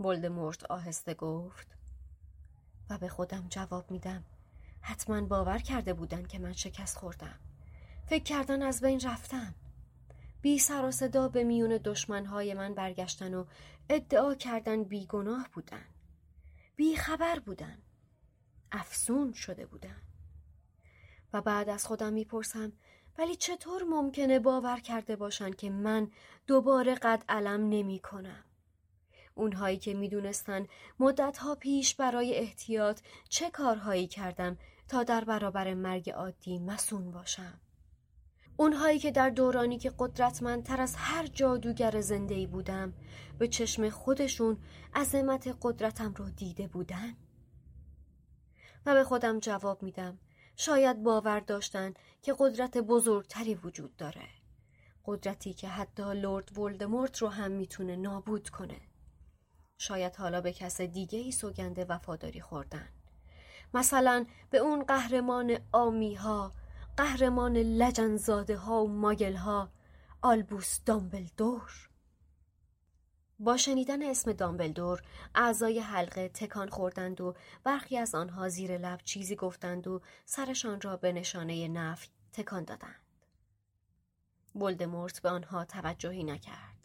ولدمورت 0.00 0.64
آهسته 0.64 1.14
گفت 1.14 1.76
و 2.90 2.98
به 2.98 3.08
خودم 3.08 3.46
جواب 3.48 3.90
میدم. 3.90 4.24
حتما 4.80 5.20
باور 5.20 5.58
کرده 5.58 5.94
بودن 5.94 6.26
که 6.26 6.38
من 6.38 6.52
شکست 6.52 6.96
خوردم. 6.96 7.38
فکر 8.06 8.24
کردن 8.24 8.62
از 8.62 8.80
بین 8.80 9.00
رفتم. 9.00 9.54
بی 10.40 10.58
سر 10.58 10.84
و 10.84 10.90
صدا 10.90 11.28
به 11.28 11.44
میون 11.44 11.80
دشمنهای 11.84 12.54
من 12.54 12.74
برگشتن 12.74 13.34
و 13.34 13.44
ادعا 13.88 14.34
کردن 14.34 14.84
بیگناه 14.84 15.48
بودن. 15.52 15.84
بی 16.76 16.96
خبر 16.96 17.38
بودن. 17.38 17.78
افسون 18.72 19.32
شده 19.32 19.66
بودن 19.66 20.02
و 21.32 21.40
بعد 21.40 21.68
از 21.68 21.86
خودم 21.86 22.12
می‌پرسم 22.12 22.72
ولی 23.18 23.36
چطور 23.36 23.82
ممکنه 23.82 24.38
باور 24.38 24.80
کرده 24.80 25.16
باشن 25.16 25.50
که 25.50 25.70
من 25.70 26.10
دوباره 26.46 26.94
قد 26.94 27.24
علم 27.28 27.68
نمی 27.68 27.98
کنم 27.98 28.44
اونهایی 29.34 29.76
که 29.76 29.94
می‌دونستن 29.94 30.66
مدتها 30.98 31.54
پیش 31.54 31.94
برای 31.94 32.34
احتیاط 32.34 33.00
چه 33.28 33.50
کارهایی 33.50 34.06
کردم 34.06 34.58
تا 34.88 35.02
در 35.02 35.24
برابر 35.24 35.74
مرگ 35.74 36.10
عادی 36.10 36.58
مسون 36.58 37.10
باشم. 37.10 37.60
اونهایی 38.56 38.98
که 38.98 39.10
در 39.10 39.30
دورانی 39.30 39.78
که 39.78 39.92
قدرتمندتر 39.98 40.80
از 40.80 40.94
هر 40.96 41.26
جادوگر 41.26 42.00
زندهی 42.00 42.46
بودم 42.46 42.92
به 43.38 43.48
چشم 43.48 43.90
خودشون 43.90 44.58
عظمت 44.94 45.56
قدرتم 45.62 46.14
رو 46.14 46.30
دیده 46.30 46.66
بودن. 46.66 47.16
و 48.86 48.94
به 48.94 49.04
خودم 49.04 49.38
جواب 49.40 49.82
میدم 49.82 50.18
شاید 50.56 51.02
باور 51.02 51.40
داشتن 51.40 51.94
که 52.22 52.34
قدرت 52.38 52.78
بزرگتری 52.78 53.54
وجود 53.54 53.96
داره. 53.96 54.28
قدرتی 55.04 55.54
که 55.54 55.68
حتی 55.68 56.14
لورد 56.14 56.58
ولدمورت 56.58 57.18
رو 57.18 57.28
هم 57.28 57.50
می‌تونه 57.50 57.96
نابود 57.96 58.48
کنه. 58.48 58.80
شاید 59.78 60.16
حالا 60.16 60.40
به 60.40 60.52
کس 60.52 60.80
دیگه 60.80 61.18
ای 61.18 61.32
سوگند 61.32 61.86
وفاداری 61.88 62.40
خوردن 62.40 62.88
مثلا 63.74 64.26
به 64.50 64.58
اون 64.58 64.84
قهرمان 64.84 65.58
آمی 65.72 66.14
ها 66.14 66.52
قهرمان 66.96 67.56
لجنزاده 67.56 68.56
ها 68.56 68.84
و 68.84 68.88
ماگل 68.88 69.34
ها 69.34 69.68
آلبوس 70.22 70.80
دامبلدور 70.86 71.87
با 73.40 73.56
شنیدن 73.56 74.02
اسم 74.02 74.32
دامبلدور 74.32 75.02
اعضای 75.34 75.80
حلقه 75.80 76.28
تکان 76.28 76.68
خوردند 76.68 77.20
و 77.20 77.34
برخی 77.64 77.98
از 77.98 78.14
آنها 78.14 78.48
زیر 78.48 78.78
لب 78.78 79.00
چیزی 79.04 79.36
گفتند 79.36 79.86
و 79.86 80.02
سرشان 80.24 80.80
را 80.80 80.96
به 80.96 81.12
نشانه 81.12 81.68
نفی 81.68 82.08
تکان 82.32 82.64
دادند. 82.64 83.02
ولدمورت 84.54 85.22
به 85.22 85.28
آنها 85.28 85.64
توجهی 85.64 86.24
نکرد. 86.24 86.76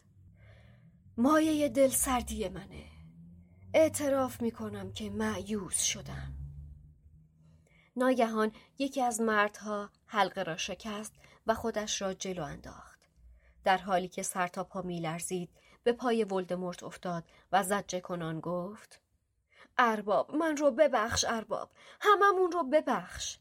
مایه 1.16 1.68
دل 1.68 1.88
سردی 1.88 2.48
منه. 2.48 2.84
اعتراف 3.74 4.42
می‌کنم 4.42 4.92
که 4.92 5.10
معیوز 5.10 5.76
شدم. 5.76 6.34
ناگهان 7.96 8.52
یکی 8.78 9.02
از 9.02 9.20
مردها 9.20 9.90
حلقه 10.06 10.42
را 10.42 10.56
شکست 10.56 11.12
و 11.46 11.54
خودش 11.54 12.02
را 12.02 12.14
جلو 12.14 12.42
انداخت. 12.42 13.00
در 13.64 13.78
حالی 13.78 14.08
که 14.08 14.22
سر 14.22 14.48
تا 14.48 14.64
پا 14.64 14.82
میلرزید 14.82 15.50
به 15.84 15.92
پای 15.92 16.24
ولدمورت 16.24 16.82
افتاد 16.82 17.24
و 17.52 17.62
زجه 17.62 18.00
کنان 18.00 18.40
گفت 18.40 19.00
ارباب 19.78 20.34
من 20.34 20.56
رو 20.56 20.70
ببخش 20.70 21.24
ارباب 21.28 21.70
هممون 22.00 22.52
رو 22.52 22.62
ببخش. 22.62 23.38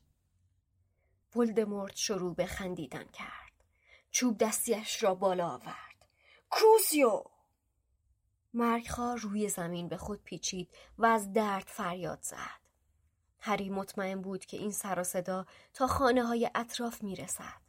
ولدمورت 1.35 1.95
شروع 1.95 2.35
به 2.35 2.45
خندیدن 2.45 3.03
کرد. 3.03 3.53
چوب 4.11 4.37
دستیش 4.37 5.03
را 5.03 5.15
بالا 5.15 5.49
آورد. 5.49 6.05
کروسیو 6.51 7.23
مرگخوار 8.53 9.17
روی 9.17 9.49
زمین 9.49 9.87
به 9.89 9.97
خود 9.97 10.23
پیچید 10.23 10.69
و 10.97 11.05
از 11.05 11.33
درد 11.33 11.67
فریاد 11.67 12.19
زد. 12.21 12.63
هری 13.39 13.69
مطمئن 13.69 14.21
بود 14.21 14.45
که 14.45 14.57
این 14.57 14.71
سر 14.71 15.03
صدا 15.03 15.45
تا 15.73 15.87
خانه 15.87 16.23
های 16.23 16.49
اطراف 16.55 17.03
می 17.03 17.15
رسد. 17.15 17.61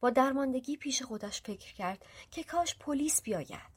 با 0.00 0.10
درماندگی 0.10 0.76
پیش 0.76 1.02
خودش 1.02 1.42
فکر 1.42 1.74
کرد 1.74 2.06
که 2.30 2.44
کاش 2.44 2.78
پلیس 2.78 3.22
بیاید. 3.22 3.71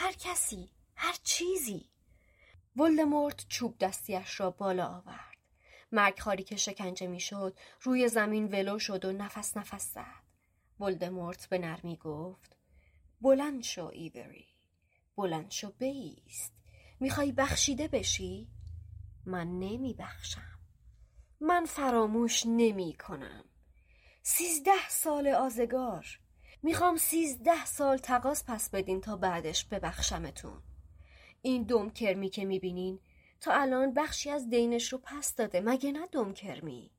هر 0.00 0.12
کسی، 0.12 0.70
هر 0.96 1.16
چیزی. 1.22 1.90
ولدمورت 2.76 3.48
چوب 3.48 3.78
دستیش 3.78 4.40
را 4.40 4.50
بالا 4.50 4.86
آورد. 4.86 5.36
مرگخواری 5.92 6.44
که 6.44 6.56
شکنجه 6.56 7.06
می‌شد 7.06 7.58
روی 7.82 8.08
زمین 8.08 8.44
ولو 8.44 8.78
شد 8.78 9.04
و 9.04 9.12
نفس 9.12 9.56
نفس 9.56 9.94
زد. 9.94 10.22
ولدمورت 10.80 11.48
به 11.48 11.58
نرمی 11.58 11.96
گفت 11.96 12.56
بلند 13.20 13.62
شو 13.62 13.84
ایوری. 13.84 14.48
بلند 15.16 15.50
شو 15.50 15.70
بیست. 15.70 16.52
می‌خوای 17.00 17.32
بخشیده 17.32 17.88
بشی؟ 17.88 18.48
من 19.26 19.58
نمی 19.58 19.94
بخشم. 19.94 20.58
من 21.40 21.64
فراموش 21.64 22.42
نمی 22.46 22.94
کنم. 22.94 23.44
سیزده 24.22 24.88
سال 24.88 25.28
آزگار. 25.28 26.18
می‌خوام 26.62 26.96
سیزده 26.96 27.66
سال 27.66 27.98
تقاس 27.98 28.44
پس 28.46 28.70
بدین 28.70 29.00
تا 29.00 29.16
بعدش 29.16 29.64
ببخشمتون. 29.64 30.62
این 31.42 31.62
دوم 31.62 31.90
کرمی 31.90 32.30
که 32.30 32.44
می‌بینین 32.44 33.00
تا 33.40 33.52
الان 33.52 33.94
بخشی 33.94 34.30
از 34.30 34.50
دینش 34.50 34.92
رو 34.92 35.00
پس 35.02 35.34
داده 35.34 35.60
مگه 35.60 35.92
نه 35.92 36.06
دوم 36.06 36.34
کرمی؟ 36.34 36.90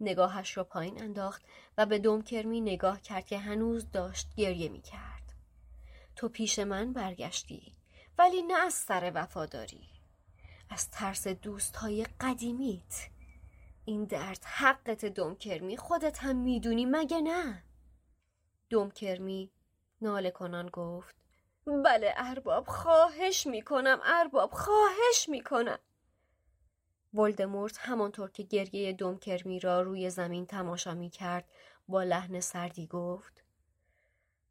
نگاهش 0.00 0.56
رو 0.56 0.64
پایین 0.64 1.02
انداخت 1.02 1.42
و 1.78 1.86
به 1.86 1.98
دوم 1.98 2.22
کرمی 2.22 2.60
نگاه 2.60 3.00
کرد 3.00 3.26
که 3.26 3.38
هنوز 3.38 3.90
داشت 3.90 4.34
گریه 4.36 4.68
می‌کرد. 4.68 5.32
تو 6.16 6.28
پیش 6.28 6.58
من 6.58 6.92
برگشتی 6.92 7.72
ولی 8.18 8.42
نه 8.42 8.54
از 8.54 8.74
سر 8.74 9.12
وفاداری. 9.14 9.88
از 10.70 10.90
ترس 10.90 11.28
دوست 11.28 11.76
های 11.76 12.06
قدیمیت 12.20 13.08
این 13.84 14.04
درد 14.04 14.44
حقت 14.44 15.04
دوم 15.04 15.36
کرمی 15.36 15.76
خودت 15.76 16.18
هم 16.18 16.36
می‌دونی 16.36 16.86
مگه 16.86 17.20
نه؟ 17.20 17.62
دوم 18.72 18.90
کرمی 18.90 19.50
ناله 20.00 20.30
کنان 20.30 20.68
گفت. 20.68 21.16
بله 21.66 22.14
ارباب 22.16 22.66
خواهش 22.66 23.46
می‌کنم 23.46 24.00
ارباب 24.04 24.52
خواهش 24.52 25.28
می‌کنم. 25.28 25.78
ولدمورت 27.14 27.78
همانطور 27.78 28.30
که 28.30 28.42
گریه 28.42 28.96
کرمی 29.20 29.60
را 29.60 29.80
روی 29.80 30.10
زمین 30.10 30.46
تماشا 30.46 30.94
می‌کرد 30.94 31.48
با 31.88 32.02
لحن 32.02 32.40
سردی 32.40 32.86
گفت 32.86 33.44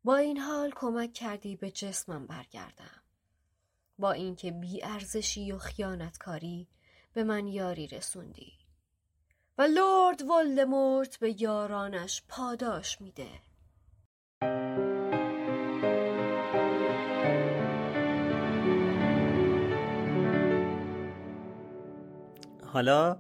با 0.03 0.15
این 0.15 0.38
حال 0.38 0.72
کمک 0.76 1.14
کردی 1.14 1.56
به 1.56 1.72
جسمم 1.72 2.27
برگردم. 2.27 3.02
با 3.99 4.11
اینکه 4.11 4.52
بی 4.52 4.84
ارزشی 4.84 5.52
و 5.52 5.57
خیانتکاری 5.57 6.68
به 7.14 7.23
من 7.23 7.48
یاری 7.48 7.88
رسوندی. 7.88 8.53
و 9.57 9.61
لورد 9.61 10.22
ولدمورت 10.22 11.18
به 11.18 11.41
یارانش 11.41 12.23
پاداش 12.27 13.02
میده. 13.02 13.51
حالا 22.72 23.18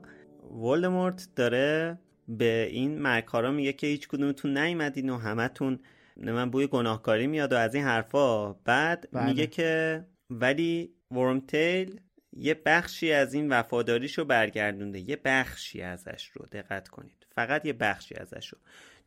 ولدمورت 0.51 1.27
داره 1.35 1.99
به 2.27 2.67
این 2.71 2.99
مرکارا 2.99 3.51
میگه 3.51 3.73
که 3.73 3.87
هیچ 3.87 4.07
کدومتون 4.07 4.57
نیومدین 4.57 5.09
و 5.09 5.17
همتون 5.17 5.79
من 6.17 6.51
بوی 6.51 6.67
گناهکاری 6.67 7.27
میاد 7.27 7.53
و 7.53 7.55
از 7.55 7.75
این 7.75 7.83
حرفا. 7.83 8.53
بعد 8.53 9.07
بله. 9.11 9.25
میگه 9.25 9.47
که 9.47 10.05
ولی 10.29 10.93
ورمتیل 11.11 11.99
یه 12.33 12.61
بخشی 12.65 13.11
از 13.11 13.33
این 13.33 13.49
وفاداریشو 13.49 14.25
برگردونده. 14.25 14.99
یه 14.99 15.19
بخشی 15.25 15.81
ازش 15.81 16.31
رو. 16.33 16.45
دقت 16.51 16.87
کنید. 16.87 17.27
فقط 17.35 17.65
یه 17.65 17.73
بخشی 17.73 18.15
ازش 18.15 18.47
رو. 18.47 18.57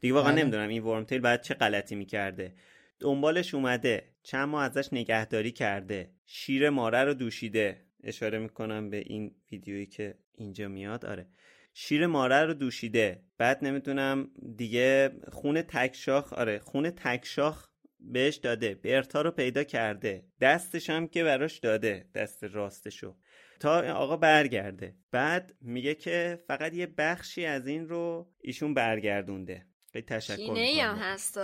دیگه 0.01 0.15
واقعا 0.15 0.33
بله. 0.33 0.43
نمی‌دونم 0.43 0.69
این 0.69 0.83
ورمتیل 0.83 1.21
بعد 1.21 1.43
چه 1.43 1.55
غلطی 1.55 1.95
می‌کرده. 1.95 2.55
دنبالش 3.01 3.55
اومده. 3.55 4.05
چند 4.23 4.49
ماه 4.49 4.65
ازش 4.65 4.89
نگهداری 4.93 5.53
کرده. 5.53 6.11
شیر 6.27 6.71
ماره 6.71 7.05
رو 7.05 7.15
دوشیده. 7.15 7.81
اشاره 8.05 8.39
می‌کنم 8.39 8.91
به 8.91 8.97
این 8.97 9.35
ویدیویی 9.53 9.87
که 9.87 10.15
اینجا 10.37 10.69
میاد. 10.69 11.07
آره. 11.07 11.27
شیر 11.75 12.07
ماره 12.07 12.45
رو 12.45 12.55
دوشیده. 12.55 13.23
بعد 13.39 13.65
نمی‌تونم 13.65 14.31
دیگه 14.57 15.11
خون 15.33 15.63
تکشاخ 15.63 16.33
آره 16.33 16.59
خون 16.59 16.91
تکشاخ 16.91 17.69
بهش 18.01 18.37
داده. 18.37 18.75
برتا 18.75 19.23
رو 19.23 19.31
پیدا 19.31 19.65
کرده. 19.65 20.25
دستش 20.41 20.91
هم 20.91 21.09
که 21.09 21.25
براش 21.25 21.59
داده 21.59 22.09
دست 22.15 22.45
راستشو. 22.45 23.17
تا 23.61 23.93
آقا 23.93 24.17
برگرده. 24.17 24.95
بعد 25.11 25.55
میگه 25.61 25.95
که 25.95 26.45
فقط 26.47 26.75
یه 26.75 26.87
بخشی 26.87 27.47
از 27.47 27.67
این 27.67 27.89
رو 27.89 28.33
ایشون 28.41 28.75
برگردونده. 28.75 29.67
خیلی 29.93 30.05
تشکر 30.05 30.57
هم 30.57 30.97
هست. 30.97 31.39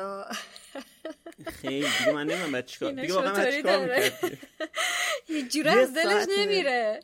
خیلی. 1.47 1.87
دیگه 1.99 2.13
من 2.13 2.27
نمیم 2.27 2.53
باید 2.53 2.65
چیکار 2.65 2.93
دیگه 2.93 3.15
واقعا 3.15 3.51
چیکار 3.51 3.91
یه 5.29 5.49
جور 5.49 5.69
از 5.69 5.95
دلش 5.95 6.27
نمیره. 6.39 7.01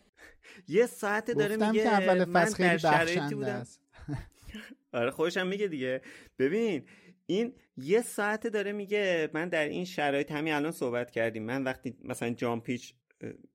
یه 0.68 0.86
ساعت 0.86 1.30
داره 1.30 1.56
میگه 1.56 1.82
که 1.82 1.88
اول 1.88 2.24
فصل 2.24 2.54
خیلی 2.54 2.82
بخشنده 2.84 3.46
است. 3.46 3.80
آره 4.92 5.10
خودشم 5.10 5.46
میگه 5.46 5.66
دیگه. 5.66 6.02
ببین 6.38 6.82
این 7.26 7.52
یه 7.76 8.02
ساعت 8.02 8.46
داره 8.46 8.72
میگه 8.72 9.30
من 9.34 9.48
در 9.48 9.68
این 9.68 9.84
شرایط 9.84 10.32
همین 10.32 10.52
الان 10.52 10.72
صحبت 10.72 11.10
کردیم. 11.10 11.42
من 11.42 11.64
وقتی 11.64 11.96
مثلا 12.04 12.30
جام 12.30 12.60
پیچ 12.60 12.94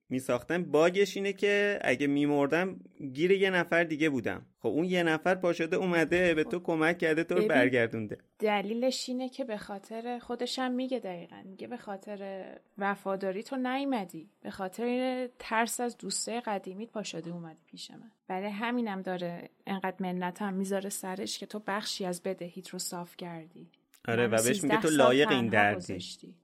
می 0.10 0.20
ساختم 0.20 0.64
باگش 0.64 1.18
اینه 1.18 1.34
که 1.34 1.80
اگه 1.82 2.08
میمردم 2.08 2.80
گیر 3.14 3.32
یه 3.32 3.50
نفر 3.50 3.84
دیگه 3.84 4.10
بودم. 4.10 4.46
خب 4.62 4.68
اون 4.68 4.86
یه 4.86 5.04
نفر 5.04 5.36
پاشده 5.36 5.76
اومده 5.76 6.34
به 6.34 6.44
تو 6.44 6.60
کمک 6.60 6.98
کرده 6.98 7.24
تو 7.24 7.48
برگردونده. 7.48 8.18
دلیلش 8.40 9.10
اینه 9.10 9.30
که 9.30 9.44
به 9.44 9.58
خاطر 9.58 10.20
خودشم 10.20 10.72
میگه 10.72 11.00
دقیقا. 11.00 11.42
میگه 11.46 11.68
به 11.68 11.78
خاطر 11.78 12.46
وفاداری 12.78 13.44
تو 13.44 13.56
نیومدی. 13.56 14.30
به 14.42 14.50
خاطر 14.50 15.30
ترس 15.40 15.80
از 15.80 15.98
دوست 15.98 16.40
قدیمیت 16.40 16.92
پاشده 16.92 17.32
اومدی 17.32 17.62
پیش 17.66 17.92
من. 17.92 18.12
برای 18.28 18.50
همینم 18.50 19.02
داره 19.02 19.50
انقدر 19.68 19.96
منت 20.00 20.42
هم 20.42 20.54
می‌ذاره 20.54 20.90
سرش 20.90 21.40
که 21.40 21.46
تو 21.46 21.62
بخشی 21.68 22.06
از 22.06 22.24
بدهیت 22.24 22.70
رو 22.70 22.80
صاف 22.80 23.18
کردی. 23.18 23.72
آره 24.08 24.28
و 24.28 24.44
بهش 24.44 24.64
میگه 24.64 24.82
تو 24.82 24.88
لایق 24.88 25.32
این 25.32 25.48
دردی. 25.48 26.00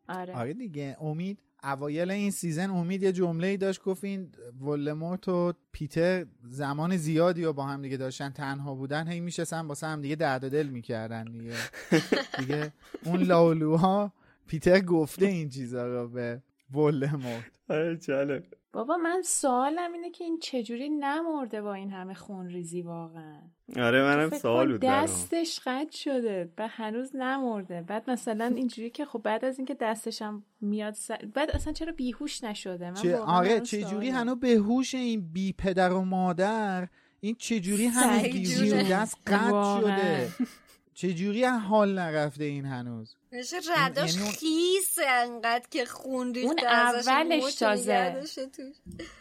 آره. 0.09 0.35
آره 0.35 0.53
دیگه 0.53 0.97
امید 1.01 1.39
اوایل 1.63 2.11
این 2.11 2.31
season 2.31 2.69
امید 2.69 3.03
یه 3.03 3.11
جمله 3.11 3.47
ای 3.47 3.57
داشت 3.57 3.83
گفت 3.83 4.03
این 4.03 4.31
ولمورت 4.61 5.27
و 5.27 5.53
پیتر 5.71 6.25
زمان 6.49 6.97
زیادی 6.97 7.45
و 7.45 7.53
با 7.53 7.63
هم 7.63 7.81
دیگه 7.81 7.97
داشتن 7.97 8.29
تنها 8.29 8.75
بودن 8.75 9.07
هی 9.07 9.19
میشستن 9.19 9.67
با 9.67 9.75
هم 9.83 10.01
دیگه 10.01 10.15
درد 10.15 10.51
دل 10.51 10.67
می‌کردن 10.67 11.23
دیگه. 11.23 11.53
دیگه 12.39 12.73
اون 13.05 13.21
لاولوها 13.21 14.13
پیتر 14.47 14.79
گفته 14.79 15.25
این 15.25 15.49
چیزا 15.49 15.87
رو 15.87 16.09
به 16.09 16.41
ولمورت 16.73 17.51
آره 17.69 18.43
بابا 18.77 18.97
من 18.97 19.21
سوالم 19.25 19.93
اینه 19.93 20.09
که 20.09 20.23
این 20.23 20.39
چجوری 20.39 20.89
نمرده 20.89 21.61
با 21.61 21.73
این 21.73 21.91
همه 21.91 22.13
خون 22.13 22.47
ریزی 22.47 22.81
واقعا؟ 22.81 23.41
آره 23.77 24.03
منم 24.03 24.29
سوال 24.29 24.71
بود 24.71 24.81
دستش 24.81 25.59
قد 25.65 25.91
شده 25.91 26.49
و 26.57 26.67
هنوز 26.67 27.15
نمرده. 27.15 27.81
بعد 27.81 28.09
مثلا 28.09 28.45
اینجوری 28.45 28.89
که 28.89 29.05
خب 29.05 29.21
بعد 29.23 29.45
از 29.45 29.57
اینکه 29.57 29.73
دستش 29.73 30.21
هم 30.21 30.43
میاد 30.61 30.95
بعد 31.33 31.51
اصلا 31.51 31.73
چرا 31.73 31.91
بیهوش 31.91 32.43
نشده؟ 32.43 32.89
من 32.89 33.01
چه... 33.01 33.17
آره 33.17 33.59
چجوری 33.59 34.09
هنوز 34.09 34.39
بهوش 34.39 34.95
این 34.95 35.33
بی 35.33 35.53
پدر 35.53 35.93
و 35.93 36.01
مادر؟ 36.01 36.87
این 37.19 37.35
چجوری 37.35 37.85
هنوز 37.85 38.23
بیهوش 38.23 38.91
دست 38.91 39.17
قد 39.27 39.81
شده؟ 39.81 40.29
چجوری 40.97 41.43
حال 41.43 41.99
نرفته 41.99 42.43
این 42.43 42.65
هنوز؟ 42.65 43.15
میشه 43.31 43.57
رداش 43.77 44.15
یعنی 44.15 44.29
خیس 44.31 44.97
انقدر 45.07 45.65
که 45.71 45.85
خون 45.85 46.33
اون 46.43 46.59
اولش 46.59 47.55
تازه. 47.55 48.23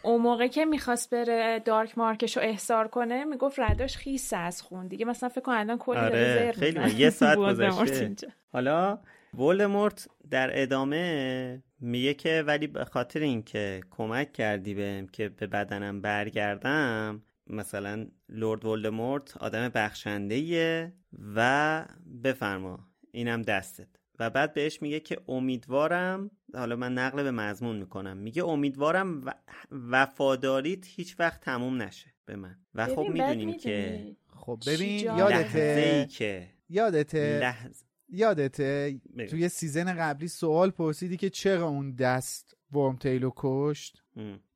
اون 0.01 0.21
موقع 0.21 0.47
که 0.47 0.65
می‌خواست 0.65 1.09
بره 1.09 1.59
دارک 1.59 1.97
مارکش 1.97 2.37
رو 2.37 2.43
احضار 2.43 2.87
کنه 2.87 3.25
می‌گفت 3.25 3.59
رداش 3.59 3.97
خیس 3.97 4.33
از 4.33 4.61
خون. 4.61 4.87
دیگه 4.87 5.05
مثلا 5.05 5.29
فکر 5.29 5.41
کن 5.41 5.51
الان 5.51 5.77
کلی 5.77 5.97
آره 5.97 6.51
خیلی 6.51 6.91
یه 6.91 7.09
ساعت 7.09 7.37
گذشته. 7.47 8.15
حالا 8.53 8.99
ولدمورت 9.33 10.07
در 10.29 10.61
ادامه 10.61 11.63
میگه 11.79 12.13
که 12.13 12.43
ولی 12.47 12.67
به 12.67 12.85
خاطر 12.85 13.19
اینکه 13.19 13.81
کمک 13.91 14.33
کردی 14.33 14.73
بهم 14.73 15.07
که 15.07 15.29
به 15.29 15.47
بدنم 15.47 16.01
برگردم 16.01 17.23
مثلا 17.49 18.07
لورد 18.29 18.65
ولدمورت 18.65 19.37
آدم 19.37 19.69
بخشنده 19.69 20.93
و 21.35 21.85
بفرما 22.23 22.87
اینم 23.11 23.41
دستت. 23.41 23.87
و 24.19 24.29
بعد 24.29 24.53
بهش 24.53 24.81
میگه 24.81 24.99
که 24.99 25.17
امیدوارم 25.27 26.31
حالا 26.53 26.75
من 26.75 26.93
نقل 26.93 27.23
به 27.23 27.31
مضمون 27.31 27.75
می‌کنم 27.77 28.17
میگه 28.17 28.43
امیدوارم 28.43 29.21
و... 29.25 29.33
وفاداریت 29.71 30.85
هیچ 30.87 31.19
وقت 31.19 31.41
تموم 31.41 31.81
نشه 31.81 32.13
به 32.25 32.35
من. 32.35 32.57
و 32.75 32.85
خب 32.85 33.07
می‌دونیم 33.09 33.57
که 33.57 34.05
خب 34.27 34.59
ببین 34.67 34.99
یادته 34.99 36.07
که 36.09 36.49
یادته 36.69 37.39
لحظ... 37.39 37.83
یادته 38.09 38.99
توی 39.29 39.49
season 39.49 39.93
قبلی 39.93 40.27
سوال 40.27 40.69
پرسیدی 40.69 41.17
که 41.17 41.29
چرا 41.29 41.67
اون 41.67 41.91
دست 41.91 42.57
ورمتیل 42.71 43.16
رو 43.16 43.31
کشت؟ 43.35 44.03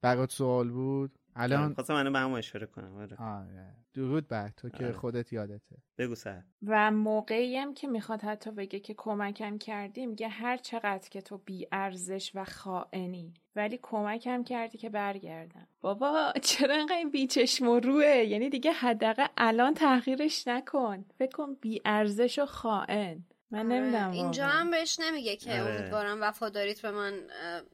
برات 0.02 0.32
سوال 0.32 0.70
بود؟ 0.70 1.20
الان 1.36 1.74
خواستم 1.74 1.94
منو 1.94 2.12
به 2.12 2.20
هم 2.20 2.34
اشاره 2.34 2.66
کنم 2.66 2.98
آره. 2.98 3.18
آره. 3.20 3.76
درود 3.94 4.28
بر 4.28 4.50
تو 4.50 4.70
که 4.70 4.84
آره. 4.84 4.94
خودت 4.94 5.34
یادته. 5.34 5.78
بگو 5.98 6.16
سر. 6.16 6.42
و 6.68 6.92
موقعی 6.92 7.58
هم 7.58 7.74
که 7.74 7.88
می‌خواد 7.88 8.22
حتی 8.22 8.52
بگه 8.52 8.80
که 8.80 8.94
کمکم 8.98 9.58
کردی 9.58 10.06
میگه 10.06 10.28
هر 10.28 10.58
چقدر 10.58 11.10
که 11.10 11.22
تو 11.22 11.38
بی 11.38 11.68
ارزش 11.72 12.32
و 12.36 12.46
خائنی 12.46 13.34
ولی 13.56 13.80
کمکم 13.82 14.44
کردی 14.44 14.78
که 14.78 14.90
برگردم. 14.90 15.68
بابا 15.82 16.34
چرا 16.42 16.76
انقدر 16.76 16.96
این 16.96 17.10
بیچشم 17.10 17.68
و 17.68 17.80
روه 17.80 18.06
یعنی 18.06 18.50
دیگه 18.50 18.72
حداقل 18.72 19.26
الان 19.38 19.74
تحقیرش 19.74 20.48
نکن. 20.48 21.06
فکر 21.18 21.32
کن 21.32 21.54
بی 21.62 21.82
ارزش 21.86 22.40
و 22.40 22.46
خائن. 22.46 23.26
من 23.52 23.68
نمی‌دونم 23.68 24.12
اینجا 24.12 24.48
هم 24.48 24.72
بهش 24.72 25.00
نمیگه 25.00 25.36
که 25.36 25.56
امیدوارم 25.56 26.22
وفاداریت 26.22 26.82
به 26.82 26.92
من 26.92 27.14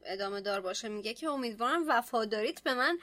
ادامه 0.04 0.40
دار 0.40 0.60
باشه. 0.60 0.88
میگه 0.88 1.14
که 1.14 1.26
امیدوارم 1.28 1.84
وفاداریت 1.88 2.62
به 2.62 2.74
من 2.74 2.98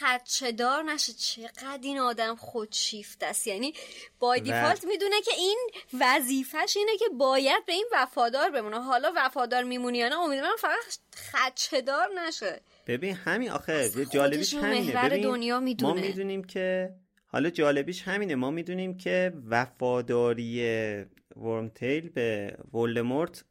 خدشدار 0.00 0.82
نشه. 0.82 1.12
چقدر 1.12 1.78
این 1.82 1.98
آدم 1.98 2.36
خودشیفت 2.36 3.22
است. 3.22 3.46
یعنی 3.46 3.74
با 4.18 4.36
دیفالت 4.36 4.84
می‌دونه 4.84 5.20
که 5.24 5.30
این 5.38 5.58
وظیفش 6.00 6.76
اینه 6.76 6.96
که 6.98 7.04
باید 7.18 7.66
به 7.66 7.72
این 7.72 7.86
وفادار 7.92 8.50
بمونه. 8.50 8.80
حالا 8.82 9.12
وفادار 9.16 9.62
میمونی 9.62 9.98
یا 9.98 10.08
نه 10.08 10.18
امیدوارم 10.18 10.56
فقط 10.58 10.98
خدشدار 11.32 12.08
نشه. 12.26 12.60
ببین 12.86 13.14
همین 13.14 13.50
آخه 13.50 13.90
جالبیش 14.10 14.54
همینه. 14.54 15.08
ببین 15.08 15.22
دنیا 15.22 15.60
می‌دونه. 15.60 16.00
ما 16.00 16.00
می‌دونیم 16.00 16.44
که 16.44 16.94
حالا 17.26 17.50
جالبیش 17.50 18.02
همینه. 18.02 18.34
ما 18.34 18.50
می‌دونیم 18.50 18.96
که 18.96 19.32
وفاداری 19.48 21.06
ورمتیل 21.36 22.08
به 22.08 22.56
ولدمورت 22.74 23.44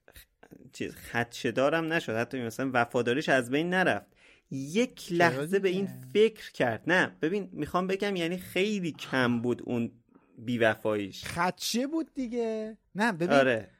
چیز 0.73 0.95
خدشدارم 0.95 1.93
نشد. 1.93 2.15
حتی 2.15 2.41
مثلا 2.41 2.71
وفاداریش 2.73 3.29
از 3.29 3.51
بین 3.51 3.69
نرفت. 3.69 4.05
یک 4.51 5.07
لحظه 5.11 5.59
به 5.59 5.69
این 5.69 5.87
فکر 6.13 6.51
کرد. 6.51 6.83
نه 6.87 7.17
ببین 7.21 7.49
می‌خوام 7.51 7.87
بگم 7.87 8.15
یعنی 8.15 8.37
خیلی 8.37 8.91
کم 8.91 9.41
بود 9.41 9.61
اون 9.65 9.91
بیوفاییش. 10.37 11.25
خدشه 11.25 11.87
بود 11.87 12.13
دیگه. 12.13 12.77
نه 12.95 13.11
ببین 13.11 13.31
آره. 13.31 13.71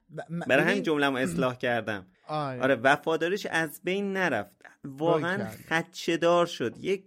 برای 0.48 0.64
همین 0.64 0.84
جمله‌مو 0.84 1.18
اصلاح 1.18 1.56
کردم. 1.58 2.08
آره. 2.28 2.62
آره 2.62 2.76
وفاداریش 2.76 3.46
از 3.46 3.82
بین 3.84 4.14
نرفت. 4.14 4.56
واقعا 4.84 5.50
خدشه 5.70 6.18
دار 6.18 6.46
شد. 6.46 6.76
یک 6.82 7.04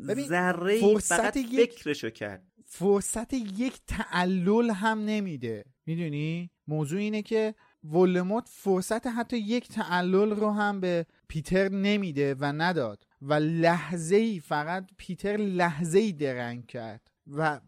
ذره 0.00 0.98
فقط 0.98 1.38
فکرشو 1.38 2.10
کرد. 2.10 2.42
فرصت 2.64 3.34
یک 3.34 3.80
تعلل 3.86 4.70
هم 4.70 5.04
نمیده. 5.04 5.64
می‌دونی؟ 5.86 6.50
موضوع 6.66 6.98
اینه 7.00 7.22
که 7.22 7.54
ولموت 7.92 8.48
فرصت 8.48 9.06
حتی 9.06 9.36
یک 9.36 9.68
تعلل 9.68 10.30
رو 10.30 10.50
هم 10.50 10.80
به 10.80 11.06
پیتر 11.28 11.68
نمیده 11.68 12.34
و 12.34 12.44
نداد 12.44 13.06
و 13.22 13.34
لحظه 13.34 14.16
ای 14.16 14.40
فقط 14.40 14.90
پیتر 14.96 15.36
لحظه 15.36 15.98
ای 15.98 16.12
درنگ 16.12 16.66
کرد 16.66 17.10
و 17.36 17.60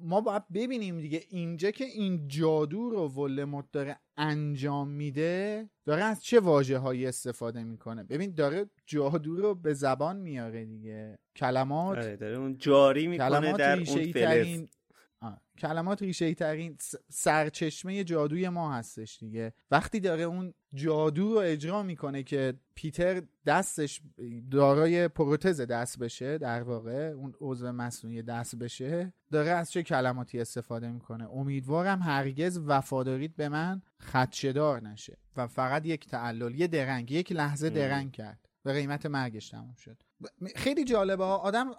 ما 0.00 0.20
باید 0.20 0.42
ببینیم 0.54 1.00
دیگه 1.00 1.22
اینجا 1.30 1.70
که 1.70 1.84
این 1.84 2.28
جادو 2.28 2.90
رو 2.90 3.08
ولموت 3.08 3.64
داره 3.72 3.98
انجام 4.16 4.88
میده 4.88 5.68
داره 5.84 6.04
از 6.04 6.24
چه 6.24 6.40
واجه 6.40 6.78
هایی 6.78 7.06
استفاده 7.06 7.64
می‌کنه؟ 7.64 8.04
ببین 8.04 8.34
داره 8.34 8.66
جادو 8.86 9.36
رو 9.36 9.54
به 9.54 9.74
زبان 9.74 10.16
میاره 10.16 10.64
دیگه. 10.64 11.18
کلمات 11.36 11.98
آره 11.98 12.16
داره 12.16 12.36
اون 12.36 12.58
جاری 12.58 13.06
می‌کنه 13.06 13.52
در 13.52 13.78
اون 13.78 14.12
فلز. 14.12 14.66
کلمات 15.58 16.02
ریشه 16.02 16.34
ترین 16.34 16.76
سرچشمه 17.08 18.04
جادوی 18.04 18.48
ما 18.48 18.74
هستش 18.74 19.18
دیگه. 19.18 19.52
وقتی 19.70 20.00
داره 20.00 20.22
اون 20.22 20.54
جادو 20.74 21.32
رو 21.34 21.38
اجرا 21.38 21.82
می‌کنه 21.82 22.22
که 22.22 22.54
پیتر 22.74 23.22
دستش 23.46 24.00
دارای 24.50 25.08
پروتز 25.08 25.60
دست 25.60 25.98
بشه 25.98 26.38
در 26.38 26.62
واقع 26.62 27.12
اون 27.16 27.34
عضو 27.40 27.72
مصنوعی 27.72 28.22
دست 28.22 28.56
بشه 28.56 29.12
داره 29.30 29.50
از 29.50 29.72
چه 29.72 29.82
کلماتی 29.82 30.40
استفاده 30.40 30.90
می‌کنه؟ 30.90 31.30
امیدوارم 31.30 32.02
هرگز 32.02 32.60
وفاداریت 32.66 33.36
به 33.36 33.48
من 33.48 33.82
خدشدار 34.00 34.82
نشه 34.82 35.18
و 35.36 35.46
فقط 35.46 35.86
یک 35.86 36.08
تعلل 36.08 36.54
یه 36.54 36.66
درنگ 36.66 37.12
یک 37.12 37.32
لحظه 37.32 37.70
درنگ 37.70 38.12
کرد. 38.12 38.48
به 38.62 38.72
قیمت 38.72 39.06
مرگش 39.06 39.48
تموم 39.48 39.74
شد. 39.74 39.96
خیلی 40.56 40.84
جالبه 40.84 41.24
ها. 41.24 41.36
آدم 41.36 41.70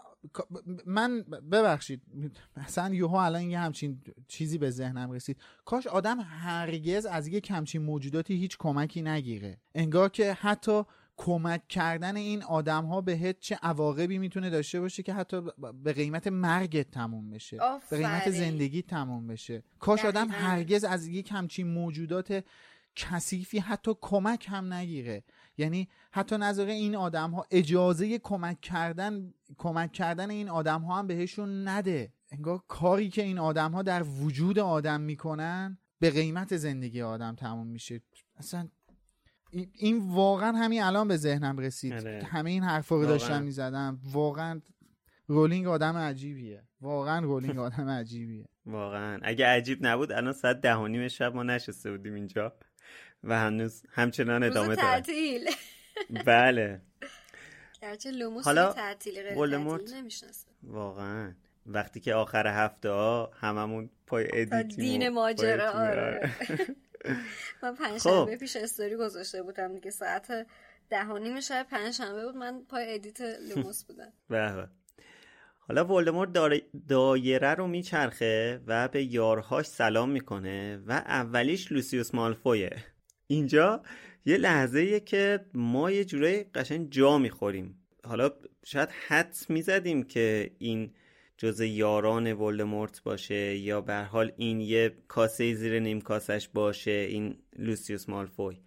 من 0.85 1.21
ببخشید 1.51 2.01
مثلا 2.57 2.93
یوهو 2.93 3.15
الان 3.15 3.41
یه 3.41 3.59
همچین 3.59 4.01
چیزی 4.27 4.57
به 4.57 4.71
ذهنم 4.71 5.11
رسید. 5.11 5.37
کاش 5.65 5.87
آدم 5.87 6.19
هرگز 6.19 7.05
از 7.05 7.27
یه 7.27 7.41
همچین 7.49 7.81
موجوداتی 7.81 8.33
هیچ 8.33 8.57
کمکی 8.57 9.01
نگیره. 9.01 9.57
انگار 9.75 10.09
که 10.09 10.33
حتی 10.33 10.83
کمک 11.17 11.67
کردن 11.67 12.15
این 12.15 12.43
آدم 12.43 12.85
ها 12.85 13.01
بهت 13.01 13.39
چه 13.39 13.59
عواقبی 13.61 14.17
می‌تونه 14.17 14.49
داشته 14.49 14.79
باشه 14.79 15.03
که 15.03 15.13
حتی 15.13 15.41
به 15.83 15.93
قیمت 15.93 16.27
مرگت 16.27 16.91
تموم 16.91 17.29
بشه. 17.29 17.57
به 17.89 17.97
قیمت 17.97 18.29
زندگی 18.29 18.81
تموم 18.81 19.27
بشه. 19.27 19.63
کاش 19.79 20.05
آدم 20.05 20.29
هرگز 20.29 20.83
از 20.83 21.07
یک 21.07 21.31
همچین 21.31 21.67
موجودات 21.67 22.43
کثیفی 22.95 23.59
حتی 23.59 23.91
کمک 24.01 24.45
هم 24.49 24.73
نگیره. 24.73 25.23
یعنی 25.57 25.87
حتی 26.11 26.37
نظر 26.37 26.65
این 26.65 26.95
آدم 26.95 27.31
ها 27.31 27.45
اجازه 27.51 28.19
کمک 28.19 28.61
کردن 28.61 29.33
کمک 29.57 29.91
کردن 29.91 30.29
این 30.29 30.49
آدم 30.49 30.81
ها 30.81 30.99
هم 30.99 31.07
بهشون 31.07 31.67
نده. 31.67 32.13
انگار 32.31 32.63
کاری 32.67 33.09
که 33.09 33.23
این 33.23 33.39
آدم 33.39 33.71
ها 33.71 33.81
در 33.81 34.03
وجود 34.03 34.59
آدم 34.59 35.01
می‌کنن 35.01 35.77
به 35.99 36.09
قیمت 36.09 36.57
زندگی 36.57 37.01
آدم 37.01 37.35
تموم 37.35 37.67
میشه. 37.67 38.01
اصلا 38.37 38.67
این 39.73 40.09
واقعا 40.09 40.51
همین 40.51 40.83
الان 40.83 41.07
به 41.07 41.17
ذهنم 41.17 41.57
رسید. 41.57 41.93
اره. 41.93 42.23
همه 42.25 42.49
این 42.49 42.63
حرفا 42.63 42.95
رو 42.95 43.05
داشتم 43.05 43.41
می‌زدم. 43.43 43.99
واقعا 44.03 44.61
رولینگ 45.27 45.67
آدم 45.67 45.97
عجیبیه. 45.97 46.63
واقعا 46.81 47.19
رولینگ 47.19 47.59
آدم 47.59 47.89
عجیبیه. 47.89 48.45
واقعا. 48.65 49.19
اگه 49.23 49.47
عجیب 49.47 49.85
نبود 49.85 50.11
الان 50.11 50.33
ساعت 50.33 50.61
ده 50.61 50.75
و 50.75 50.87
نیم 50.87 51.07
شب 51.07 51.35
ما 51.35 51.43
نشسته 51.43 51.91
بودیم 51.91 52.13
اینجا. 52.13 52.53
و 53.23 53.39
هنوز 53.39 53.83
همچنان 53.89 54.43
ادامه 54.43 54.75
داره 54.75 55.03
بله. 56.25 56.81
گرچه 57.81 58.11
لوموس 58.11 58.45
حالا 58.45 58.73
تعطیلی 58.73 59.21
نمی‌شناسه. 59.93 60.47
واقعا. 60.63 61.33
وقتی 61.65 61.99
که 61.99 62.13
آخر 62.13 62.47
هفته 62.47 62.89
ها 62.89 63.31
هممون 63.39 63.89
پای 64.07 64.27
edit 64.33 64.75
این 64.75 65.09
ماجرا 65.09 65.71
آره. 65.71 66.31
من 67.63 67.75
پنجشنبه 67.75 68.31
خب. 68.31 68.35
پیش 68.35 68.55
استوری 68.55 68.95
گذاشته 68.95 69.43
بودم 69.43 69.73
دیگه 69.73 69.91
ساعت 69.91 70.47
ده 70.89 71.05
و 71.05 71.17
نیم 71.17 71.39
شب 71.39 71.67
پنجشنبه 71.71 72.25
بود 72.25 72.35
من 72.35 72.61
پای 72.69 72.93
edit 72.93 73.21
لوموس 73.21 73.83
بودم. 73.87 74.13
بله 74.29 74.67
حالا 75.59 75.85
ولدمورت 75.85 76.29
دایره 76.87 77.53
رو 77.53 77.67
میچرخه 77.67 78.61
و 78.67 78.87
به 78.87 79.03
یارهاش 79.03 79.65
سلام 79.65 80.09
می‌کنه 80.09 80.77
و 80.87 80.91
اولیش 80.91 81.71
لوسیوس 81.71 82.15
مالفویه. 82.15 82.75
اینجا 83.27 83.81
یه 84.27 84.37
لحظه 84.37 84.99
که 84.99 85.45
ما 85.53 85.91
یه 85.91 86.05
جورایی 86.05 86.43
قشنگ 86.43 86.87
جا 86.91 87.17
می‌خوریم. 87.17 87.81
حالا 88.03 88.29
شاید 88.65 88.89
حدس 89.07 89.49
می‌زدیم 89.49 90.03
که 90.03 90.51
این 90.59 90.93
جزء 91.37 91.61
یاران 91.61 92.33
ولدمورت 92.33 93.03
باشه 93.03 93.57
یا 93.57 93.81
به 93.81 93.88
هر 93.88 93.95
حال 93.95 94.31
این 94.37 94.61
یه 94.61 94.95
کاسه 95.07 95.53
زیر 95.53 95.79
نیم 95.79 96.01
کاسش 96.01 96.47
باشه 96.47 96.91
این 96.91 97.37
لوسیوس 97.59 98.09
مالفوی. 98.09 98.57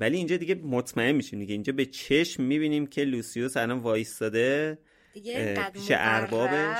ولی 0.00 0.16
اینجا 0.16 0.36
دیگه 0.36 0.54
مطمئن 0.54 1.12
میشیم 1.12 1.38
دیگه. 1.38 1.52
اینجا 1.52 1.72
به 1.72 1.86
چشم 1.86 2.42
می‌بینیم 2.42 2.86
که 2.86 3.04
لوسیوس 3.04 3.56
الان 3.56 3.78
وایستاده 3.78 4.78
دیگه 5.12 5.70
پیش 5.72 5.88
اربابش. 5.90 6.78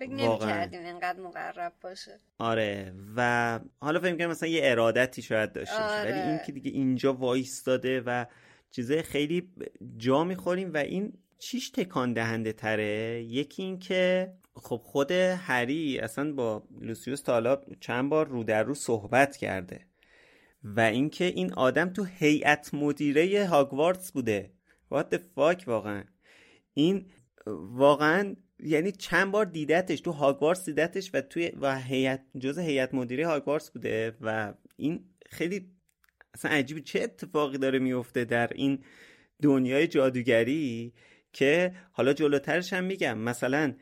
فکر 0.00 0.12
نمی‌کردیم 0.12 0.84
اینقدر 0.84 1.20
مقرب 1.20 1.72
باشه. 1.80 2.18
آره 2.38 2.94
و 3.16 3.60
حالا 3.80 4.00
فکر 4.00 4.16
کنم 4.16 4.26
مثلا 4.26 4.48
یه 4.48 4.60
ارادتی 4.64 5.22
شاید 5.22 5.52
داشته 5.52 5.82
آره. 5.82 6.10
ولی 6.10 6.20
این 6.20 6.38
که 6.46 6.52
دیگه 6.52 6.70
اینجا 6.70 7.14
وایستاده 7.14 8.00
و 8.00 8.26
چیزای 8.70 9.02
خیلی 9.02 9.52
جا 9.96 10.24
می‌خوریم 10.24 10.72
و 10.74 10.76
این 10.76 11.12
چیش 11.38 11.70
تکان 11.70 12.12
دهنده 12.12 12.52
تره؟ 12.52 13.22
یکی 13.22 13.62
این 13.62 13.78
که 13.78 14.32
خب 14.54 14.80
خود 14.84 15.10
هری 15.10 15.98
اصلا 15.98 16.32
با 16.32 16.62
لوسیوس 16.80 17.22
تا 17.22 17.60
چند 17.80 18.10
بار 18.10 18.28
رو 18.28 18.44
در 18.44 18.62
رو 18.62 18.74
صحبت 18.74 19.36
کرده 19.36 19.86
و 20.64 20.80
اینکه 20.80 21.24
این 21.24 21.52
آدم 21.52 21.92
تو 21.92 22.04
هیئت 22.04 22.74
مدیره 22.74 23.46
هاگوارتس 23.46 24.12
بوده. 24.12 24.50
What 24.94 25.04
the 25.12 25.18
fuck 25.36 25.68
واقعا. 25.68 26.04
این 26.74 27.10
واقعا 27.56 28.36
یعنی 28.62 28.92
چند 28.92 29.30
بار 29.30 29.44
دیدتش 29.44 30.00
تو 30.00 30.10
هاگوارتس 30.10 30.64
دیدتش 30.64 31.10
و 31.14 31.20
توی 31.20 31.52
و 31.60 31.78
هیئت 31.78 32.24
جز 32.38 32.58
هیئت 32.58 32.94
مدیره 32.94 33.26
هاگوارتس 33.26 33.70
بوده 33.70 34.16
و 34.20 34.54
این 34.76 35.04
خیلی 35.30 35.70
اصلا 36.34 36.50
عجیبه. 36.50 36.80
چه 36.80 37.02
اتفاقی 37.02 37.58
داره 37.58 37.78
میفته 37.78 38.24
در 38.24 38.50
این 38.54 38.84
دنیای 39.42 39.86
جادوگری 39.86 40.92
که 41.32 41.72
حالا 41.92 42.12
جلوترش 42.12 42.72
هم 42.72 42.84
میگم. 42.84 43.18
مثلا 43.18 43.74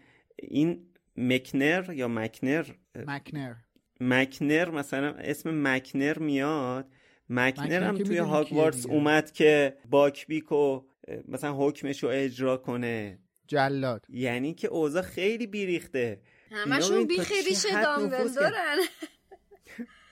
این 0.43 0.87
مکنر 1.17 1.93
یا 1.95 2.09
مکنر 2.09 2.67
مکنر. 2.95 3.55
مکنر 4.01 4.71
مثلا 4.71 5.09
اسم 5.09 5.51
مکنر 5.75 6.19
میاد. 6.19 6.93
مکنر 7.29 7.83
هم 7.83 7.99
توی 7.99 8.19
هاگوارتس 8.19 8.87
اومد 8.87 9.33
که 9.33 9.77
باکبیکو 9.91 10.85
مثلا 11.29 11.55
حکمش 11.57 12.03
رو 12.03 12.09
اجرا 12.13 12.57
کنه. 12.57 13.19
جلاد. 13.49 14.07
یعنی 14.09 14.55
که 14.55 14.69
اوضاع 14.69 15.03
خیلی 15.03 15.47
بیریخته. 15.47 16.21
همشون 16.51 17.07
بیخیریش 17.07 17.67
دامبلدورن 17.83 18.77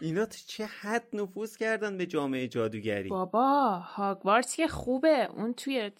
اینا 0.01 0.27
چه 0.27 0.66
حد 0.66 1.06
نفوذ 1.12 1.56
کردن 1.56 1.98
به 1.98 2.06
جامعه 2.06 2.48
جادوگری؟ 2.48 3.09
بابا 3.09 3.78
هاگوارتس 3.78 4.56
که 4.56 4.68
خوبه. 4.68 5.28
اون 5.36 5.55
توی 5.55 5.90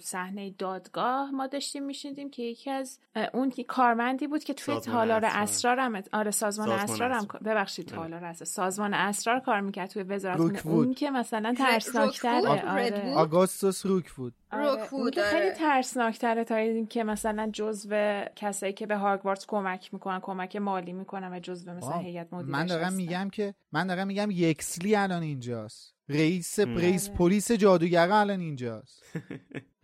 صحنه 0.00 0.50
دادگاه 0.58 1.30
ما 1.30 1.46
داشتیم 1.46 1.84
میشیدیم 1.84 2.30
که 2.30 2.42
یکی 2.42 2.70
از 2.70 2.98
اون 3.32 3.52
کارمندی 3.68 4.26
بود 4.26 4.44
که 4.44 4.54
توی 4.54 4.80
تالار 4.80 5.24
اسرار. 5.24 5.78
هم 5.78 6.02
آره 6.12 6.30
سازمان, 6.30 6.70
اسرار 6.70 7.10
هم 7.10 7.26
ببخشید 7.44 7.92
آره. 7.92 7.96
تالار 7.96 8.24
اسرار. 8.24 8.46
سازمان 8.46 8.94
اسرار 8.94 9.40
کار 9.40 9.60
می‌کرد 9.60 9.90
توی 9.90 10.02
وزارت 10.02 10.66
اون 10.66 10.94
که 10.94 11.10
مثلا 11.10 11.54
ترسناکتره. 11.58 12.70
آره. 12.70 13.14
آگوستوس 13.14 13.86
روک 13.86 14.12
بود. 14.12 14.34
آره. 14.52 14.94
اون 14.94 15.10
که 15.10 15.22
خیلی 15.22 15.50
ترسناکتره 15.50 16.44
تا 16.44 16.54
این 16.54 16.86
که 16.86 17.04
مثلا 17.04 17.50
جزو 17.52 18.24
کسایی 18.36 18.72
که 18.72 18.86
به 18.86 18.96
هاگوارتس 18.96 19.46
کمک 19.46 19.94
می‌کنن 19.94 20.20
کمک 20.20 20.56
مالی 20.56 20.92
می‌کنن 20.92 21.32
و 21.32 21.40
جزو 21.40 21.72
مثلا 21.72 21.98
هیئت 21.98 22.32
مدیره 22.32 22.52
من 22.52 22.66
دارم 22.66 22.92
میگم 22.92 23.23
که 23.30 23.54
من 23.72 23.86
دارم 23.86 24.06
میگم 24.06 24.28
یکسلی 24.30 24.96
الان 24.96 25.22
اینجاست. 25.22 25.94
رئیس 26.08 26.58
رئیس 26.58 27.08
آره. 27.08 27.18
پلیس 27.18 27.52
جادوگر 27.52 28.10
الان 28.12 28.40
اینجاست. 28.40 29.02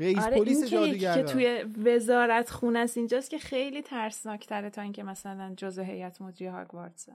رئیس 0.01 0.19
آره 0.19 0.37
پلیس 0.37 0.65
جادوگر 0.65 1.15
که 1.15 1.23
توی 1.23 1.65
وزارت 1.85 2.51
خونه 2.51 2.79
است 2.79 2.97
اینجاست 2.97 3.31
که 3.31 3.39
خیلی 3.39 3.83
ترسناکتره 3.83 4.71
تا 4.71 4.83
اینکه 4.83 5.03
مثلا 5.03 5.55
جزء 5.57 5.83
هیئت 5.83 6.23
مدیره 6.23 6.51
هاگوارتس 6.51 7.09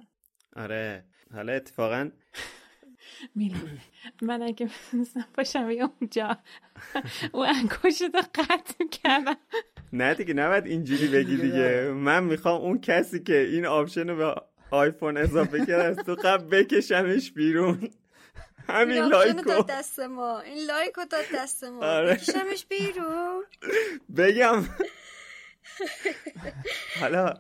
آره. 0.56 1.06
حالا 1.34 1.54
اتفاقا 1.54 2.10
میلاد 3.36 3.80
من 4.22 4.42
اگه 4.42 4.70
مثلا 4.94 5.24
باشم 5.38 5.70
اونجا 6.02 6.38
او 7.32 7.46
انگشت 7.46 8.02
رو 8.02 8.22
قطع 8.36 8.88
کردم. 8.92 9.38
نه 9.94 10.14
دیگه 10.14 10.34
نباید 10.34 10.66
اینجوری 10.66 11.08
بگی 11.08 11.38
دیگه 11.38 11.92
من 11.96 12.24
می‌خوام 12.24 12.62
اون 12.62 12.82
کسی 12.82 13.20
که 13.24 13.38
این 13.38 13.66
option 13.66 14.10
رو 14.10 14.16
به 14.16 14.42
آیفون 14.72 15.18
اضافه 15.18 15.66
کرد 15.66 16.00
از 16.00 16.06
تو 16.06 16.16
قبر 16.16 16.50
بکشمش 16.50 17.32
بیرون. 17.32 17.90
همین 18.70 19.04
like 19.04 19.46
داد 19.46 19.70
دست 19.70 20.00
ما. 20.00 20.40
این 20.40 20.66
like 20.68 20.94
داد 21.12 21.26
دست 21.36 21.64
ما. 21.64 21.86
آره. 21.86 22.14
بکشمش 22.14 22.66
بیرون. 22.66 23.44
بگم. 24.18 24.64
حالا 27.00 27.34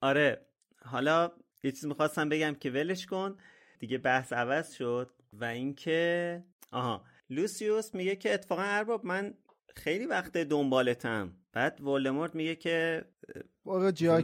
آره. 0.00 0.46
حالا 0.84 1.32
یه 1.62 1.72
چیز 1.72 1.86
می‌خواستم 1.86 2.28
بگم 2.28 2.54
که 2.54 2.70
ولش 2.70 3.06
کن. 3.06 3.38
دیگه 3.78 3.98
بحث 3.98 4.32
عوض 4.32 4.72
شد 4.72 5.10
و 5.32 5.44
اینکه 5.44 6.42
آها. 6.72 7.04
لوسیوس 7.30 7.94
میگه 7.94 8.16
که 8.16 8.34
اتفاقا 8.34 8.62
ارباب 8.62 9.06
من 9.06 9.34
خیلی 9.76 10.06
وقت 10.06 10.32
دنبالتم. 10.36 11.36
بعد 11.54 11.80
ولدمورت 11.80 12.34
میگه 12.34 12.54
که 12.54 13.04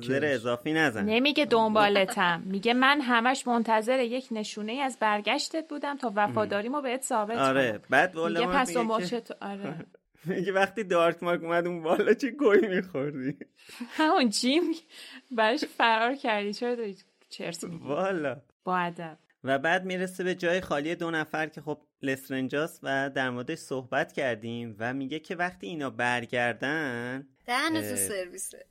زر 0.00 0.20
اضافی 0.24 0.72
نزن. 0.72 1.04
نمیگه 1.04 1.44
دنبالتم. 1.44 2.42
میگه 2.44 2.74
من 2.74 3.00
همش 3.00 3.46
منتظر 3.46 4.00
یک 4.00 4.28
نشونه 4.30 4.72
از 4.72 4.98
برگشتت 4.98 5.68
بودم 5.68 5.96
تا 5.96 6.12
وفاداریمو 6.16 6.80
بهت 6.80 7.02
ثابت 7.02 7.38
آره 7.38 7.80
بعد 7.90 8.16
ولدمورت 8.16 8.48
میگه 8.48 8.60
پس 8.60 8.76
میگه 8.76 9.20
که... 9.20 9.34
آره. 9.40 9.86
میگه 10.24 10.52
وقتی 10.52 10.84
دارت 10.84 11.22
مارک 11.22 11.42
اومد 11.42 11.66
اون 11.66 11.82
بالا 11.82 12.14
چی 12.14 12.30
گوی 12.30 12.68
میخوردی؟ 12.68 13.36
همون 13.98 14.28
چی 14.28 14.60
براش 15.30 15.64
فرار 15.64 16.14
کردی. 16.14 16.54
چرا 16.54 16.74
داری 16.74 16.96
چرت 17.28 17.64
والا. 17.64 18.36
با 18.64 18.76
ادب. 18.76 19.18
و 19.44 19.58
بعد 19.58 19.84
می‌رسه 19.84 20.24
به 20.24 20.34
جای 20.34 20.60
خالی 20.60 20.94
دو 20.94 21.10
نفر 21.10 21.46
که 21.46 21.60
خب 21.60 21.80
لسترنجاس 22.02 22.80
و 22.82 23.10
در 23.14 23.30
موردش 23.30 23.58
صحبت 23.58 24.12
کردیم 24.12 24.76
و 24.78 24.94
میگه 24.94 25.18
که 25.18 25.36
وقتی 25.36 25.66
اینا 25.66 25.90
برگردن 25.90 27.26
دهن 27.46 27.96
سرویسه. 27.96 28.66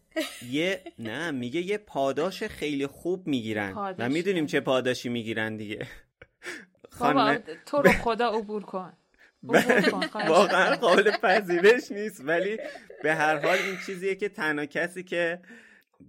یه 0.50 0.82
نه 1.00 1.32
میگه 1.32 1.62
یه 1.62 1.78
پاداش 1.78 2.44
خیلی 2.44 2.88
خوب 2.88 3.28
می‌گیرن. 3.28 3.96
و 3.98 4.10
می‌دونیم 4.10 4.46
چه 4.46 4.60
پاداشی 4.60 5.10
می‌گیرن 5.10 5.58
دیگه. 5.58 5.88
خانم 6.90 7.44
تو 7.66 7.78
رو 7.78 7.91
خدا 7.91 8.30
عبور 8.30 8.64
کن. 8.64 8.94
واقعا 10.28 10.76
قابل 10.76 11.12
پذیرش 11.12 11.91
نیست. 11.91 12.22
ولی 12.24 12.58
به 13.04 13.16
هر 13.16 13.38
حال 13.38 13.58
این 13.58 13.78
چیزیه 13.86 14.16
که 14.16 14.30
تنها 14.30 14.66
کسی 14.66 15.04
که 15.04 15.40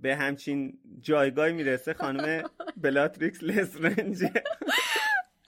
به 0.03 0.17
همچین 0.17 0.79
جایگاهی 1.01 1.53
می‌رسه 1.53 1.95
خانم 1.95 2.51
بلاتریکس 2.83 3.43
لسرنجه. 3.43 4.33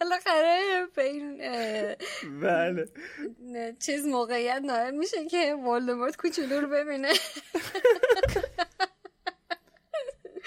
بالاخره 0.01 0.87
به 0.97 1.03
این 1.03 1.39
بله. 2.41 2.89
چیز 3.79 4.07
موقعیت 4.07 4.63
نایل 4.65 4.95
میشه 4.95 5.27
که 5.27 5.55
ولدمورت 5.55 6.17
کوچولو 6.17 6.61
رو 6.61 6.69
ببینه. 6.69 7.13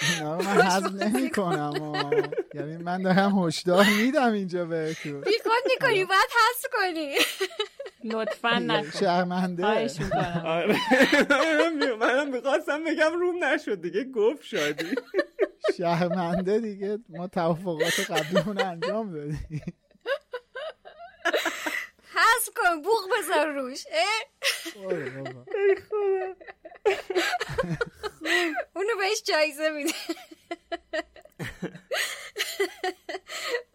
اینا 0.02 0.38
من 0.38 0.62
حض 0.62 0.84
نمی 0.84 1.30
کنم 1.30 2.32
یعنی 2.54 2.78
من 2.78 3.02
دارم 3.02 3.40
هشدار 3.46 3.86
میدم 3.98 4.34
اینجا 4.34 4.66
بهتون. 4.66 5.22
بیخود 5.22 5.64
می‌کنی 5.68 6.06
باید 6.06 6.30
حذف 6.30 6.66
کنی. 6.74 7.16
لطفا 8.04 8.60
نکن. 8.60 9.00
شرمنده. 9.00 9.66
آره. 10.46 10.76
منم 12.00 12.30
می‌خواستم 12.32 12.84
بگم 12.84 13.14
روم 13.20 13.44
نشد 13.44 13.82
دیگه 13.82 14.04
گفت 14.04 14.44
شادی. 14.44 14.96
شرمنده 15.78 16.60
دیگه. 16.60 17.00
ما 17.10 17.28
توافقات 17.28 18.00
قبلیمون 18.00 18.62
انجام 18.62 19.14
دادیم. 19.14 19.50
حذف 22.16 22.50
کن 22.56 22.82
بوغ 22.82 23.10
بذار 23.18 23.48
روش. 23.48 23.86
اونو 28.76 28.96
بهش 29.00 29.24
جایزه 29.24 29.70
میده. 29.70 29.94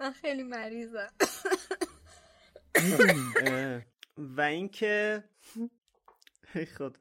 من 0.01 0.13
خیلی 0.13 0.43
مریضم. 0.43 1.13
و 4.19 4.41
اینکه 4.41 5.25
خود 6.77 6.99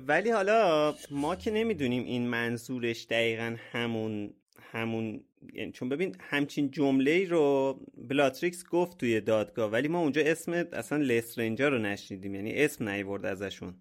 ولی 0.00 0.30
حالا 0.30 0.94
ما 1.10 1.36
که 1.36 1.50
نمی‌دونیم 1.50 2.04
این 2.04 2.26
منظورش 2.28 3.06
دقیقا 3.10 3.56
همون 3.72 4.34
همون 4.72 5.24
یعنی 5.52 5.72
چون 5.72 5.88
ببین 5.88 6.16
همچین 6.20 6.70
جمله 6.70 7.10
ای 7.10 7.26
رو 7.26 7.74
بلاتریکس 8.08 8.64
گفت 8.66 8.98
توی 8.98 9.20
دادگاه 9.20 9.70
ولی 9.70 9.88
ما 9.88 10.00
اونجا 10.00 10.22
اسم 10.22 10.52
اصلا 10.52 10.98
لسترنجا 10.98 11.68
رو 11.68 11.78
نشنیدیم 11.78 12.34
یعنی 12.34 12.52
اسم 12.54 12.88
نیورد 12.88 13.26
ازشون. 13.26 13.74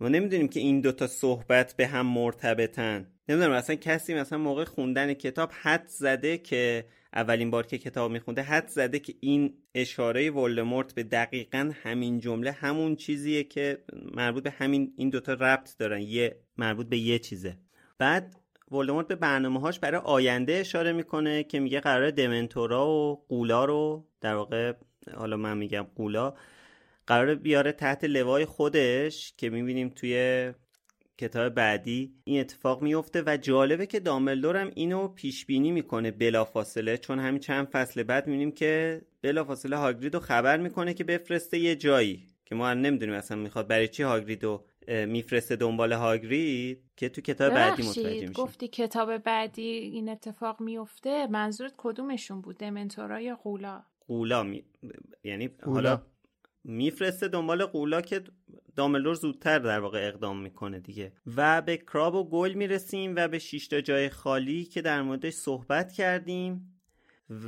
ما 0.00 0.08
نمی‌دونیم 0.08 0.48
که 0.48 0.60
این 0.60 0.80
دوتا 0.80 1.06
صحبت 1.06 1.74
به 1.76 1.86
هم 1.86 2.06
مرتبطن. 2.06 3.12
نمی‌دونم 3.28 3.52
اصلا 3.52 3.76
کسی 3.76 4.14
مثلا 4.14 4.38
موقع 4.38 4.64
خوندن 4.64 5.14
کتاب 5.14 5.52
حد 5.62 5.86
زده 5.86 6.38
که 6.38 6.84
اولین 7.12 7.50
بار 7.50 7.66
که 7.66 7.78
کتاب 7.78 8.10
میخونده 8.10 8.42
حد 8.42 8.68
زده 8.68 8.98
که 8.98 9.14
این 9.20 9.54
اشاره 9.74 10.30
ولدمورت 10.30 10.94
به 10.94 11.02
دقیقا 11.02 11.72
همین 11.82 12.20
جمله 12.20 12.52
همون 12.52 12.96
چیزیه 12.96 13.44
که 13.44 13.84
مربوط 14.14 14.42
به 14.42 14.50
همین 14.50 14.92
این 14.96 15.10
دوتا 15.10 15.32
ربط 15.32 15.76
دارن 15.78 16.00
یه 16.00 16.40
مربوط 16.56 16.88
به 16.88 16.98
یه 16.98 17.18
چیزه. 17.18 17.58
بعد 17.98 18.36
ولدمورت 18.72 19.08
به 19.08 19.14
برنامه 19.14 19.60
هاش 19.60 19.78
برای 19.78 20.00
آینده 20.04 20.52
اشاره 20.52 20.92
می‌کنه 20.92 21.44
که 21.44 21.60
میگه 21.60 21.80
قرار 21.80 22.10
دمنتورا 22.10 22.88
و 22.88 23.24
قولا 23.28 23.64
رو 23.64 24.06
در 24.20 24.34
واقع 24.34 24.72
حالا 25.14 25.36
من 25.36 25.58
میگم 25.58 25.86
قولا 25.96 26.34
قرار 27.06 27.34
بیاره 27.34 27.72
تحت 27.72 28.04
لوای 28.04 28.44
خودش 28.44 29.34
که 29.36 29.50
می‌بینیم 29.50 29.88
توی 29.88 30.52
کتاب 31.18 31.48
بعدی 31.48 32.14
این 32.24 32.40
اتفاق 32.40 32.82
میفته 32.82 33.22
و 33.26 33.36
جالبه 33.36 33.86
که 33.86 34.00
دامبلدور 34.00 34.56
هم 34.56 34.70
اینو 34.74 35.08
پیش 35.08 35.46
بینی 35.46 35.72
می‌کنه 35.72 36.10
بلافاصله 36.10 36.98
چون 36.98 37.18
همین 37.18 37.40
چند 37.40 37.66
فصل 37.66 38.02
بعد 38.02 38.26
می‌بینیم 38.26 38.52
که 38.52 39.02
بلافاصله 39.22 39.76
هاگرید 39.76 40.14
رو 40.14 40.20
خبر 40.20 40.56
می‌کنه 40.56 40.94
که 40.94 41.04
بفرسته 41.04 41.58
یه 41.58 41.76
جایی 41.76 42.26
که 42.44 42.54
ما 42.54 42.74
نمی‌دونیم 42.74 43.14
اصلا 43.14 43.36
می‌خواد 43.36 43.68
برای 43.68 43.88
چی 43.88 44.02
هاگرید 44.02 44.44
میفرسته 44.88 45.56
دنبال 45.56 45.92
هاگرید 45.92 46.82
که 46.96 47.08
تو 47.08 47.20
کتاب 47.20 47.54
بعدی 47.54 47.82
متوجه 47.82 48.20
میشه 48.20 48.32
گفتی 48.32 48.68
کتاب 48.68 49.18
بعدی 49.18 49.62
این 49.62 50.08
اتفاق 50.08 50.60
میفته 50.60 51.26
منظورت 51.26 51.74
کدومشون 51.76 52.40
بود 52.40 52.58
دمنتورا 52.58 53.20
یا 53.20 53.36
قولا؟ 53.36 53.82
قولا 54.08 54.42
می... 54.42 54.64
یعنی 55.24 55.48
قولا. 55.48 55.74
حالا 55.74 56.02
میفرسته 56.64 57.28
دنبال 57.28 57.64
قولا 57.64 58.00
که 58.00 58.24
داملور 58.76 59.14
زودتر 59.14 59.58
در 59.58 59.80
واقع 59.80 60.06
اقدام 60.06 60.42
می‌کنه 60.42 60.80
دیگه. 60.80 61.12
و 61.36 61.62
به 61.62 61.76
کراب 61.76 62.14
و 62.14 62.28
گل 62.28 62.52
می‌رسیم 62.52 63.16
و 63.16 63.28
به 63.28 63.38
شیشتا 63.38 63.80
جای 63.80 64.08
خالی 64.08 64.64
که 64.64 64.82
در 64.82 65.02
موردش 65.02 65.32
صحبت 65.32 65.92
کردیم 65.92 66.80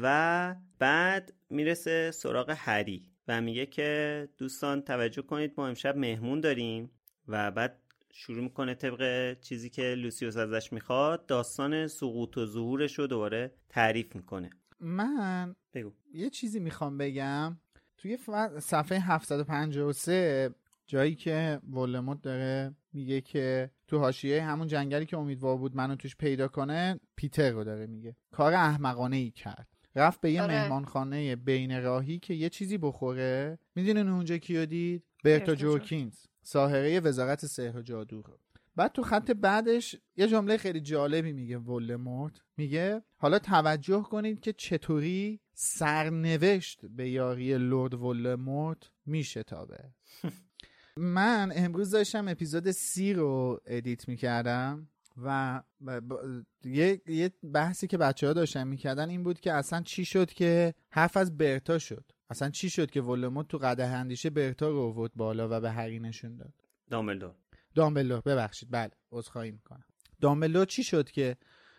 و 0.03 0.55
بعد 0.79 1.33
می‌رسه 1.51 2.11
سراغ 2.11 2.55
هری 2.59 3.03
و 3.29 3.41
میگه 3.41 3.67
که 3.67 4.29
دوستان 4.39 4.83
توجه 4.83 5.23
کنید 5.23 5.53
ما 5.57 5.69
امشب 5.69 5.97
مهمون 5.97 6.41
داریم. 6.41 6.91
و 7.29 7.51
بعد 7.51 7.83
شروع 8.13 8.43
می‌کنه 8.43 8.75
طبق 8.75 9.33
چیزی 9.41 9.71
که 9.71 9.83
لوسیوس 9.83 10.37
ازش 10.37 10.73
می‌خواد 10.73 11.27
داستان 11.27 11.87
سقوط 11.87 12.39
و 12.39 12.47
ظهورش 12.47 12.99
رو 12.99 13.07
دوباره 13.07 13.53
تعریف 13.69 14.17
می‌کنه. 14.17 14.51
من 14.81 15.57
بگو. 15.75 15.93
یه 16.15 16.31
چیزی 16.31 16.61
می‌خوام 16.61 16.99
بگم. 16.99 17.59
توی 17.97 18.19
صفحه 18.59 18.99
753 18.99 20.51
جایی 20.87 21.15
که 21.15 21.61
ولموت 21.73 22.23
داره 22.23 22.75
میگه 22.93 23.21
که 23.21 23.71
تو 23.87 23.99
حاشیه 23.99 24.43
همون 24.43 24.67
جنگلی 24.67 25.07
که 25.07 25.17
امیدوار 25.17 25.57
بود 25.57 25.77
منو 25.77 25.97
توش 25.97 26.17
پیدا 26.17 26.49
کنه 26.49 27.01
پیتر 27.17 27.51
رو 27.51 27.65
داره 27.65 27.87
میگه. 27.87 28.17
کار 28.31 28.55
احمقانه 28.55 29.17
ای 29.17 29.31
کرد. 29.31 29.69
رفت 29.95 30.21
به 30.21 30.33
یه 30.33 30.43
آره. 30.43 30.55
مهمانخانه 30.55 31.37
بین 31.37 31.83
راهی 31.83 32.19
که 32.19 32.35
یه 32.35 32.49
چیزی 32.49 32.79
بخوره. 32.79 33.59
می‌دونین 33.75 34.09
اونجا 34.09 34.39
کیو 34.39 34.67
دید؟ 34.67 35.05
برتا 35.25 35.39
برتا 35.39 35.55
جورکینز. 35.55 36.17
ساهره 36.49 37.01
وزارت 37.01 37.47
سحر 37.47 37.77
و 37.77 37.83
جادو. 37.83 38.23
رو 38.23 38.39
بعد 38.77 38.93
تو 38.93 39.03
خط 39.03 39.31
بعدش 39.31 39.97
یه 40.17 40.29
جمله 40.29 40.57
خیلی 40.57 40.81
جالبی 40.81 41.33
میگه 41.33 41.59
ولمورت 41.59 42.41
میگه 42.57 43.03
حالا 43.17 43.39
توجه 43.39 44.03
کنید 44.03 44.41
که 44.41 44.53
چطوری 44.53 45.41
سرنوشت 45.55 46.87
به 46.87 47.11
یاری 47.11 47.59
لرد 47.59 47.95
ولمورت 47.95 48.91
میشتابه. 49.07 49.79
من 50.97 51.53
امروز 51.55 51.91
داشتم 51.91 52.29
اپیزود 52.29 52.71
سی 52.71 53.13
رو 53.13 53.61
ادیت 53.67 54.09
می‌کردم 54.09 54.89
و 55.17 55.63
ب- 55.87 55.91
ب- 55.91 56.45
یه, 56.65 57.01
یه 57.07 57.31
بحثی 57.53 57.87
که 57.87 57.99
بچه 57.99 58.27
ها 58.27 58.33
داشتن 58.33 58.69
می‌کردن 58.69 59.09
این 59.09 59.23
بود 59.23 59.41
که 59.41 59.53
اصلا 59.53 59.83
چی 59.83 60.05
شد 60.05 60.33
که 60.33 60.75
حرف 60.91 61.17
از 61.17 61.39
برتا 61.39 61.79
شد. 61.79 62.05
اصلا 62.31 62.51
چی 62.51 62.71
شد 62.71 62.91
که 62.91 63.01
ولموت 63.01 63.49
تو 63.49 63.59
قده 63.59 63.87
اندیشه 63.87 64.31
برتا 64.31 64.69
رو 64.69 64.81
آورد 64.81 65.13
بالا 65.15 65.49
و 65.51 65.61
به 65.61 65.71
هری 65.71 66.01
نشون 66.01 66.37
داد؟ 66.37 66.53
دامبلدور. 66.91 67.35
دامبلور 67.75 68.21
ببخشید. 68.21 68.69
بله 68.71 68.91
عذرخواهی 69.13 69.51
می‌کنم. 69.51 69.85
دامبلور 70.21 70.67
چی 70.67 70.85
شد 70.85 71.11
که 71.11 71.37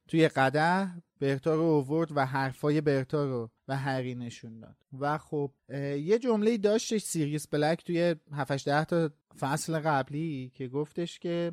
توی 0.08 0.28
قده 0.28 1.02
برتا 1.20 1.56
رو 1.56 1.62
اوورد 1.62 2.18
و 2.18 2.26
حرفای 2.26 2.82
برتا 2.82 3.26
رو 3.26 3.52
و 3.68 3.78
هری 3.78 4.16
نشون 4.16 4.60
داد؟ 4.60 4.76
و 5.00 5.18
خب 5.18 5.52
یه 5.98 6.20
جمله 6.20 6.58
داشتش 6.58 7.02
سیریس 7.02 7.48
بلک 7.48 7.84
توی 7.84 8.16
7 8.32 8.66
ده 8.66 8.86
تا 8.86 9.10
فصل 9.40 9.80
قبلی 9.80 10.52
که 10.56 10.68
گفتش 10.68 11.20
که 11.20 11.52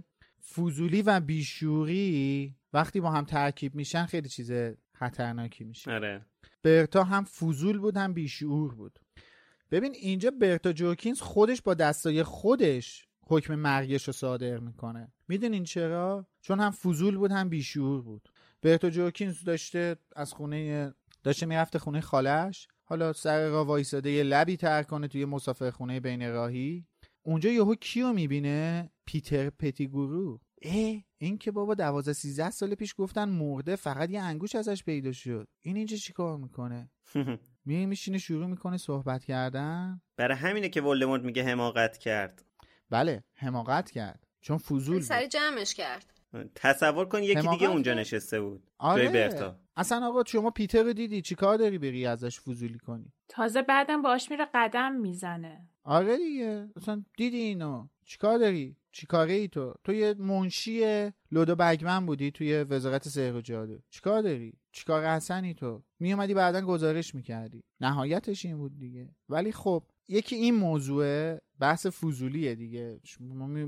فضولی 0.54 1.02
و 1.02 1.20
بیشوری 1.20 2.54
وقتی 2.72 3.00
با 3.00 3.10
هم 3.10 3.24
ترکیب 3.24 3.74
میشن 3.74 4.06
خیلی 4.06 4.28
چیز 4.28 4.52
خطرناکی 4.98 5.64
میشه. 5.64 5.90
آره. 5.92 6.26
برتا 6.62 7.04
هم 7.04 7.24
فضول 7.24 7.78
بود 7.78 7.96
هم 7.96 8.12
بیشعور 8.14 8.74
بود. 8.74 8.98
ببین 9.70 9.94
اینجا 9.94 10.30
برتا 10.30 10.72
جوکینز 10.72 11.20
خودش 11.20 11.62
با 11.62 11.74
دستای 11.74 12.22
خودش 12.22 13.06
حکم 13.28 13.54
مرگش 13.54 14.06
رو 14.06 14.12
صادر 14.12 14.58
می‌کنه. 14.58 15.12
می‌دونین 15.28 15.64
چرا؟ 15.64 16.26
چون 16.40 16.60
هم 16.60 16.70
فضول 16.70 17.16
بود 17.16 17.32
هم 17.32 17.48
بیشعور 17.48 18.02
بود. 18.02 18.28
برتا 18.62 18.90
جوکینز 18.90 19.44
داشته 19.44 19.96
از 20.16 20.32
خونه 20.32 20.94
داشته 21.22 21.46
می‌رفته 21.46 21.78
خونه 21.78 22.00
خالش 22.00 22.68
حالا 22.84 23.12
سر 23.12 23.48
را 23.48 23.64
وایساده 23.64 24.10
یه 24.10 24.22
لبی 24.22 24.56
تر 24.56 24.82
کنه 24.82 25.08
توی 25.08 25.24
مسافر 25.24 25.70
خونه 25.70 26.00
بین 26.00 26.30
راهی. 26.30 26.86
اونجا 27.22 27.50
یهو 27.50 27.74
کیو 27.74 28.12
می‌بینه؟ 28.12 28.90
پیتر 29.06 29.50
پتیگورو. 29.50 30.40
اه 30.62 31.02
این 31.18 31.38
که 31.38 31.50
بابا 31.50 31.74
دوازده 31.74 32.12
سیزده 32.12 32.50
سال 32.50 32.74
پیش 32.74 32.94
گفتن 32.98 33.28
مرده 33.28 33.76
فقط 33.76 34.10
یه 34.10 34.20
انگوش 34.20 34.54
ازش 34.54 34.84
پیدا 34.84 35.12
شد. 35.12 35.48
این 35.62 35.76
اینجا 35.76 35.96
چیکار 35.96 36.36
می‌کنه؟ 36.36 36.90
میای 37.66 37.86
میشینه 37.86 38.18
شروع 38.18 38.46
می‌کنه 38.46 38.76
صحبت 38.76 39.24
کردن؟ 39.24 40.00
برای 40.16 40.36
همینه 40.36 40.68
که 40.68 40.80
ولدمورت 40.82 41.22
میگه 41.22 41.44
حماقت 41.44 41.98
کرد. 41.98 42.44
بله 42.90 43.24
حماقت 43.34 43.90
کرد. 43.90 44.26
چون 44.40 44.58
فضول 44.58 44.94
بود. 44.94 45.02
سری 45.02 45.28
جمعش 45.28 45.74
کرد. 45.74 46.12
تصور 46.54 47.08
کن 47.08 47.22
یکی 47.22 47.48
دیگه 47.48 47.70
اونجا. 47.70 47.94
نشسته 47.94 48.40
بود. 48.40 48.70
آره. 48.78 49.04
جای 49.04 49.12
برتا. 49.12 49.58
اصلا 49.76 50.06
آقا 50.08 50.22
شما 50.26 50.50
پیتر 50.50 50.82
رو 50.82 50.92
دیدی؟ 50.92 51.22
چیکار 51.22 51.56
داری 51.56 51.78
بری 51.78 52.06
ازش 52.06 52.40
فضولی 52.40 52.78
کنی؟ 52.78 53.12
تازه 53.28 53.62
بعدم 53.62 54.02
باش 54.02 54.30
میره 54.30 54.46
قدم 54.54 54.92
می‌زنه. 54.92 55.68
آره 55.82 56.16
دیگه. 56.16 56.68
اصلا 56.76 57.04
دیدی 57.16 57.36
اینو؟ 57.36 57.88
چیکار 58.04 58.38
داری؟ 58.38 58.76
چیکاره 58.96 59.32
ای 59.32 59.48
تو؟ 59.48 59.74
تو 59.84 59.92
یه 59.92 60.14
منشی 60.14 61.10
لودو 61.32 61.56
بگمن 61.56 62.06
بودی 62.06 62.30
توی 62.30 62.62
وزارت 62.62 63.08
سحر 63.08 63.34
و 63.34 63.40
جادو. 63.40 63.78
چیکار 63.90 64.22
داری؟ 64.22 64.52
چیکار 64.72 65.06
حسنی 65.06 65.54
تو؟ 65.54 65.82
میومدی 65.98 66.34
بعدا 66.34 66.60
گزارش 66.60 67.14
می‌کردی. 67.14 67.64
نهایتش 67.80 68.44
این 68.44 68.56
بود 68.56 68.78
دیگه. 68.78 69.14
ولی 69.28 69.52
خب 69.52 69.84
یکی 70.08 70.36
این 70.36 70.54
موضوع 70.54 71.36
بحث 71.60 71.86
فضولیه 71.86 72.54
دیگه. 72.54 73.00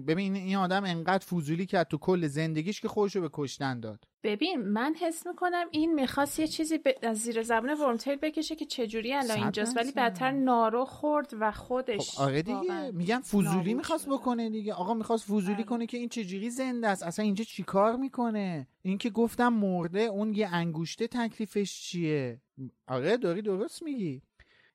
ببین 0.07 0.37
این 0.37 0.57
آدم 0.57 0.85
انقدر 0.85 1.25
فضولی 1.27 1.67
کرد 1.67 1.89
تو 1.89 1.99
کل 1.99 2.27
زندگیش 2.27 2.81
که 2.81 2.89
خودشو 2.89 3.21
به 3.21 3.31
کشتن 3.33 3.81
داد. 3.81 4.05
ببین 4.23 4.63
من 4.63 4.95
حس 5.01 5.27
می‌کنم 5.27 5.67
این 5.71 5.95
می‌خواست 5.95 6.39
یه 6.39 6.47
چیزی 6.47 6.79
ب... 6.79 6.89
از 7.03 7.19
زیر 7.19 7.43
زبان 7.43 7.75
ورمتیل 7.75 8.17
بکشه 8.17 8.57
که 8.57 8.67
چجوری 8.67 9.15
الان 9.15 9.39
اینجاست 9.39 9.77
ولی. 9.77 9.93
بدتر 9.93 10.31
نارو 10.31 10.85
خورد 10.85 11.31
و 11.41 11.53
خودش 11.53 12.11
خب 12.11 12.23
آره 12.23 12.43
دیگه. 12.43 12.91
میگم 12.91 13.21
فضولی 13.21 13.75
می‌خواست. 13.75 14.09
بکنه 14.09 14.51
دیگه. 14.51 14.75
آقا 14.75 14.95
می‌خواست 14.95 15.25
فضولی 15.25 15.55
بله. 15.55 15.65
کنه 15.65 15.87
که 15.87 15.97
این 15.97 16.09
چجوری 16.09 16.51
زنده 16.51 16.89
است؟ 16.89 17.03
اصلا 17.03 17.25
اینجا 17.25 17.45
چیکار 17.45 17.97
می‌کنه؟ 17.97 18.69
این 18.83 18.99
که 18.99 19.11
گفتم 19.11 19.49
مرده 19.49 20.01
اون 20.01 20.35
یه 20.35 20.49
انگوشته 20.53 21.07
تکلیفش 21.07 21.81
چیه؟ 21.81 22.41
آره 22.87 23.17
داری 23.17 23.43
درست 23.43 23.83
میگی. 23.83 24.23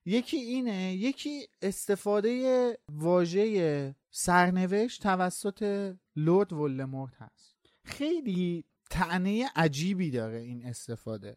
یکی 0.06 0.36
اینه 0.36 0.94
یکی 0.94 1.48
استفاده 1.62 2.78
واژه 2.92 3.94
سرنوشت 4.10 5.02
توسط 5.02 5.92
لورد 6.16 6.52
ولمورت 6.52 7.12
هست. 7.18 7.56
خیلی 7.84 8.64
تعنی 8.90 9.42
عجیبی 9.56 10.10
داره 10.10 10.38
این 10.38 10.66
استفاده. 10.66 11.36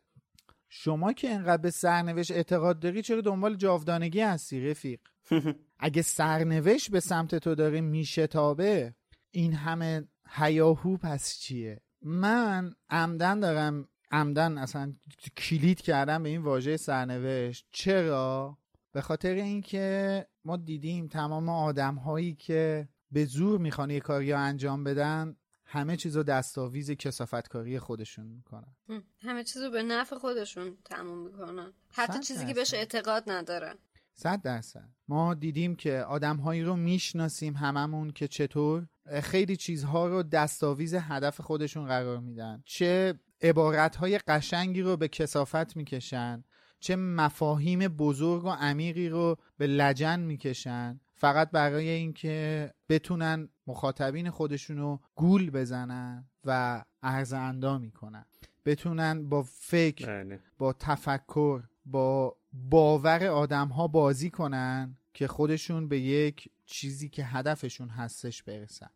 شما 0.70 1.14
که 1.14 1.30
انقدر 1.30 1.62
به 1.62 1.72
سرنوشت 1.72 2.32
اعتقاد 2.32 2.80
داری 2.80 3.02
چرا 3.02 3.22
دنبال 3.22 3.56
جاودانگی 3.56 4.20
هستی 4.20 4.70
رفیق؟ 4.70 5.00
اگه 5.80 6.02
سرنوشت 6.02 6.92
به 6.92 7.00
سمت 7.00 7.36
تو 7.36 7.56
داره 7.56 7.82
میشتابه 7.82 8.96
این 9.32 9.54
همه 9.54 10.08
هیاهو 10.30 10.98
پس 10.98 11.40
چیه؟ 11.40 11.82
من 12.02 12.76
عمدن 12.90 13.40
دارم 13.40 13.90
عمدن 14.12 14.58
اصلا 14.58 14.94
کلید 15.38 15.82
کردم 15.82 16.24
به 16.24 16.30
این 16.30 16.42
واژه 16.42 16.78
سرنوشت. 16.78 17.68
چرا؟ 17.72 18.58
به 18.92 19.02
خاطر 19.02 19.34
اینکه 19.34 20.28
ما 20.46 20.58
دیدیم 20.58 21.08
تمام 21.08 21.50
آدم 21.50 21.96
هایی 21.96 22.36
که 22.36 22.90
به 23.12 23.26
زور 23.26 23.60
می‌خوان 23.60 23.90
یه 23.90 24.00
کاری 24.00 24.32
رو 24.32 24.40
انجام 24.40 24.84
بدن 24.84 25.36
همه 25.66 25.98
چیز 25.98 26.18
رو 26.18 26.24
دستاویز 26.24 26.92
کسافتکاری 26.92 27.80
خودشون 27.80 28.26
می‌کنن. 28.26 28.76
هم. 28.90 29.04
همه 29.20 29.44
چیزو 29.44 29.72
به 29.72 29.84
نفع 29.84 30.16
خودشون 30.16 30.78
تموم 30.86 31.18
می‌کنن. 31.18 31.74
حتی 31.90 32.20
چیزی 32.20 32.46
که. 32.46 32.54
بهش 32.54 32.74
اعتقاد 32.74 33.24
ندارن. 33.28 33.76
صد 34.14 34.42
درصد. 34.42 34.90
ما 35.08 35.34
دیدیم 35.34 35.76
که 35.76 36.00
آدم 36.00 36.38
هایی 36.38 36.64
رو 36.64 36.76
می‌شناسیم 36.76 37.54
هممون 37.54 38.12
که 38.12 38.28
چطور؟ 38.28 38.88
خیلی 39.24 39.56
چیزها 39.56 40.08
رو 40.08 40.24
دستاویز 40.24 40.94
هدف 40.94 41.42
خودشون 41.42 41.88
قرار 41.88 42.20
میدن. 42.20 42.64
چه 42.66 43.20
عبارت 43.42 43.96
های 43.96 44.18
قشنگی 44.18 44.82
رو 44.82 44.98
به 44.98 45.08
کسافت 45.08 45.78
می‌کشن 45.78 46.44
چه 46.80 46.96
مفاهیم 46.96 47.80
بزرگ 47.80 48.46
و 48.46 48.50
عمیقی 48.50 49.10
رو 49.10 49.38
به 49.58 49.68
لجن 49.68 50.20
می‌کشن. 50.20 51.00
فقط 51.16 51.52
برای 51.52 51.90
اینکه 51.90 52.74
بتونن 52.90 53.50
مخاطبین 53.68 54.30
خودشون 54.30 54.78
رو 54.78 55.00
گول 55.16 55.50
بزنن 55.50 56.26
و 56.46 56.84
ارز 57.04 57.34
اندامی 57.34 57.92
کنن 57.92 58.26
بتونن 58.66 59.30
با 59.30 59.44
فکر 59.44 60.24
بله. 60.24 60.40
با 60.58 60.74
تفکر 60.74 61.64
با 61.86 62.38
باور 62.54 63.28
آدم 63.28 63.68
ها 63.68 63.88
بازی 63.88 64.30
کنن 64.30 64.98
که 65.14 65.28
خودشون 65.28 65.88
به 65.88 66.00
یک 66.00 66.50
چیزی 66.68 67.10
که 67.10 67.24
هدفشون 67.24 67.90
هستش 67.90 68.44
برسن. 68.44 68.90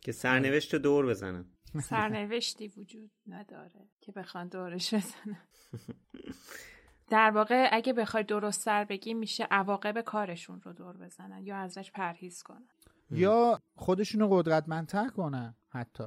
که 0.00 0.12
سرنوشت 0.12 0.74
رو 0.74 0.80
دور 0.80 1.06
بزنن. 1.06 1.44
سرنوشتی 1.90 2.68
وجود 2.68 3.10
نداره 3.26 3.88
که 4.00 4.12
بخوان 4.12 4.48
دورش 4.48 4.94
بزنن. 4.94 5.38
در 7.10 7.30
واقع 7.30 7.68
اگه 7.72 7.92
بخوای 7.92 8.22
درست 8.22 8.60
سر 8.60 8.84
بگی 8.84 9.14
میشه 9.14 9.44
عواقب 9.50 10.00
کارشون 10.00 10.60
رو 10.62 10.72
دور 10.72 10.96
بزنن 10.96 11.46
یا 11.46 11.56
ازش 11.56 11.90
پرهیز 11.90 12.42
کنن. 12.42 12.68
یا 13.10 13.60
خودشون 13.74 14.20
رو 14.20 14.28
قدرتمندتر 14.28 15.08
کنن 15.08 15.54
حتی. 15.68 16.04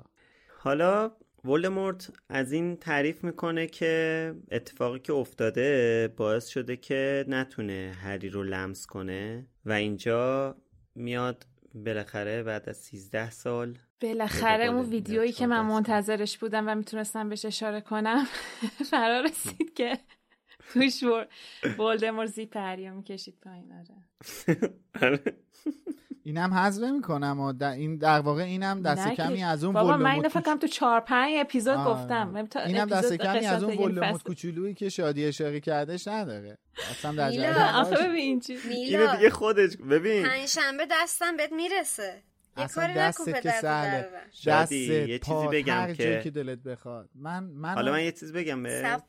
حالا 0.60 1.12
ولدمورت 1.46 2.10
از 2.30 2.52
این 2.52 2.76
تعریف 2.76 3.24
می‌کنه 3.24 3.68
که 3.68 4.34
اتفاقی 4.52 5.00
که 5.00 5.14
افتاده 5.14 6.08
باعث 6.18 6.48
شده 6.48 6.78
که 6.78 7.26
نتونه 7.28 7.96
هری 8.02 8.30
رو 8.30 8.44
لمس 8.44 8.86
کنه 8.86 9.48
و 9.66 9.72
اینجا 9.72 10.56
میاد 10.96 11.46
بالاخره 11.74 12.44
بعد 12.44 12.70
از 12.70 12.78
13 12.78 13.32
سال 13.32 13.78
بالاخره 14.02 14.66
اون 14.66 14.90
ویدیویی 14.90 15.32
که 15.32 15.48
من 15.48 15.62
منتظرش 15.62 16.38
بودم 16.38 16.68
و 16.68 16.76
می‌تونستم 16.76 17.30
بهش 17.30 17.46
اشاره 17.46 17.82
کنم 17.82 18.26
فرا 18.92 19.22
رسید 19.22 19.74
که 19.74 19.98
توش 20.74 21.04
ولدمور 21.80 22.26
زیپ 22.26 22.58
هری 22.58 22.90
می‌کشید 22.90 23.36
پایین 23.44 23.74
آره. 25.02 25.20
اینم 26.24 26.54
حذف 26.54 26.84
می‌کنم 26.84 27.40
و 27.40 27.54
در 27.54 27.72
این 27.72 27.98
در 27.98 28.20
واقع 28.20 28.42
اینم 28.42 28.82
دست 28.82 29.08
کمی 29.08 29.44
از 29.44 29.64
اون 29.64 29.74
بابا 29.74 29.98
من 29.98 30.12
اینو 30.12 30.30
فکر 30.30 30.56
تو 30.56 30.68
4 30.68 31.02
5 31.02 31.34
اپیزود 31.38 31.78
گفتم. 31.78 32.48
اینم 32.66 32.88
دست 32.88 33.14
کمی 33.14 33.46
از 33.46 33.64
اون 33.64 33.78
ولوموت 33.78 34.24
کوچولویی 34.24 34.74
که 34.74 34.90
شادی 34.90 35.26
اشاره 35.26 35.60
کردش 35.60 36.08
نداره. 36.08 36.58
اصلا 36.92 37.12
در 37.12 37.72
آخه 37.76 38.08
ببین 38.08 38.44
اینو 38.70 39.16
دیگه 39.16 39.30
خودش 39.30 39.78
ببین. 39.78 40.26
پنجشنبه 40.26 40.88
دستم 40.92 41.38
بهت 41.38 41.52
می‌رسه. 41.52 42.24
اصلا 42.58 42.94
دست 42.98 43.26
که 43.26 43.52
سهله. 43.52 44.10
دست 44.48 44.72
یه 44.72 45.20
چیزی 45.20 45.48
بگم 45.52 45.94
که... 45.94 46.22
که 46.24 46.32
دلت 46.32 46.60
بخواد. 46.60 47.10
من 47.16 47.44
من 47.44 47.74
حالا 47.74 47.92
من 47.92 48.04
یه 48.04 48.12
چیز 48.12 48.34
بگم 48.34 48.64
به 48.64 49.02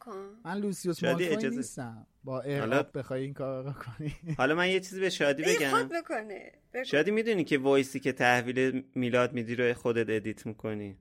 من 0.44 0.59
لوسیوس 0.59 1.05
مالفوی 1.05 1.28
اجازه... 1.28 1.56
نیستم. 1.56 2.06
با 2.24 2.40
ارهاب 2.40 2.98
بخوای 2.98 3.23
این 3.23 3.35
کار 3.35 3.64
رو 3.64 3.73
کنی 3.73 4.16
حالا 4.39 4.55
من 4.55 4.68
یه 4.68 4.81
چیزی 4.81 5.01
به 5.01 5.10
شادی 5.10 5.43
بگم. 5.43 5.70
خود 5.70 5.89
بکنه. 5.89 6.52
شادی 6.86 7.10
می‌دونی 7.10 7.44
که 7.44 7.59
voice 7.59 7.93
ای 7.93 8.01
که 8.01 8.12
تحویل 8.12 8.85
میلاد 8.94 9.32
میدی 9.32 9.55
رو 9.55 9.74
خودت 9.74 10.06
edit 10.09 10.47
می‌کنی. 10.47 10.98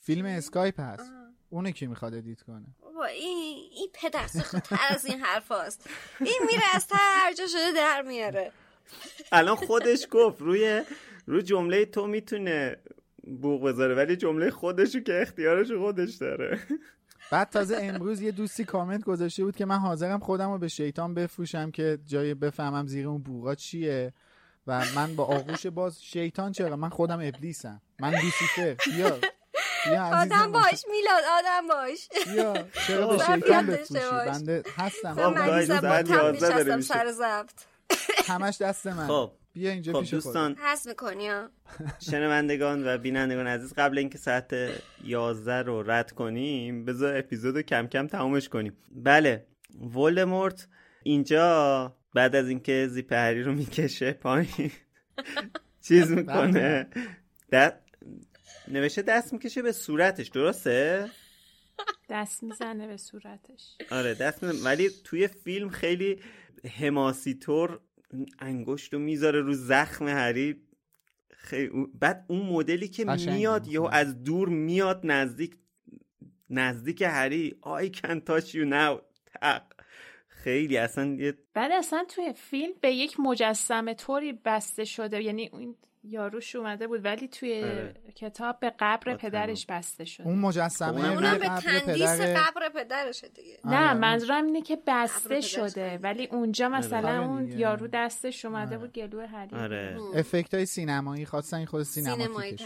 فیلم 0.00 0.24
اسکایپ 0.26 0.80
هست. 0.80 1.12
اونه 1.50 1.72
کی 1.72 1.86
می‌خواد 1.86 2.14
edit 2.14 2.42
کنه؟ 2.42 2.66
بابا 2.80 3.04
این 3.04 3.70
این 3.72 3.88
پدرسگ‌تر 3.94 4.76
از 4.90 5.06
این 5.06 5.20
حرف 5.20 5.52
هست. 5.52 5.90
این 6.20 6.40
میره 6.46 6.62
از 6.74 6.86
هر 6.92 7.32
جا 7.32 7.46
شده 7.46 7.72
در 7.76 8.02
میاره. 8.02 8.52
الان 9.32 9.56
خودش 9.56 10.06
گفت 10.10 10.40
روی 10.40 10.82
رو 11.26 11.40
جمله 11.40 11.84
تو 11.84 12.06
می‌تونه 12.06 12.76
بوق 13.42 13.68
بذاره 13.68 13.94
ولی 13.94 14.16
جمله 14.16 14.50
خودشو 14.50 15.00
که 15.00 15.22
اختیارش 15.22 15.72
خودش 15.72 16.14
داره. 16.14 16.60
بعد 17.30 17.50
تازه 17.50 17.76
امروز 17.80 18.20
یه 18.20 18.30
دوستی 18.30 18.64
کامنت 18.64 19.04
گذاشته 19.04 19.44
بود 19.44 19.56
که 19.56 19.64
من 19.64 19.78
حاضرم 19.78 20.18
خودم 20.20 20.50
رو 20.52 20.58
به 20.58 20.68
شیطان 20.68 21.14
بفروشم 21.14 21.70
که 21.70 21.98
جاش 22.06 22.34
بفهمم 22.34 22.86
زیر 22.86 23.08
اون 23.08 23.22
بوقا 23.22 23.54
چیه 23.54 24.12
و 24.66 24.84
من 24.96 25.16
با 25.16 25.24
آغوش 25.24 25.66
باز 25.66 26.02
شیطان 26.02 26.52
چرا؟ 26.52 26.76
من 26.76 26.88
خودم 26.88 27.20
ابلیسم. 27.22 27.82
من 28.00 28.10
لوسیفر. 28.10 28.76
بیا. 28.96 29.20
آدم 30.12 30.52
باش 30.52 30.84
میلاد 30.90 31.22
آدم 31.38 31.68
باش. 31.68 32.08
بیا. 32.26 32.66
چرا 32.86 33.06
به 33.06 33.18
شیطان 33.18 33.66
بفروشی؟ 33.66 34.04
بنده 34.26 34.62
هستم. 34.76 35.14
خب 35.14 35.20
من 35.20 36.80
سر 36.80 37.12
زبط 37.12 37.71
همش 38.26 38.62
دست 38.62 38.86
من 38.86 39.06
خب. 39.06 39.32
بیا 39.54 39.70
اینجا 39.70 39.92
خب 39.92 40.10
دوستان. 40.10 40.56
حس 40.56 40.86
می‌کنی 40.86 41.28
شنوندگان 42.10 42.86
و 42.86 42.98
بینندگان 42.98 43.46
عزیز 43.46 43.74
قبل 43.74 43.98
اینکه 43.98 44.18
ساعت 44.18 44.54
11 45.04 45.62
رو 45.62 45.90
رد 45.90 46.12
کنیم 46.12 46.84
بذار 46.84 47.16
اپیزودو 47.16 47.62
کم 47.62 47.86
کم 47.86 48.06
تمومش 48.06 48.48
کنیم. 48.48 48.76
بله 48.90 49.46
ولدمورت 49.94 50.68
اینجا 51.02 51.96
بعد 52.14 52.36
از 52.36 52.48
اینکه 52.48 52.88
زیپهری 52.90 53.42
رو 53.42 53.52
می‌کشه 53.52 54.12
پایین 54.12 54.70
چیز 55.88 56.10
می‌کنه. 56.10 56.86
دست 57.52 57.74
نوشته 58.68 59.02
دست 59.02 59.32
می‌کشه 59.32 59.62
به 59.62 59.72
صورتش 59.72 60.28
درسته؟ 60.28 61.10
دست 62.10 62.42
می‌زنه 62.42 62.86
به 62.86 62.96
صورتش. 62.96 63.76
آره 63.90 64.14
دست 64.14 64.42
می‌زنه. 64.42 64.64
ولی 64.64 64.90
توی 65.04 65.28
فیلم 65.28 65.68
خیلی 65.68 66.20
حماسی 66.68 67.34
طور 67.34 67.80
انگشت 68.38 68.94
رو 68.94 68.98
می‌ذاره 69.00 69.40
رو 69.40 69.54
زخم 69.54 70.08
هری. 70.08 70.62
خیلی 71.30 71.86
بعد 72.00 72.24
اون 72.28 72.46
مدلی 72.46 72.88
که 72.88 73.04
میاد 73.04 73.68
یا 73.68 73.88
از 73.88 74.22
دور 74.22 74.48
میاد 74.48 75.00
نزدیک 75.04 75.56
نزدیک 76.50 77.02
هری. 77.02 77.58
I 77.62 77.90
can 77.90 78.20
touch 78.20 78.54
you 78.54 78.64
now. 78.64 79.00
خیلی 80.28 80.76
اصلا 80.76 81.04
یه 81.04 81.34
بعد 81.54 81.72
اصلا 81.72 82.04
توی 82.08 82.32
فیلم 82.32 82.72
به 82.80 82.92
یک 82.92 83.20
مجسمه 83.20 83.94
طوری 83.94 84.32
بسته 84.44 84.84
شده. 84.84 85.22
یعنی 85.22 85.50
یاروش 86.04 86.56
اومده 86.56 86.86
بود 86.86 87.04
ولی 87.04 87.28
توی 87.28 87.64
آره. 87.64 87.94
کتاب 88.14 88.60
به 88.60 88.72
قبر 88.78 89.16
پدرش 89.16 89.66
بسته 89.66 90.04
شده. 90.04 90.26
اون 90.26 90.38
مجسمه 90.38 91.12
اونم 91.12 91.38
به 91.38 91.48
تندیس 91.48 92.20
قبر 92.20 92.68
پدرشه 92.74 93.28
دیگه. 93.28 93.58
نه 93.64 93.88
آره. 93.88 93.94
منظورم 93.94 94.46
اینه 94.46 94.62
که 94.62 94.78
بسته 94.86 95.40
شده 95.40 95.98
ولی 95.98 96.26
اونجا 96.26 96.66
آره. 96.66 96.76
مثلا 96.76 97.24
اون 97.24 97.48
یارو 97.58 97.86
دستش 97.86 98.44
اومده 98.44 98.78
بود 98.78 98.92
گلو 98.92 99.26
هری 99.26 99.56
آره. 99.56 99.98
effect 100.14 100.54
های 100.54 100.66
سینمایی 100.66 101.26
خواستن 101.26 101.56
این 101.56 101.66
خود 101.66 101.82
سینمایی 101.82 102.56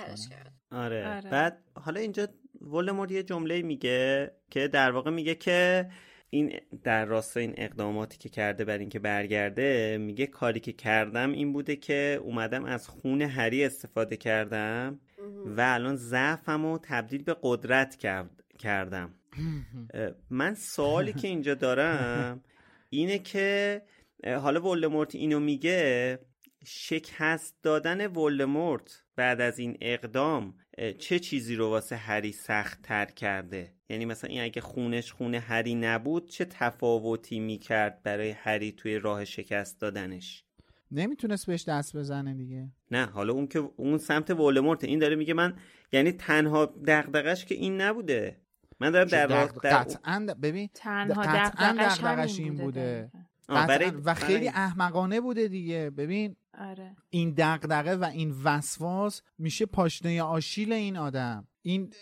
آره. 0.72 1.16
آره. 1.16 1.30
بعد 1.30 1.58
حالا 1.84 2.00
اینجا 2.00 2.28
ولدمورت 2.60 3.10
یه 3.10 3.22
جمله 3.22 3.62
میگه 3.62 4.32
که 4.50 4.68
در 4.68 4.90
واقع 4.90 5.10
میگه 5.10 5.34
که 5.34 5.90
این 6.31 6.61
در 6.82 7.05
راستای 7.05 7.43
این 7.43 7.55
اقداماتی 7.57 8.19
که 8.19 8.28
کرده 8.28 8.65
بر 8.65 8.78
اینکه 8.78 8.98
برگرده 8.98 9.98
میگه 10.01 10.27
کاری 10.27 10.61
که 10.61 10.73
کردم 10.73 11.32
این 11.32 11.53
بوده 11.53 11.77
که 11.77 12.20
اومدم 12.23 12.65
از 12.65 12.89
خون 12.89 13.23
هری 13.23 13.65
استفاده 13.65 14.16
کردم 14.16 15.01
و 15.47 15.61
الان 15.61 15.97
ضعفم 15.97 16.66
رو 16.66 16.78
تبدیل 16.82 17.23
به 17.23 17.36
قدرت 17.43 17.97
کردم. 18.59 19.15
من 20.31 20.55
سوالی 20.55 21.12
که 21.12 21.28
اینجا 21.28 21.55
دارم 21.55 22.43
اینه 22.90 23.19
که 23.19 23.82
حالا 24.24 24.61
ولدمورت 24.61 25.15
اینو 25.15 25.40
میگه 25.40 26.19
شکست 26.65 27.62
دادن 27.62 28.07
ولدمورت 28.07 29.03
بعد 29.16 29.40
از 29.40 29.59
این 29.59 29.77
اقدام 29.81 30.55
چه 30.98 31.19
چیزی 31.19 31.57
رو 31.57 31.69
واسه 31.69 31.97
هری 31.97 32.32
سخت 32.32 32.82
تر 32.82 33.05
کرده؟ 33.05 33.76
یعنی 33.88 34.04
مثلا 34.04 34.30
این 34.30 34.42
اگه 34.42 34.60
خونش 34.60 35.12
خونه 35.12 35.38
هری 35.38 35.74
نبود 35.74 36.28
چه 36.28 36.44
تفاوتی 36.44 37.40
می‌کرد 37.40 38.02
برای 38.02 38.30
هری 38.30 38.72
توی 38.72 38.98
راه 38.98 39.24
شکست 39.24 39.80
دادنش؟ 39.80 40.44
نمی‌تونست 40.90 41.46
بهش 41.46 41.64
دست 41.64 41.96
بزنه 41.96 42.34
دیگه. 42.34 42.70
نه 42.90 43.06
حالا 43.06 43.32
اون 43.32 43.46
که 43.46 43.58
اون 43.76 43.98
سمت 43.98 44.30
ولدمورت 44.30 44.84
این 44.84 44.98
داره 44.98 45.16
میگه 45.16 45.34
من 45.34 45.56
یعنی 45.92 46.12
تنها 46.12 46.66
دغدغش 46.66 47.44
که 47.44 47.54
این 47.54 47.80
نبوده. 47.80 48.40
من 48.80 48.90
دارم 48.90 49.08
در 49.08 49.26
قطعا 49.46 50.26
ببین 50.42 50.68
تنها 50.74 51.22
دغدغش 51.26 52.38
این 52.38 52.56
بوده, 52.56 53.10
برای 53.48 53.90
و 53.90 54.14
خیلی 54.14 54.48
احمقانه 54.48 55.20
بوده 55.20 55.48
دیگه. 55.48 55.90
ببین 55.90 56.36
آره. 56.58 56.96
این 57.10 57.34
دغدغه 57.36 57.96
و 57.96 58.04
این 58.04 58.34
وسواس 58.44 59.22
میشه 59.38 59.66
پاشنه 59.66 60.22
آشیل 60.22 60.72
این 60.72 60.96
آدم. 60.96 61.48
این 61.66 61.93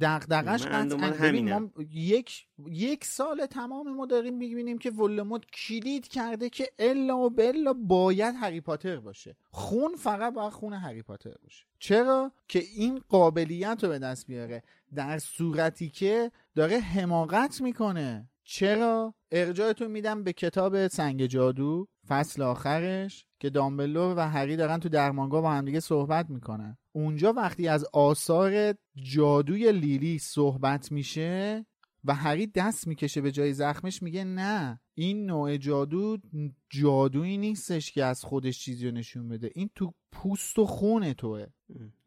دغدغش 0.00 0.66
قطعا 0.66 1.70
یک 1.90 2.46
یک 2.70 3.04
سال 3.04 3.46
تمام 3.46 3.94
ما 3.94 4.06
داریم 4.06 4.36
می‌بینیم 4.36 4.78
که 4.78 4.90
ولموت 4.90 5.46
کلید 5.46 6.08
کرده 6.08 6.50
که 6.50 6.68
الا 6.78 7.18
و 7.18 7.30
بلا 7.30 7.72
باید 7.72 8.34
هری 8.40 8.60
پاتر 8.60 8.96
باشه. 8.96 9.36
خون 9.50 9.96
فقط 9.96 10.34
باید 10.34 10.52
خون 10.52 10.72
هری 10.72 11.02
پاتر 11.02 11.34
باشه. 11.42 11.64
چرا؟ 11.78 12.32
که 12.48 12.62
این 12.76 13.00
قابلیت 13.08 13.78
رو 13.82 13.88
به 13.88 13.98
دست 13.98 14.26
بیاره. 14.26 14.62
در 14.94 15.18
صورتی 15.18 15.90
که 15.90 16.30
داره 16.54 16.78
حماقت 16.78 17.60
می‌کنه. 17.60 18.30
چرا؟ 18.44 19.14
ارجاعتون 19.32 19.90
میدم 19.90 20.24
به 20.24 20.32
کتاب 20.32 20.88
سنگ 20.88 21.26
جادو 21.26 21.88
فصل 22.08 22.42
آخرش 22.42 23.24
که 23.40 23.50
دامبلور 23.50 24.14
و 24.16 24.20
هری 24.20 24.56
دارن 24.56 24.78
تو 24.78 24.88
درمانگاه 24.88 25.42
با 25.42 25.50
همدیگه 25.50 25.80
صحبت 25.80 26.30
می‌کنن. 26.30 26.78
اونجا 26.98 27.32
وقتی 27.32 27.68
از 27.68 27.84
آثار 27.92 28.74
جادوی 28.96 29.72
لیلی 29.72 30.18
صحبت 30.18 30.92
میشه 30.92 31.66
و 32.04 32.14
هری 32.14 32.46
دست 32.46 32.86
می‌کشه 32.86 33.20
به 33.20 33.32
جای 33.32 33.52
زخمش 33.52 34.02
میگه 34.02 34.24
نه 34.24 34.80
این 34.94 35.26
نوع 35.26 35.56
جادو 35.56 36.18
جادویی 36.70 37.38
نیستش 37.38 37.92
که 37.92 38.04
از 38.04 38.24
خودش 38.24 38.58
چیزی 38.58 38.86
رو 38.86 38.94
نشون 38.94 39.28
بده. 39.28 39.50
این 39.54 39.70
تو 39.74 39.94
پوست 40.12 40.58
و 40.58 40.66
خون 40.66 41.12
توه. 41.12 41.46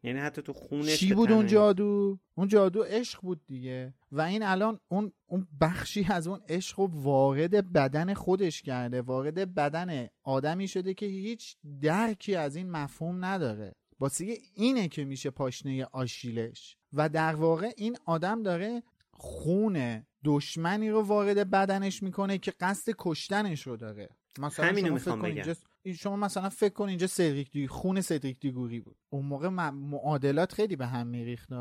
یعنی 0.02 0.18
حتی 0.18 0.42
تو 0.42 0.52
خونش 0.52 0.96
چی 0.98 1.14
بود 1.14 1.32
اون 1.32 1.46
جادو؟ 1.46 2.18
اون 2.34 2.48
جادو 2.48 2.82
عشق 2.82 3.20
بود 3.20 3.40
دیگه. 3.46 3.94
و 4.12 4.20
این 4.20 4.42
الان 4.42 4.80
اون 4.88 5.12
اون 5.26 5.46
بخشی 5.60 6.06
از 6.10 6.26
اون 6.26 6.40
عشق 6.48 6.80
رو 6.80 6.86
وارد 6.92 7.72
بدن 7.72 8.14
خودش 8.14 8.62
کرده. 8.62 9.02
وارد 9.02 9.54
بدن 9.54 10.06
آدمی 10.22 10.68
شده 10.68 10.94
که 10.94 11.06
هیچ 11.06 11.56
درکی 11.82 12.34
از 12.34 12.56
این 12.56 12.70
مفهوم 12.70 13.24
نداره. 13.24 13.74
واسه 14.02 14.38
اینه 14.54 14.88
که 14.88 15.04
میشه 15.04 15.30
پاشنه 15.30 15.84
آشیلش. 15.84 16.76
و 16.92 17.08
در 17.08 17.34
واقع 17.34 17.72
این 17.76 17.96
آدم 18.04 18.42
داره 18.42 18.82
خون 19.10 20.06
دشمنی 20.24 20.90
رو 20.90 21.02
وارد 21.02 21.50
بدنش 21.50 22.02
می‌کنه 22.02 22.38
که 22.38 22.50
قصد 22.60 22.92
کشتنش 22.98 23.66
رو 23.66 23.76
داره. 23.76 24.08
مثلا 24.38 24.66
همینو 24.66 24.94
می‌خوام 24.94 25.22
بگم. 25.22 25.54
شما 25.96 26.16
مثلا 26.16 26.48
فکر 26.48 26.72
کن 26.72 26.88
اینجا 26.88 27.06
سدریک 27.06 27.50
دی 27.50 27.68
خون 27.68 28.00
سدریک 28.00 28.40
دیگوری 28.40 28.80
بود. 28.80 28.96
اون 29.10 29.26
موقع 29.26 29.48
معادلات 29.48 30.52
خیلی 30.52 30.76
به 30.76 30.86
هم 30.86 31.06
میریخت 31.06 31.52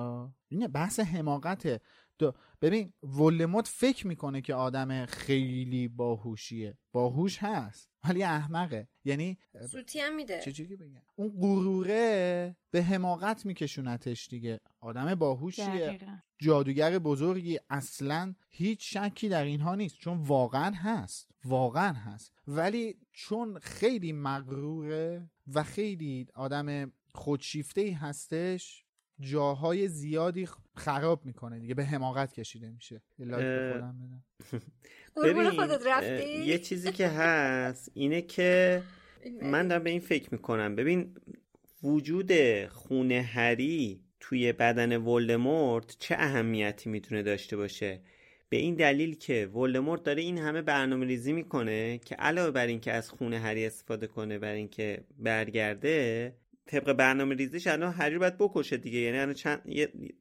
اینه 0.47 0.67
بحث 0.67 0.99
حماقته 0.99 1.79
ببین 2.61 2.93
ولموت 3.03 3.67
فکر 3.67 4.07
می‌کنه 4.07 4.41
که 4.41 4.53
آدم 4.53 5.05
خیلی 5.05 5.87
باهوشیه. 5.87 6.77
باهوش 6.91 7.37
هست. 7.37 7.90
ولی 8.03 8.23
احمقه. 8.23 8.87
یعنی 9.05 9.37
سوتی 9.71 9.99
هم 9.99 10.15
میده. 10.15 10.41
چجوری 10.41 10.75
بگم؟ 10.75 11.01
اون 11.15 11.29
غروره 11.41 12.55
به 12.71 12.83
حماقت 12.83 13.45
میکشونتش 13.45 14.27
دیگه. 14.27 14.59
آدم 14.79 15.15
باهوشیه. 15.15 15.99
جادوگر 16.39 16.99
بزرگی 16.99 17.59
اصلا 17.69 18.35
هیچ 18.49 18.97
شکی 18.97 19.29
در 19.29 19.43
اینها 19.43 19.75
نیست. 19.75 19.97
چون 19.97 20.17
واقعا 20.17 20.71
هست. 20.75 21.31
واقعا 21.45 21.93
هست. 21.93 22.33
ولی 22.47 22.95
چون 23.11 23.59
خیلی 23.59 24.11
مغروره 24.11 25.29
و 25.53 25.63
خیلی 25.63 26.27
آدم 26.35 26.91
خودشیفته 27.13 27.81
ای 27.81 27.91
هستش 27.91 28.80
جاهای 29.21 29.87
زیادی 29.87 30.47
خراب 30.75 31.25
می‌کنه 31.25 31.59
دیگه 31.59 31.73
به 31.73 31.85
حماقت 31.85 32.33
کشیده 32.33 32.69
میشه. 32.69 33.01
ببین 35.23 35.51
یه 36.45 36.57
چیزی 36.57 36.91
که 36.91 37.07
هست 37.19 37.91
اینه 37.93 38.21
که 38.21 38.81
من 39.41 39.67
دارم 39.67 39.83
به 39.83 39.89
این 39.89 39.99
فکر 39.99 40.29
می‌کنم. 40.31 40.75
ببین 40.75 41.15
وجود 41.83 42.31
خونه 42.65 43.21
هری 43.21 44.01
توی 44.19 44.53
بدن 44.53 44.97
ولدمورت 44.97 45.95
چه 45.99 46.15
اهمیتی 46.19 46.89
می‌تونه 46.89 47.23
داشته 47.23 47.57
باشه؟ 47.57 48.01
به 48.49 48.57
این 48.57 48.75
دلیل 48.75 49.15
که 49.15 49.45
ولدمورت 49.53 50.03
داره 50.03 50.21
این 50.21 50.37
همه 50.37 50.61
برنامه 50.61 51.05
ریزی 51.05 51.33
می‌کنه 51.33 51.97
که 51.97 52.15
علاوه 52.15 52.51
بر 52.51 52.67
اینکه 52.67 52.91
از 52.91 53.09
خونه 53.09 53.39
هری 53.39 53.65
استفاده 53.65 54.07
کنه 54.07 54.39
بر 54.39 54.53
اینکه 54.53 55.03
برگرده 55.19 56.33
طبق 56.71 56.93
برنامه 56.93 57.35
ریزیش 57.35 57.67
الان 57.67 57.93
هری 57.93 58.17
باید 58.17 58.37
بکشه 58.37 58.77
دیگه. 58.77 58.99
یعنی 58.99 59.17
الان 59.17 59.33
چند 59.33 59.61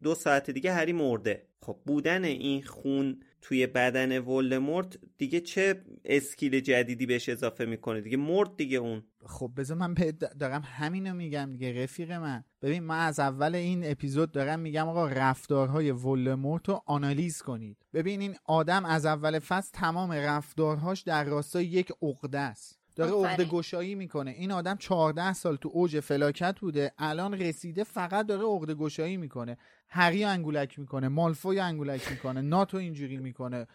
دو 0.03 0.15
ساعت 0.15 0.51
دیگه 0.51 0.73
هری 0.73 0.93
مرده. 0.93 1.47
خب 1.63 1.79
بودن 1.87 2.25
این 2.25 2.63
خون 2.63 3.21
توی 3.43 3.67
بدن 3.67 4.19
ولدمورت 4.19 4.99
دیگه 5.19 5.41
چه 5.41 5.85
اسکیل 6.05 6.61
جدیدی 6.61 7.07
بهش 7.07 7.29
اضافه 7.29 7.65
می‌کنه 7.65 8.01
دیگه؟ 8.01 8.17
مرد 8.17 8.57
دیگه 8.57 8.79
اون. 8.79 9.03
خب 9.27 9.51
بذار 9.57 9.77
من 9.77 9.95
دارم 10.41 10.63
همینو 10.65 11.15
میگم 11.15 11.51
دیگه 11.53 11.83
رفیق 11.83 12.13
من. 12.13 12.45
ببین 12.63 12.83
من 12.83 13.07
از 13.07 13.19
اول 13.19 13.55
این 13.55 13.91
اپیزود 13.91 14.33
دارم 14.33 14.61
میگم 14.61 14.89
آقا 14.89 15.09
رفتارهای 15.09 15.91
ولدمورت 15.91 16.69
رو 16.69 16.83
آنالیز 16.87 17.43
کنید. 17.43 17.77
ببین 17.95 18.21
این 18.21 18.35
آدم 18.45 18.85
از 18.85 19.07
اول 19.07 19.39
فصل 19.39 19.71
تمام 19.73 20.13
رفتارهاش 20.13 21.01
در 21.03 21.25
راستای 21.25 21.67
یک 21.67 21.93
عقده 22.03 22.39
است. 22.39 22.80
داره 23.01 23.29
عقده 23.29 23.45
گشایی 23.45 23.95
می‌کنه. 23.95 24.31
این 24.31 24.53
آدم 24.53 24.77
14 24.77 25.33
سال 25.33 25.57
تو 25.57 25.71
اوج 25.73 26.01
فلاکت 26.01 26.61
بوده. 26.61 26.93
الان 26.99 27.35
رسیده 27.35 27.85
فقط 27.85 28.27
داره 28.27 28.43
عقده 28.43 28.75
گشایی 28.75 29.17
می‌کنه. 29.17 29.57
هری 29.89 30.25
انگولک 30.25 30.79
می‌کنه. 30.79 31.09
مالفوی 31.09 31.61
انگولک 31.61 32.11
می‌کنه. 32.11 32.41
ناتو 32.41 32.77
اینجوری 32.77 33.17
می‌کنه. 33.17 33.67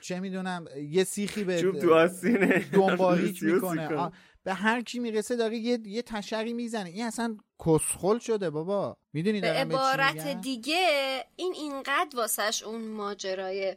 چه 0.00 0.20
می‌دونم 0.20 0.64
یه 0.90 1.04
سیخی 1.04 1.44
به 1.44 1.62
دنباریک 2.72 3.42
می‌کنه. 3.42 4.10
به 4.46 4.54
هر 4.54 4.82
کی 4.82 4.98
می‌رسه 4.98 5.36
داره 5.36 5.56
یه, 5.56 5.78
یه 5.84 6.02
تشری 6.02 6.52
می‌زنه. 6.52 6.88
این 6.90 7.04
اصلا 7.06 7.36
کسخل 7.66 8.18
شده 8.18 8.50
بابا. 8.50 8.96
می‌دونی 9.12 9.40
به 9.40 9.50
عبارت 9.52 10.40
دیگه 10.40 11.24
این 11.36 11.52
اینقدر 11.54 12.16
واسش 12.16 12.62
اون 12.62 12.88
ماجرای 12.88 13.76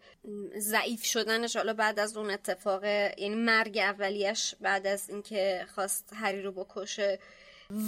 ضعیف 0.57 1.05
شدنش 1.05 1.55
حالا 1.55 1.73
بعد 1.73 1.99
از 1.99 2.17
اون 2.17 2.29
اتفاق 2.31 2.83
یعنی 2.85 3.35
مرگ 3.35 3.77
اولیش 3.77 4.55
بعد 4.61 4.87
از 4.87 5.09
اینکه 5.09 5.65
خواست 5.75 6.13
هری 6.15 6.41
رو 6.41 6.51
بکشه 6.51 7.19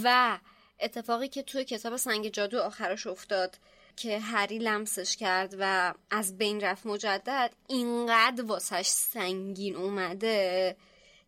و 0.04 0.38
اتفاقی 0.80 1.28
که 1.28 1.42
توی 1.42 1.64
کتاب 1.64 1.96
سنگ 1.96 2.28
جادو 2.28 2.60
آخرش 2.60 3.06
افتاد 3.06 3.58
که 3.96 4.18
هری 4.18 4.58
لمسش 4.58 5.16
کرد 5.16 5.54
و 5.58 5.94
از 6.10 6.38
بین 6.38 6.60
رفت 6.60 6.86
مجدد 6.86 7.50
اینقدر 7.68 8.44
واسش 8.44 8.86
سنگین 8.86 9.76
اومده 9.76 10.76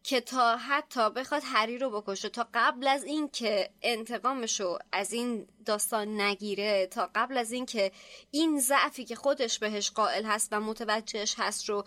که 0.04 0.20
تا 0.20 0.56
حتی 0.56 1.10
بخواد 1.10 1.42
هری 1.44 1.78
رو 1.78 2.00
بکشه 2.00 2.28
تا 2.28 2.48
قبل 2.54 2.86
از 2.86 3.04
اینکه 3.04 3.70
انتقامشو 3.82 4.78
از 4.92 5.12
این 5.12 5.46
داستان 5.64 6.20
نگیره 6.20 6.86
تا 6.86 7.10
قبل 7.14 7.36
از 7.36 7.52
اینکه 7.52 7.92
این 8.30 8.60
ضعفی 8.60 9.04
که 9.04 9.16
خودش 9.16 9.58
بهش 9.58 9.90
قائل 9.90 10.24
هست 10.24 10.48
و 10.52 10.60
متوجهش 10.60 11.34
هست 11.38 11.68
رو 11.68 11.84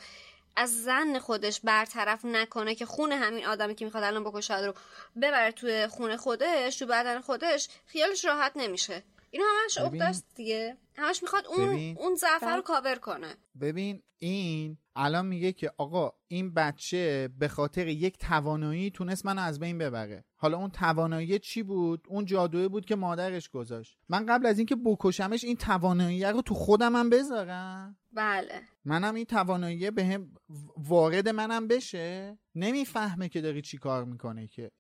از 0.55 0.83
زن 0.83 1.19
خودش 1.19 1.59
برطرف 1.59 2.25
نکنه 2.25 2.75
که 2.75 2.85
خون 2.85 3.11
همین 3.11 3.45
آدمی 3.45 3.75
که 3.75 3.85
می‌خواد 3.85 4.03
الان 4.03 4.23
بکشه 4.23 4.65
رو 4.65 4.73
ببره 5.21 5.51
توی 5.51 5.87
خون 5.87 6.17
خودش 6.17 6.75
تو 6.75 6.85
بدن 6.85 7.21
خودش 7.21 7.69
خیالش 7.85 8.25
راحت 8.25 8.51
نمیشه 8.55 9.03
این 9.31 9.41
همش 9.41 9.77
عقده 9.77 10.15
دیگه 10.35 10.77
همش 10.95 11.23
می‌خواد 11.23 11.47
اون 11.47 11.67
ببین. 11.67 11.97
اون 11.97 12.15
ضعف 12.15 12.43
رو 12.43 12.61
کاور 12.61 12.95
کنه 12.95 13.35
ببین 13.61 14.03
این 14.19 14.77
الان 14.97 15.25
میگه 15.25 15.51
که 15.51 15.71
آقا 15.77 16.11
این 16.27 16.53
بچه 16.53 17.29
به 17.39 17.47
خاطر 17.47 17.87
یک 17.87 18.17
توانایی 18.17 18.91
تونست 18.91 19.25
منو 19.25 19.41
از 19.41 19.59
بین 19.59 19.77
ببره. 19.77 20.25
حالا 20.35 20.57
اون 20.57 20.69
توانایی 20.69 21.39
چی 21.39 21.63
بود؟ 21.63 22.05
اون 22.09 22.25
جادویی 22.25 22.67
بود 22.67 22.85
که 22.85 22.95
مادرش 22.95 23.49
گذاشت. 23.49 23.97
من 24.09 24.25
قبل 24.25 24.45
از 24.45 24.57
اینکه 24.57 24.75
بکشمش 24.85 25.43
این 25.43 25.55
توانایی 25.55 26.23
رو 26.23 26.41
تو 26.41 26.53
خودم 26.53 26.95
هم 26.95 27.09
بذارم. 27.09 27.97
بله. 28.13 28.61
منم 28.85 29.15
این 29.15 29.25
توانایی 29.25 29.91
به 29.91 30.05
هم 30.05 30.31
وارد 30.77 31.29
منم 31.29 31.67
بشه. 31.67 32.37
نمی‌فهمه 32.55 33.29
که 33.29 33.41
داری 33.41 33.61
چی 33.61 33.77
کار 33.77 34.05
می‌کنه 34.05 34.47
که. 34.47 34.71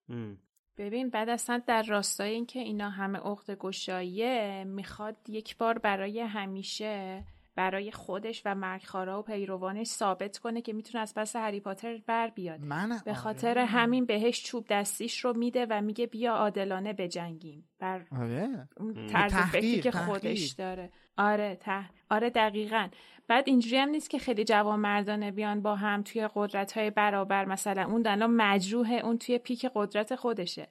ببین 0.77 1.09
بعد 1.09 1.29
اصلا 1.29 1.63
در 1.67 1.83
راستای 1.83 2.33
اینکه 2.33 2.59
اینا 2.59 2.89
همه 2.89 3.19
عقد 3.19 3.51
گشاییه 3.51 4.63
می‌خواد 4.67 5.15
یک 5.29 5.57
بار 5.57 5.79
برای 5.79 6.19
همیشه 6.19 7.23
برای 7.57 7.91
خودش 7.91 8.41
و 8.45 8.55
مرگخارا 8.55 9.19
و 9.19 9.23
پیروانش 9.23 9.87
ثابت 9.87 10.37
کنه 10.37 10.61
که 10.61 10.73
می‌تونه 10.73 11.01
از 11.01 11.13
پس 11.13 11.35
هری 11.35 11.59
پاتر 11.59 11.97
بر 12.07 12.27
بیاد. 12.27 12.59
من 12.59 13.01
به 13.05 13.13
خاطر 13.13 13.57
همین 13.57 14.05
بهش 14.05 14.43
چوب 14.43 14.65
دستیش 14.69 15.19
رو 15.19 15.33
میده 15.33 15.65
و 15.69 15.81
میگه 15.81 16.07
بیا 16.07 16.33
عادلانه 16.33 16.93
بجنگیم. 16.93 17.69
بر 17.79 18.05
آره. 18.19 18.67
اون 18.77 19.07
طرز 19.07 19.33
فکری 19.33 19.81
که 19.81 19.91
خودش 19.91 20.47
داره. 20.47 20.91
آره 21.17 21.55
ته... 21.55 21.89
آره 22.09 22.29
دقیقا. 22.29 22.87
بعد 23.27 23.43
اینجوری 23.47 23.77
هم 23.77 23.89
نیست 23.89 24.09
که 24.09 24.19
خیلی 24.19 24.43
جوان 24.43 24.79
مردانه 24.79 25.31
بیان 25.31 25.61
با 25.61 25.75
هم 25.75 26.03
توی 26.03 26.29
قدرت 26.35 26.77
های 26.77 26.89
برابر 26.89 27.45
مثلا 27.45 27.85
اون 27.85 28.01
دنا 28.01 28.27
مجروح 28.27 28.91
اون 28.91 29.17
توی 29.17 29.37
پیک 29.37 29.65
قدرت 29.75 30.15
خودشه. 30.15 30.67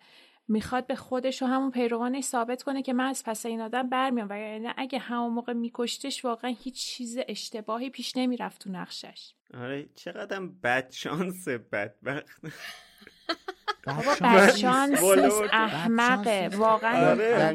می‌خواد 0.49 0.87
به 0.87 0.97
خودش 0.97 1.43
و 1.43 1.47
همون 1.47 1.71
پیروانش 1.71 2.25
ثابت 2.25 2.63
کنه 2.63 2.83
که 2.83 2.93
من 2.93 3.05
از 3.05 3.23
پس 3.27 3.47
این 3.47 3.61
آدم 3.61 3.89
برمیام. 3.89 4.27
و 4.31 4.39
یعنی 4.39 4.69
اگه 4.77 4.99
همون 4.99 5.33
موقع 5.33 5.53
میکشتش 5.53 6.25
واقعا 6.25 6.55
هیچ 6.59 6.87
چیز 6.87 7.19
اشتباهی 7.29 7.91
پیش 7.91 8.17
نمی‌رفت 8.17 8.61
تو 8.61 8.71
نقشش. 8.71 9.33
آره 9.55 9.87
چقدر 9.95 10.41
بد 10.41 10.91
شانس 10.91 11.49
بدبخت 11.49 12.41
بابا 13.87 14.15
بدشانس 14.21 15.03
نیست. 15.03 15.43
احمقه. 15.53 16.49
واقعا. 16.49 17.11
آره 17.11 17.55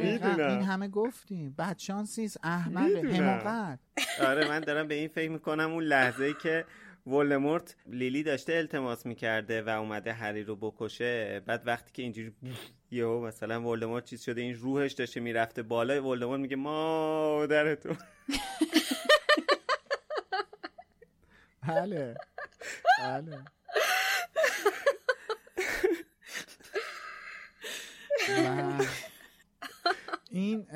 این 0.49 0.61
همه 0.61 0.87
گفتیم. 0.87 1.55
بدشانس 1.57 2.19
نیست. 2.19 2.39
احمقه. 2.43 3.01
حماقت. 3.01 3.79
آره 4.21 4.47
من 4.47 4.59
دارم 4.59 4.87
به 4.87 4.95
این 4.95 5.07
فکر 5.07 5.29
می‌کنم 5.29 5.71
اون 5.71 5.83
لحظه 5.83 6.23
ای 6.23 6.33
که 6.43 6.65
ولدمورت 7.07 7.75
لیلی 7.85 8.23
داشته 8.23 8.53
التماس 8.53 9.05
می‌کرده 9.05 9.61
و 9.61 9.69
اومده 9.69 10.13
هری 10.13 10.43
رو 10.43 10.55
بکشه. 10.55 11.41
بعد 11.45 11.61
وقتی 11.65 11.91
که 11.93 12.01
اینجوری 12.01 12.33
یهو 12.91 13.25
مثلا 13.25 13.61
ولدمورت 13.61 14.05
چیز 14.05 14.21
شده 14.21 14.41
این 14.41 14.55
روحش 14.55 14.91
داشته 14.91 15.19
می‌رفته 15.19 15.63
بالا 15.63 16.07
ولدمورت 16.07 16.39
میگه 16.39 16.55
مادرتون. 16.55 17.97
بله. 21.67 22.15
بله. 22.99 23.37
این 30.31 30.67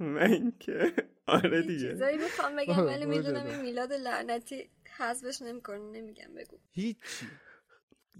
من 0.16 0.52
که. 0.60 0.92
آره 1.26 1.62
دیگه. 1.62 1.90
چیزایی 1.90 2.16
می‌خوام 2.16 2.56
بگم 2.56 2.86
ولی 2.86 3.06
می‌دونم 3.06 3.46
این 3.46 3.60
میلاد 3.60 3.92
لعنتی 3.92 4.70
حذفش 4.98 5.42
نمی‌کنه 5.42 5.78
نمیگم 5.78 6.34
بگو. 6.36 6.58
هیچی. 6.70 7.26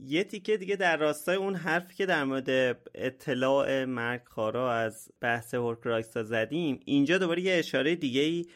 یه 0.00 0.24
تیکه 0.24 0.56
دیگه 0.56 0.76
در 0.76 0.96
راستای 0.96 1.36
اون 1.36 1.54
حرفی 1.54 1.94
که 1.94 2.06
در 2.06 2.24
مورد 2.24 2.78
اطلاع 2.94 3.84
مرگ 3.84 4.20
خارا 4.24 4.72
از 4.72 5.10
بحث 5.20 5.54
هورکراکس 5.54 6.18
زدیم 6.18 6.80
اینجا 6.84 7.18
دوباره 7.18 7.42
یه 7.42 7.54
اشاره 7.54 7.94
دیگه 7.96 8.20
ای 8.20 8.46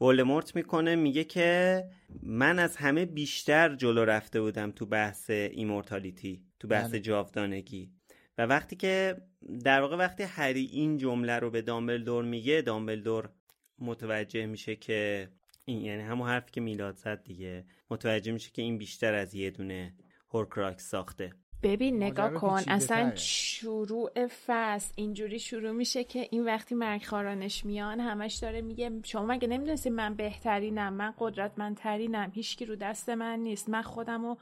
ولمورت 0.00 0.56
می‌کنه 0.56 0.96
میگه 0.96 1.24
که 1.24 1.84
من 2.22 2.58
از 2.58 2.76
همه 2.76 3.06
بیشتر 3.06 3.74
جلو 3.74 4.04
رفته 4.04 4.40
بودم 4.40 4.70
تو 4.70 4.86
بحث 4.86 5.30
immortality 5.30 6.44
تو 6.60 6.68
بحث 6.68 6.90
بله. 6.90 7.00
جاودانگی. 7.00 7.92
و 8.38 8.46
وقتی 8.46 8.76
که 8.76 9.16
در 9.64 9.80
واقع 9.80 9.96
وقتی 9.96 10.22
هری 10.22 10.64
این 10.64 10.96
جمله 10.96 11.38
رو 11.38 11.50
به 11.50 11.62
دامبلدور 11.62 12.24
میگه 12.24 12.62
دامبلدور 12.62 13.30
متوجه 13.78 14.46
میشه 14.46 14.76
که 14.76 15.28
این 15.64 15.80
یعنی 15.80 16.02
همون 16.02 16.28
حرفی 16.28 16.50
که 16.50 16.60
میلاد 16.60 16.96
زد 16.96 17.22
دیگه 17.22 17.64
متوجه 17.90 18.32
میشه 18.32 18.50
که 18.50 18.62
این 18.62 18.78
بیشتر 18.78 19.14
از 19.14 19.34
یه 19.34 19.50
دونه 19.50 19.94
هورکراکس 20.30 20.90
ساخته. 20.90 21.32
ببین 21.62 22.02
نگاه 22.02 22.32
کن 22.32 22.62
اصلا 22.68 23.12
شروع 23.14 24.26
فصل 24.46 24.92
اینجوری 24.96 25.38
شروع 25.38 25.70
میشه 25.70 26.04
که 26.04 26.28
این 26.30 26.44
وقتی 26.44 26.74
مرگ 26.74 27.04
خوارانش 27.04 27.64
میان 27.64 28.00
همش 28.00 28.34
داره 28.34 28.60
میگه 28.60 28.90
شما 29.04 29.26
مگه 29.26 29.48
نمی‌دونستی 29.48 29.90
من 29.90 30.14
بهترینم 30.14 30.92
من 30.92 31.14
قدرتمندترینم 31.18 32.30
هیچکی 32.34 32.64
رو 32.64 32.76
دست 32.76 33.08
من 33.08 33.38
نیست 33.38 33.68
من 33.68 33.82
خودمو 33.82 34.36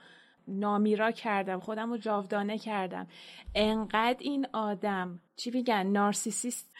نامیرا 0.49 1.11
کردم 1.11 1.61
خودم 1.61 1.91
رو 1.91 1.97
جاودانه 1.97 2.59
کردم. 2.59 3.07
انقدر 3.55 4.17
این 4.21 4.47
آدم 4.53 5.21
چی 5.37 5.51
بگن 5.51 5.87
نارسیسیست؟ 5.87 6.71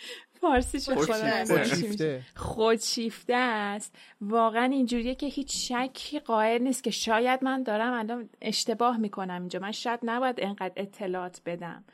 فارسیش 0.41 0.89
خودشیفته. 0.89 2.23
خودشیفته 2.37 3.35
است. 3.35 3.95
واقعا 4.21 4.65
اینجوریه 4.65 5.15
که 5.15 5.27
هیچ 5.27 5.73
شکی 5.73 6.19
قائل 6.19 6.63
نیست 6.63 6.85
که 6.85 6.91
شاید 6.91 7.45
من 7.45 7.63
دارم 7.63 7.93
الان 7.93 8.29
اشتباه 8.41 8.97
می‌کنم 8.97 9.41
اینجا. 9.41 9.59
من 9.59 9.73
شاید 9.73 10.01
نباید 10.03 10.37
انقدر 10.39 10.73
اطلاعات 10.77 11.41
بدم. 11.47 11.85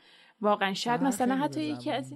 واقعا 0.41 0.73
شاید 0.73 1.03
مثلا 1.03 1.35
حتی 1.35 1.63
یکی 1.63 1.91
از 1.91 2.13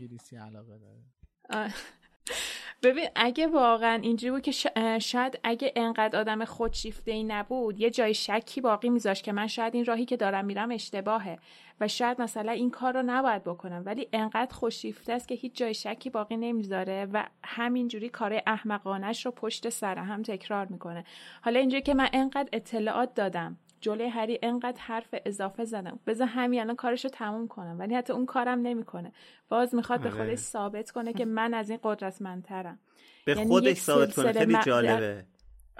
ببین 2.84 3.10
اگه 3.15 3.47
واقعا 3.47 3.99
اینجوری 4.01 4.31
بود 4.31 4.41
که 4.41 4.51
شاید 4.99 5.39
اگه 5.43 5.73
انقدر 5.76 6.19
آدم 6.19 6.45
خودشیفته 6.45 7.11
ای 7.11 7.23
نبود 7.23 7.80
یه 7.80 7.89
جای 7.89 8.14
شکی 8.14 8.61
باقی 8.61 8.89
میذاشت 8.89 9.23
که 9.23 9.31
من 9.31 9.47
شاید 9.47 9.76
این 9.76 9.85
راهی 9.85 10.06
که 10.06 10.18
دارم 10.18 10.45
میرم 10.45 10.72
اشتباهه 10.72 11.39
و 11.80 11.88
شاید 11.88 12.22
مثلا 12.22 12.51
این 12.51 12.72
کار 12.72 12.93
رو 12.93 13.03
نباید 13.06 13.43
بکنم. 13.43 13.84
ولی 13.85 14.07
انقدر 14.14 14.53
خودشیفته 14.53 15.14
است 15.14 15.27
که 15.27 15.35
هیچ 15.35 15.56
جای 15.56 15.73
شکی 15.73 16.10
باقی 16.10 16.38
نمی‌ذاره 16.38 17.07
و 17.14 17.26
همینجوری 17.43 18.10
کار 18.10 18.41
احمقانش 18.47 19.26
رو 19.26 19.31
پشت 19.31 19.69
سر 19.69 19.97
هم 19.97 20.23
تکرار 20.23 20.65
می‌کنه. 20.65 21.03
حالا 21.41 21.60
اینجوری 21.60 21.81
که 21.81 21.93
من 21.93 22.10
انقدر 22.14 22.49
اطلاعات 22.53 23.14
دادم 23.14 23.57
جلوی 23.81 24.07
هری 24.07 24.39
انقدر 24.43 24.80
حرف 24.80 25.15
اضافه 25.26 25.65
زدم. 25.65 25.99
بذار 26.07 26.27
همین 26.27 26.60
الان 26.61 26.76
کارش 26.76 27.03
رو 27.03 27.10
تموم 27.10 27.47
کنم. 27.47 27.76
ولی 27.80 27.95
حتی 27.95 28.14
اون 28.14 28.26
کارم 28.26 28.60
نمی‌کنه. 28.60 29.11
باز 29.49 29.76
می‌خواد 29.76 30.01
به 30.01 30.10
خودش 30.10 30.38
ثابت 30.38 30.91
کنه 30.91 31.14
که 31.14 31.26
من 31.26 31.53
از 31.53 31.69
این 31.69 31.80
قدرتمندترم. 31.84 32.80
به 33.26 33.31
یعنی 33.31 33.47
خودش 33.47 33.77
ثابت 33.77 34.15
کنه. 34.15 34.34
خیلی 34.34 34.57
جالبه. 34.65 35.26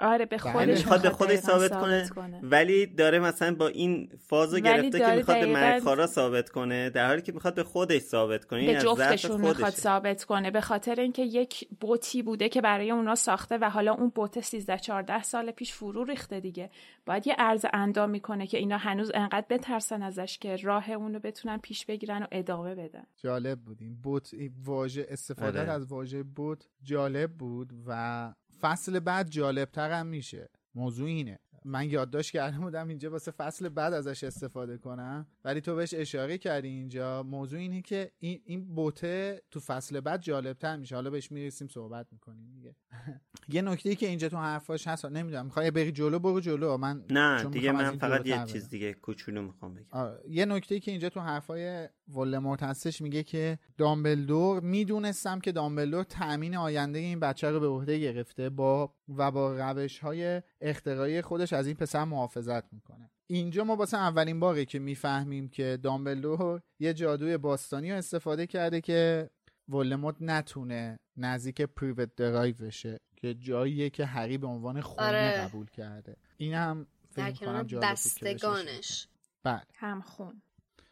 آره 0.00 0.26
به 0.26 0.36
بله. 0.36 0.52
خودش 0.52 0.78
می‌خواد 0.78 1.02
به 1.02 1.10
خودش 1.10 1.38
ثابت 1.38 1.80
کنه, 1.80 2.08
کنه, 2.08 2.40
ولی 2.42 2.86
داره 2.86 3.18
مثلا 3.18 3.54
با 3.54 3.68
این 3.68 4.08
فازو 4.28 4.60
گرفته 4.60 4.98
که 4.98 5.16
می‌خواد 5.16 5.40
به 5.40 5.46
مرکارا 5.46 6.06
ثابت 6.06 6.50
کنه 6.50 6.90
در 6.90 7.06
حالی 7.06 7.22
که 7.22 7.32
می‌خواد 7.32 7.54
به 7.54 7.62
خودش 7.62 8.00
ثابت 8.00 8.44
کنه. 8.44 8.66
به 8.66 8.80
جفتشون 8.80 9.40
می‌خواد 9.40 9.72
ثابت 9.72 10.24
کنه. 10.24 10.50
به 10.50 10.60
خاطر 10.60 11.00
اینکه 11.00 11.22
یک 11.22 11.68
بوتی 11.80 12.22
بوده 12.22 12.48
که 12.48 12.60
برای 12.60 12.90
اونا 12.90 13.14
ساخته 13.14 13.58
و 13.58 13.70
حالا 13.70 13.92
اون 13.92 14.08
بوت 14.08 14.40
13 14.40 14.78
14 14.78 15.22
سال 15.22 15.50
پیش 15.50 15.72
فرو 15.72 16.04
ریخته 16.04 16.40
دیگه. 16.40 16.70
باید 17.06 17.26
یه 17.26 17.34
ارز 17.38 17.66
اندام 17.72 18.10
می‌کنه 18.10 18.46
که 18.46 18.58
اینا 18.58 18.76
هنوز 18.76 19.10
انقدر 19.14 19.46
بترسن 19.50 20.02
ازش 20.02 20.38
که 20.38 20.56
راه 20.56 20.90
اونو 20.90 21.18
بتونن 21.18 21.58
پیش 21.58 21.86
بگیرن 21.86 22.22
و 22.22 22.26
ادامه 22.32 22.74
بدن. 22.74 23.04
جالب 23.16 23.58
بود. 23.58 23.78
این 23.80 24.00
بوت 24.02 24.30
واژه 24.64 25.06
استفاده 25.08 25.60
آره. 25.60 25.70
از 25.70 25.86
واژه 25.86 26.22
بوت 26.22 26.68
جالب 26.82 27.32
بود 27.32 27.72
و 27.86 28.32
فصل 28.60 29.00
بعد 29.00 29.30
جالبتر 29.30 29.90
هم 29.90 30.06
میشه. 30.06 30.50
موضوع 30.74 31.08
اینه. 31.08 31.38
من 31.64 31.90
یادداشت 31.90 32.30
کرده 32.30 32.58
بودم 32.58 32.88
اینجا 32.88 33.10
واسه 33.10 33.30
فصل 33.30 33.68
بعد 33.68 33.92
ازش 33.92 34.24
استفاده 34.24 34.78
کنم 34.78 35.26
ولی 35.44 35.60
تو 35.60 35.74
بهش 35.76 35.94
اشاره 35.94 36.38
کردی 36.38 36.68
اینجا. 36.68 37.22
موضوع 37.22 37.60
اینه 37.60 37.82
که 37.82 38.12
این 38.18 38.40
این 38.44 38.74
بوته 38.74 39.42
تو 39.50 39.60
فصل 39.60 40.00
بعد 40.00 40.22
جالبتر 40.22 40.76
میشه. 40.76 40.94
حالا 40.94 41.10
بهش 41.10 41.32
می‌رسیم 41.32 41.68
صحبت 41.68 42.06
می‌کنیم 42.12 42.52
دیگه. 42.52 42.76
یه 43.54 43.62
نکته 43.62 43.88
ای 43.88 43.96
که 43.96 44.06
اینجا 44.06 44.28
تو 44.28 44.36
حرفاش 44.36 44.88
هست 44.88 45.04
نمی‌دونم 45.04 45.44
می‌خوای 45.44 45.70
بری 45.70 45.92
جلو 45.92 46.18
برو 46.18 46.40
جلو. 46.40 46.76
من 46.76 47.04
نه 47.10 47.44
دیگه 47.44 47.72
من 47.72 47.98
فقط 47.98 48.26
یه 48.26 48.44
چیز 48.44 48.68
دیگه 48.68 48.92
کوچولو 48.92 49.42
می‌خوام 49.42 49.74
بگم. 49.74 50.12
یه 50.28 50.44
نکته 50.44 50.74
ای 50.74 50.80
که 50.80 50.90
اینجا 50.90 51.08
تو 51.08 51.20
حرفای 51.20 51.88
ولدمورت 52.08 52.62
هستش 52.62 53.00
میگه 53.00 53.22
که 53.22 53.58
دامبلدور 53.78 54.60
می‌دونستم 54.60 55.40
که 55.40 55.52
دامبلدور 55.52 56.04
تامین 56.04 56.56
آینده 56.56 56.98
این 56.98 57.20
بچه 57.20 57.50
رو 57.50 57.60
به 57.60 57.66
عهده 57.66 57.98
گرفته 57.98 58.50
با 58.50 58.94
و 59.16 59.30
با 59.30 59.56
روش 59.56 59.98
های 59.98 60.42
اختراعی 60.60 61.22
خودش 61.22 61.52
از 61.52 61.66
این 61.66 61.76
پسر 61.76 62.04
محافظت 62.04 62.72
می‌کنه. 62.72 63.10
اینجا 63.26 63.64
ما 63.64 63.76
واسه 63.76 63.96
اولین 63.96 64.40
باره 64.40 64.64
که 64.64 64.78
می‌فهمیم 64.78 65.48
که 65.48 65.78
دامبلدور 65.82 66.62
یه 66.78 66.94
جادوی 66.94 67.36
باستانی 67.36 67.90
رو 67.90 67.98
استفاده 67.98 68.46
کرده 68.46 68.80
که 68.80 69.30
ولموت 69.68 70.16
نتونه 70.20 70.98
نزدیک 71.16 71.62
پریوت 71.62 72.14
درایو 72.14 72.54
بشه 72.54 73.00
که 73.16 73.34
جاییه 73.34 73.90
که 73.90 74.04
هری 74.04 74.38
به 74.38 74.46
عنوان 74.46 74.80
خونه 74.80 75.06
آره. 75.06 75.48
قبول 75.48 75.66
کرده. 75.66 76.16
این 76.36 76.54
هم 76.54 76.86
فکر 77.10 77.30
کنم 77.30 77.80
بستگانش 77.80 79.08
بعد 79.42 79.70
همخون. 79.74 80.42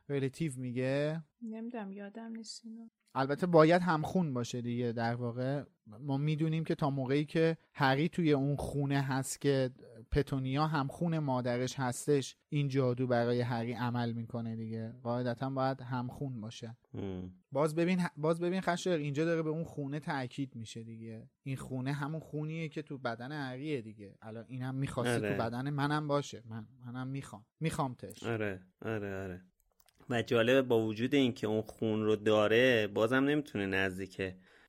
relative 0.08 0.52
میگه. 0.56 1.22
نمی‌دونم 1.42 1.92
یادم 1.92 2.32
نیست 2.32 2.64
اینو. 2.64 2.88
البته 3.14 3.46
باید 3.46 3.82
همخون 3.82 4.34
باشه 4.34 4.60
دیگه. 4.60 4.92
در 4.92 5.14
واقع 5.14 5.64
ما 6.00 6.16
می‌دونیم 6.16 6.64
که 6.64 6.74
تا 6.74 6.90
موقعی 6.90 7.24
که 7.24 7.56
هری 7.74 8.08
توی 8.08 8.32
اون 8.32 8.56
خونه 8.56 9.00
هست 9.00 9.40
که 9.40 9.70
پتونیا 10.10 10.66
همخون 10.66 11.18
مادرش 11.18 11.74
هستش 11.78 12.36
این 12.48 12.68
جادو 12.68 13.06
برای 13.06 13.40
هری 13.40 13.72
عمل 13.72 14.12
می‌کنه 14.12 14.56
دیگه. 14.56 14.94
قاعدتا 15.02 15.50
باید 15.50 15.80
همخون 15.80 16.40
باشه. 16.40 16.76
باز 17.52 17.74
ببین 17.74 18.00
باز 18.16 18.40
ببین 18.40 18.60
چقدر 18.60 18.90
اینجا 18.90 19.24
داره 19.24 19.42
به 19.42 19.50
اون 19.50 19.64
خونه 19.64 20.00
تاکید 20.00 20.56
میشه 20.56 20.84
دیگه. 20.84 21.30
این 21.42 21.56
خونه 21.56 21.92
همون 21.92 22.20
خونیه 22.20 22.68
که 22.68 22.82
تو 22.82 22.98
بدن 22.98 23.32
هریه 23.32 23.82
دیگه. 23.82 24.14
الان 24.22 24.44
اینم 24.48 24.74
می‌خواسته 24.74 25.14
آره. 25.14 25.36
تو 25.36 25.42
بدن 25.42 25.70
منم 25.70 26.08
باشه. 26.08 26.42
من 26.44 26.66
منم 26.86 27.06
می‌خوام. 27.08 27.46
می‌خوام 27.60 27.94
تش. 27.94 28.22
آره 28.22 28.60
آره 28.82 29.22
آره. 29.24 29.44
و 30.08 30.22
جالبه 30.22 30.62
با 30.62 30.86
وجود 30.86 31.14
اینکه 31.14 31.46
اون 31.46 31.62
خون 31.62 32.04
رو 32.04 32.16
داره 32.16 32.86
بازم 32.86 33.24
نمی‌تونه 33.24 33.66
نزدیک 33.66 34.22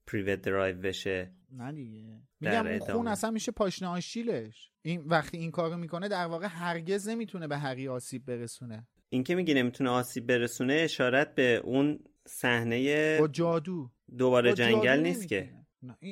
پریوت 0.07 0.41
درایو 0.41 0.77
بشه. 0.77 1.31
نه 1.51 1.71
دیگه. 1.71 2.21
میگم 2.39 2.67
اون 2.67 2.79
خون 2.79 3.07
اصلا 3.07 3.31
میشه 3.31 3.51
پاشنه 3.51 3.87
آشیلش. 3.87 4.71
این 4.81 5.03
وقتی 5.05 5.37
این 5.37 5.51
کارو 5.51 5.77
می‌کنه 5.77 6.07
در 6.07 6.25
واقع 6.25 6.47
هرگز 6.47 7.09
نمی‌تونه 7.09 7.47
به 7.47 7.57
هری 7.57 7.87
آسیب 7.87 8.25
برسونه. 8.25 8.87
این 9.09 9.23
که 9.23 9.35
میگه 9.35 9.53
نمی‌تونه 9.53 9.89
آسیب 9.89 10.27
برسونه 10.27 10.73
اشارت 10.73 11.35
به 11.35 11.61
اون 11.63 11.99
صحنه 12.27 13.17
با 13.19 13.27
جادو. 13.27 13.91
دوباره 14.17 14.53
جنگل 14.53 14.99
نیست 14.99 15.27
که. 15.27 15.53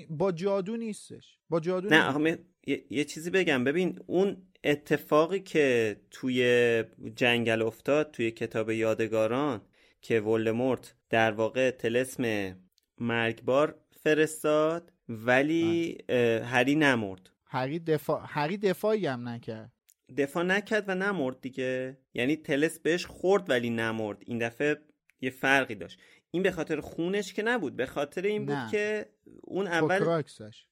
با 0.09 0.31
جادو 0.31 0.77
نیستش. 0.77 1.39
با 1.49 1.59
جادو 1.59 1.89
نه 1.89 2.37
یه،, 2.67 2.85
یه 2.89 3.03
چیزی 3.03 3.29
بگم. 3.29 3.63
ببین 3.63 3.99
اون 4.05 4.46
اتفاقی 4.67 5.39
که 5.39 5.95
توی 6.11 6.83
جنگل 7.15 7.61
افتاد 7.61 8.11
توی 8.11 8.31
کتاب 8.31 8.71
یادگاران 8.71 9.61
که 10.01 10.19
ولدمورت 10.19 10.95
در 11.09 11.31
واقع 11.31 11.71
تلسم 11.71 12.55
مرگبار 12.97 13.75
فرستاد 14.03 14.93
ولی 15.09 15.97
هری 16.43 16.75
نمرد. 16.75 17.29
هری 17.45 17.79
دفاع 17.79 18.21
هری 18.25 18.57
دفاعی 18.57 19.05
هم 19.05 19.27
نکرد. 19.27 19.71
دفاع 20.17 20.43
نکرد 20.43 20.83
و 20.87 20.95
نمرد 20.95 21.41
دیگه. 21.41 21.97
یعنی 22.13 22.35
تلس 22.35 22.79
بهش 22.79 23.05
خورد 23.05 23.49
ولی 23.49 23.69
نمرد. 23.69 24.17
این 24.25 24.37
دفعه 24.37 24.77
یه 25.21 25.29
فرقی 25.29 25.75
داشت. 25.75 25.99
این 26.31 26.43
به 26.43 26.51
خاطر 26.51 26.79
خونش 26.79 27.33
که 27.33 27.43
نبود. 27.43 27.75
به 27.75 27.85
خاطر 27.85 28.21
این 28.21 28.45
بود 28.45 28.71
که 28.71 29.05
اون 29.47 29.67
اول 29.67 30.23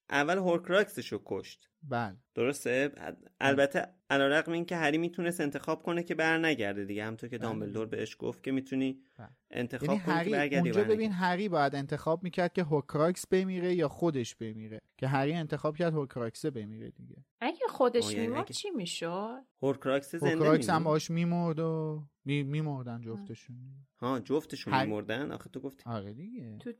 اول 0.10 0.38
هورکراکسش 0.38 1.12
رو 1.12 1.22
کشت. 1.26 1.70
بله. 1.84 2.18
درسته؟ 2.36 2.92
البته 3.40 3.88
علیرغم 4.10 4.52
اینکه 4.52 4.76
هری 4.76 4.98
می‌تونست 4.98 5.42
انتخاب 5.42 5.84
کنه 5.84 6.04
که 6.04 6.16
بر 6.16 6.38
نگرده 6.38 6.86
دیگه 6.86 7.04
همونطور 7.04 7.30
که 7.30 7.38
بله. 7.38 7.48
دامبلدور 7.48 7.86
بهش 7.86 8.16
گفت 8.20 8.44
که 8.44 8.52
می‌تونی 8.52 9.00
بله. 9.20 9.30
انتخاب 9.52 9.90
یعنی 9.90 10.02
کنی 10.02 10.24
که 10.24 10.30
برگردی 10.30 10.70
اونجا 10.70 10.84
ببین 10.84 11.12
هری 11.12 11.50
باید 11.50 11.76
انتخاب 11.76 12.24
می‌کرد 12.24 12.54
که 12.54 12.64
هوکراکس 12.64 13.28
بمیره 13.28 13.76
یا 13.76 13.88
خودش 13.88 14.36
بمیره. 14.36 14.82
که 14.98 15.08
هری 15.08 15.34
انتخاب 15.34 15.78
کرد 15.78 15.94
هوکراکس 15.94 16.46
بمیره 16.46 16.92
دیگه. 16.92 17.26
اگه 17.42 17.68
خودش 17.70 18.14
یعنی 18.14 18.28
میمرد 18.28 18.52
چی 18.52 18.72
می‌شد؟ 18.72 19.42
هورکراکس 19.62 20.16
زنده 20.16 20.36
هورکراکس 20.36 20.70
هم 20.70 20.84
باش 20.84 21.12
میمرد 21.12 21.60
و 21.60 22.04
میمردن 22.26 23.02
جفتشون. 23.02 23.56
ها 24.00 24.20
جفتشون 24.20 24.74
هر... 24.74 24.86
میمردن؟ 24.86 25.32
آخه 25.32 25.50
تو 25.50 25.60
گفتی. 25.60 25.84
آره 25.86 26.14
دیگه. 26.14 26.58
تو 26.58 26.74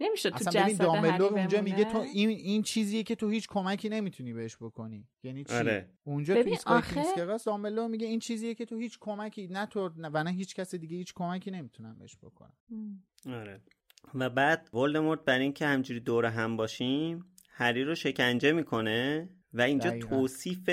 نمیشه 0.00 0.30
تو 0.30 0.36
اصلا 0.36 0.62
ببین 0.62 0.76
دامبلدور 0.76 1.32
اونجا 1.32 1.60
میگه 1.60 1.84
تو 1.84 1.98
این 1.98 2.28
این 2.28 2.62
چیزیه 2.62 3.02
که 3.02 3.14
تو 3.14 3.28
هیچ 3.28 3.48
کمکی 3.48 3.88
نمی‌تونی 3.88 4.32
بهش 4.32 4.56
بکنی. 4.56 5.08
یعنی 5.22 5.44
چی؟ 5.44 5.54
آره. 5.54 5.88
اونجا 6.04 6.42
تو 6.42 6.56
آخه... 6.66 7.04
دامبلدور 7.44 7.88
میگه 7.88 8.06
این 8.06 8.18
چیزیه 8.18 8.54
که 8.54 8.64
تو 8.64 8.76
هیچ 8.76 8.98
کمکی 9.00 9.48
نه 9.48 9.66
تو 9.66 9.90
و 9.98 10.24
نه 10.24 10.30
هیچ 10.30 10.54
کس 10.54 10.74
دیگه 10.74 10.96
هیچ 10.96 11.14
کمکی 11.14 11.50
نمی‌تونن 11.50 11.98
بهش 11.98 12.16
بکنن. 12.16 12.52
آره. 13.26 13.60
و 14.14 14.30
بعد 14.30 14.74
ولدمورت 14.74 15.24
برای 15.24 15.42
اینکه 15.42 15.66
همجوری 15.66 16.00
دور 16.00 16.26
هم 16.26 16.56
باشیم 16.56 17.24
هری 17.48 17.84
رو 17.84 17.94
شکنجه 17.94 18.52
می‌کنه 18.52 19.28
و 19.52 19.60
اینجا 19.60 19.98
توصیف 19.98 20.70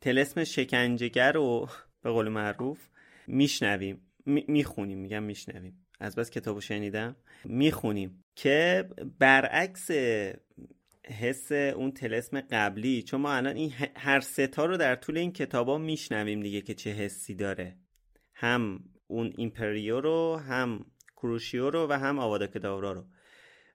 تلسم 0.00 0.44
شکنجهگر 0.44 1.32
رو 1.32 1.68
به 2.02 2.10
قول 2.10 2.28
معروف 2.28 2.88
میشنویم. 3.32 4.00
می‌خونیم 4.26 4.98
میگم 4.98 5.22
میشنویم. 5.22 5.86
از 6.00 6.16
بس 6.16 6.30
کتابو 6.30 6.60
شنیدم. 6.60 7.16
می‌خونیم 7.44 8.24
که 8.36 8.88
برعکس 9.18 9.90
حس 11.20 11.52
اون 11.52 11.92
طلسم 11.92 12.40
قبلی 12.40 13.02
چون 13.02 13.20
ما 13.20 13.32
الان 13.32 13.56
این 13.56 13.72
هر 13.96 14.20
سه 14.20 14.49
تا 14.49 14.64
رو 14.64 14.76
در 14.76 14.94
طول 14.94 15.18
این 15.18 15.32
کتابا 15.32 15.78
میشنویم 15.78 16.40
دیگه 16.40 16.60
که 16.60 16.74
چه 16.74 16.90
حسی 16.90 17.34
داره. 17.34 17.76
هم 18.34 18.84
اون 19.06 19.32
ایمپریو 19.36 20.00
رو 20.00 20.36
هم 20.36 20.86
کروشیو 21.16 21.70
رو 21.70 21.86
و 21.90 21.92
هم 21.92 22.18
آوادا 22.18 22.46
کداورا 22.46 22.92
رو. 22.92 23.04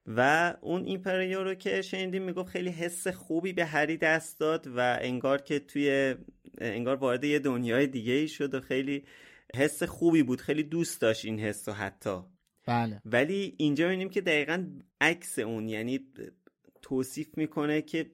و 0.05 0.53
اون 0.61 0.85
ایمپریو 0.85 1.43
رو 1.43 1.53
که 1.53 1.81
شنیدیم 1.81 2.23
می‌گفت 2.23 2.49
خیلی 2.49 2.69
حس 2.69 3.07
خوبی 3.07 3.53
به 3.53 3.65
هری 3.65 3.97
دست 3.97 4.39
داد 4.39 4.67
و 4.75 4.97
انگار 5.01 5.41
که 5.41 5.59
توی 5.59 6.15
انگار 6.57 6.95
وارد 6.95 7.23
یه 7.23 7.39
دنیای 7.39 7.87
دیگه 7.87 8.13
ای 8.13 8.27
شد 8.27 8.53
و 8.53 8.61
خیلی 8.61 9.03
حس 9.55 9.83
خوبی 9.83 10.23
بود. 10.23 10.41
خیلی 10.41 10.63
دوست 10.63 11.01
داشت 11.01 11.25
این 11.25 11.39
حس 11.39 11.67
و 11.67 11.71
حتی. 11.71 12.19
بله. 12.65 13.01
ولی 13.05 13.55
اینجا 13.57 13.85
می‌بینیم 13.85 14.09
که 14.09 14.21
دقیقا 14.21 14.79
عکس 15.01 15.39
اون 15.39 15.69
یعنی 15.69 15.99
توصیف 16.81 17.37
می‌کنه 17.37 17.81
که 17.81 18.11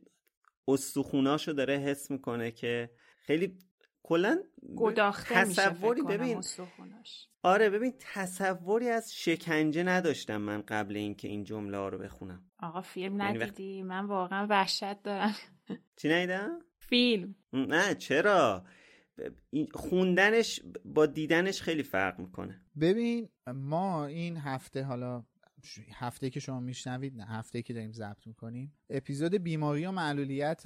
استخوناشو 0.67 1.51
داره 1.51 1.77
حس 1.77 2.11
می‌کنه 2.11 2.51
که 2.51 2.89
خیلی 3.19 3.59
کلا 4.03 4.43
گداخته 4.75 5.35
تصوری. 5.35 6.01
ببین 6.01 6.41
آره 7.43 7.69
ببین 7.69 7.93
تصوری 7.99 8.89
از 8.89 9.13
شکنجه 9.13 9.83
نداشتم 9.83 10.37
من 10.37 10.61
قبل 10.61 10.97
اینکه 10.97 11.27
این 11.27 11.43
جمله 11.43 11.77
ها 11.77 11.89
رو 11.89 11.97
بخونم. 11.97 12.51
آقا 12.59 12.81
فیلم 12.81 13.19
یعنی 13.19 13.37
ندیدی؟ 13.39 13.83
من 13.83 14.05
واقعا 14.05 14.47
وحشت 14.49 15.01
دارم. 15.03 15.35
چی 15.95 16.09
ندیدم؟ 16.09 16.59
فیلم. 16.79 17.35
نه 17.53 17.95
چرا؟ 17.95 18.65
خوندنش 19.73 20.59
با 20.85 21.05
دیدنش 21.05 21.61
خیلی 21.61 21.83
فرق 21.83 22.19
می‌کنه. 22.19 22.61
ببین 22.79 23.29
ما 23.53 24.05
این 24.05 24.37
هفته 24.37 24.83
حالا 24.83 25.25
هفته 25.93 26.29
که 26.29 26.39
شما 26.39 26.59
میشنوید 26.59 27.17
نه 27.17 27.25
هفته 27.25 27.61
که 27.61 27.73
داریم 27.73 27.91
ضبط 27.91 28.27
می‌کنیم 28.27 28.73
اپیزود 28.89 29.35
بیماری 29.35 29.85
و 29.85 29.91
معلولیت 29.91 30.63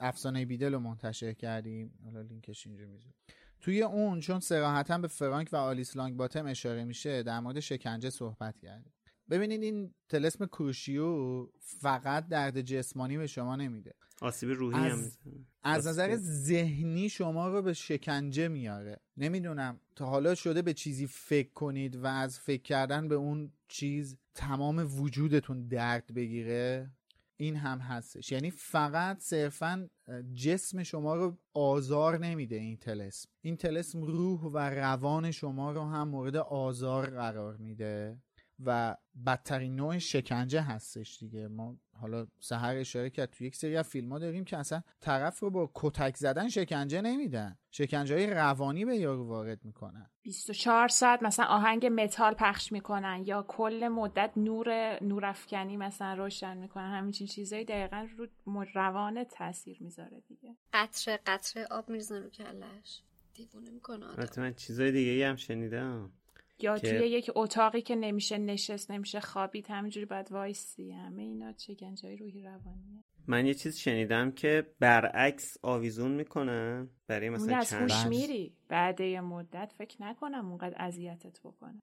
افسانه 0.00 0.44
بیدل 0.44 0.72
رو 0.74 0.80
منتشر 0.80 1.32
کردیم. 1.32 1.98
حالا 2.04 2.20
لینکش 2.20 2.66
اینجا 2.66 2.86
می‌ذارم. 2.86 3.14
توی 3.60 3.82
اون 3.82 4.20
چون 4.20 4.40
سراحتا 4.40 4.98
به 4.98 5.08
فرانک 5.08 5.48
و 5.52 5.56
آلیس 5.56 5.96
لانگ 5.96 6.16
باتم 6.16 6.46
اشاره 6.46 6.84
میشه 6.84 7.22
در 7.22 7.40
مورد 7.40 7.60
شکنجه 7.60 8.10
صحبت 8.10 8.58
کردیم. 8.58 8.92
ببینید 9.30 9.62
این 9.62 9.94
تلسم 10.08 10.46
کروشیو 10.46 11.46
فقط 11.60 12.28
درد 12.28 12.60
جسمانی 12.60 13.18
به 13.18 13.26
شما 13.26 13.56
نمیده. 13.56 13.94
آسیب 14.24 14.50
روحی 14.50 14.78
از... 14.78 15.18
هم 15.24 15.46
از 15.62 15.86
نظر 15.86 16.16
ذهنی 16.16 17.08
شما 17.08 17.48
رو 17.48 17.62
به 17.62 17.72
شکنجه 17.72 18.48
میاره. 18.48 19.00
نمی‌دونم 19.16 19.80
تا 19.96 20.06
حالا 20.06 20.34
شده 20.34 20.62
به 20.62 20.74
چیزی 20.74 21.06
فکر 21.06 21.52
کنید 21.52 21.96
و 21.96 22.06
از 22.06 22.38
فکر 22.38 22.62
کردن 22.62 23.08
به 23.08 23.14
اون 23.14 23.52
چیز 23.68 24.16
تمام 24.34 25.00
وجودتون 25.00 25.68
درد 25.68 26.14
بگیره؟ 26.14 26.90
این 27.36 27.56
هم 27.56 27.78
هستش. 27.78 28.32
یعنی 28.32 28.50
فقط 28.50 29.20
صرفا 29.20 29.90
جسم 30.34 30.82
شما 30.82 31.14
رو 31.14 31.38
آزار 31.54 32.18
نمیده 32.18 32.56
این 32.56 32.76
تلسم. 32.76 33.28
این 33.40 33.56
تلسم 33.56 34.02
روح 34.02 34.40
و 34.40 34.58
روان 34.58 35.30
شما 35.30 35.72
رو 35.72 35.84
هم 35.84 36.08
مورد 36.08 36.36
آزار 36.36 37.10
قرار 37.10 37.56
میده 37.56 38.18
و 38.64 38.96
بدترین 39.26 39.76
نوع 39.76 39.98
شکنجه 39.98 40.60
هستش 40.60 41.18
دیگه. 41.18 41.48
ما 41.48 41.76
حالا 42.00 42.26
سهر 42.40 42.76
اشاره 42.76 43.10
کرد 43.10 43.30
تو 43.30 43.44
یک 43.44 43.56
سری 43.56 43.76
از 43.76 43.88
فیلم 43.88 44.12
ها 44.12 44.18
داریم 44.18 44.44
که 44.44 44.56
اصلا 44.56 44.82
طرف 45.00 45.38
رو 45.38 45.50
با 45.50 45.70
کتک 45.74 46.16
زدن 46.16 46.48
شکنجه 46.48 47.00
نمیدن. 47.00 47.58
شکنجه 47.70 48.14
های 48.14 48.26
روانی 48.26 48.84
به 48.84 48.96
یارو 48.96 49.28
وارد 49.28 49.64
می‌کنن. 49.64 50.10
24 50.22 50.88
ساعت 50.88 51.22
مثلا 51.22 51.46
آهنگ 51.46 51.86
متال 51.86 52.34
پخش 52.34 52.72
می‌کنن 52.72 53.22
یا 53.26 53.44
کل 53.48 53.88
مدت 53.88 54.32
نور 54.36 54.98
نورافکنی 55.04 55.76
مثلا 55.76 56.14
روشن 56.14 56.56
می‌کنن. 56.56 56.92
همین 56.92 57.12
چیزایی 57.12 57.64
دقیقا 57.64 58.08
رو 58.16 58.26
روان 58.74 59.24
تاثیر 59.24 59.76
می‌ذاره 59.80 60.20
دیگه. 60.20 60.56
قطره 60.72 61.20
قطره 61.26 61.66
آب 61.70 61.88
میرزن 61.88 62.22
رو 62.22 62.30
کلش 62.30 63.02
دیوونه 63.34 63.70
می‌کنه 63.70 64.06
من 64.36 64.54
چیزای 64.54 64.92
دیگه 64.92 65.28
هم 65.28 65.36
شنیدم. 65.36 66.12
یا 66.58 66.78
که... 66.78 66.98
توی 66.98 67.08
یک 67.08 67.30
اتاقی 67.34 67.82
که 67.82 67.96
نمیشه 67.96 68.38
نشست 68.38 68.90
نمیشه 68.90 69.20
خوابید 69.20 69.66
همینجوری 69.70 70.06
باید 70.06 70.32
وایسی. 70.32 70.92
همه 70.92 71.22
اینا 71.22 71.52
چگنجای 71.52 72.16
روحی 72.16 72.42
روانیه 72.42 73.04
من 73.26 73.46
یه 73.46 73.54
چیز 73.54 73.76
شنیدم 73.76 74.30
که 74.30 74.66
برعکس 74.80 75.56
آویزون 75.62 76.10
می‌کنن 76.10 76.90
برای 77.06 77.30
مثلا 77.30 77.56
از 77.56 77.72
هوش 77.72 78.06
میری. 78.06 78.56
بعد 78.68 79.00
یه 79.00 79.20
مدت 79.20 79.72
فکر 79.78 80.02
نکنم 80.02 80.48
اونقدر 80.48 80.74
اذیتت 80.78 81.40
بکنه. 81.40 81.82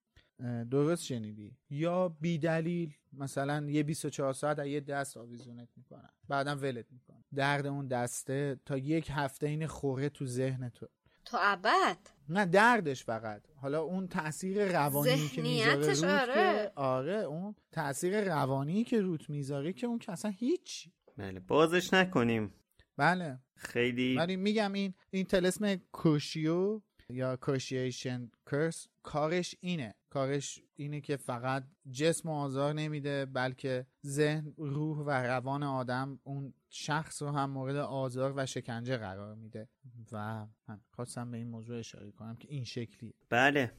درست 0.71 1.05
شنیدی. 1.05 1.57
یا 1.69 2.09
بی 2.09 2.37
دلیل 2.37 2.93
مثلا 3.13 3.69
یه 3.69 3.83
24 3.83 4.33
ساعت 4.33 4.59
یه 4.59 4.79
دست 4.79 5.17
آویزونت 5.17 5.69
می‌کنن 5.77 6.09
بعدم 6.27 6.59
ولت 6.61 6.85
می‌کنن 6.91 7.23
درد 7.35 7.65
اون 7.65 7.87
دسته 7.87 8.59
تا 8.65 8.77
یک 8.77 9.07
هفته 9.11 9.47
این 9.47 9.67
خوره 9.67 10.09
تو 10.09 10.25
ذهن 10.25 10.69
تو. 10.69 10.87
تا 11.25 11.37
ابد. 11.41 11.97
نه 12.31 12.45
دردش 12.45 13.03
فقط. 13.03 13.41
حالا 13.55 13.81
اون 13.81 14.07
تاثیر 14.07 14.65
روانی 14.65 15.27
که 15.27 15.41
می‌ذاره 15.41 15.93
روت 15.93 16.03
آره. 16.03 16.71
آره 16.75 17.13
اون 17.13 17.55
تاثیر 17.71 18.21
روانی 18.21 18.83
که 18.83 19.01
روت 19.01 19.29
می‌ذاره 19.29 19.73
که 19.73 19.87
اون 19.87 19.99
که 19.99 20.11
اصلا 20.11 20.31
هیچ. 20.31 20.89
بله 21.17 21.39
بازش 21.39 21.93
نکنیم. 21.93 22.53
بله. 22.97 23.39
خیلی 23.55 24.15
ولی 24.15 24.35
میگم 24.35 24.73
این 24.73 24.93
این 25.09 25.25
تلسم 25.25 25.75
کوشیو 25.75 26.81
یا 27.09 27.35
کوشیشن 27.35 28.31
کرس 28.51 28.87
کارش 29.03 29.55
اینه. 29.59 29.95
کارش 30.09 30.61
اینه 30.75 31.01
که 31.01 31.17
فقط 31.17 31.63
جسم 31.91 32.29
آزار 32.29 32.73
نمیده 32.73 33.25
بلکه 33.25 33.85
ذهن 34.05 34.53
روح 34.57 34.97
و 34.97 35.09
روان 35.09 35.63
آدم 35.63 36.19
اون 36.23 36.53
شخص 36.73 37.21
رو 37.21 37.31
هم 37.31 37.49
مورد 37.49 37.75
آزار 37.75 38.33
و 38.35 38.45
شکنجه 38.45 38.97
قرار 38.97 39.35
میده 39.35 39.69
و 40.11 40.45
من 40.67 40.79
خواستم 40.95 41.31
به 41.31 41.37
این 41.37 41.47
موضوع 41.47 41.79
اشاره 41.79 42.11
کنم 42.11 42.35
که 42.35 42.47
این 42.51 42.63
شکلی 42.63 43.13
بله. 43.29 43.71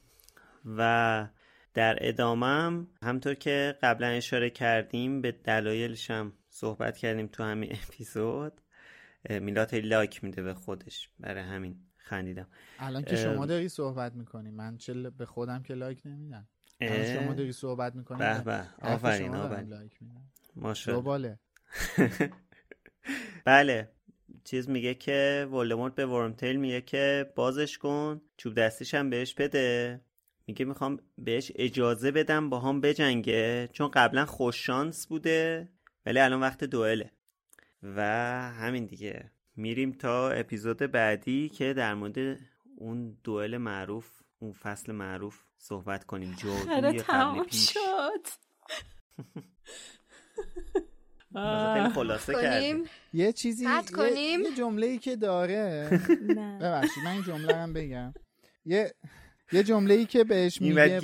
و 0.65 1.27
در 1.73 1.97
ادامه 2.01 2.85
همطور 3.03 3.33
که 3.33 3.77
قبلا 3.81 4.07
اشاره 4.07 4.49
کردیم 4.49 5.21
به 5.21 5.31
دلایلش 5.31 6.11
هم 6.11 6.33
صحبت 6.49 6.97
کردیم 6.97 7.27
تو 7.27 7.43
همین 7.43 7.71
اپیزود. 7.71 8.61
میلاد 9.29 9.75
لایک 9.75 10.23
میده 10.23 10.41
به 10.41 10.53
خودش. 10.53 11.09
برای 11.19 11.43
همین 11.43 11.75
خندیدم. 11.97 12.47
الان 12.79 13.03
که 13.03 13.15
شما 13.15 13.45
داری 13.45 13.69
صحبت 13.69 14.13
می‌کنی 14.13 14.51
من 14.51 14.77
چه 14.77 15.09
به 15.09 15.25
خودم 15.25 15.63
که 15.63 15.73
لایک 15.73 16.01
نمیدم. 16.05 16.47
شما 16.81 17.33
داری 17.33 17.51
صحبت 17.51 17.95
می‌کنی 17.95 18.17
به 18.17 18.41
به. 18.41 18.63
آفرین 18.81 19.35
آفرین. 19.35 19.89
ماشاءالله. 20.55 21.39
بله. 23.43 23.89
چیز 24.43 24.69
میگه 24.69 24.93
که 24.93 25.47
ولدمورت 25.51 25.95
به 25.95 26.05
ورمتیل 26.05 26.55
میگه 26.55 26.81
که 26.81 27.31
بازش 27.35 27.77
کن 27.77 28.21
چوب 28.37 28.53
دستیش 28.53 28.93
هم 28.93 29.09
بهش 29.09 29.33
بده. 29.33 30.01
میگه 30.47 30.65
می‌خوام 30.65 30.99
بهش 31.17 31.51
اجازه 31.55 32.11
بدم 32.11 32.49
با 32.49 32.59
هم 32.59 32.81
بجنگه 32.81 33.69
چون 33.73 33.87
قبلا 33.87 34.25
خوششانس 34.25 35.07
بوده 35.07 35.69
ولی 36.05 36.19
الان 36.19 36.39
وقت 36.41 36.63
دوئله. 36.63 37.11
و 37.83 38.01
همین 38.51 38.85
دیگه. 38.85 39.31
میریم 39.55 39.91
تا 39.91 40.29
اپیزود 40.29 40.77
بعدی 40.77 41.49
که 41.49 41.73
در 41.73 41.93
مورد 41.93 42.39
اون 42.77 43.17
دوئل 43.23 43.57
معروف 43.57 44.21
اون 44.39 44.53
فصل 44.53 44.91
معروف 44.91 45.43
صحبت 45.57 46.03
کنیم. 46.03 46.35
جادوی 46.35 46.99
قبل 46.99 47.43
پیش. 47.43 47.73
شد. 47.73 48.27
خلاصه 51.93 52.33
کردیم 52.33 52.83
یه 53.13 53.31
چیزی 53.31 53.65
کنیم؟ 53.95 54.41
یه, 54.41 54.55
جمله 54.57 54.87
ای 54.87 54.97
که 54.97 55.15
داره. 55.15 55.89
ببخشید 56.61 57.03
من 57.03 57.11
این 57.11 57.23
جمله 57.23 57.55
هم 57.55 57.73
بگم. 57.73 58.13
یه 58.65 58.93
یه 59.51 59.63
جمله 59.63 59.93
ای 59.93 60.05
که 60.05 60.23
بهش 60.23 60.61
میگه 60.61 60.99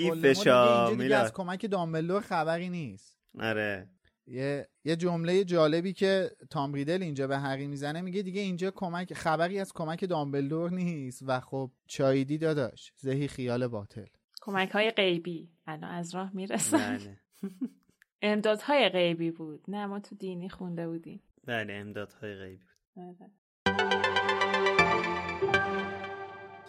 دیگه 0.97 1.15
از 1.15 1.33
کمک 1.33 1.65
دامبلور 1.65 2.21
خبری 2.21 2.69
نیست. 2.69 3.19
آره. 3.39 3.89
یه 4.27 4.67
یه 4.83 4.95
جمله 4.95 5.43
جالبی 5.43 5.93
که 5.93 6.31
تام 6.49 6.73
ریدل 6.73 7.03
اینجا 7.03 7.27
به 7.27 7.37
هری 7.37 7.67
می‌زنه 7.67 8.01
میگه 8.01 8.21
دیگه 8.21 8.41
اینجا 8.41 8.71
کمک 8.71 9.13
خبری 9.13 9.59
از 9.59 9.73
کمک 9.73 10.05
دامبلدور 10.05 10.71
نیست 10.71 11.23
و 11.27 11.39
خب 11.39 11.71
چایدی 11.87 12.37
داداش 12.37 12.91
زهی 12.97 13.27
خیال 13.27 13.67
باطل. 13.67 14.05
کمک 14.41 14.69
های 14.69 14.91
غیبی. 14.91 15.49
الان 15.67 15.91
از 15.91 16.15
راه 16.15 16.35
می‌رسن. 16.35 16.97
بله. 16.97 17.17
امدادهای 18.21 18.89
غیبی 18.89 19.31
بود. 19.31 19.63
نه 19.67 19.85
ما 19.85 19.99
تو 19.99 20.15
دینی 20.15 20.49
خونده 20.49 20.87
بودیم. 20.87 21.23
بله 21.47 21.73
امدادهای 21.73 22.35
غیبی 22.35 22.57
بود. 22.57 22.69
بله. 22.95 23.29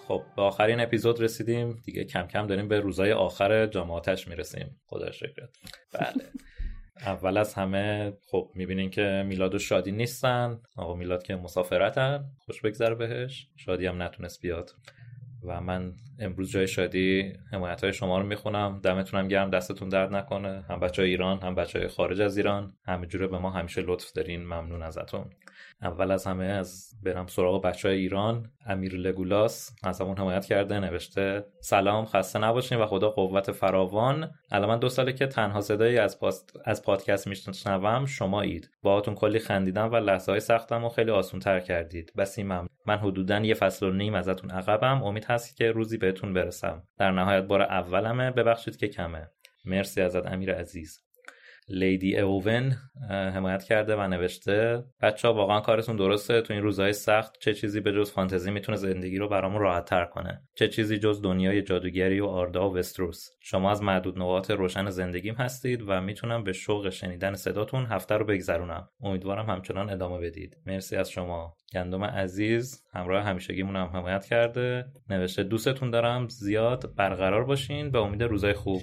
خب 0.08 0.22
به 0.36 0.42
آخرین 0.42 0.80
اپیزود 0.80 1.22
رسیدیم. 1.22 1.82
دیگه 1.84 2.04
کم 2.04 2.26
کم 2.26 2.46
داریم 2.46 2.68
به 2.68 2.80
روزای 2.80 3.12
آخر 3.12 3.66
جماعتش 3.66 4.28
می‌رسیم. 4.28 4.80
خدا 4.86 5.10
شکرت. 5.10 5.50
بله. 5.92 6.30
اول 7.00 7.36
از 7.36 7.54
همه 7.54 8.12
خب 8.30 8.50
می‌بینین 8.54 8.90
که 8.90 9.24
میلاد 9.26 9.54
و 9.54 9.58
شادی 9.58 9.92
نیستن. 9.92 10.62
آقا 10.76 10.94
میلاد 10.94 11.22
که 11.22 11.36
مسافرتن. 11.36 12.24
خوش 12.38 12.60
بگذره 12.60 12.94
بهش. 12.94 13.48
شادی 13.56 13.86
هم 13.86 14.02
نتونست 14.02 14.42
بیاد. 14.42 14.70
و 15.44 15.60
من 15.60 15.92
امروز 16.18 16.50
جای 16.50 16.68
شادی 16.68 17.32
حمایت 17.52 17.84
های 17.84 17.92
شما 17.92 18.18
رو 18.18 18.26
می‌خونم. 18.26 18.80
دمتونم 18.82 19.28
گرم 19.28 19.50
دستتون 19.50 19.88
درد 19.88 20.14
نکنه. 20.14 20.64
هم 20.68 20.80
بچه 20.80 21.02
ایران 21.02 21.40
هم 21.40 21.54
بچه 21.54 21.88
خارج 21.88 22.20
از 22.20 22.36
ایران. 22.36 22.72
همه 22.86 23.06
جوره 23.06 23.26
به 23.26 23.38
ما 23.38 23.50
همیشه 23.50 23.82
لطف 23.82 24.12
دارین. 24.12 24.44
ممنون 24.44 24.82
ازتون. 24.82 25.24
اول 25.82 26.10
از 26.10 26.26
همه 26.26 26.44
از 26.44 26.90
برم 27.02 27.26
سراغ 27.26 27.62
بچه 27.62 27.88
های 27.88 27.98
ایران. 27.98 28.50
امیر 28.66 28.94
لگولاس 28.94 29.70
از 29.82 30.00
همون 30.00 30.18
حمایت 30.18 30.44
کرده 30.44 30.78
نوشته 30.78 31.44
سلام 31.60 32.04
خسته 32.04 32.38
نباشین 32.38 32.78
و 32.78 32.86
خدا 32.86 33.10
قوت 33.10 33.52
فراوان. 33.52 34.30
الان 34.50 34.68
من 34.68 34.78
دو 34.78 34.88
ساله 34.88 35.12
که 35.12 35.26
تنها 35.26 35.60
صدایی 35.60 35.98
از, 35.98 36.20
پاست... 36.20 36.52
از 36.64 36.82
پادکست 36.82 37.26
میشنوم 37.26 38.06
شما 38.06 38.40
اید. 38.40 38.70
باهاتون 38.82 39.14
کلی 39.14 39.38
خندیدم 39.38 39.92
و 39.92 39.96
لحظه 39.96 40.32
های 40.32 40.40
سختم 40.40 40.84
و 40.84 40.88
خیلی 40.88 41.10
آسون 41.10 41.40
تر 41.40 41.60
کردید. 41.60 42.12
بس 42.16 42.38
این 42.38 42.46
ممنون. 42.46 42.68
من 42.86 42.96
حدودا 42.96 43.38
یه 43.38 43.54
فصل 43.54 43.86
و 43.86 43.92
نیم 43.92 44.14
ازتون 44.14 44.50
عقبم. 44.50 45.02
امید 45.02 45.24
هست 45.24 45.56
که 45.56 45.70
روزی 45.70 45.98
بهتون 45.98 46.34
برسم. 46.34 46.82
در 46.98 47.10
نهایت 47.10 47.44
بار 47.44 47.62
اولمه. 47.62 48.30
ببخشید 48.30 48.76
که 48.76 48.88
کمه. 48.88 49.28
مرسی 49.64 50.00
ازت 50.00 50.26
امیر 50.26 50.54
عزیز. 50.54 51.09
لیدی 51.70 52.18
اوون 52.18 52.72
حمایت 53.10 53.64
کرده 53.64 53.96
و 53.96 54.08
نوشته 54.08 54.84
بچه 55.00 55.28
ها 55.28 55.34
واقعا 55.34 55.60
کارتون 55.60 55.96
درسته 55.96 56.40
تو 56.40 56.52
این 56.52 56.62
روزهای 56.62 56.92
سخت 56.92 57.38
چه 57.38 57.54
چیزی 57.54 57.80
به 57.80 57.92
جز 57.92 58.12
فانتزی 58.12 58.50
می‌تونه 58.50 58.78
زندگی 58.78 59.18
رو 59.18 59.28
برامون 59.28 59.60
راحت 59.60 59.84
تر 59.84 60.04
کنه؟ 60.04 60.42
چه 60.54 60.68
چیزی 60.68 60.98
جز 60.98 61.22
دنیای 61.22 61.62
جادوگری 61.62 62.20
و 62.20 62.26
آردا 62.26 62.70
و 62.70 62.76
وستروس؟ 62.76 63.28
شما 63.40 63.70
از 63.70 63.82
معدود 63.82 64.18
نقاط 64.18 64.50
روشن 64.50 64.90
زندگیم 64.90 65.34
هستید 65.34 65.82
و 65.86 66.00
می‌تونم 66.00 66.44
به 66.44 66.52
شوق 66.52 66.90
شنیدن 66.90 67.34
صداتون 67.34 67.86
هفته 67.86 68.16
رو 68.16 68.24
بگذرونم. 68.24 68.88
امیدوارم 69.00 69.50
همچنان 69.50 69.90
ادامه 69.90 70.18
بدید. 70.18 70.56
مرسی 70.66 70.96
از 70.96 71.10
شما. 71.10 71.56
گندم 71.72 72.04
عزیز 72.04 72.82
همراه 72.92 73.24
همیشگیمون 73.24 73.76
هم 73.76 73.86
حمایت 73.86 74.24
کرده. 74.24 74.84
نوشته 75.08 75.42
دوستتون 75.42 75.90
دارم 75.90 76.28
زیاد 76.28 76.94
برقرار 76.94 77.44
باشین. 77.44 77.90
به 77.90 77.98
امید 77.98 78.22
روزای 78.22 78.52
خوب. 78.52 78.82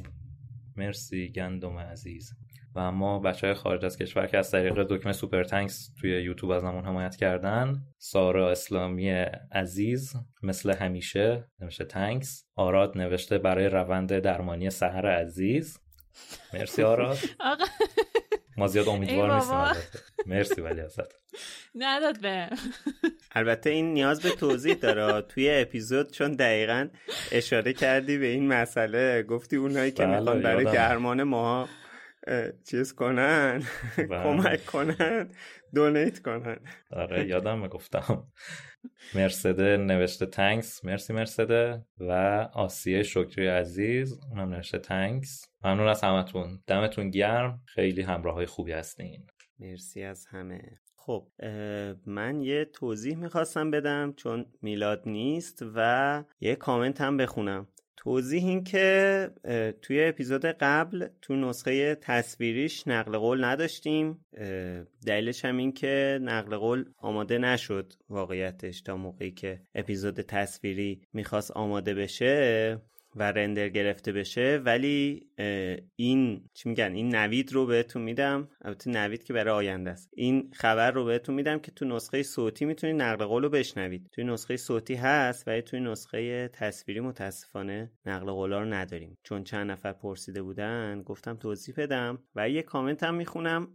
مرسی 0.75 1.31
گندم 1.31 1.77
عزیز. 1.77 2.46
و 2.77 2.79
اما 2.79 3.19
بچه 3.19 3.47
های 3.47 3.53
خارج 3.53 3.85
از 3.85 3.97
کشور 3.97 4.27
که 4.27 4.37
از 4.37 4.51
طریق 4.51 4.83
دکمه 4.83 5.13
سوپر 5.13 5.43
تنکس 5.43 5.89
توی 6.01 6.21
یوتیوب 6.21 6.51
از 6.51 6.63
همون 6.63 6.85
حمایت 6.85 7.15
کردن 7.15 7.75
سارا 7.97 8.51
اسلامی 8.51 9.09
عزیز 9.51 10.13
مثل 10.43 10.73
همیشه 10.73 11.49
نوشته 11.59 11.85
تنکس 11.85 12.45
آراد 12.55 12.97
نوشته 12.97 13.37
برای 13.37 13.65
روند 13.65 14.19
درمانی 14.19 14.69
سهر 14.69 15.07
عزیز. 15.07 15.79
مرسی 16.53 16.83
آراد. 16.83 17.17
ما 18.57 18.67
زیاد 18.67 18.87
امیدوار 18.87 19.35
نیستیم 19.35 19.83
مرسی 20.25 20.61
ولی 20.61 20.81
ازت. 20.81 21.13
نداد 21.75 22.21
به. 22.21 22.49
البته 23.31 23.69
این 23.69 23.93
نیاز 23.93 24.21
به 24.21 24.29
توضیح 24.29 24.73
داره. 24.73 25.21
توی 25.21 25.49
اپیزود 25.49 26.11
چون 26.11 26.31
دقیقا 26.31 26.87
اشاره 27.31 27.73
کردی 27.73 28.17
به 28.17 28.25
این 28.25 28.47
مسئله 28.47 29.23
گفتی 29.23 29.55
اونایی 29.55 29.91
که 29.91 30.05
بله، 30.05 30.19
می‌خوان 30.19 30.41
برای 30.41 30.65
درمان 30.65 31.23
ما 31.23 31.67
چیز 32.69 32.93
کنن؟ 32.93 33.63
بله. 33.97 34.23
کمک 34.23 34.65
کنن؟ 34.65 35.29
دونیت 35.75 36.19
کنن؟ 36.21 36.57
آره 36.91 37.25
یادم 37.33 37.67
گفتم. 37.67 38.27
مرسده 39.15 39.77
نوشته 39.77 40.25
تنکس 40.25 40.85
مرسی 40.85 41.13
مرسده 41.13 41.85
و 41.99 42.11
آسیه 42.53 43.03
شکری 43.03 43.47
عزیز 43.47 44.19
اونم 44.31 44.49
نوشته 44.53 44.79
تنکس 44.79 45.45
ممنون 45.63 45.87
از 45.87 46.03
همتون. 46.03 46.63
دمتون 46.67 47.09
گرم. 47.09 47.61
خیلی 47.65 48.01
همراه 48.01 48.35
های 48.35 48.45
خوبی 48.45 48.71
هستین. 48.71 49.27
مرسی 49.59 50.03
از 50.03 50.25
همه. 50.25 50.61
خب 50.95 51.27
من 52.05 52.41
یه 52.41 52.65
توضیح 52.65 53.15
می‌خواستم 53.17 53.71
بدم 53.71 54.13
چون 54.17 54.45
میلاد 54.61 55.01
نیست 55.05 55.63
و 55.75 56.23
یه 56.39 56.55
کامنت 56.55 57.01
هم 57.01 57.17
بخونم. 57.17 57.67
توضیح 58.07 58.43
این 58.43 58.63
که 58.63 59.29
توی 59.81 60.03
اپیزود 60.03 60.45
قبل 60.45 61.07
تو 61.21 61.35
نسخه 61.35 61.95
تصویریش 61.95 62.87
نقل 62.87 63.17
قول 63.17 63.43
نداشتیم. 63.43 64.25
دلیلش 65.05 65.45
هم 65.45 65.57
این 65.57 65.71
که 65.71 66.19
نقل 66.21 66.57
قول 66.57 66.85
آماده 66.97 67.37
نشد 67.37 67.93
واقعیتش 68.09 68.81
تا 68.81 68.97
موقعی 68.97 69.31
که 69.31 69.59
اپیزود 69.75 70.21
تصویری 70.21 71.01
می‌خواست 71.13 71.51
آماده 71.51 71.93
بشه 71.93 72.77
و 73.15 73.23
رندر 73.31 73.69
گرفته 73.69 74.11
بشه. 74.11 74.61
ولی 74.65 75.26
این 75.95 76.49
چی 76.53 76.69
میگن 76.69 76.93
این 76.93 77.15
نوید 77.15 77.53
رو 77.53 77.65
بهتون 77.65 78.01
میدم. 78.01 78.49
البته 78.61 78.89
نوید 78.89 79.23
که 79.23 79.33
برای 79.33 79.53
آینده 79.53 79.89
است. 79.89 80.09
این 80.15 80.51
خبر 80.53 80.91
رو 80.91 81.05
بهتون 81.05 81.35
میدم 81.35 81.59
که 81.59 81.71
تو 81.71 81.85
نسخه 81.85 82.23
صوتی 82.23 82.65
می‌تونید 82.65 83.01
نقل 83.01 83.25
قول 83.25 83.43
رو 83.43 83.49
بشنوید. 83.49 84.09
توی 84.11 84.23
نسخه 84.23 84.57
صوتی 84.57 84.95
هست 84.95 85.47
ولی 85.47 85.61
توی 85.61 85.79
نسخه 85.79 86.47
تصویری 86.53 86.99
متاسفانه 86.99 87.91
نقل 88.05 88.31
قول 88.31 88.53
رو 88.53 88.65
نداریم. 88.65 89.17
چون 89.23 89.43
چند 89.43 89.71
نفر 89.71 89.93
پرسیده 89.93 90.41
بودن 90.41 91.01
گفتم 91.05 91.35
توضیح 91.35 91.75
بدم 91.77 92.19
و 92.35 92.49
یه 92.49 92.61
کامنت 92.61 93.03
هم 93.03 93.15
می‌خونم. 93.15 93.67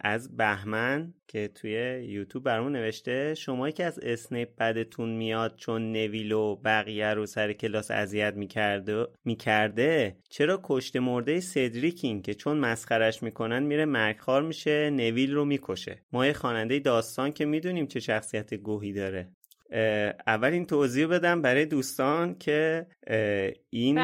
از 0.00 0.36
بهمن 0.36 1.14
که 1.28 1.48
توی 1.48 1.72
یوتیوب 2.08 2.44
برامون 2.44 2.72
نوشته 2.72 3.34
شمایی 3.34 3.72
که 3.72 3.84
از 3.84 3.98
اسنیپ 3.98 4.56
بدتون 4.56 5.16
میاد 5.16 5.56
چون 5.56 5.92
نویل 5.92 6.32
و 6.32 6.56
بقیه 6.56 7.06
رو 7.06 7.26
سر 7.26 7.52
کلاس 7.52 7.90
اذیت 7.90 8.34
می‌کرده 8.34 9.06
می‌کرده 9.24 10.16
چرا 10.28 10.56
کشته 10.74 11.00
مرده 11.00 11.40
سدریکین 11.40 12.22
که 12.22 12.34
چون 12.34 12.56
مسخرش 12.56 13.22
می‌کنن 13.22 13.62
میره 13.62 13.84
مرگخوار 13.84 14.42
میشه 14.42 14.90
نویل 14.90 15.34
رو 15.34 15.44
می‌کشه. 15.44 16.02
ما 16.12 16.26
یه 16.26 16.32
خواننده 16.32 16.78
داستان 16.78 17.32
که 17.32 17.44
می‌دونیم 17.44 17.86
چه 17.86 18.00
شخصیت 18.00 18.54
گوهی 18.54 18.92
داره. 18.92 19.28
اول 20.26 20.48
این 20.48 20.64
توضیح 20.64 21.06
بدم 21.06 21.42
برای 21.42 21.66
دوستان 21.66 22.38
که 22.38 22.86
این 23.70 24.00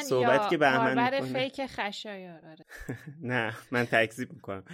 صحبت 0.00 0.50
که 0.50 0.56
بهمن 0.56 1.20
fake 1.20 1.66
خشایار 1.66 2.40
آره. 2.46 2.64
نه 3.32 3.52
من 3.70 3.84
تکذیب 3.84 4.32
می‌کنم. 4.32 4.64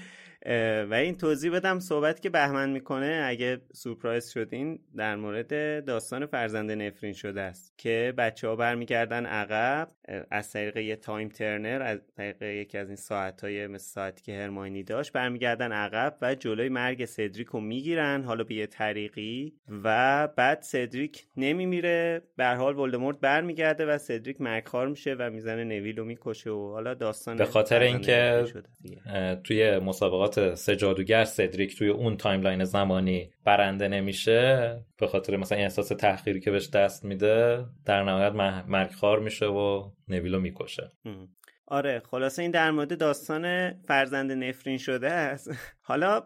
و 0.91 0.95
این 0.95 1.17
توضیح 1.17 1.53
بدم 1.53 1.79
صحبت 1.79 2.21
که 2.21 2.31
بهمن 2.31 2.71
می‌کنه 2.71 3.25
اگه 3.27 3.61
سورپرایز 3.73 4.31
شدین 4.31 4.79
در 4.97 5.17
مورد 5.17 5.85
داستان 5.85 6.27
فرزند 6.27 6.71
نفرین 6.71 7.13
شده 7.13 7.41
است 7.41 7.79
که 7.79 8.15
بچه 8.19 8.49
ها 8.49 8.57
برمیگردن 8.57 9.27
عقب 9.27 9.91
از 10.31 10.53
طریق 10.53 10.77
یه 10.77 10.97
time 10.97 11.29
turner 11.29 11.83
از 11.83 11.99
طریق 12.17 12.43
یکی 12.43 12.79
از 12.79 12.89
این 12.89 12.97
ساعت 12.97 13.45
های 13.45 13.67
مثل 13.67 13.85
ساعتی 13.85 14.23
که 14.23 14.33
هرماینی 14.33 14.83
داشت 14.83 15.13
برمیگردن 15.13 15.73
عقب 15.73 16.17
و 16.23 16.35
جلوی 16.35 16.69
مرگ 16.69 17.05
سدریک 17.05 17.49
رو 17.49 17.61
می‌گیرن 17.61 18.25
حالا 18.25 18.45
به 18.45 18.55
یه 18.55 18.67
طریقی 18.67 19.55
و 19.85 20.29
بعد 20.37 20.63
سدریک 20.63 21.27
نمیمیره. 21.37 22.23
به 22.37 22.42
هر 22.42 22.47
حال 22.47 22.79
ولدمورت 22.79 23.21
برمیگرده 23.21 23.87
و 23.87 23.99
سدریک 23.99 24.41
مرگخوار 24.41 24.89
میشه 24.89 25.17
و 25.19 25.31
می‌زنه 25.31 25.65
نویل 25.65 25.97
رو 25.97 26.05
می‌کشه 26.05 26.51
و 26.51 26.73
حالا 26.73 26.95
داستان 26.95 27.37
به 27.37 27.45
خاطر 27.45 27.81
اینکه 27.81 28.45
توی 29.45 29.79
مسابقات 29.79 30.34
سه 30.55 30.77
جادوگر 30.77 31.25
سدریک 31.25 31.79
توی 31.79 31.89
اون 31.89 32.17
timeline 32.17 32.65
زمانی 32.65 33.31
برنده 33.45 33.89
نمیشه 33.89 34.79
به 34.99 35.07
خاطر 35.07 35.37
مثلا 35.37 35.59
احساس 35.59 35.89
تحقیری 35.89 36.41
که 36.41 36.51
بهش 36.51 36.71
دست 36.71 37.05
میده 37.05 37.65
در 37.85 38.03
نهایت 38.03 38.33
مرگخوار 38.69 39.19
میشه 39.21 39.47
و 39.47 39.91
نویلو 40.09 40.41
می‌کشه. 40.41 40.93
آره 41.67 42.03
خلاصه 42.11 42.43
این 42.43 42.51
در 42.51 42.71
مورد 42.71 42.99
داستان 42.99 43.73
فرزند 43.73 44.33
نفرین 44.33 44.79
شده 44.79 45.11
است. 45.11 45.51
حالا 45.87 46.23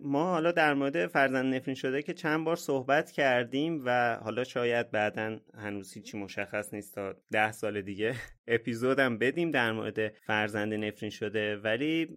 ما 0.00 0.24
حالا 0.24 0.52
در 0.52 0.74
مورد 0.74 1.06
فرزند 1.06 1.54
نفرین 1.54 1.74
شده 1.74 2.02
که 2.02 2.14
چند 2.14 2.44
بار 2.44 2.56
صحبت 2.56 3.10
کردیم 3.10 3.82
و 3.84 4.18
حالا 4.22 4.44
شاید 4.44 4.90
بعدا 4.90 5.38
هنوز 5.58 5.92
هیچی 5.92 6.18
مشخص 6.18 6.74
نیست 6.74 6.94
تا 6.94 7.14
ده 7.32 7.52
سال 7.52 7.82
دیگه 7.82 8.14
اپیزودم 8.46 9.18
بدیم 9.18 9.50
در 9.50 9.72
مورد 9.72 10.08
فرزند 10.26 10.74
نفرین 10.74 11.10
شده. 11.10 11.56
ولی 11.56 12.08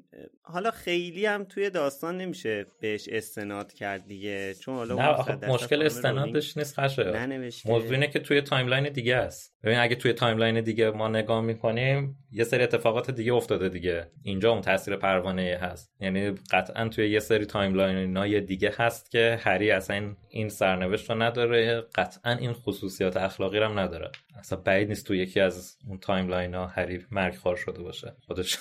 حالا 0.41 0.71
خیلی 0.71 1.25
هم 1.25 1.43
توی 1.43 1.69
داستان 1.69 2.17
نمیشه 2.17 2.65
بهش 2.81 3.09
استناد 3.11 3.73
کرد 3.73 4.07
دیگه. 4.07 4.53
چون 4.53 4.75
حالا 4.75 5.25
مشکل 5.47 5.81
استنادش 5.81 6.57
نیست 6.57 6.79
خشه 6.79 7.27
موضوع 7.65 7.91
اینه 7.91 8.07
که 8.07 8.19
توی 8.19 8.41
timeline 8.41 8.89
دیگه 8.89 9.15
است. 9.15 9.55
ببین 9.63 9.77
اگه 9.77 9.95
توی 9.95 10.13
timeline 10.13 10.61
دیگه 10.61 10.91
ما 10.91 11.07
نگاه 11.07 11.41
می‌کنیم 11.41 12.17
یه 12.31 12.43
سری 12.43 12.63
اتفاقات 12.63 13.11
دیگه 13.11 13.33
افتاده 13.33 13.69
دیگه. 13.69 14.07
اینجا 14.23 14.51
اون 14.51 14.61
تاثیر 14.61 14.95
پروانه 14.95 15.59
هست. 15.61 15.93
یعنی 15.99 16.31
قطعا 16.51 16.84
توی 16.89 17.09
یه 17.09 17.19
سری 17.19 17.45
timeline 17.45 18.17
های 18.17 18.41
دیگه 18.41 18.73
هست 18.77 19.11
که 19.11 19.39
هری 19.41 19.71
اصلا 19.71 20.15
این 20.29 20.49
سرنوشت 20.49 21.09
رو 21.09 21.21
نداره 21.21 21.81
قطعا 21.95 22.31
این 22.31 22.53
خصوصیات 22.53 23.17
اخلاقی 23.17 23.59
رو 23.59 23.65
هم 23.65 23.79
نداره. 23.79 24.11
اصلا 24.39 24.59
بعید 24.59 24.89
نیست 24.89 25.07
تو 25.07 25.15
یکی 25.15 25.39
از 25.39 25.77
اون 25.87 25.97
timeline 25.97 26.53
ها 26.53 26.67
هری 26.67 27.05
مرگخوار 27.11 27.55
شده 27.55 27.83
باشه. 27.83 28.15
خودش 28.27 28.57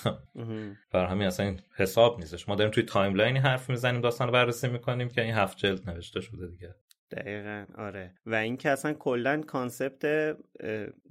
برای 0.91 1.11
همین 1.11 1.27
اصلا 1.27 1.45
این 1.45 1.59
حساب 1.75 2.19
نیستش. 2.19 2.49
ما 2.49 2.55
داریم 2.55 2.71
توی 2.71 2.83
timeline 2.83 3.33
ی 3.33 3.39
حرف 3.39 3.69
می‌زنیم 3.69 4.01
داستان 4.01 4.27
رو 4.27 4.33
بررسی 4.33 4.67
می‌کنیم 4.67 5.09
که 5.09 5.21
این 5.21 5.33
هفت 5.33 5.57
جلد 5.57 5.89
نوشته 5.89 6.21
شده 6.21 6.47
دیگه. 6.47 6.75
دقیقا 7.11 7.65
آره. 7.77 8.11
و 8.25 8.35
اینکه 8.35 8.69
اصلا 8.69 8.93
کلا 8.93 9.41
concept 9.41 10.35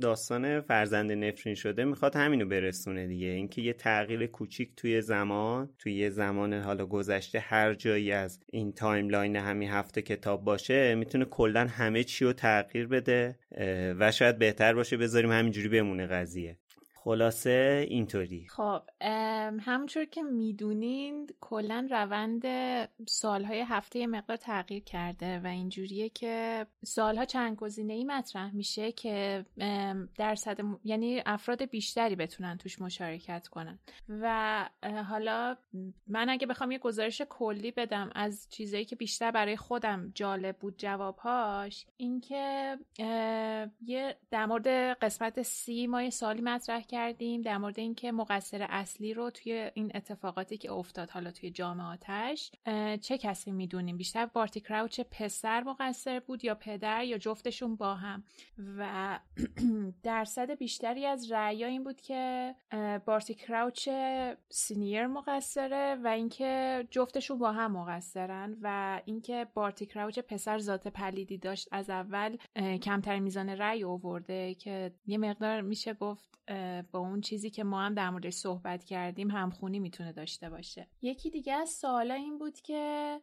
داستان 0.01 0.61
فرزند 0.61 1.13
نفرین 1.13 1.55
شده 1.55 1.85
می‌خواد 1.85 2.17
همینو 2.17 2.47
برسونه 2.47 3.07
دیگه. 3.07 3.27
اینکه 3.27 3.63
یه 3.63 3.73
تغییر 3.73 4.27
کوچیک 4.27 4.77
توی 4.77 5.01
زمان 5.01 5.71
توی 5.79 6.11
زمان 6.11 6.53
حالا 6.55 6.87
گذشته 6.87 7.41
هر 7.41 7.75
جایی 7.75 8.13
از 8.13 8.41
این 8.53 8.73
timeline 8.73 9.37
همین 9.37 9.71
هفت 9.71 9.95
تا 9.95 10.03
کتاب 10.03 10.45
باشه 10.45 10.95
می‌تونه 10.95 11.25
کلا 11.25 11.67
همه 11.67 12.05
چی 12.05 12.25
رو 12.25 12.33
تغییر 12.33 12.87
بده 12.87 13.39
و 13.99 14.13
شاید 14.13 14.39
بهتر 14.39 14.75
باشه 14.75 14.97
بذاریم 14.97 15.33
همینجوری 15.33 15.69
بمونه 15.69 16.07
قضیه. 16.07 16.59
خلاصه 17.05 17.87
اینطوری. 17.89 18.47
خب 18.49 18.83
همونطور 19.61 20.05
که 20.05 20.23
می‌دونین 20.23 21.31
کلا 21.41 21.89
روند 21.91 22.43
سالهای 23.09 23.61
هفته 23.61 23.99
یه 23.99 24.07
مقدار 24.07 24.37
تغییر 24.37 24.85
کرده 24.85 25.41
و 25.41 25.47
اینجوریه 25.47 26.09
که 26.09 26.67
سالها 26.85 27.25
چند 27.25 27.57
گزینه 27.57 27.93
ای 27.93 28.05
مطرح 28.05 28.55
میشه 28.55 28.93
که 28.93 29.47
درصد 30.19 30.59
یعنی 30.85 31.23
افراد 31.27 31.65
بیشتری 31.65 32.17
بتونن 32.17 32.59
توش 32.59 32.81
مشارکت 32.81 33.49
کنن. 33.49 33.79
و 34.09 34.69
حالا 35.09 35.57
من 36.07 36.29
اگه 36.29 36.47
بخوام 36.47 36.71
یه 36.71 36.79
گزارش 36.79 37.23
کلی 37.29 37.71
بدم 37.71 38.11
از 38.15 38.47
چیزایی 38.51 38.85
که 38.85 38.97
بیشتر 38.97 39.31
برای 39.31 39.57
خودم 39.57 40.13
جالب 40.15 40.57
بود 40.57 40.75
جوابهاش 40.79 41.87
اینکه 41.97 42.77
یه 43.87 44.17
در 44.31 44.47
مورد 44.47 44.67
قسمت 44.99 45.43
سی 45.43 45.87
ما 45.87 46.03
یه 46.03 46.11
سالی 46.11 46.43
مطرح 46.43 46.83
کردیم 46.95 47.43
در 47.43 47.59
مورد 47.59 47.79
اینکه 47.79 48.13
مقصر 48.13 48.67
اصلی 48.71 49.15
رو 49.15 49.31
توی 49.31 49.71
این 49.75 49.93
اتفاقاتی 49.95 50.57
که 50.57 50.73
افتاد 50.73 51.11
حالا 51.11 51.31
توی 51.31 51.51
جامعاتش 51.51 52.53
چه 53.01 53.19
کسی 53.19 53.53
می‌دونیم؟ 53.53 53.97
بیشتر 53.97 54.27
بارتی 54.27 54.61
کراوچ 54.61 55.01
پسر 55.01 55.63
مقصر 55.63 56.21
بود 56.21 56.45
یا 56.45 56.55
پدر 56.55 57.05
یا 57.05 57.19
جفتشون 57.19 57.77
با 57.77 57.95
هم؟ 57.95 58.25
و 58.79 59.19
درصد 60.03 60.51
بیشتری 60.51 61.07
از 61.07 61.33
رأی 61.33 61.65
این 61.65 61.85
بود 61.85 62.01
که 62.01 62.55
بارتی 63.07 63.35
کراوچ 63.35 63.89
سینیر 64.49 65.07
مقصره 65.07 65.99
و 66.05 66.09
اینکه 66.09 66.85
جفتشون 66.91 67.39
با 67.39 67.53
هم 67.53 67.73
مقصرن 67.73 68.57
و 68.63 69.01
اینکه 69.05 69.47
بارتی 69.55 69.87
کراوچ 69.87 70.19
پسر 70.19 70.59
ذات 70.59 70.89
پلیدی 70.89 71.39
داشت. 71.39 71.69
از 71.73 71.91
اول 71.91 72.37
کمتر 72.83 73.19
میزان 73.19 73.49
رأی 73.49 73.85
آورده 73.85 74.55
که 74.55 74.93
یه 75.07 75.19
مقدار 75.19 75.61
میشه 75.61 75.95
گفت 75.95 76.35
با 76.91 76.99
اون 76.99 77.21
چیزی 77.21 77.51
که 77.51 77.65
ما 77.65 77.83
هم 77.83 77.95
در 77.95 78.11
موردش 78.11 78.33
صحبت 78.33 78.85
کردیم 78.85 79.31
همخونی 79.31 79.79
می‌تونه 79.79 80.13
داشته 80.13 80.51
باشه. 80.51 80.89
یکی 81.03 81.31
دیگه 81.31 81.53
از 81.55 81.69
سوالا 81.69 82.15
این 82.15 82.39
بود 82.39 82.61
که 82.61 83.21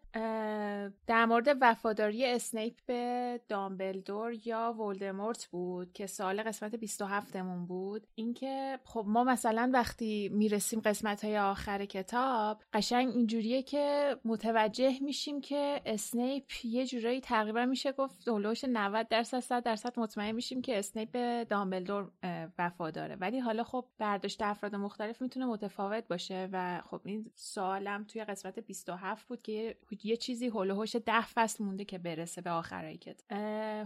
در 1.07 1.25
مورد 1.25 1.57
وفاداری 1.61 2.25
اسنیپ 2.25 2.73
به 2.85 3.39
دامبلدور 3.47 4.47
یا 4.47 4.73
ولدمورت 4.73 5.45
بود 5.45 5.93
که 5.93 6.07
سوال 6.07 6.43
قسمت 6.43 6.75
27 6.75 7.35
مون 7.35 7.65
بود. 7.65 8.07
اینکه 8.15 8.79
خب 8.83 9.05
ما 9.07 9.23
مثلا 9.23 9.71
وقتی 9.73 10.29
می‌رسیم 10.29 10.79
قسمت 10.79 11.25
های 11.25 11.37
آخر 11.37 11.85
کتاب 11.85 12.61
قشنگ 12.73 13.09
اینجوریه 13.09 13.63
که 13.63 14.15
متوجه 14.25 14.99
میشیم 15.01 15.41
که 15.41 15.81
اسنیپ 15.85 16.43
یه 16.63 16.85
جورایی 16.85 17.21
تقریبا 17.21 17.65
میشه 17.65 17.91
گفت 17.91 18.25
دولوش 18.25 18.65
90 18.65 19.07
درصد 19.07 19.39
100 19.39 19.63
درصد 19.63 19.99
مطمئن 19.99 20.31
میشیم 20.31 20.61
که 20.61 20.79
اسنیپ 20.79 21.11
به 21.11 21.45
دامبلدور 21.49 22.11
وفاداره. 22.59 23.15
ولی 23.15 23.39
حالا 23.51 23.63
خب 23.63 23.85
برداشت 23.97 24.41
افراد 24.41 24.75
مختلف 24.75 25.21
می‌تونه 25.21 25.45
متفاوت 25.45 26.07
باشه 26.07 26.49
و 26.51 26.81
خب 26.89 27.01
این 27.05 27.31
سوالم 27.35 28.03
توی 28.03 28.23
قسمت 28.23 28.59
27 28.59 29.27
بود 29.27 29.41
که 29.41 29.75
یه 30.03 30.17
چیزی 30.17 30.47
هولوهوش 30.47 30.95
ده 30.95 31.25
فصل 31.25 31.63
مونده 31.63 31.85
که 31.85 31.97
برسه 31.97 32.41
به 32.41 32.49
آخرای 32.49 32.97
کت. 32.97 33.31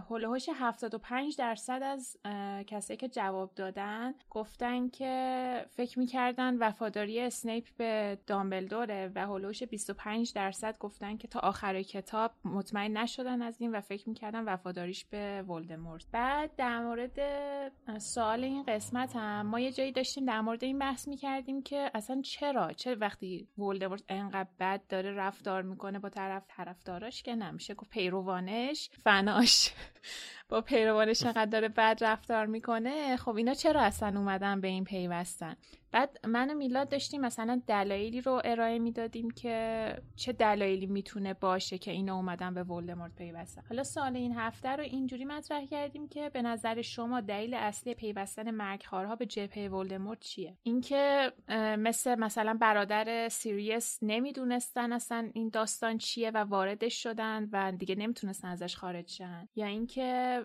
هولوهوش 0.08 0.48
75 0.54 1.36
درصد 1.36 1.80
از 1.82 2.16
کسایی 2.66 2.96
که 2.96 3.08
جواب 3.08 3.54
دادن 3.54 4.14
گفتن 4.30 4.88
که 4.88 5.66
فکر 5.70 5.98
می‌کردن 5.98 6.58
وفاداری 6.58 7.20
اسنیپ 7.20 7.64
به 7.76 8.18
دامبلدوره 8.26 9.12
و 9.14 9.18
هولوهوش 9.18 9.62
25 9.62 10.32
درصد 10.32 10.78
گفتن 10.78 11.16
که 11.16 11.28
تا 11.28 11.40
آخرای 11.40 11.84
کتاب 11.84 12.32
مطمئن 12.44 12.96
نشدن 12.96 13.42
از 13.42 13.56
این 13.60 13.72
و 13.72 13.80
فکر 13.80 14.08
می‌کردن 14.08 14.44
وفاداریش 14.44 15.04
به 15.04 15.42
ولدمورت. 15.42 16.06
بعد 16.12 16.56
در 16.56 16.80
مورد 16.80 17.20
سوال 17.98 18.44
این 18.44 18.62
قسمت 18.62 19.16
هم 19.16 19.46
ما 19.56 19.60
یه 19.60 19.72
جایی 19.72 19.92
داشتیم 19.92 20.24
در 20.24 20.40
مورد 20.40 20.64
این 20.64 20.78
بحث 20.78 21.08
می‌کردیم 21.08 21.62
که 21.62 21.90
اصلا 21.94 22.22
چرا؟ 22.22 22.72
چه 22.72 22.94
وقتی 22.94 23.48
ولدمورت 23.58 24.02
انقدر 24.08 24.48
بد 24.60 24.80
داره 24.88 25.12
رفتار 25.12 25.62
می‌کنه 25.62 25.98
با 25.98 26.08
طرف 26.08 26.42
طرفداراش 26.48 27.22
که 27.22 27.34
نمیشه 27.34 27.74
گفت 27.74 27.90
پیروانش 27.90 28.90
فناش. 29.04 29.72
با 30.48 30.60
پیروانش 30.60 31.22
انقدر 31.26 31.50
داره 31.50 31.68
بد 31.68 31.98
رفتار 32.00 32.46
می‌کنه 32.46 33.16
خب 33.16 33.36
اینا 33.36 33.54
چرا 33.54 33.80
اصلا 33.80 34.18
اومدن 34.18 34.60
به 34.60 34.68
این 34.68 34.84
پیوستن؟ 34.84 35.56
بعد 35.96 36.26
من 36.26 36.50
و 36.50 36.54
میلاد 36.54 36.88
داشتیم 36.88 37.20
مثلا 37.20 37.62
دلایلی 37.66 38.20
رو 38.20 38.42
ارائه 38.44 38.78
می‌دادیم 38.78 39.30
که 39.30 39.96
چه 40.16 40.32
دلایلی 40.32 40.86
می‌تونه 40.86 41.34
باشه 41.34 41.78
که 41.78 41.90
اینا 41.90 42.16
اومدن 42.16 42.54
به 42.54 42.62
ولدمورت 42.62 43.14
پیوستن. 43.14 43.62
حالا 43.68 43.82
سال 43.82 44.16
این 44.16 44.32
هفته 44.32 44.68
رو 44.68 44.82
اینجوری 44.82 45.24
مطرح 45.24 45.64
کردیم 45.64 46.08
که 46.08 46.28
به 46.28 46.42
نظر 46.42 46.82
شما 46.82 47.20
دلیل 47.20 47.54
اصلی 47.54 47.94
پیوستن 47.94 48.50
مرگخوارها 48.50 49.16
به 49.16 49.26
جبهه 49.26 49.68
ولدمورت 49.68 50.20
چیه؟ 50.20 50.56
اینکه 50.62 51.32
مثل 51.78 52.14
مثلا 52.14 52.58
برادر 52.60 53.28
سیریس 53.28 53.98
نمی‌دونستن 54.02 54.92
اصلا 54.92 55.30
این 55.34 55.48
داستان 55.48 55.98
چیه 55.98 56.30
و 56.30 56.36
واردش 56.36 57.02
شدن 57.02 57.48
و 57.52 57.72
دیگه 57.72 57.94
نمی‌تونستن 57.94 58.48
ازش 58.48 58.76
خارج 58.76 59.08
شن. 59.08 59.48
یا 59.56 59.66
اینکه 59.66 60.42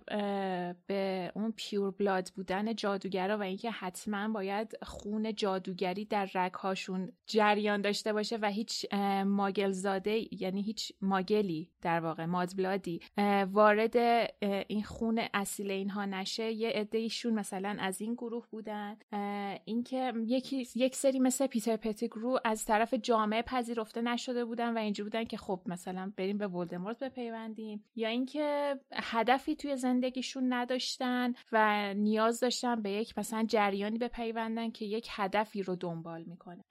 به 0.87 1.31
اون 1.35 1.53
پیور 1.55 1.91
بلاد 1.91 2.29
بودن 2.35 2.75
جادوگرا 2.75 3.37
و 3.37 3.41
اینکه 3.41 3.71
حتما 3.71 4.27
باید 4.27 4.77
خون 4.83 5.31
جادوگری 5.41 6.05
در 6.05 6.29
رگهاشون 6.35 7.11
جریان 7.25 7.81
داشته 7.81 8.13
باشه 8.13 8.37
و 8.37 8.49
هیچ 8.49 8.85
ماگل 9.25 9.71
زاده 9.71 10.21
یعنی 10.31 10.61
هیچ 10.61 10.93
ماگلی 11.01 11.69
در 11.81 11.99
واقع 11.99 12.25
مادبلادی 12.25 13.01
وارد 13.51 13.97
این 14.67 14.83
خون 14.83 15.21
اصیل 15.33 15.71
اینها 15.71 16.05
نشه 16.05 16.51
یه 16.51 16.69
عدهشون 16.69 17.33
مثلا 17.33 17.77
از 17.79 18.01
این 18.01 18.13
گروه 18.13 18.47
بودن. 18.51 18.97
اینکه 19.65 20.13
یکی 20.27 20.67
یک 20.75 20.95
سری 20.95 21.19
مثل 21.19 21.47
پیتر 21.47 21.75
پتیگرو 21.75 22.39
از 22.45 22.65
طرف 22.65 22.93
جامعه 22.93 23.41
پذیرفته 23.41 24.01
نشده 24.01 24.45
بودن 24.45 24.73
و 24.73 24.77
اینجوری 24.77 25.09
بودن 25.09 25.23
که 25.23 25.37
خب 25.37 25.61
مثلا 25.65 26.13
بریم 26.17 26.37
به 26.37 26.47
ولدمورت 26.47 26.99
بپیوندیم. 26.99 27.83
یا 27.95 28.09
اینکه 28.09 28.75
هدفی 28.93 29.55
توی 29.55 29.75
زندگیشون 29.75 30.53
نداشتن 30.53 31.33
و 31.51 31.93
نیاز 31.93 32.39
داشتن 32.39 32.81
به 32.81 32.91
یک 32.91 33.17
مثلا 33.17 33.43
جریانی 33.43 33.97
بپیوندن 33.97 34.71
که 34.71 34.85
یک 34.85 35.07
هدفی 35.31 35.63
رو 35.63 35.75
دنبال 35.75 36.23
می‌کنه. 36.23 36.63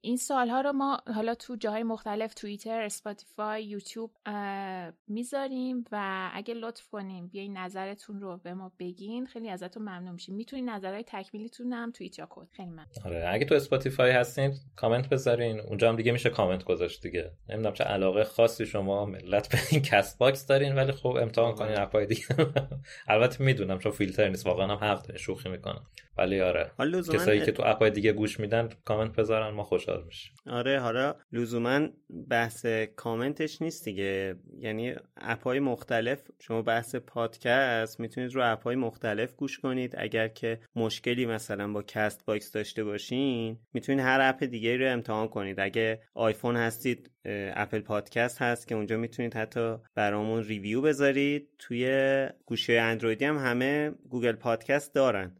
این 0.00 0.16
سوالها 0.16 0.60
رو 0.60 0.72
ما 0.72 1.00
حالا 1.14 1.34
تو 1.34 1.56
جاهای 1.56 1.82
مختلف 1.82 2.34
توییتر 2.34 2.82
اسپاتیفای 2.82 3.64
یوتیوب 3.64 4.10
می‌ذاریم 5.08 5.84
و 5.92 6.30
اگه 6.32 6.54
لطف 6.54 6.88
کنین 6.88 7.28
بیاین 7.28 7.56
نظرتون 7.56 8.20
رو 8.20 8.36
به 8.36 8.54
ما 8.54 8.72
بگین 8.78 9.26
خیلی 9.26 9.48
ازتون 9.48 9.82
ممنون 9.82 10.12
میشیم. 10.12 10.34
می‌تونین 10.34 10.68
نظرهای 10.68 11.04
تکمیلیتون 11.06 11.72
هم 11.72 11.90
توییت 11.90 12.18
کنید. 12.18 12.48
خیلی 12.50 12.68
ممنون. 12.68 12.86
آره 13.04 13.24
اگه 13.28 13.44
تو 13.44 13.54
اسپاتیفای 13.54 14.10
هستین 14.10 14.54
کامنت 14.76 15.08
بذارین. 15.08 15.60
اونجا 15.60 15.88
هم 15.88 15.96
دیگه 15.96 16.12
میشه 16.12 16.30
کامنت 16.30 16.64
گذاشت 16.64 17.02
دیگه. 17.02 17.30
نمی‌دونم 17.48 17.74
چه 17.74 17.84
علاقه 17.84 18.24
خاصی 18.24 18.66
شما 18.66 19.06
ملت 19.06 19.48
به 19.48 19.58
این 19.70 19.82
کست 19.82 20.18
باکس 20.18 20.46
دارین 20.46 20.74
ولی 20.74 20.92
خب 20.92 21.16
امتحان 21.20 21.54
کنین 21.54 21.78
app 21.78 21.99
ای 21.99 22.06
دیگه. 22.06 22.26
البته 23.08 23.44
می‌دونم 23.44 23.78
چون 23.78 23.92
فیلتر 23.92 24.28
نیست 24.28 24.46
واقعا 24.46 24.66
هم 24.76 24.90
حق 24.90 25.02
دارین 25.02 25.18
شوخی 25.18 25.48
می‌کنم. 25.48 25.86
ولی 26.18 26.40
آره. 26.40 26.70
کسایی 27.12 27.40
که 27.40 27.52
تو 27.52 27.62
app 27.66 27.84
ای 27.84 27.90
دیگه 27.90 28.12
گوش 28.12 28.40
میدن 28.40 28.68
کامنت 28.84 29.16
بذارن 29.16 29.54
ما 29.54 29.62
خوشحال 29.62 30.04
میشیم. 30.04 30.34
آره 30.46 30.80
حالا 30.80 31.14
لزوما 31.32 31.88
بحث 32.30 32.66
کامنتش 32.96 33.62
نیست 33.62 33.84
دیگه. 33.84 34.36
یعنی 34.58 34.94
app 35.16 35.49
ای 35.49 35.60
مختلف 35.60 36.22
شما 36.40 36.62
بحث 36.62 36.94
پادکست 36.96 38.00
می‌تونید 38.00 38.34
رو 38.34 38.52
app 38.52 38.70
ای 38.70 38.76
مختلف 38.76 39.34
گوش 39.34 39.58
کنید. 39.58 39.94
اگر 39.98 40.28
که 40.28 40.60
مشکلی 40.76 41.26
مثلا 41.26 41.72
با 41.72 41.82
کست 41.82 42.26
باکس 42.26 42.52
داشته 42.52 42.84
باشین 42.84 43.58
می‌تونید 43.72 44.00
هر 44.00 44.18
app 44.22 44.44
دیگه 44.44 44.76
رو 44.76 44.92
امتحان 44.92 45.28
کنید. 45.28 45.60
اگه 45.60 46.00
آیفون 46.14 46.56
هستید 46.56 47.10
اپل 47.54 47.80
پادکست 47.80 48.42
هست 48.42 48.68
که 48.68 48.74
اونجا 48.74 48.96
می‌تونید 48.96 49.34
حتی 49.34 49.76
برامون 49.94 50.44
review 50.44 50.80
بذارید. 50.80 51.48
توی 51.58 52.26
گوشی 52.46 52.72
اندرویدی 52.72 53.24
هم 53.24 53.36
همه 53.36 53.90
گوگل 54.10 54.32
پادکست 54.32 54.94
دارن. 54.94 55.36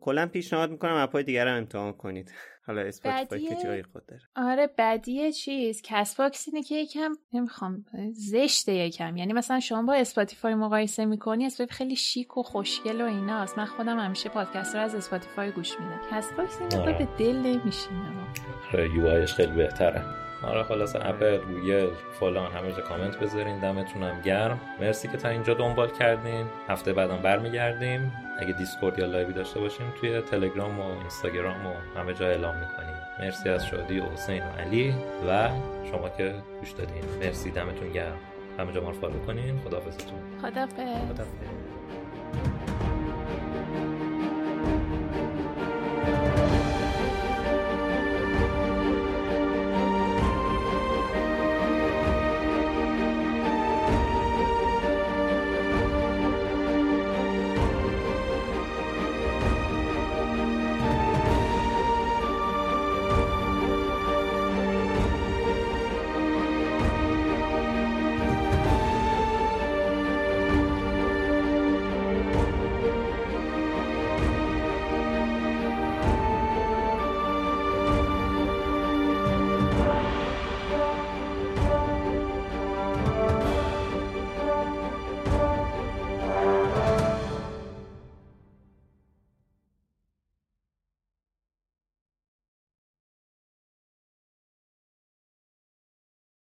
کلا 0.00 0.26
پیشنهاد 0.26 0.70
می‌کنم 0.70 0.94
app 0.94 1.15
ای 1.15 1.22
دیگر 1.22 1.48
هم 1.48 1.56
امتحان 1.56 1.92
کنید. 1.92 2.32
حالا 2.66 2.80
اسپاتیفای 2.80 3.40
که 3.40 3.56
جای 3.64 3.82
خود 3.82 4.06
داره. 4.06 4.22
آره 4.36 4.68
بدیه 4.78 5.32
چیز؟ 5.32 5.82
کست 5.84 6.16
باکس 6.16 6.48
اینه 6.48 6.62
که 6.62 6.74
یکم 6.74 7.12
نمی‌خوام 7.32 7.84
زشته 8.12 8.72
یکم. 8.72 9.16
یعنی 9.16 9.32
مثلا 9.32 9.60
شما 9.60 9.82
با 9.82 9.94
اسپاتیفای 9.94 10.54
مقایسه 10.54 11.04
می‌کنی 11.04 11.46
اسپاتیفای 11.46 11.76
خیلی 11.76 11.96
شیک 11.96 12.36
و 12.36 12.42
خوشگل 12.42 13.00
و 13.00 13.04
ایناست. 13.04 13.58
من 13.58 13.64
خودم 13.64 13.98
همیشه 13.98 14.28
پادکست 14.28 14.74
رو 14.74 14.80
از 14.80 14.94
اسپاتیفای 14.94 15.50
گوش 15.50 15.80
میدم. 15.80 16.00
کست 16.10 16.32
باکس 16.32 16.60
این 16.60 16.80
آره. 16.80 16.98
به 16.98 17.08
دل 17.18 17.36
نمیشینه. 17.36 18.12
آره 18.72 18.94
UI 18.94 19.26
خیلی 19.26 19.52
بهتره. 19.52 20.02
آره 20.44 20.62
خلاصه 20.62 20.96
اپل 20.96 21.36
گوگل 21.36 21.88
فلان 22.20 22.52
همه 22.52 22.72
جا 22.72 22.82
کامنت 22.82 23.18
بذارین 23.18 23.58
دمتونم 23.58 24.20
گرم. 24.20 24.60
مرسی 24.80 25.08
که 25.08 25.16
تا 25.16 25.28
اینجا 25.28 25.54
دنبال 25.54 25.90
کردین. 25.90 26.46
هفته 26.68 26.92
بعدم 26.92 27.16
برمیگردیم. 27.16 28.12
اگه 28.38 28.52
دیسکورد 28.52 28.98
یا 28.98 29.06
لایوی 29.06 29.32
داشته 29.32 29.60
باشیم 29.60 29.92
توی 30.00 30.20
تلگرام 30.20 30.80
و 30.80 30.98
اینستاگرام 30.98 31.66
و 31.66 31.98
همه 32.00 32.14
جا 32.14 32.26
اعلام 32.26 32.54
می‌کنیم. 32.54 32.94
مرسی 33.20 33.48
از 33.48 33.66
شادی 33.66 34.00
و 34.00 34.04
حسین 34.04 34.42
و 34.42 34.60
علی 34.60 34.94
و 35.28 35.48
شما 35.90 36.08
که 36.08 36.34
گوش 36.60 36.70
دادین. 36.70 37.04
مرسی 37.20 37.50
دمتون 37.50 37.92
گرم. 37.92 38.18
همه 38.58 38.72
جا 38.72 38.80
ما 38.80 38.90
رو 38.90 39.00
فالو 39.00 39.18
کنین. 39.26 39.60
خداحافظتون. 39.64 40.18
خداحافظ. 40.42 41.24